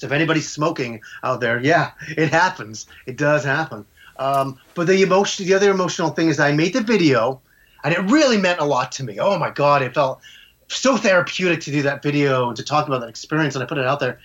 So 0.00 0.06
if 0.06 0.12
anybody's 0.14 0.50
smoking 0.50 1.02
out 1.22 1.42
there, 1.42 1.60
yeah, 1.60 1.90
it 2.08 2.30
happens. 2.30 2.86
It 3.04 3.18
does 3.18 3.44
happen. 3.44 3.84
Um, 4.18 4.58
but 4.74 4.86
the 4.86 5.02
emotion, 5.02 5.44
the 5.44 5.52
other 5.52 5.70
emotional 5.70 6.08
thing 6.08 6.30
is 6.30 6.40
I 6.40 6.52
made 6.52 6.72
the 6.72 6.80
video, 6.80 7.42
and 7.84 7.92
it 7.92 8.00
really 8.10 8.38
meant 8.38 8.60
a 8.60 8.64
lot 8.64 8.92
to 8.92 9.04
me. 9.04 9.18
Oh 9.20 9.38
my 9.38 9.50
God, 9.50 9.82
it 9.82 9.92
felt 9.92 10.22
so 10.68 10.96
therapeutic 10.96 11.60
to 11.60 11.70
do 11.70 11.82
that 11.82 12.02
video 12.02 12.48
and 12.48 12.56
to 12.56 12.64
talk 12.64 12.86
about 12.86 13.02
that 13.02 13.10
experience, 13.10 13.54
and 13.54 13.62
I 13.62 13.66
put 13.66 13.76
it 13.76 13.84
out 13.84 14.00
there. 14.00 14.18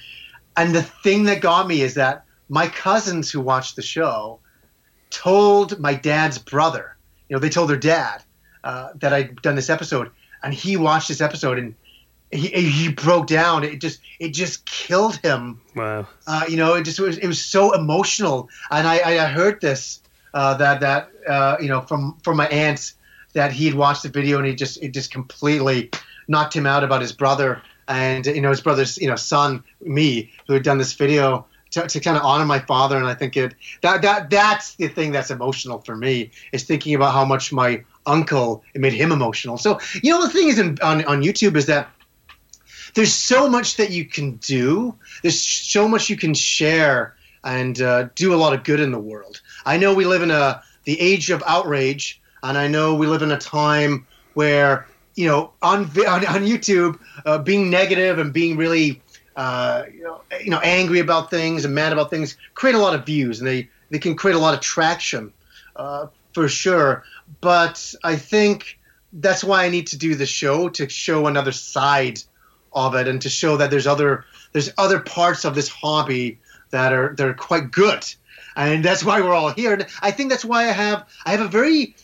And 0.56 0.74
the 0.74 0.82
thing 0.82 1.26
that 1.26 1.42
got 1.42 1.68
me 1.68 1.82
is 1.82 1.96
that 1.96 2.24
my 2.48 2.70
cousins 2.70 3.30
who 3.30 3.42
watched 3.42 3.76
the 3.76 3.82
show 3.82 4.40
told 5.10 5.78
my 5.78 5.94
dad's 5.94 6.38
brother, 6.38 6.96
you 7.28 7.36
know, 7.36 7.42
they 7.42 7.50
told 7.50 7.70
their 7.70 7.76
dad 7.76 8.24
uh, 8.64 8.92
that 8.96 9.12
I'd 9.12 9.42
done 9.42 9.56
this 9.56 9.70
episode, 9.70 10.10
and 10.42 10.54
he 10.54 10.78
watched 10.78 11.10
this 11.10 11.20
episode 11.20 11.60
and 11.60 11.76
he, 12.32 12.48
he 12.50 12.90
broke 12.90 13.28
down. 13.28 13.64
It 13.64 13.82
just 13.82 14.02
it 14.20 14.30
just 14.30 14.66
killed 14.66 15.18
him. 15.18 15.62
Wow. 15.76 16.08
Uh, 16.28 16.46
you 16.50 16.58
know, 16.58 16.74
it 16.76 16.84
just 16.84 17.00
was 17.00 17.18
it 17.18 17.28
was 17.28 17.44
so 17.44 17.74
emotional. 17.74 18.50
And 18.72 18.88
I, 18.88 19.26
I 19.26 19.28
heard 19.28 19.62
this 19.62 20.02
uh, 20.34 20.54
that 20.56 20.82
that 20.82 21.10
uh, 21.28 21.58
you 21.60 21.70
know 21.70 21.82
from 21.82 22.18
from 22.24 22.38
my 22.38 22.48
aunt 22.48 22.94
that 23.34 23.52
he 23.52 23.66
had 23.66 23.76
watched 23.76 24.04
the 24.04 24.10
video 24.10 24.38
and 24.38 24.46
he 24.46 24.56
just 24.56 24.82
it 24.84 24.90
just 24.90 25.12
completely 25.12 25.92
knocked 26.28 26.56
him 26.56 26.66
out 26.66 26.84
about 26.84 27.02
his 27.02 27.12
brother 27.12 27.62
and 27.88 28.26
you 28.26 28.42
know 28.42 28.50
his 28.50 28.62
brother's 28.62 28.98
you 28.98 29.08
know 29.08 29.16
son 29.16 29.64
me 29.82 30.32
who 30.48 30.54
had 30.54 30.64
done 30.64 30.78
this 30.78 30.94
video 30.94 31.46
to, 31.72 31.88
to 31.88 32.00
kind 32.00 32.18
of 32.18 32.24
honor 32.24 32.46
my 32.46 32.60
father 32.60 32.98
and 32.98 33.06
I 33.06 33.14
think 33.14 33.38
it 33.38 33.54
that 33.82 34.02
that 34.02 34.30
that's 34.30 34.76
the 34.76 34.88
thing 34.88 35.12
that's 35.12 35.32
emotional 35.32 35.80
for 35.80 35.96
me 35.96 36.32
is 36.52 36.64
thinking 36.64 36.96
about 36.96 37.14
how 37.14 37.26
much 37.26 37.52
my 37.52 37.84
uncle 38.06 38.64
it 38.74 38.82
made 38.82 38.94
him 38.94 39.12
emotional. 39.12 39.58
So 39.58 39.80
you 40.02 40.12
know 40.12 40.22
the 40.22 40.30
thing 40.30 40.48
is 40.48 40.60
in, 40.60 40.78
on 40.82 41.06
on 41.06 41.22
YouTube 41.22 41.56
is 41.56 41.66
that 41.68 41.90
there's 42.96 43.14
so 43.14 43.48
much 43.48 43.76
that 43.76 43.92
you 43.92 44.06
can 44.06 44.38
do. 44.38 44.96
There's 45.22 45.40
so 45.40 45.88
much 45.88 46.10
you 46.10 46.18
can 46.18 46.34
share 46.34 47.16
and 47.44 47.80
uh, 47.80 48.10
do 48.16 48.34
a 48.34 48.38
lot 48.38 48.54
of 48.54 48.64
good 48.64 48.80
in 48.80 48.92
the 48.92 49.00
world. 49.00 49.42
I 49.66 49.78
know 49.78 49.94
we 49.94 50.06
live 50.06 50.24
in 50.24 50.32
a 50.32 50.64
the 50.86 51.00
age 51.00 51.30
of 51.30 51.44
outrage, 51.46 52.22
and 52.42 52.58
I 52.58 52.68
know 52.68 52.96
we 52.96 53.08
live 53.08 53.22
in 53.22 53.32
a 53.32 53.38
time 53.38 54.08
where 54.34 54.88
you 55.16 55.28
know 55.28 55.52
on 55.62 55.84
on, 55.84 56.26
on 56.26 56.46
YouTube, 56.46 56.98
uh, 57.26 57.38
being 57.38 57.70
negative 57.70 58.18
and 58.18 58.34
being 58.34 58.58
really 58.58 59.02
uh, 59.36 59.84
you 59.94 60.04
know 60.04 60.22
you 60.42 60.50
know 60.50 60.60
angry 60.60 61.00
about 61.00 61.30
things 61.30 61.66
and 61.66 61.76
mad 61.76 61.92
about 61.92 62.10
things 62.10 62.38
create 62.56 62.76
a 62.76 62.80
lot 62.80 62.96
of 62.96 63.06
views, 63.06 63.40
and 63.40 63.48
they 63.48 63.70
they 63.92 64.00
can 64.00 64.16
create 64.16 64.36
a 64.36 64.40
lot 64.40 64.54
of 64.54 64.62
traction 64.62 65.34
uh, 65.76 66.08
for 66.34 66.48
sure. 66.48 67.04
But 67.42 67.94
I 68.04 68.16
think 68.16 68.80
that's 69.12 69.44
why 69.44 69.66
I 69.66 69.70
need 69.70 69.88
to 69.88 69.98
do 69.98 70.16
the 70.16 70.26
show 70.26 70.70
to 70.70 70.88
show 70.88 71.28
another 71.28 71.52
side 71.52 72.22
of 72.76 72.94
it 72.96 73.08
and 73.08 73.22
to 73.22 73.30
show 73.30 73.58
that 73.58 73.72
there's 73.72 73.88
other 73.88 74.26
there's 74.52 74.72
other 74.78 75.00
parts 75.00 75.46
of 75.46 75.56
this 75.56 75.70
hobby 75.70 76.40
that 76.72 76.94
are 76.94 77.16
that 77.16 77.28
are 77.28 77.34
quite 77.34 77.72
good. 77.72 78.06
And 78.58 78.86
that's 78.86 79.04
why 79.04 79.20
we're 79.22 79.34
all 79.34 79.50
here. 79.50 79.74
And 79.74 79.88
i 80.02 80.12
think 80.12 80.30
that's 80.30 80.46
why 80.46 80.70
i 80.70 80.72
have 80.72 81.08
i 81.26 81.32
have 81.32 81.42
a 81.42 81.48
very 81.48 81.96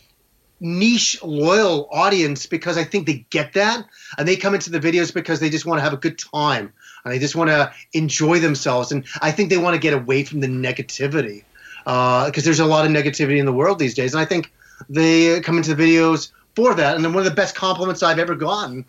niche 0.62 1.22
loyal 1.24 1.90
audience 1.92 2.46
because 2.46 2.78
I 2.78 2.84
think 2.84 3.08
they 3.08 3.26
get 3.32 3.54
that. 3.54 3.86
And 4.18 4.28
they 4.28 4.36
come 4.36 4.54
into 4.54 4.70
the 4.70 4.80
videos 4.80 5.14
because 5.14 5.40
they 5.40 5.50
just 5.50 5.66
want 5.66 5.80
to 5.80 5.84
have 5.84 5.92
a 5.92 5.98
good 5.98 6.18
time. 6.18 6.72
And 7.04 7.12
they 7.12 7.20
just 7.20 7.36
want 7.36 7.50
to 7.50 7.74
enjoy 7.94 8.40
themselves. 8.40 8.92
And 8.92 9.06
I 9.22 9.32
think 9.32 9.50
they 9.50 9.58
want 9.58 9.74
to 9.74 9.80
get 9.80 9.94
away 9.94 10.24
from 10.24 10.40
the 10.40 10.48
negativity 10.48 11.44
because 11.84 12.38
uh, 12.38 12.42
there's 12.44 12.60
a 12.60 12.66
lot 12.66 12.86
of 12.86 12.92
negativity 12.92 13.40
in 13.40 13.46
the 13.46 13.52
world 13.52 13.80
these 13.80 13.96
days. 13.96 14.14
And 14.14 14.22
I 14.22 14.26
think 14.26 14.54
they 14.88 15.42
come 15.42 15.58
into 15.58 15.74
the 15.74 15.84
videos 15.84 16.32
for 16.56 16.76
that. 16.76 16.96
And 16.96 17.04
then 17.04 17.14
one 17.14 17.26
of 17.26 17.30
the 17.30 17.36
best 17.36 17.56
compliments 17.56 18.04
I've 18.04 18.20
ever 18.20 18.36
gotten 18.36 18.86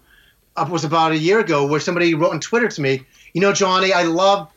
was 0.69 0.85
about 0.85 1.13
a 1.13 1.19
year 1.19 1.41
ago 1.41 1.67
where 1.67 1.81
somebody 1.81 2.15
wrote 2.15 2.33
on 2.33 2.41
Twitter 2.41 2.69
to 2.69 2.81
me 2.81 3.05
you 3.33 3.41
know 3.41 3.53
Johnny 3.53 3.93
I 3.93 4.05
love 4.05 4.51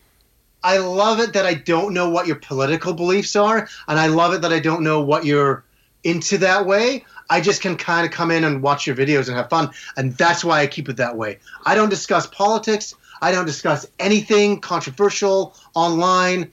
I 0.63 0.77
love 0.77 1.19
it 1.19 1.33
that 1.33 1.45
I 1.45 1.53
don't 1.53 1.93
know 1.93 2.09
what 2.09 2.27
your 2.27 2.37
political 2.37 2.93
beliefs 2.93 3.35
are 3.35 3.67
and 3.87 3.99
I 3.99 4.07
love 4.07 4.33
it 4.33 4.41
that 4.41 4.51
I 4.51 4.59
don't 4.59 4.83
know 4.83 5.01
what 5.01 5.25
you're 5.25 5.63
into 6.05 6.37
that 6.37 6.65
way, 6.65 7.03
I 7.29 7.41
just 7.41 7.61
can 7.61 7.75
kind 7.75 8.05
of 8.05 8.13
come 8.13 8.31
in 8.31 8.45
and 8.45 8.61
watch 8.61 8.87
your 8.87 8.95
videos 8.95 9.27
and 9.27 9.35
have 9.35 9.49
fun. 9.49 9.71
And 9.97 10.13
that's 10.13 10.45
why 10.45 10.61
I 10.61 10.67
keep 10.67 10.87
it 10.87 10.97
that 10.97 11.17
way. 11.17 11.39
I 11.65 11.75
don't 11.75 11.89
discuss 11.89 12.27
politics. 12.27 12.95
I 13.21 13.31
don't 13.31 13.45
discuss 13.45 13.85
anything 13.99 14.61
controversial 14.61 15.55
online 15.73 16.51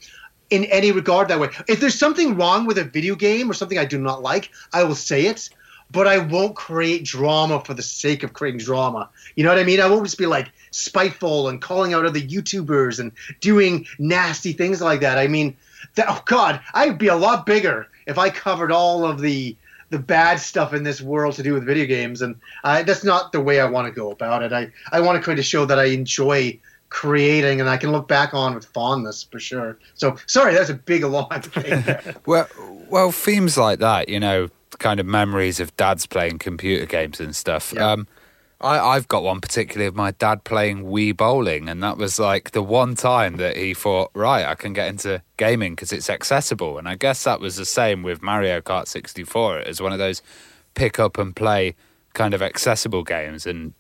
in 0.49 0.65
any 0.67 0.91
regard 0.91 1.29
that 1.29 1.39
way. 1.39 1.51
If 1.69 1.81
there's 1.81 1.99
something 1.99 2.37
wrong 2.37 2.67
with 2.67 2.79
a 2.79 2.85
video 2.85 3.15
game 3.15 3.51
or 3.51 3.55
something 3.55 3.79
I 3.79 3.85
do 3.85 3.99
not 3.99 4.23
like, 4.23 4.51
I 4.73 4.83
will 4.85 4.95
say 4.95 5.27
it, 5.27 5.51
but 5.93 6.09
I 6.09 6.19
won't 6.19 6.57
create 6.57 7.05
drama 7.05 7.63
for 7.65 7.75
the 7.75 7.83
sake 7.83 8.23
of 8.23 8.33
creating 8.33 8.61
drama. 8.61 9.09
You 9.37 9.45
know 9.45 9.51
what 9.51 9.59
I 9.59 9.65
mean? 9.65 9.81
I 9.81 9.87
won't 9.87 10.05
just 10.05 10.19
be 10.19 10.27
like 10.27 10.51
spiteful 10.71 11.49
and 11.49 11.61
calling 11.61 11.93
out 11.93 12.07
other 12.07 12.19
YouTubers 12.19 12.99
and 12.99 13.13
doing 13.41 13.87
nasty 13.99 14.53
things 14.53 14.81
like 14.81 15.01
that. 15.01 15.19
I 15.19 15.29
mean, 15.29 15.57
that, 15.95 16.07
oh 16.09 16.23
God, 16.25 16.61
I'd 16.75 16.99
be 16.99 17.09
a 17.09 17.17
lot 17.17 17.47
bigger 17.47 17.89
if 18.07 18.19
I 18.19 18.31
covered 18.31 18.73
all 18.73 19.05
of 19.05 19.21
the 19.21 19.57
the 19.91 19.99
bad 19.99 20.41
stuff 20.41 20.73
in 20.73 20.85
this 20.85 21.03
world 21.03 21.35
to 21.35 21.43
do 21.43 21.53
with 21.53 21.67
video 21.67 21.85
games, 21.85 22.23
and 22.23 22.35
that's 22.65 23.05
not 23.05 23.31
the 23.31 23.41
way 23.43 23.61
I 23.61 23.67
want 23.67 23.87
to 23.87 23.93
go 23.93 24.11
about 24.11 24.43
it. 24.43 24.51
I, 24.51 24.73
I 24.91 25.03
want 25.03 25.17
to 25.17 25.23
create 25.23 25.39
a 25.39 25.43
show 25.43 25.67
that 25.67 25.79
I 25.79 25.85
enjoy 25.85 26.59
creating 26.89 27.61
and 27.61 27.69
I 27.69 27.77
can 27.77 27.91
look 27.93 28.09
back 28.09 28.33
on 28.33 28.55
with 28.55 28.65
fondness 28.67 29.23
for 29.23 29.39
sure. 29.39 29.79
So 29.95 30.17
sorry, 30.27 30.55
that's 30.55 30.71
a 30.71 30.75
big 30.75 31.05
long 31.05 31.29
thing. 31.29 31.85
well, 32.27 32.49
well, 32.89 33.13
themes 33.13 33.59
like 33.59 33.81
that, 33.81 34.09
you 34.09 34.19
know, 34.19 34.49
kind 34.79 35.01
of 35.01 35.07
memories 35.07 35.61
of 35.61 35.77
dads 35.77 36.07
playing 36.07 36.39
computer 36.39 36.87
games 36.87 37.21
and 37.21 37.35
stuff. 37.35 37.73
Yeah. 37.75 37.93
Um, 37.93 38.07
I, 38.61 38.79
I've 38.79 39.09
got 39.09 39.25
one 39.25 39.41
particularly 39.41 39.87
of 39.87 39.97
my 39.97 40.13
dad 40.13 40.45
playing 40.45 40.85
Wii 40.85 41.17
bowling, 41.17 41.69
and 41.69 41.83
that 41.83 41.99
was 41.99 42.19
like 42.19 42.53
the 42.53 42.63
one 42.63 42.95
time 42.95 43.37
that 43.37 43.57
he 43.57 43.75
thought, 43.75 44.11
right, 44.15 44.47
I 44.47 44.55
can 44.55 44.73
get 44.73 44.89
into 44.89 45.21
gaming 45.37 45.75
because 45.75 45.93
it's 45.93 46.09
accessible. 46.09 46.79
And 46.79 46.89
I 46.89 46.95
guess 46.95 47.25
that 47.25 47.41
was 47.41 47.57
the 47.57 47.65
same 47.65 48.03
with 48.03 48.23
Mario 48.23 48.61
Kart 48.61 48.87
64. 48.87 49.61
It 49.61 49.69
was 49.69 49.81
one 49.81 49.93
of 49.93 49.99
those 49.99 50.23
pick 50.75 50.99
up 50.99 51.19
and 51.19 51.35
play 51.35 51.75
kind 52.15 52.35
of 52.35 52.43
accessible 52.43 53.03
games 53.03 53.47
and 53.47 53.75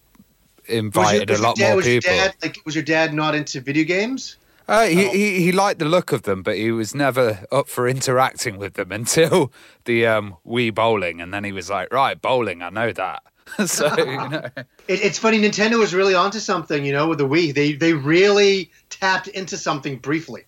invited 0.66 1.28
your, 1.28 1.38
a 1.38 1.42
lot 1.42 1.56
dad, 1.56 1.68
more 1.68 1.76
was 1.76 1.86
people. 1.86 2.12
Your 2.12 2.24
dad, 2.24 2.34
like, 2.42 2.58
was 2.64 2.74
your 2.74 2.84
dad 2.84 3.14
not 3.14 3.34
into 3.34 3.60
video 3.60 3.84
games? 3.84 4.36
Uh, 4.68 4.86
he, 4.86 5.06
oh. 5.06 5.10
he, 5.10 5.42
he 5.42 5.52
liked 5.52 5.78
the 5.78 5.84
look 5.84 6.12
of 6.12 6.22
them, 6.22 6.42
but 6.42 6.56
he 6.56 6.70
was 6.70 6.94
never 6.94 7.46
up 7.50 7.68
for 7.68 7.88
interacting 7.88 8.58
with 8.58 8.74
them 8.74 8.92
until 8.92 9.52
the 9.84 10.06
um, 10.06 10.36
Wii 10.46 10.74
bowling, 10.74 11.20
and 11.20 11.32
then 11.32 11.44
he 11.44 11.52
was 11.52 11.70
like, 11.70 11.92
"Right, 11.92 12.20
bowling, 12.20 12.62
I 12.62 12.70
know 12.70 12.92
that." 12.92 13.22
so 13.66 13.94
you 13.98 14.04
know. 14.28 14.42
it, 14.56 14.66
it's 14.88 15.18
funny. 15.18 15.38
Nintendo 15.38 15.78
was 15.78 15.94
really 15.94 16.14
onto 16.14 16.38
something, 16.38 16.84
you 16.84 16.92
know, 16.92 17.08
with 17.08 17.18
the 17.18 17.28
Wii. 17.28 17.54
They 17.54 17.72
they 17.72 17.92
really 17.92 18.70
tapped 18.88 19.28
into 19.28 19.56
something 19.56 19.98
briefly, 19.98 20.44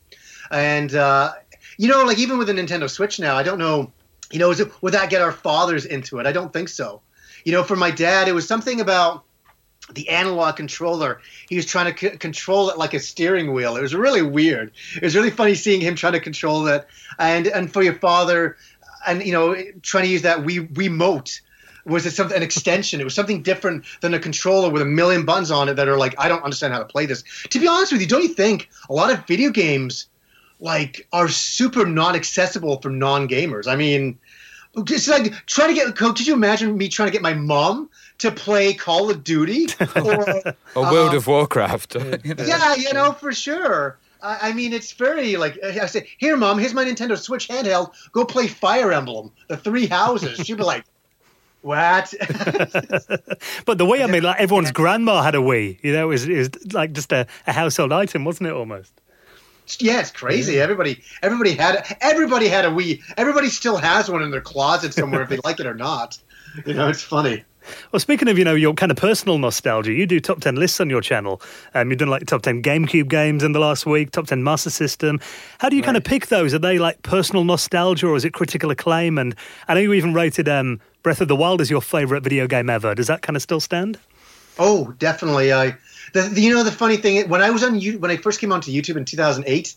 and 0.51 0.95
uh, 0.95 1.33
you 1.77 1.89
know, 1.89 2.05
like 2.05 2.19
even 2.19 2.39
with 2.39 2.47
the 2.47 2.55
Nintendo 2.55 2.89
Switch 2.89 3.19
now, 3.19 3.37
I 3.37 3.43
don't 3.43 3.59
know, 3.59 3.93
you 4.31 4.39
know, 4.39 4.51
it, 4.53 4.83
would 4.83 4.95
that 4.95 5.11
get 5.11 5.23
our 5.23 5.33
fathers 5.33 5.85
into 5.85 6.19
it? 6.19 6.27
I 6.27 6.33
don't 6.33 6.53
think 6.53 6.69
so. 6.69 7.03
You 7.45 7.53
know, 7.53 7.62
for 7.62 7.77
my 7.77 7.91
dad, 7.91 8.29
it 8.29 8.33
was 8.33 8.47
something 8.49 8.81
about 8.81 9.25
the 9.93 10.09
analog 10.09 10.57
controller. 10.57 11.20
He 11.49 11.57
was 11.57 11.66
trying 11.66 11.93
to 11.93 11.99
c- 11.99 12.16
control 12.16 12.70
it 12.70 12.78
like 12.78 12.95
a 12.95 13.01
steering 13.01 13.53
wheel. 13.53 13.76
It 13.76 13.82
was 13.82 13.95
really 13.95 14.22
weird. 14.22 14.72
It 14.97 15.03
was 15.03 15.14
really 15.14 15.30
funny 15.30 15.55
seeing 15.55 15.80
him 15.80 15.95
trying 15.95 16.14
to 16.14 16.20
control 16.20 16.66
it, 16.68 16.87
and 17.18 17.47
and 17.47 17.72
for 17.72 17.82
your 17.82 17.95
father, 17.95 18.57
and 19.07 19.24
you 19.24 19.32
know, 19.32 19.55
trying 19.82 20.05
to 20.05 20.11
use 20.11 20.22
that 20.22 20.39
Wii 20.39 20.72
Wiimote 20.72 21.41
was 21.87 22.07
it 22.07 22.12
something 22.12 22.37
an 22.37 22.43
extension? 22.43 23.01
It 23.01 23.05
was 23.05 23.14
something 23.14 23.43
different 23.43 23.85
than 24.01 24.14
a 24.14 24.18
controller 24.18 24.70
with 24.70 24.82
a 24.82 24.87
million 24.87 25.24
buttons 25.24 25.51
on 25.51 25.68
it 25.68 25.74
that 25.74 25.89
are 25.89 25.99
like, 25.99 26.14
I 26.18 26.28
don't 26.28 26.43
understand 26.43 26.72
how 26.72 26.78
to 26.78 26.85
play 26.85 27.07
this. 27.07 27.24
To 27.51 27.59
be 27.59 27.66
honest 27.66 27.93
with 27.93 28.01
you, 28.01 28.07
don't 28.07 28.22
you 28.22 28.35
think 28.35 28.70
a 28.89 28.93
lot 28.93 29.12
of 29.12 29.26
video 29.26 29.51
games 29.51 30.07
like 30.61 31.07
are 31.12 31.28
super 31.28 31.85
non 31.85 32.14
accessible 32.14 32.80
for 32.80 32.91
non 32.91 33.28
gamers? 33.28 33.66
I 33.66 33.76
mean, 33.76 34.18
it's 34.76 35.09
like 35.09 35.47
trying 35.47 35.68
to 35.68 35.74
get. 35.74 35.95
Could 35.97 36.26
you 36.26 36.35
imagine 36.35 36.76
me 36.76 36.89
trying 36.89 37.09
to 37.09 37.12
get 37.12 37.22
my 37.22 37.35
mom 37.35 37.91
to 38.19 38.31
play 38.31 38.75
Call 38.75 39.11
of 39.11 39.25
Duty 39.25 39.67
or, 39.97 40.55
or 40.75 40.93
World 40.93 41.11
um, 41.11 41.17
of 41.17 41.27
Warcraft? 41.27 41.95
you 42.25 42.35
know? 42.35 42.45
Yeah, 42.45 42.75
you 42.75 42.93
know 42.93 43.12
for 43.12 43.33
sure. 43.33 43.99
I 44.23 44.55
mean, 44.55 44.73
it's 44.73 44.93
very 44.93 45.37
like 45.37 45.62
I 45.62 45.85
say. 45.85 46.09
Here, 46.17 46.35
mom, 46.37 46.59
here's 46.59 46.73
my 46.73 46.85
Nintendo 46.85 47.19
Switch 47.19 47.49
handheld. 47.49 47.93
Go 48.12 48.25
play 48.25 48.47
Fire 48.47 48.91
Emblem, 48.91 49.31
the 49.49 49.57
Three 49.59 49.87
Houses. 49.87 50.39
She'd 50.47 50.57
be 50.57 50.62
like, 50.62 50.85
what? 51.65 52.12
but 53.65 53.79
the 53.79 53.87
Wii, 53.87 54.03
I 54.03 54.07
mean, 54.07 54.23
like 54.23 54.39
everyone's 54.39 54.71
grandma 54.71 55.23
had 55.23 55.35
a 55.35 55.39
Wii. 55.39 55.79
You 55.83 55.93
know, 55.93 56.05
it 56.05 56.09
was, 56.09 56.29
it 56.29 56.37
was 56.37 56.73
like 56.75 56.93
just 56.93 57.11
a, 57.11 57.27
a 57.47 57.53
household 57.53 57.93
item, 57.93 58.25
wasn't 58.25 58.49
it? 58.49 58.53
Almost. 58.53 58.93
Yeah, 59.79 60.01
it's 60.01 60.11
crazy. 60.11 60.55
Yeah. 60.55 60.62
Everybody, 60.62 61.03
everybody 61.23 61.53
had, 61.53 61.97
everybody 62.03 62.49
had 62.49 62.67
a 62.67 62.69
Wii. 62.69 63.03
Everybody 63.17 63.49
still 63.49 63.79
has 63.79 64.11
one 64.11 64.23
in 64.23 64.31
their 64.31 64.43
closet 64.43 64.93
somewhere, 64.93 65.23
if 65.23 65.31
they 65.31 65.39
like 65.43 65.59
it 65.59 65.67
or 65.67 65.75
not. 65.75 66.19
You 66.67 66.75
know, 66.75 66.89
it's 66.89 67.03
funny. 67.03 67.45
Well, 67.93 68.01
speaking 68.01 68.29
of 68.29 68.39
you 68.39 68.45
know 68.45 68.55
your 68.55 68.75
kind 68.75 68.93
of 68.93 68.99
personal 68.99 69.39
nostalgia, 69.39 69.93
you 69.93 70.07
do 70.07 70.21
top 70.21 70.41
ten 70.41 70.57
lists 70.57 70.81
on 70.81 70.91
your 70.91 71.01
channel. 71.01 71.41
Um, 71.75 71.91
you've 71.91 71.99
done 71.99 72.09
like 72.09 72.27
top 72.27 72.43
ten 72.43 72.62
GameCube 72.62 73.09
games 73.09 73.43
in 73.43 73.53
the 73.53 73.59
last 73.59 73.87
week, 73.87 74.11
top 74.11 74.27
ten 74.27 74.43
Master 74.43 74.71
System. 74.71 75.21
How 75.59 75.69
do 75.69 75.77
you 75.77 75.83
right. 75.83 75.87
kind 75.87 75.97
of 75.97 76.05
pick 76.05 76.27
those? 76.29 76.55
Are 76.55 76.59
they 76.59 76.79
like 76.79 77.03
personal 77.03 77.45
nostalgia, 77.45 78.07
or 78.07 78.17
is 78.17 78.25
it 78.25 78.33
critical 78.33 78.71
acclaim? 78.71 79.19
And 79.19 79.35
I 79.69 79.75
know 79.75 79.81
you 79.81 79.93
even 79.93 80.15
rated 80.15 80.49
um, 80.49 80.81
Breath 81.03 81.21
of 81.21 81.29
the 81.29 81.37
Wild 81.37 81.61
as 81.61 81.71
your 81.71 81.83
favorite 81.83 82.23
video 82.23 82.47
game 82.47 82.71
ever. 82.71 82.95
Does 82.95 83.07
that 83.07 83.23
kind 83.23 83.37
of 83.37 83.43
still 83.43 83.61
stand? 83.61 83.99
Oh, 84.59 84.95
definitely. 84.99 85.53
I, 85.53 85.77
the, 86.12 86.23
the, 86.23 86.41
you 86.41 86.55
know, 86.55 86.62
the 86.62 86.73
funny 86.73 86.97
thing 86.97 87.29
when 87.29 87.43
I 87.43 87.51
was 87.51 87.62
on 87.62 87.81
when 87.81 88.11
I 88.11 88.17
first 88.17 88.41
came 88.41 88.53
onto 88.53 88.71
YouTube 88.71 88.97
in 88.97 89.05
2008, 89.05 89.75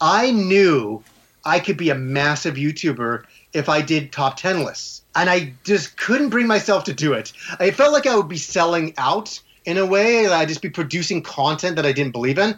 I 0.00 0.30
knew 0.30 1.02
I 1.44 1.60
could 1.60 1.76
be 1.76 1.90
a 1.90 1.94
massive 1.94 2.56
YouTuber 2.56 3.24
if 3.52 3.68
I 3.68 3.80
did 3.80 4.12
top 4.12 4.36
10 4.36 4.64
lists, 4.64 4.97
and 5.18 5.28
I 5.28 5.52
just 5.64 5.96
couldn't 5.96 6.28
bring 6.28 6.46
myself 6.46 6.84
to 6.84 6.94
do 6.94 7.12
it. 7.12 7.32
I 7.58 7.72
felt 7.72 7.92
like 7.92 8.06
I 8.06 8.14
would 8.14 8.28
be 8.28 8.38
selling 8.38 8.94
out 8.98 9.40
in 9.64 9.76
a 9.76 9.84
way. 9.84 10.28
I'd 10.28 10.46
just 10.46 10.62
be 10.62 10.70
producing 10.70 11.22
content 11.22 11.74
that 11.74 11.84
I 11.84 11.90
didn't 11.90 12.12
believe 12.12 12.38
in. 12.38 12.54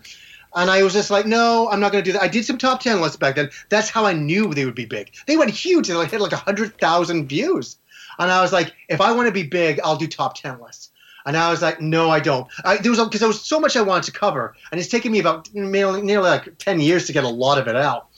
And 0.55 0.71
I 0.71 0.83
was 0.83 0.93
just 0.93 1.11
like, 1.11 1.25
no, 1.25 1.71
I'm 1.71 1.81
not 1.81 1.91
going 1.91 2.05
to 2.05 2.09
do 2.09 2.13
that. 2.13 2.23
I 2.23 2.29
did 2.29 2.45
some 2.45 2.59
top 2.59 2.81
10 2.81 3.01
lists 3.01 3.17
back 3.17 3.37
then. 3.37 3.49
That's 3.71 3.89
how 3.89 4.05
I 4.05 4.13
knew 4.13 4.53
they 4.53 4.67
would 4.67 4.75
be 4.75 4.85
big. 4.85 5.11
They 5.27 5.39
went 5.39 5.51
huge. 5.51 5.89
They 5.89 5.95
hit 5.95 6.21
like 6.21 6.33
100,000 6.33 7.29
views. 7.29 7.79
And 8.19 8.31
I 8.31 8.43
was 8.43 8.53
like, 8.53 8.75
if 8.91 9.01
I 9.01 9.13
want 9.13 9.27
to 9.27 9.33
be 9.33 9.45
big, 9.45 9.81
I'll 9.83 9.97
do 9.97 10.07
top 10.07 10.35
10 10.35 10.61
lists. 10.61 10.91
And 11.25 11.39
I 11.39 11.51
was 11.51 11.63
like, 11.63 11.81
no, 11.81 12.11
I 12.11 12.21
don't. 12.21 12.47
I, 12.63 12.77
there 12.77 12.91
was 12.91 13.01
because 13.01 13.21
there 13.21 13.29
was 13.29 13.41
so 13.41 13.59
much 13.59 13.75
I 13.75 13.83
wanted 13.83 14.05
to 14.05 14.13
cover, 14.13 14.55
and 14.71 14.81
it's 14.81 14.89
taken 14.89 15.13
me 15.13 15.21
about 15.21 15.53
nearly, 15.55 16.01
nearly 16.01 16.31
like 16.31 16.57
10 16.59 16.81
years 16.81 17.07
to 17.07 17.13
get 17.13 17.25
a 17.25 17.29
lot 17.29 17.59
of 17.59 17.69
it 17.69 17.77
out. 17.77 18.09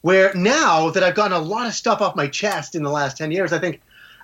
Where 0.00 0.34
now 0.34 0.90
that 0.90 1.04
I've 1.04 1.14
gotten 1.14 1.36
a 1.36 1.40
lot 1.40 1.66
of 1.66 1.74
stuff 1.74 2.00
off 2.00 2.16
my 2.16 2.26
chest 2.26 2.74
in 2.74 2.82
the 2.82 2.90
last 2.90 3.16
10 3.16 3.30
years, 3.30 3.52
I 3.52 3.58
think 3.58 3.80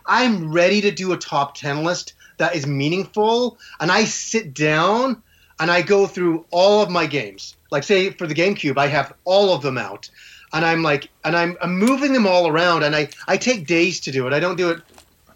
I'm 0.07 0.52
ready 0.52 0.80
to 0.82 0.90
do 0.90 1.12
a 1.12 1.16
top 1.16 1.55
10 1.57 1.84
list 1.84 2.14
that 2.38 2.55
is 2.55 2.66
meaningful. 2.66 3.59
And 3.80 3.90
I 3.90 4.05
sit 4.05 4.55
down 4.55 5.22
and 5.61 5.70
I 5.70 5.82
go 5.82 6.07
through 6.07 6.46
all 6.50 6.82
of 6.82 6.90
my 6.90 7.07
games. 7.07 7.57
Like, 7.70 7.84
say, 7.84 8.11
for 8.11 8.26
the 8.26 8.34
GameCube, 8.34 8.76
I 8.76 8.88
have 8.88 9.14
all 9.24 9.55
of 9.55 9.62
them 9.62 9.78
out. 9.78 10.09
And 10.52 10.64
I'm 10.64 10.82
like, 10.82 11.11
and 11.24 11.36
I'm, 11.36 11.57
I'm 11.61 11.78
moving 11.78 12.12
them 12.12 12.26
all 12.26 12.46
around, 12.46 12.84
and 12.84 12.94
I, 12.94 13.09
I 13.26 13.36
take 13.36 13.66
days 13.66 14.00
to 14.00 14.12
do 14.12 14.26
it. 14.26 14.32
I 14.32 14.38
don't 14.38 14.57
do 14.57 14.70
it 14.70 14.78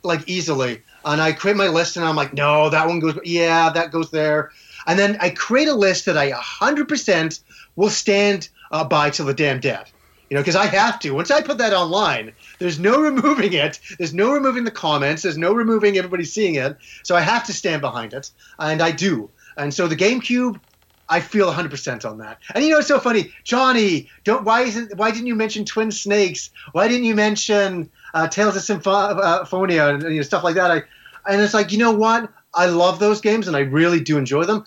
like 0.05 0.29
easily. 0.29 0.83
And 1.05 1.21
I 1.21 1.33
create 1.33 1.57
my 1.57 1.66
list, 1.66 1.97
and 1.97 2.07
I'm 2.07 2.14
like, 2.14 2.35
no, 2.35 2.71
that 2.71 2.87
one 2.87 3.01
goes, 3.01 3.19
yeah, 3.25 3.71
that 3.71 3.91
goes 3.91 4.11
there. 4.11 4.53
And 4.87 4.99
then 4.99 5.16
I 5.21 5.31
create 5.31 5.69
a 5.69 5.75
list 5.75 6.07
that 6.07 6.16
I 6.16 6.31
100% 6.31 7.41
will 7.75 7.91
stand 7.91 8.49
uh, 8.71 8.85
by 8.85 9.11
till 9.11 9.27
the 9.27 9.35
damn 9.35 9.61
death. 9.61 9.93
You 10.31 10.35
know, 10.35 10.43
because 10.43 10.57
I 10.57 10.66
have 10.66 10.99
to. 11.01 11.11
Once 11.12 11.31
I 11.31 11.41
put 11.41 11.59
that 11.59 11.72
online, 11.72 12.33
there's 12.59 12.79
no 12.79 13.01
removing 13.11 13.53
it. 13.53 13.81
There's 13.99 14.14
no 14.14 14.33
removing 14.33 14.64
the 14.64 14.70
comments. 14.70 15.22
There's 15.22 15.39
no 15.39 15.53
removing 15.53 15.97
everybody 15.97 16.24
seeing 16.24 16.57
it. 16.57 16.76
So 17.03 17.16
I 17.16 17.20
have 17.20 17.45
to 17.47 17.53
stand 17.53 17.81
behind 17.81 18.12
it, 18.12 18.31
and 18.59 18.83
I 18.83 18.91
do. 18.91 19.31
And 19.57 19.72
so 19.72 19.89
the 19.89 19.97
GameCube, 19.97 20.61
I 21.09 21.20
feel 21.20 21.51
100% 21.51 22.09
on 22.09 22.18
that. 22.18 22.39
And 22.55 22.62
you 22.62 22.70
know, 22.70 22.79
it's 22.79 22.89
so 22.89 23.01
funny, 23.01 23.33
Johnny. 23.45 24.09
Don't 24.24 24.45
why 24.45 24.62
isn't 24.62 24.97
why 24.97 25.11
didn't 25.11 25.26
you 25.26 25.35
mention 25.35 25.64
Twin 25.64 25.91
Snakes? 25.91 26.51
Why 26.72 26.89
didn't 26.89 27.05
you 27.05 27.14
mention 27.14 27.91
uh, 28.14 28.29
Tales 28.29 28.57
of 28.57 28.62
Symphonia 28.62 29.89
and 29.89 30.03
you 30.03 30.16
know, 30.16 30.22
stuff 30.22 30.45
like 30.45 30.55
that. 30.57 30.70
I, 30.70 30.83
and 31.26 31.41
it's 31.41 31.55
like, 31.55 31.72
you 31.72 31.79
know 31.79 31.93
what? 31.93 32.31
I 32.55 32.66
love 32.66 32.99
those 32.99 33.20
games 33.20 33.47
and 33.47 33.57
I 33.57 33.61
really 33.61 34.01
do 34.01 34.16
enjoy 34.16 34.45
them, 34.45 34.64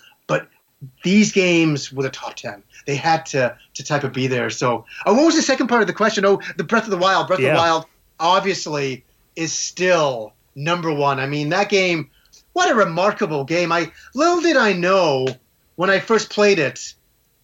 these 1.04 1.32
games 1.32 1.92
were 1.92 2.04
the 2.04 2.10
top 2.10 2.36
10. 2.36 2.64
They 2.86 2.96
had 2.96 3.26
to, 3.28 3.58
to 3.76 3.84
type 3.84 4.04
of 4.04 4.14
be 4.14 4.28
there. 4.28 4.50
So, 4.50 4.86
oh, 5.06 5.14
what 5.14 5.26
was 5.26 5.36
the 5.36 5.42
second 5.42 5.68
part 5.68 5.82
of 5.82 5.88
the 5.88 5.94
question? 5.94 6.26
Oh, 6.26 6.42
the 6.58 6.64
Breath 6.64 6.86
of 6.86 6.92
the 6.92 6.98
Wild. 6.98 7.28
Breath 7.28 7.40
yeah. 7.40 7.50
of 7.50 7.54
the 7.56 7.60
Wild 7.60 7.86
obviously 8.20 9.04
is 9.36 9.54
still 9.54 10.34
number 10.56 10.94
one. 10.94 11.20
I 11.20 11.28
mean, 11.28 11.50
that 11.50 11.70
game, 11.70 12.10
what 12.54 12.72
a 12.72 12.76
remarkable 12.76 13.44
game. 13.44 13.72
I 13.72 13.92
little 14.14 14.42
did 14.42 14.58
I 14.58 14.74
know 14.74 15.28
when 15.76 15.90
I 15.90 16.00
first 16.00 16.30
played 16.30 16.60
it, 16.60 16.94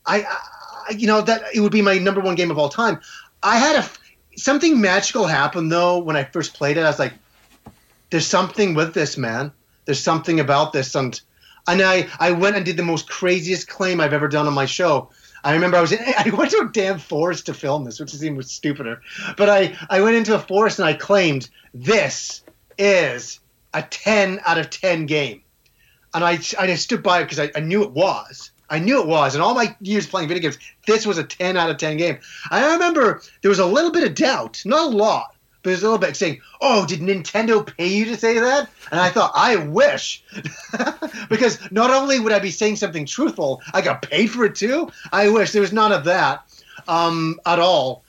I, 0.06 0.24
I 0.24 0.94
you 0.96 1.08
know 1.08 1.22
that 1.22 1.44
it 1.54 1.60
would 1.60 1.72
be 1.72 1.82
my 1.82 1.98
number 1.98 2.22
one 2.22 2.36
game 2.36 2.52
of 2.52 2.58
all 2.58 2.70
time. 2.70 3.00
I 3.44 3.58
had 3.58 3.84
a 3.84 4.40
something 4.40 4.80
magical 4.80 5.26
happen 5.26 5.70
though 5.70 6.00
when 6.00 6.16
I 6.16 6.24
first 6.24 6.54
played 6.54 6.78
it. 6.78 6.82
I 6.82 6.88
was 6.88 7.00
like, 7.00 7.14
"There's 8.10 8.28
something 8.28 8.74
with 8.74 8.94
this, 8.94 9.18
man. 9.18 9.52
There's 9.86 10.00
something 10.00 10.40
about 10.40 10.74
this." 10.74 10.94
And 10.96 11.20
and 11.68 11.82
I 11.82 12.08
I 12.20 12.32
went 12.32 12.56
and 12.56 12.66
did 12.66 12.78
the 12.78 12.84
most 12.84 13.10
craziest 13.10 13.68
claim 13.68 14.00
I've 14.00 14.14
ever 14.14 14.28
done 14.28 14.48
on 14.48 14.54
my 14.54 14.66
show. 14.66 15.10
I 15.44 15.54
remember 15.54 15.78
I 15.78 15.82
was 15.82 15.92
in, 15.92 16.00
I 16.18 16.30
went 16.30 16.52
to 16.52 16.60
a 16.60 16.70
damn 16.72 17.00
forest 17.00 17.46
to 17.48 17.54
film 17.54 17.86
this, 17.86 18.00
which 18.00 18.14
is 18.14 18.24
even 18.24 18.42
stupider. 18.44 19.02
But 19.36 19.50
I 19.50 19.78
I 19.90 20.02
went 20.02 20.16
into 20.16 20.36
a 20.36 20.40
forest 20.40 20.80
and 20.80 20.88
I 20.88 20.94
claimed 20.94 21.50
this 21.74 22.44
is 22.78 23.40
a 23.74 23.82
10 23.82 24.42
out 24.46 24.58
of 24.58 24.70
10 24.70 25.06
game. 25.06 25.42
And 26.14 26.24
I, 26.24 26.40
I 26.60 26.74
stood 26.76 27.04
by 27.04 27.20
it 27.20 27.26
because 27.26 27.40
I, 27.40 27.52
I 27.56 27.60
knew 27.60 27.84
it 27.84 27.92
was. 27.92 28.52
I 28.70 28.80
knew 28.80 29.02
it 29.02 29.08
was. 29.08 29.34
And 29.34 29.44
all 29.44 29.54
my 29.54 29.76
years 29.80 30.08
playing 30.08 30.28
video 30.28 30.42
games, 30.42 30.58
this 30.86 31.06
was 31.06 31.18
a 31.18 31.24
10 31.24 31.58
out 31.58 31.70
of 31.70 31.78
10 31.78 31.98
game. 31.98 32.18
I 32.50 32.74
remember 32.74 33.22
there 33.42 33.50
was 33.50 33.60
a 33.60 33.66
little 33.66 33.92
bit 33.92 34.04
of 34.04 34.16
doubt, 34.16 34.62
not 34.66 34.94
a 34.94 34.96
lot, 34.96 35.36
but 35.68 35.80
a 35.80 35.82
little 35.82 35.98
bit 35.98 36.16
saying, 36.16 36.42
oh, 36.62 36.86
did 36.86 37.02
Nintendo 37.02 37.66
pay 37.66 37.88
you 37.88 38.06
to 38.06 38.18
say 38.18 38.40
that? 38.40 38.70
And 38.90 39.00
I 39.00 39.10
thought, 39.10 39.32
I 39.36 39.58
wish. 39.58 40.24
because 41.30 41.72
not 41.72 41.92
only 41.92 42.20
would 42.20 42.32
I 42.32 42.40
be 42.40 42.52
saying 42.52 42.78
something 42.78 43.06
truthful, 43.06 43.62
I 43.74 43.82
got 43.82 44.02
paid 44.02 44.28
for 44.28 44.46
it 44.46 44.56
too. 44.56 44.90
I 45.12 45.30
wish. 45.30 45.52
There 45.52 45.62
was 45.62 45.74
none 45.74 45.92
of 45.92 46.06
that 46.06 46.44
um, 46.88 47.40
at 47.46 47.60
all. 47.60 48.04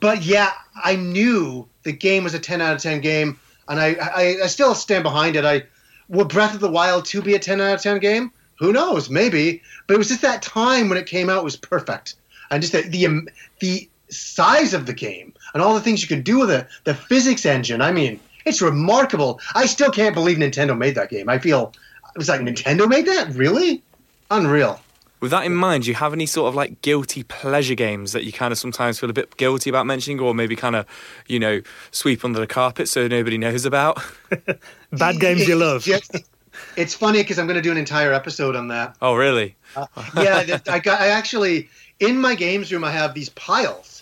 But 0.00 0.24
yeah, 0.24 0.52
I 0.82 0.96
knew 0.96 1.68
the 1.82 1.92
game 1.92 2.24
was 2.24 2.32
a 2.32 2.38
10 2.38 2.62
out 2.62 2.74
of 2.74 2.82
10 2.82 3.00
game 3.00 3.38
and 3.68 3.78
I, 3.78 3.94
I, 3.94 4.36
I 4.44 4.46
still 4.46 4.74
stand 4.74 5.02
behind 5.02 5.36
it. 5.36 5.44
I 5.44 5.64
will 6.08 6.24
Breath 6.24 6.54
of 6.54 6.60
the 6.60 6.70
Wild 6.70 7.04
to 7.06 7.20
be 7.20 7.34
a 7.34 7.38
10 7.38 7.60
out 7.60 7.74
of 7.74 7.82
10 7.82 7.98
game? 7.98 8.32
Who 8.60 8.72
knows? 8.72 9.10
Maybe. 9.10 9.62
But 9.86 9.94
it 9.94 9.98
was 9.98 10.08
just 10.08 10.22
that 10.22 10.40
time 10.42 10.88
when 10.88 10.98
it 10.98 11.06
came 11.06 11.28
out 11.28 11.44
was 11.44 11.56
perfect. 11.56 12.14
And 12.50 12.62
just 12.62 12.72
the, 12.72 12.80
the, 12.80 13.28
the 13.60 13.88
size 14.08 14.72
of 14.72 14.86
the 14.86 14.94
game 14.94 15.34
and 15.54 15.62
all 15.62 15.74
the 15.74 15.80
things 15.80 16.02
you 16.02 16.08
can 16.08 16.22
do 16.22 16.38
with 16.38 16.50
it, 16.50 16.66
the 16.84 16.94
physics 16.94 17.46
engine. 17.46 17.80
I 17.80 17.92
mean, 17.92 18.20
it's 18.44 18.62
remarkable. 18.62 19.40
I 19.54 19.66
still 19.66 19.90
can't 19.90 20.14
believe 20.14 20.38
Nintendo 20.38 20.76
made 20.76 20.94
that 20.94 21.10
game. 21.10 21.28
I 21.28 21.38
feel 21.38 21.72
it 22.14 22.18
was 22.18 22.28
like 22.28 22.40
Nintendo 22.40 22.88
made 22.88 23.06
that? 23.06 23.32
Really? 23.34 23.82
Unreal. 24.30 24.80
With 25.20 25.32
that 25.32 25.44
in 25.44 25.54
mind, 25.54 25.84
do 25.84 25.90
you 25.90 25.96
have 25.96 26.12
any 26.12 26.26
sort 26.26 26.48
of 26.48 26.54
like 26.54 26.80
guilty 26.80 27.24
pleasure 27.24 27.74
games 27.74 28.12
that 28.12 28.24
you 28.24 28.32
kind 28.32 28.52
of 28.52 28.58
sometimes 28.58 29.00
feel 29.00 29.10
a 29.10 29.12
bit 29.12 29.36
guilty 29.36 29.68
about 29.68 29.84
mentioning, 29.84 30.20
or 30.20 30.32
maybe 30.32 30.54
kind 30.54 30.76
of, 30.76 30.86
you 31.26 31.40
know, 31.40 31.60
sweep 31.90 32.24
under 32.24 32.38
the 32.38 32.46
carpet 32.46 32.88
so 32.88 33.08
nobody 33.08 33.36
knows 33.36 33.64
about? 33.64 34.00
Bad 34.92 35.18
games 35.18 35.48
you 35.48 35.56
love. 35.56 35.84
it's 36.76 36.94
funny 36.94 37.18
because 37.18 37.38
I'm 37.38 37.46
going 37.46 37.56
to 37.56 37.62
do 37.62 37.72
an 37.72 37.78
entire 37.78 38.12
episode 38.12 38.54
on 38.54 38.68
that. 38.68 38.96
Oh, 39.02 39.14
really? 39.14 39.56
Uh, 39.74 39.86
yeah, 40.16 40.58
I 40.68 40.78
got. 40.78 41.00
I 41.00 41.08
actually 41.08 41.68
in 42.00 42.20
my 42.20 42.34
games 42.34 42.72
room 42.72 42.84
I 42.84 42.92
have 42.92 43.14
these 43.14 43.28
piles. 43.30 43.97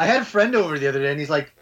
I 0.00 0.06
had 0.06 0.22
a 0.22 0.24
friend 0.24 0.54
over 0.54 0.78
the 0.78 0.88
other 0.88 1.00
day, 1.00 1.10
and 1.10 1.20
he's 1.20 1.30
like, 1.30 1.52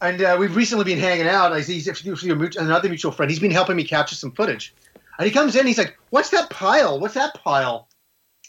and 0.00 0.20
uh, 0.20 0.36
we've 0.38 0.54
recently 0.54 0.84
been 0.84 0.98
hanging 0.98 1.26
out. 1.26 1.52
I 1.52 1.62
see 1.62 1.78
he's 1.78 2.56
another 2.56 2.88
mutual 2.88 3.12
friend. 3.12 3.30
He's 3.30 3.40
been 3.40 3.50
helping 3.50 3.76
me 3.76 3.84
capture 3.84 4.16
some 4.16 4.32
footage, 4.32 4.74
and 5.18 5.26
he 5.26 5.32
comes 5.32 5.56
in. 5.56 5.66
He's 5.66 5.78
like, 5.78 5.96
"What's 6.10 6.30
that 6.30 6.50
pile? 6.50 7.00
What's 7.00 7.14
that 7.14 7.34
pile?" 7.34 7.88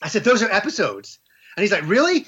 I 0.03 0.09
said, 0.09 0.25
those 0.25 0.43
are 0.43 0.51
episodes. 0.51 1.19
And 1.55 1.61
he's 1.61 1.71
like, 1.71 1.87
really? 1.87 2.25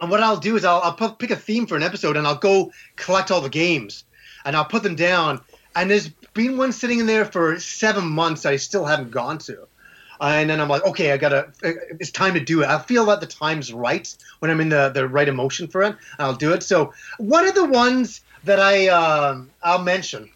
And 0.00 0.10
what 0.10 0.20
I'll 0.20 0.36
do 0.36 0.56
is 0.56 0.64
I'll, 0.64 0.80
I'll 0.82 1.12
pick 1.12 1.30
a 1.30 1.36
theme 1.36 1.66
for 1.66 1.76
an 1.76 1.82
episode 1.82 2.16
and 2.16 2.26
I'll 2.26 2.36
go 2.36 2.72
collect 2.96 3.30
all 3.30 3.40
the 3.40 3.48
games 3.48 4.04
and 4.44 4.56
I'll 4.56 4.64
put 4.64 4.82
them 4.82 4.96
down. 4.96 5.40
And 5.76 5.90
there's 5.90 6.08
been 6.08 6.56
one 6.56 6.72
sitting 6.72 6.98
in 6.98 7.06
there 7.06 7.24
for 7.24 7.58
seven 7.60 8.04
months 8.04 8.42
that 8.42 8.52
I 8.52 8.56
still 8.56 8.84
haven't 8.84 9.12
gone 9.12 9.38
to. 9.38 9.68
And 10.20 10.50
then 10.50 10.60
I'm 10.60 10.68
like, 10.68 10.84
okay, 10.84 11.12
I 11.12 11.16
gotta, 11.16 11.52
it's 11.62 12.10
time 12.10 12.34
to 12.34 12.40
do 12.40 12.62
it. 12.62 12.68
I 12.68 12.78
feel 12.78 13.06
that 13.06 13.20
the 13.20 13.26
time's 13.26 13.72
right 13.72 14.12
when 14.40 14.50
I'm 14.50 14.60
in 14.60 14.68
the, 14.68 14.90
the 14.90 15.08
right 15.08 15.28
emotion 15.28 15.68
for 15.68 15.82
it. 15.82 15.96
I'll 16.18 16.34
do 16.34 16.52
it. 16.52 16.62
So 16.62 16.92
one 17.18 17.46
of 17.46 17.54
the 17.54 17.64
ones 17.64 18.22
that 18.44 18.58
I, 18.60 18.88
um, 18.88 19.50
I'll 19.62 19.82
mention 19.82 20.30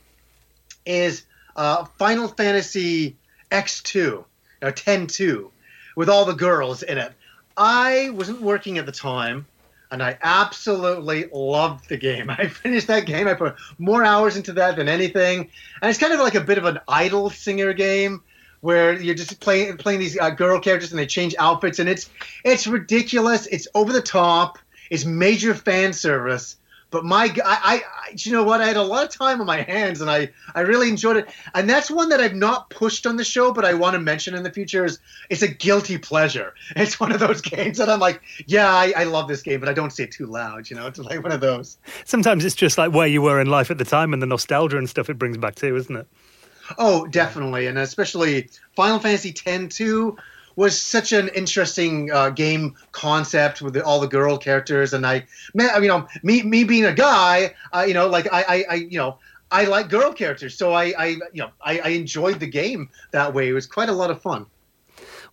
is 0.87 1.25
uh, 1.57 1.85
Final 1.99 2.29
Fantasy 2.29 3.17
X2, 3.51 4.25
or 4.63 4.71
10 4.71 5.07
2 5.07 5.51
with 5.97 6.09
all 6.09 6.25
the 6.25 6.33
girls 6.33 6.83
in 6.83 6.99
it. 6.99 7.13
I 7.57 8.11
wasn't 8.11 8.41
working 8.41 8.79
at 8.79 8.87
the 8.87 8.93
time, 8.93 9.47
and 9.91 10.03
I 10.03 10.19
absolutely 10.23 11.27
loved 11.33 11.89
the 11.89 11.99
game. 11.99 12.31
I 12.31 12.49
finished 12.49 12.87
that 12.87 13.07
game. 13.07 13.29
I 13.29 13.35
put 13.35 13.57
more 13.79 14.05
hours 14.05 14.37
into 14.37 14.55
that 14.55 14.77
than 14.77 14.89
anything, 14.89 15.51
and 15.81 15.91
it's 15.91 15.99
kind 15.99 16.13
of 16.13 16.21
like 16.21 16.35
a 16.35 16.41
bit 16.41 16.59
of 16.59 16.65
an 16.65 16.81
idol 16.89 17.31
singer 17.31 17.73
game 17.73 18.23
where 18.63 18.99
you're 18.99 19.15
just 19.15 19.39
playing 19.41 19.77
playing 19.77 20.01
these 20.01 20.19
uh, 20.19 20.31
girl 20.31 20.59
characters 20.59 20.91
and 20.91 20.99
they 20.99 21.07
change 21.07 21.35
outfits, 21.39 21.79
and 21.79 21.89
it's 21.89 22.09
it's 22.45 22.67
ridiculous. 22.67 23.47
It's 23.49 23.69
over 23.75 23.93
the 23.93 24.03
top. 24.03 24.59
It's 24.91 25.05
major 25.05 25.55
fan 25.55 25.93
service, 25.93 26.57
but 26.93 27.07
my, 27.07 27.35
I, 27.45 27.83
I, 27.83 27.83
you 28.15 28.33
know 28.33 28.45
what? 28.45 28.61
I 28.61 28.67
had 28.67 28.77
a 28.77 28.83
lot 28.83 29.03
of 29.03 29.11
time 29.11 29.41
on 29.41 29.47
my 29.47 29.63
hands, 29.63 30.03
and 30.03 30.11
I, 30.11 30.29
I 30.55 30.61
really 30.61 30.91
enjoyed 30.91 31.17
it. 31.17 31.31
And 31.55 31.69
that's 31.69 31.91
one 31.91 32.11
that 32.11 32.21
I've 32.21 32.35
not 32.35 32.69
pushed 32.69 33.07
on 33.07 33.17
the 33.17 33.25
show, 33.25 33.51
but 33.51 33.65
I 33.65 33.73
want 33.73 33.95
to 33.95 33.99
mention 33.99 34.35
in 34.35 34.43
the 34.43 34.51
future. 34.51 34.85
Is 34.85 34.99
it's 35.31 35.41
a 35.41 35.49
guilty 35.49 35.99
pleasure. 35.99 36.55
It's 36.77 37.01
one 37.01 37.11
of 37.11 37.21
those 37.21 37.41
games 37.41 37.79
that 37.79 37.89
I'm 37.89 38.01
like, 38.01 38.21
yeah, 38.47 38.69
I, 38.69 38.93
I 38.95 39.05
love 39.05 39.27
this 39.27 39.41
game, 39.41 39.59
but 39.59 39.69
I 39.69 39.73
don't 39.73 39.91
say 39.91 40.05
it 40.05 40.13
too 40.13 40.27
loud. 40.27 40.69
You 40.69 40.77
know, 40.77 40.87
it's 40.87 40.99
like 40.99 41.23
one 41.23 41.33
of 41.33 41.41
those. 41.41 41.79
Sometimes 42.05 42.45
it's 42.45 42.55
just 42.55 42.77
like 42.77 42.93
where 42.93 43.07
you 43.07 43.23
were 43.23 43.41
in 43.41 43.47
life 43.47 43.71
at 43.71 43.79
the 43.79 43.85
time, 43.85 44.13
and 44.13 44.21
the 44.21 44.27
nostalgia 44.27 44.77
and 44.77 44.89
stuff 44.89 45.09
it 45.09 45.19
brings 45.19 45.39
back 45.39 45.55
too, 45.55 45.75
isn't 45.77 45.97
it? 45.97 46.07
Oh, 46.79 47.07
definitely, 47.07 47.67
and 47.67 47.79
especially 47.79 48.49
Final 48.75 48.99
Fantasy 48.99 49.35
X 49.47 49.77
two 49.77 50.17
was 50.55 50.81
such 50.81 51.13
an 51.13 51.29
interesting 51.29 52.13
uh, 52.13 52.31
game 52.31 52.75
concept 52.93 53.63
with 53.63 53.75
the, 53.75 53.85
all 53.85 54.01
the 54.01 54.07
girl 54.07 54.37
characters, 54.37 54.93
and 54.93 55.07
I, 55.07 55.25
man, 55.55 55.83
you 55.83 55.89
know, 55.89 56.07
me 56.23 56.43
me 56.43 56.65
being 56.65 56.85
a 56.85 56.93
guy, 56.93 57.55
uh, 57.73 57.85
you 57.87 57.95
know, 57.95 58.07
like 58.07 58.33
I, 58.33 58.43
I, 58.43 58.65
I, 58.71 58.75
you 58.75 58.99
know, 58.99 59.19
I 59.51 59.65
like 59.65 59.89
girl 59.89 60.13
characters, 60.13 60.57
so 60.57 60.73
I, 60.73 60.95
I, 60.99 61.07
you 61.33 61.43
know, 61.43 61.51
I, 61.61 61.79
I 61.81 61.89
enjoyed 61.89 62.41
the 62.41 62.47
game 62.47 62.91
that 63.13 63.33
way. 63.35 63.49
It 63.49 63.53
was 63.53 63.67
quite 63.67 63.89
a 63.89 63.93
lot 63.93 64.11
of 64.11 64.21
fun. 64.21 64.47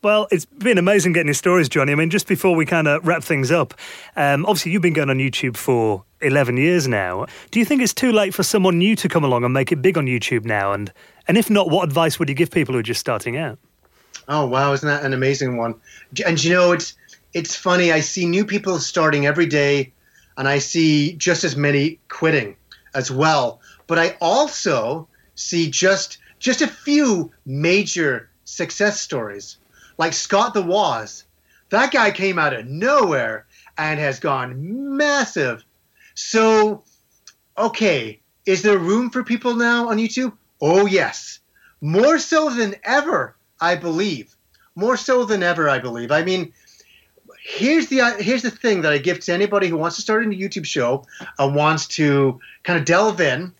Well, 0.02 0.28
it's 0.32 0.46
been 0.46 0.78
amazing 0.78 1.12
getting 1.12 1.28
your 1.28 1.34
stories, 1.34 1.68
Johnny. 1.68 1.92
I 1.92 1.96
mean, 1.96 2.10
just 2.10 2.28
before 2.28 2.56
we 2.56 2.66
kind 2.66 2.88
of 2.88 3.06
wrap 3.06 3.22
things 3.22 3.52
up, 3.52 3.74
um, 4.16 4.46
obviously 4.46 4.72
you've 4.72 4.82
been 4.82 4.94
going 4.94 5.10
on 5.10 5.18
YouTube 5.18 5.58
for 5.58 6.06
11 6.22 6.56
years 6.56 6.88
now. 6.88 7.26
Do 7.52 7.60
you 7.60 7.66
think 7.66 7.82
it's 7.82 7.94
too 7.94 8.14
late 8.14 8.34
for 8.34 8.44
someone 8.44 8.78
new 8.78 8.96
to 8.96 9.10
come 9.10 9.26
along 9.26 9.44
and 9.44 9.54
make 9.54 9.74
it 9.74 9.82
big 9.82 9.98
on 9.98 10.06
YouTube 10.06 10.46
now? 10.46 10.72
And, 10.72 10.94
and 11.28 11.38
if 11.38 11.50
not, 11.50 11.70
what 11.70 11.84
advice 11.84 12.18
would 12.18 12.30
you 12.30 12.36
give 12.36 12.50
people 12.50 12.74
who 12.74 12.80
are 12.80 12.84
just 12.84 13.02
starting 13.02 13.36
out? 13.36 13.60
Oh 14.30 14.46
wow, 14.46 14.72
isn't 14.74 14.88
that 14.88 15.04
an 15.04 15.14
amazing 15.14 15.58
one? 15.58 15.74
And 16.26 16.42
you 16.44 16.52
know, 16.52 16.72
it's 16.72 16.94
it's 17.34 17.56
funny. 17.56 17.92
I 17.92 18.00
see 18.00 18.28
new 18.28 18.46
people 18.46 18.78
starting 18.78 19.26
every 19.26 19.48
day, 19.48 19.92
and 20.38 20.48
I 20.48 20.60
see 20.60 21.14
just 21.14 21.44
as 21.44 21.56
many 21.56 22.00
quitting 22.10 22.56
as 22.94 23.10
well. 23.10 23.60
But 23.88 23.98
I 23.98 24.16
also 24.22 25.08
see 25.34 25.70
just 25.72 26.20
just 26.38 26.62
a 26.62 26.68
few 26.68 27.32
major 27.48 28.30
success 28.46 29.02
stories, 29.02 29.58
like 30.00 30.14
Scott 30.14 30.56
the 30.56 30.64
Woz. 30.64 31.26
That 31.70 31.92
guy 31.92 32.10
came 32.10 32.40
out 32.40 32.54
of 32.54 32.66
nowhere 32.66 33.46
and 33.78 34.00
has 34.00 34.20
gone 34.20 34.98
massive. 34.98 35.64
So, 36.16 36.84
okay, 37.56 38.20
is 38.48 38.64
there 38.64 38.80
room 38.80 39.12
for 39.12 39.24
people 39.24 39.54
now 39.54 39.90
on 39.90 39.98
YouTube? 39.98 40.34
Oh 40.60 40.88
yes, 40.88 41.40
more 41.80 42.18
so 42.18 42.50
than 42.50 42.76
ever 42.84 43.36
I 43.62 43.76
believe 43.76 44.36
more 44.80 44.98
so 44.98 45.26
than 45.26 45.44
ever. 45.44 45.70
I 45.70 45.80
believe. 45.80 46.12
I 46.12 46.24
mean, 46.24 46.54
here's 47.44 47.88
the 47.88 48.02
uh, 48.02 48.18
here's 48.18 48.42
the 48.42 48.52
thing 48.52 48.82
that 48.82 48.94
I 48.94 48.98
give 48.98 49.20
to 49.22 49.34
anybody 49.34 49.68
who 49.68 49.78
wants 49.78 49.98
to 49.98 50.02
start 50.02 50.26
a 50.26 50.30
YouTube 50.30 50.66
show 50.66 51.06
and 51.38 51.54
wants 51.54 51.88
to 52.00 52.40
kind 52.64 52.80
of 52.80 52.86
delve 52.86 53.22
in. 53.22 53.54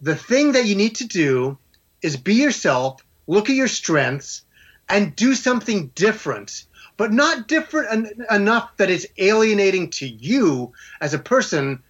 The 0.00 0.16
thing 0.16 0.52
that 0.52 0.66
you 0.66 0.74
need 0.74 0.96
to 0.96 1.06
do 1.06 1.58
is 2.02 2.16
be 2.16 2.34
yourself, 2.34 3.02
look 3.26 3.48
at 3.48 3.56
your 3.56 3.68
strengths, 3.68 4.42
and 4.88 5.16
do 5.16 5.34
something 5.34 5.88
different, 5.94 6.64
but 6.96 7.12
not 7.12 7.48
different 7.48 7.92
en- 7.92 8.26
enough 8.30 8.76
that 8.76 8.90
it's 8.90 9.06
alienating 9.18 9.90
to 9.90 10.06
you 10.06 10.72
as 11.00 11.14
a 11.14 11.18
person. 11.18 11.82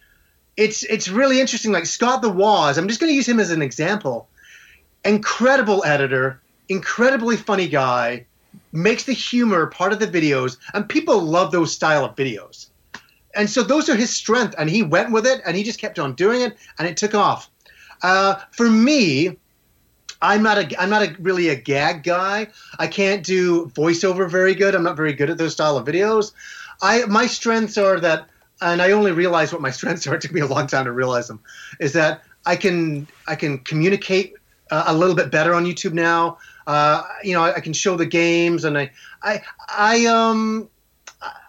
It's 0.56 0.82
it's 0.84 1.08
really 1.08 1.40
interesting. 1.40 1.72
Like 1.72 1.86
Scott 1.86 2.22
the 2.22 2.30
Woz, 2.30 2.78
I'm 2.78 2.88
just 2.88 3.00
going 3.00 3.10
to 3.10 3.16
use 3.16 3.28
him 3.28 3.40
as 3.40 3.50
an 3.50 3.62
example. 3.62 4.28
Incredible 5.04 5.84
editor, 5.84 6.40
incredibly 6.68 7.36
funny 7.36 7.68
guy, 7.68 8.26
makes 8.72 9.04
the 9.04 9.12
humor 9.12 9.66
part 9.66 9.92
of 9.92 9.98
the 9.98 10.06
videos, 10.06 10.56
and 10.74 10.88
people 10.88 11.20
love 11.20 11.52
those 11.52 11.72
style 11.72 12.04
of 12.04 12.16
videos. 12.16 12.66
And 13.34 13.48
so 13.50 13.62
those 13.62 13.88
are 13.90 13.94
his 13.94 14.14
strength, 14.14 14.54
and 14.58 14.70
he 14.70 14.82
went 14.82 15.12
with 15.12 15.26
it, 15.26 15.42
and 15.46 15.56
he 15.56 15.62
just 15.62 15.78
kept 15.78 15.98
on 15.98 16.14
doing 16.14 16.40
it, 16.40 16.56
and 16.78 16.88
it 16.88 16.96
took 16.96 17.14
off. 17.14 17.50
Uh, 18.02 18.36
for 18.52 18.70
me, 18.70 19.36
I'm 20.22 20.42
not 20.42 20.58
a 20.58 20.80
I'm 20.80 20.90
not 20.90 21.02
a 21.02 21.16
really 21.18 21.48
a 21.48 21.56
gag 21.56 22.02
guy. 22.02 22.48
I 22.78 22.86
can't 22.86 23.24
do 23.24 23.66
voiceover 23.66 24.28
very 24.30 24.54
good. 24.54 24.74
I'm 24.74 24.82
not 24.82 24.96
very 24.96 25.12
good 25.12 25.30
at 25.30 25.38
those 25.38 25.52
style 25.52 25.76
of 25.76 25.86
videos. 25.86 26.32
I 26.82 27.04
my 27.06 27.26
strengths 27.26 27.78
are 27.78 28.00
that, 28.00 28.28
and 28.60 28.80
I 28.80 28.92
only 28.92 29.12
realized 29.12 29.52
what 29.52 29.62
my 29.62 29.70
strengths 29.78 30.06
are. 30.06 30.14
It 30.14 30.20
took 30.20 30.32
me 30.32 30.40
a 30.40 30.46
long 30.46 30.66
time 30.66 30.84
to 30.84 30.92
realize 30.92 31.28
them. 31.28 31.40
Is 31.80 31.92
that 31.92 32.22
I 32.44 32.56
can 32.56 33.06
I 33.26 33.34
can 33.34 33.58
communicate 33.58 34.34
uh, 34.70 34.84
a 34.86 34.94
little 34.94 35.14
bit 35.14 35.30
better 35.30 35.54
on 35.54 35.64
YouTube 35.64 35.92
now. 35.92 36.38
Uh, 36.66 37.02
you 37.22 37.32
know, 37.32 37.42
I, 37.42 37.54
I, 37.54 37.60
can 37.60 37.72
show 37.72 37.94
the 37.94 38.06
games, 38.06 38.64
and 38.64 38.76
I 38.76 38.90
I 39.22 39.42
I 39.68 40.06
um. 40.06 40.68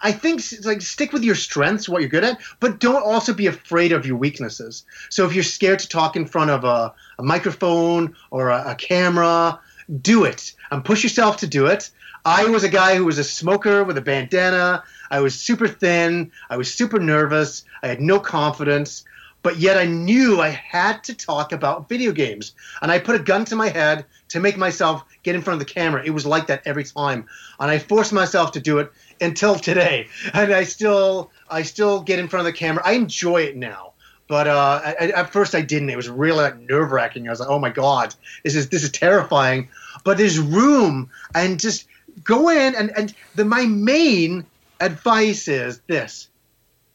I 0.01 0.11
think 0.11 0.41
like 0.63 0.81
stick 0.81 1.11
with 1.11 1.23
your 1.23 1.35
strengths, 1.35 1.89
what 1.89 2.01
you're 2.01 2.09
good 2.09 2.23
at, 2.23 2.39
but 2.59 2.79
don't 2.79 3.03
also 3.03 3.33
be 3.33 3.47
afraid 3.47 3.91
of 3.91 4.05
your 4.05 4.15
weaknesses. 4.15 4.85
So 5.09 5.25
if 5.25 5.33
you're 5.33 5.43
scared 5.43 5.79
to 5.79 5.89
talk 5.89 6.15
in 6.15 6.25
front 6.25 6.51
of 6.51 6.63
a, 6.63 6.93
a 7.19 7.23
microphone 7.23 8.15
or 8.31 8.49
a, 8.49 8.71
a 8.71 8.75
camera, 8.75 9.59
do 10.01 10.23
it 10.23 10.53
and 10.71 10.85
push 10.85 11.03
yourself 11.03 11.37
to 11.37 11.47
do 11.47 11.65
it. 11.65 11.89
I 12.25 12.45
was 12.45 12.63
a 12.63 12.69
guy 12.69 12.95
who 12.95 13.05
was 13.05 13.17
a 13.17 13.23
smoker 13.23 13.83
with 13.83 13.97
a 13.97 14.01
bandana. 14.01 14.83
I 15.09 15.21
was 15.21 15.33
super 15.39 15.67
thin. 15.67 16.31
I 16.49 16.57
was 16.57 16.73
super 16.73 16.99
nervous. 16.99 17.63
I 17.83 17.87
had 17.87 18.01
no 18.01 18.19
confidence. 18.19 19.05
But 19.43 19.57
yet 19.57 19.77
I 19.77 19.85
knew 19.85 20.41
I 20.41 20.49
had 20.49 21.03
to 21.05 21.13
talk 21.13 21.53
about 21.53 21.87
video 21.87 22.11
games. 22.11 22.53
And 22.81 22.91
I 22.91 22.99
put 22.99 23.15
a 23.15 23.23
gun 23.23 23.45
to 23.45 23.55
my 23.55 23.69
head 23.69 24.05
to 24.29 24.39
make 24.39 24.57
myself 24.57 25.03
get 25.23 25.35
in 25.35 25.41
front 25.41 25.61
of 25.61 25.67
the 25.67 25.73
camera. 25.73 26.03
It 26.05 26.11
was 26.11 26.25
like 26.25 26.47
that 26.47 26.63
every 26.65 26.83
time. 26.83 27.27
And 27.59 27.71
I 27.71 27.79
forced 27.79 28.13
myself 28.13 28.51
to 28.53 28.59
do 28.59 28.79
it 28.79 28.91
until 29.21 29.55
today. 29.55 30.07
And 30.33 30.53
I 30.53 30.63
still 30.63 31.31
I 31.49 31.63
still 31.63 32.01
get 32.01 32.19
in 32.19 32.27
front 32.27 32.47
of 32.47 32.53
the 32.53 32.57
camera. 32.57 32.83
I 32.85 32.93
enjoy 32.93 33.43
it 33.43 33.55
now. 33.55 33.93
But 34.27 34.47
uh, 34.47 34.81
at 34.99 35.31
first 35.31 35.55
I 35.55 35.61
didn't. 35.61 35.89
It 35.89 35.95
was 35.95 36.09
really 36.09 36.41
like 36.41 36.59
nerve 36.59 36.91
wracking. 36.91 37.27
I 37.27 37.31
was 37.31 37.39
like, 37.39 37.49
"Oh 37.49 37.59
my 37.59 37.69
god, 37.69 38.13
this 38.43 38.55
is 38.55 38.67
this 38.69 38.83
is 38.83 38.91
terrifying." 38.91 39.69
But 40.03 40.17
there's 40.17 40.37
room, 40.37 41.09
and 41.33 41.59
just 41.59 41.87
go 42.23 42.49
in 42.49 42.75
and 42.75 42.91
and 42.97 43.13
the 43.35 43.45
my 43.45 43.65
main 43.65 44.45
advice 44.81 45.47
is 45.47 45.79
this: 45.87 46.27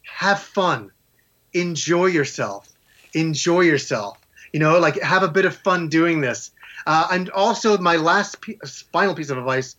have 0.02 0.40
fun, 0.40 0.90
enjoy 1.54 2.06
yourself, 2.06 2.68
enjoy 3.14 3.62
yourself. 3.62 4.18
You 4.52 4.60
know, 4.60 4.78
like 4.78 5.00
have 5.00 5.22
a 5.22 5.28
bit 5.28 5.44
of 5.44 5.56
fun 5.56 5.88
doing 5.88 6.20
this. 6.20 6.50
Uh, 6.86 7.08
and 7.12 7.30
also, 7.30 7.78
my 7.78 7.96
last 7.96 8.40
piece, 8.40 8.84
final 8.92 9.14
piece 9.14 9.30
of 9.30 9.38
advice: 9.38 9.76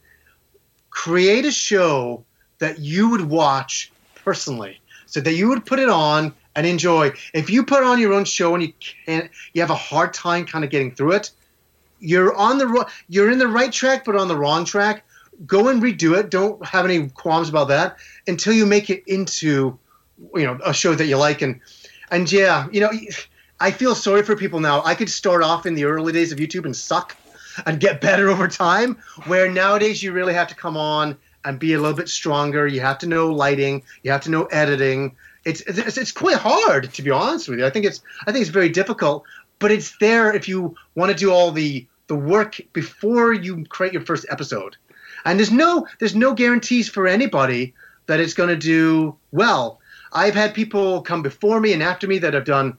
create 0.89 1.45
a 1.45 1.51
show 1.51 2.23
that 2.59 2.79
you 2.79 3.09
would 3.09 3.29
watch 3.29 3.91
personally, 4.23 4.79
so 5.05 5.19
that 5.21 5.33
you 5.33 5.49
would 5.49 5.65
put 5.65 5.79
it 5.79 5.89
on 5.89 6.33
and 6.55 6.65
enjoy. 6.65 7.11
If 7.33 7.49
you 7.49 7.63
put 7.63 7.83
on 7.83 7.99
your 7.99 8.13
own 8.13 8.25
show 8.25 8.53
and 8.53 8.63
you 8.63 8.73
can't, 9.05 9.29
you 9.53 9.61
have 9.61 9.69
a 9.69 9.75
hard 9.75 10.13
time 10.13 10.45
kind 10.45 10.63
of 10.63 10.71
getting 10.71 10.93
through 10.93 11.13
it. 11.13 11.31
You're 11.99 12.33
on 12.35 12.57
the 12.57 12.87
you're 13.09 13.31
in 13.31 13.39
the 13.39 13.47
right 13.47 13.71
track, 13.71 14.05
but 14.05 14.15
on 14.15 14.27
the 14.27 14.35
wrong 14.37 14.65
track. 14.65 15.05
Go 15.47 15.69
and 15.69 15.81
redo 15.81 16.17
it. 16.17 16.29
Don't 16.29 16.63
have 16.65 16.85
any 16.85 17.09
qualms 17.09 17.49
about 17.49 17.67
that 17.69 17.97
until 18.27 18.53
you 18.53 18.65
make 18.65 18.89
it 18.89 19.03
into, 19.07 19.77
you 20.35 20.43
know, 20.43 20.59
a 20.63 20.73
show 20.73 20.93
that 20.93 21.05
you 21.05 21.17
like. 21.17 21.41
And 21.41 21.59
and 22.11 22.31
yeah, 22.31 22.67
you 22.71 22.81
know, 22.81 22.91
I 23.64 23.72
feel 23.72 23.95
sorry 23.95 24.23
for 24.23 24.35
people 24.35 24.60
now. 24.60 24.84
I 24.84 24.94
could 24.94 25.10
start 25.10 25.41
off 25.41 25.65
in 25.65 25.73
the 25.73 25.85
early 25.85 26.14
days 26.14 26.31
of 26.31 26.38
YouTube 26.38 26.65
and 26.65 26.76
suck, 26.76 27.15
and 27.65 27.80
get 27.80 28.02
better 28.02 28.30
over 28.34 28.48
time. 28.48 28.98
Where 29.26 29.49
nowadays 29.49 30.03
you 30.03 30.11
really 30.11 30.34
have 30.34 30.49
to 30.49 30.56
come 30.56 30.77
on 30.77 31.18
and 31.45 31.60
be 31.60 31.73
a 31.73 31.80
little 31.80 31.98
bit 31.98 32.10
stronger. 32.10 32.68
You 32.68 32.81
have 32.81 32.99
to 32.99 33.07
know 33.07 33.31
lighting. 33.31 33.84
You 34.03 34.11
have 34.11 34.22
to 34.22 34.31
know 34.31 34.45
editing 34.45 35.15
it's, 35.45 35.61
it's 35.61 35.98
it's 35.98 36.11
quite 36.11 36.38
hard 36.38 36.94
to 36.94 37.02
be 37.02 37.11
honest 37.11 37.49
with 37.49 37.60
you. 37.60 37.65
I 37.65 37.69
think 37.69 37.85
it's 37.85 38.02
I 38.26 38.31
think 38.31 38.41
it's 38.41 38.52
very 38.52 38.69
difficult, 38.69 39.23
but 39.60 39.72
it's 39.72 39.98
there 39.98 40.34
if 40.34 40.48
you 40.48 40.76
want 40.95 41.11
to 41.11 41.18
do 41.18 41.31
all 41.31 41.52
the 41.52 41.85
the 42.07 42.15
work 42.15 42.60
before 42.73 43.34
you 43.34 43.65
create 43.65 43.94
your 43.94 44.06
first 44.06 44.26
episode. 44.30 44.77
And 45.26 45.40
there's 45.40 45.52
no 45.52 45.88
there's 45.99 46.15
no 46.15 46.34
guarantees 46.34 46.90
for 46.90 47.07
anybody 47.07 47.73
that 48.06 48.19
it's 48.19 48.34
going 48.34 48.49
to 48.49 48.57
do 48.57 49.15
well. 49.31 49.80
I've 50.11 50.35
had 50.35 50.53
people 50.53 51.02
come 51.02 51.23
before 51.23 51.60
me 51.60 51.73
and 51.73 51.81
after 51.81 52.07
me 52.07 52.19
that 52.19 52.34
have 52.34 52.45
done 52.45 52.77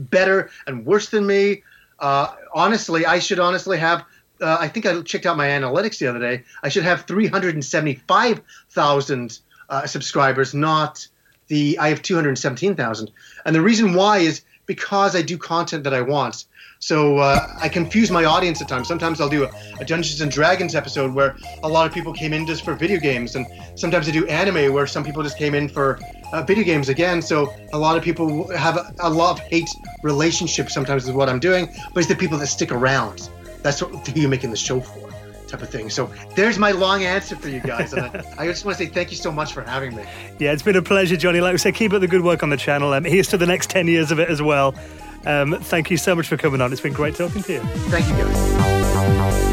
better 0.00 0.50
and 0.66 0.84
worse 0.86 1.10
than 1.10 1.26
me. 1.26 1.62
Uh, 1.98 2.28
honestly, 2.54 3.04
I 3.06 3.18
should 3.18 3.38
honestly 3.38 3.76
have. 3.78 4.04
Uh, 4.40 4.56
I 4.58 4.68
think 4.68 4.86
I 4.86 5.02
checked 5.02 5.26
out 5.26 5.36
my 5.36 5.48
analytics 5.48 5.98
the 5.98 6.06
other 6.06 6.18
day. 6.18 6.44
I 6.62 6.70
should 6.70 6.84
have 6.84 7.02
375,000 7.02 9.38
uh, 9.68 9.86
subscribers, 9.86 10.54
not 10.54 11.06
the 11.48 11.78
I 11.78 11.90
have 11.90 12.00
217,000. 12.00 13.10
And 13.44 13.54
the 13.54 13.60
reason 13.60 13.92
why 13.92 14.16
is 14.18 14.40
because 14.66 15.16
I 15.16 15.22
do 15.22 15.36
content 15.36 15.84
that 15.84 15.92
I 15.92 16.00
want. 16.00 16.46
So 16.78 17.18
uh, 17.18 17.46
I 17.60 17.68
confuse 17.68 18.10
my 18.10 18.24
audience 18.24 18.62
at 18.62 18.68
times. 18.68 18.88
Sometimes 18.88 19.20
I'll 19.20 19.28
do 19.28 19.44
a, 19.44 19.50
a, 19.80 19.84
Dungeons 19.84 20.22
and 20.22 20.30
Dragons 20.30 20.74
episode 20.74 21.12
where 21.12 21.36
a 21.62 21.68
lot 21.68 21.86
of 21.86 21.92
people 21.92 22.12
came 22.12 22.32
in 22.32 22.46
just 22.46 22.64
for 22.64 22.74
video 22.74 22.98
games, 22.98 23.34
and 23.34 23.46
sometimes 23.74 24.08
I 24.08 24.12
do 24.12 24.26
anime 24.28 24.72
where 24.72 24.86
some 24.86 25.04
people 25.04 25.22
just 25.22 25.36
came 25.36 25.54
in 25.54 25.68
for 25.68 26.00
uh, 26.32 26.42
video 26.42 26.64
games 26.64 26.88
again. 26.88 27.22
So 27.22 27.52
a 27.72 27.78
lot 27.78 27.96
of 27.96 28.02
people 28.02 28.48
have 28.56 28.76
a, 28.76 28.92
a 29.00 29.10
love 29.10 29.40
hate 29.40 29.70
relationship 30.02 30.70
sometimes 30.70 31.06
with 31.06 31.14
what 31.14 31.28
I'm 31.28 31.40
doing, 31.40 31.68
but 31.92 32.00
it's 32.00 32.08
the 32.08 32.16
people 32.16 32.38
that 32.38 32.46
stick 32.46 32.72
around. 32.72 33.30
That's 33.62 33.82
what 33.82 34.06
who 34.06 34.20
you're 34.20 34.30
making 34.30 34.50
the 34.50 34.56
show 34.56 34.80
for 34.80 35.10
type 35.50 35.62
of 35.62 35.68
thing. 35.68 35.90
So 35.90 36.10
there's 36.36 36.58
my 36.58 36.70
long 36.70 37.02
answer 37.02 37.36
for 37.36 37.48
you 37.48 37.60
guys. 37.60 37.92
And 37.92 38.06
I, 38.06 38.24
I 38.38 38.46
just 38.46 38.64
want 38.64 38.78
to 38.78 38.84
say 38.84 38.90
thank 38.90 39.10
you 39.10 39.16
so 39.16 39.30
much 39.30 39.52
for 39.52 39.62
having 39.62 39.94
me. 39.94 40.04
Yeah, 40.38 40.52
it's 40.52 40.62
been 40.62 40.76
a 40.76 40.82
pleasure, 40.82 41.16
Johnny. 41.16 41.40
Like 41.40 41.52
we 41.52 41.58
said, 41.58 41.74
keep 41.74 41.92
up 41.92 42.00
the 42.00 42.08
good 42.08 42.22
work 42.22 42.42
on 42.42 42.50
the 42.50 42.56
channel. 42.56 42.92
Um, 42.92 43.04
here's 43.04 43.28
to 43.28 43.36
the 43.36 43.46
next 43.46 43.70
10 43.70 43.88
years 43.88 44.10
of 44.10 44.18
it 44.18 44.30
as 44.30 44.40
well. 44.40 44.74
Um, 45.26 45.58
thank 45.60 45.90
you 45.90 45.96
so 45.96 46.14
much 46.14 46.28
for 46.28 46.36
coming 46.36 46.60
on. 46.60 46.72
It's 46.72 46.80
been 46.80 46.92
great 46.92 47.14
talking 47.14 47.42
to 47.42 47.52
you. 47.54 47.60
Thank 47.60 48.08
you, 48.08 48.14
guys. 48.14 49.49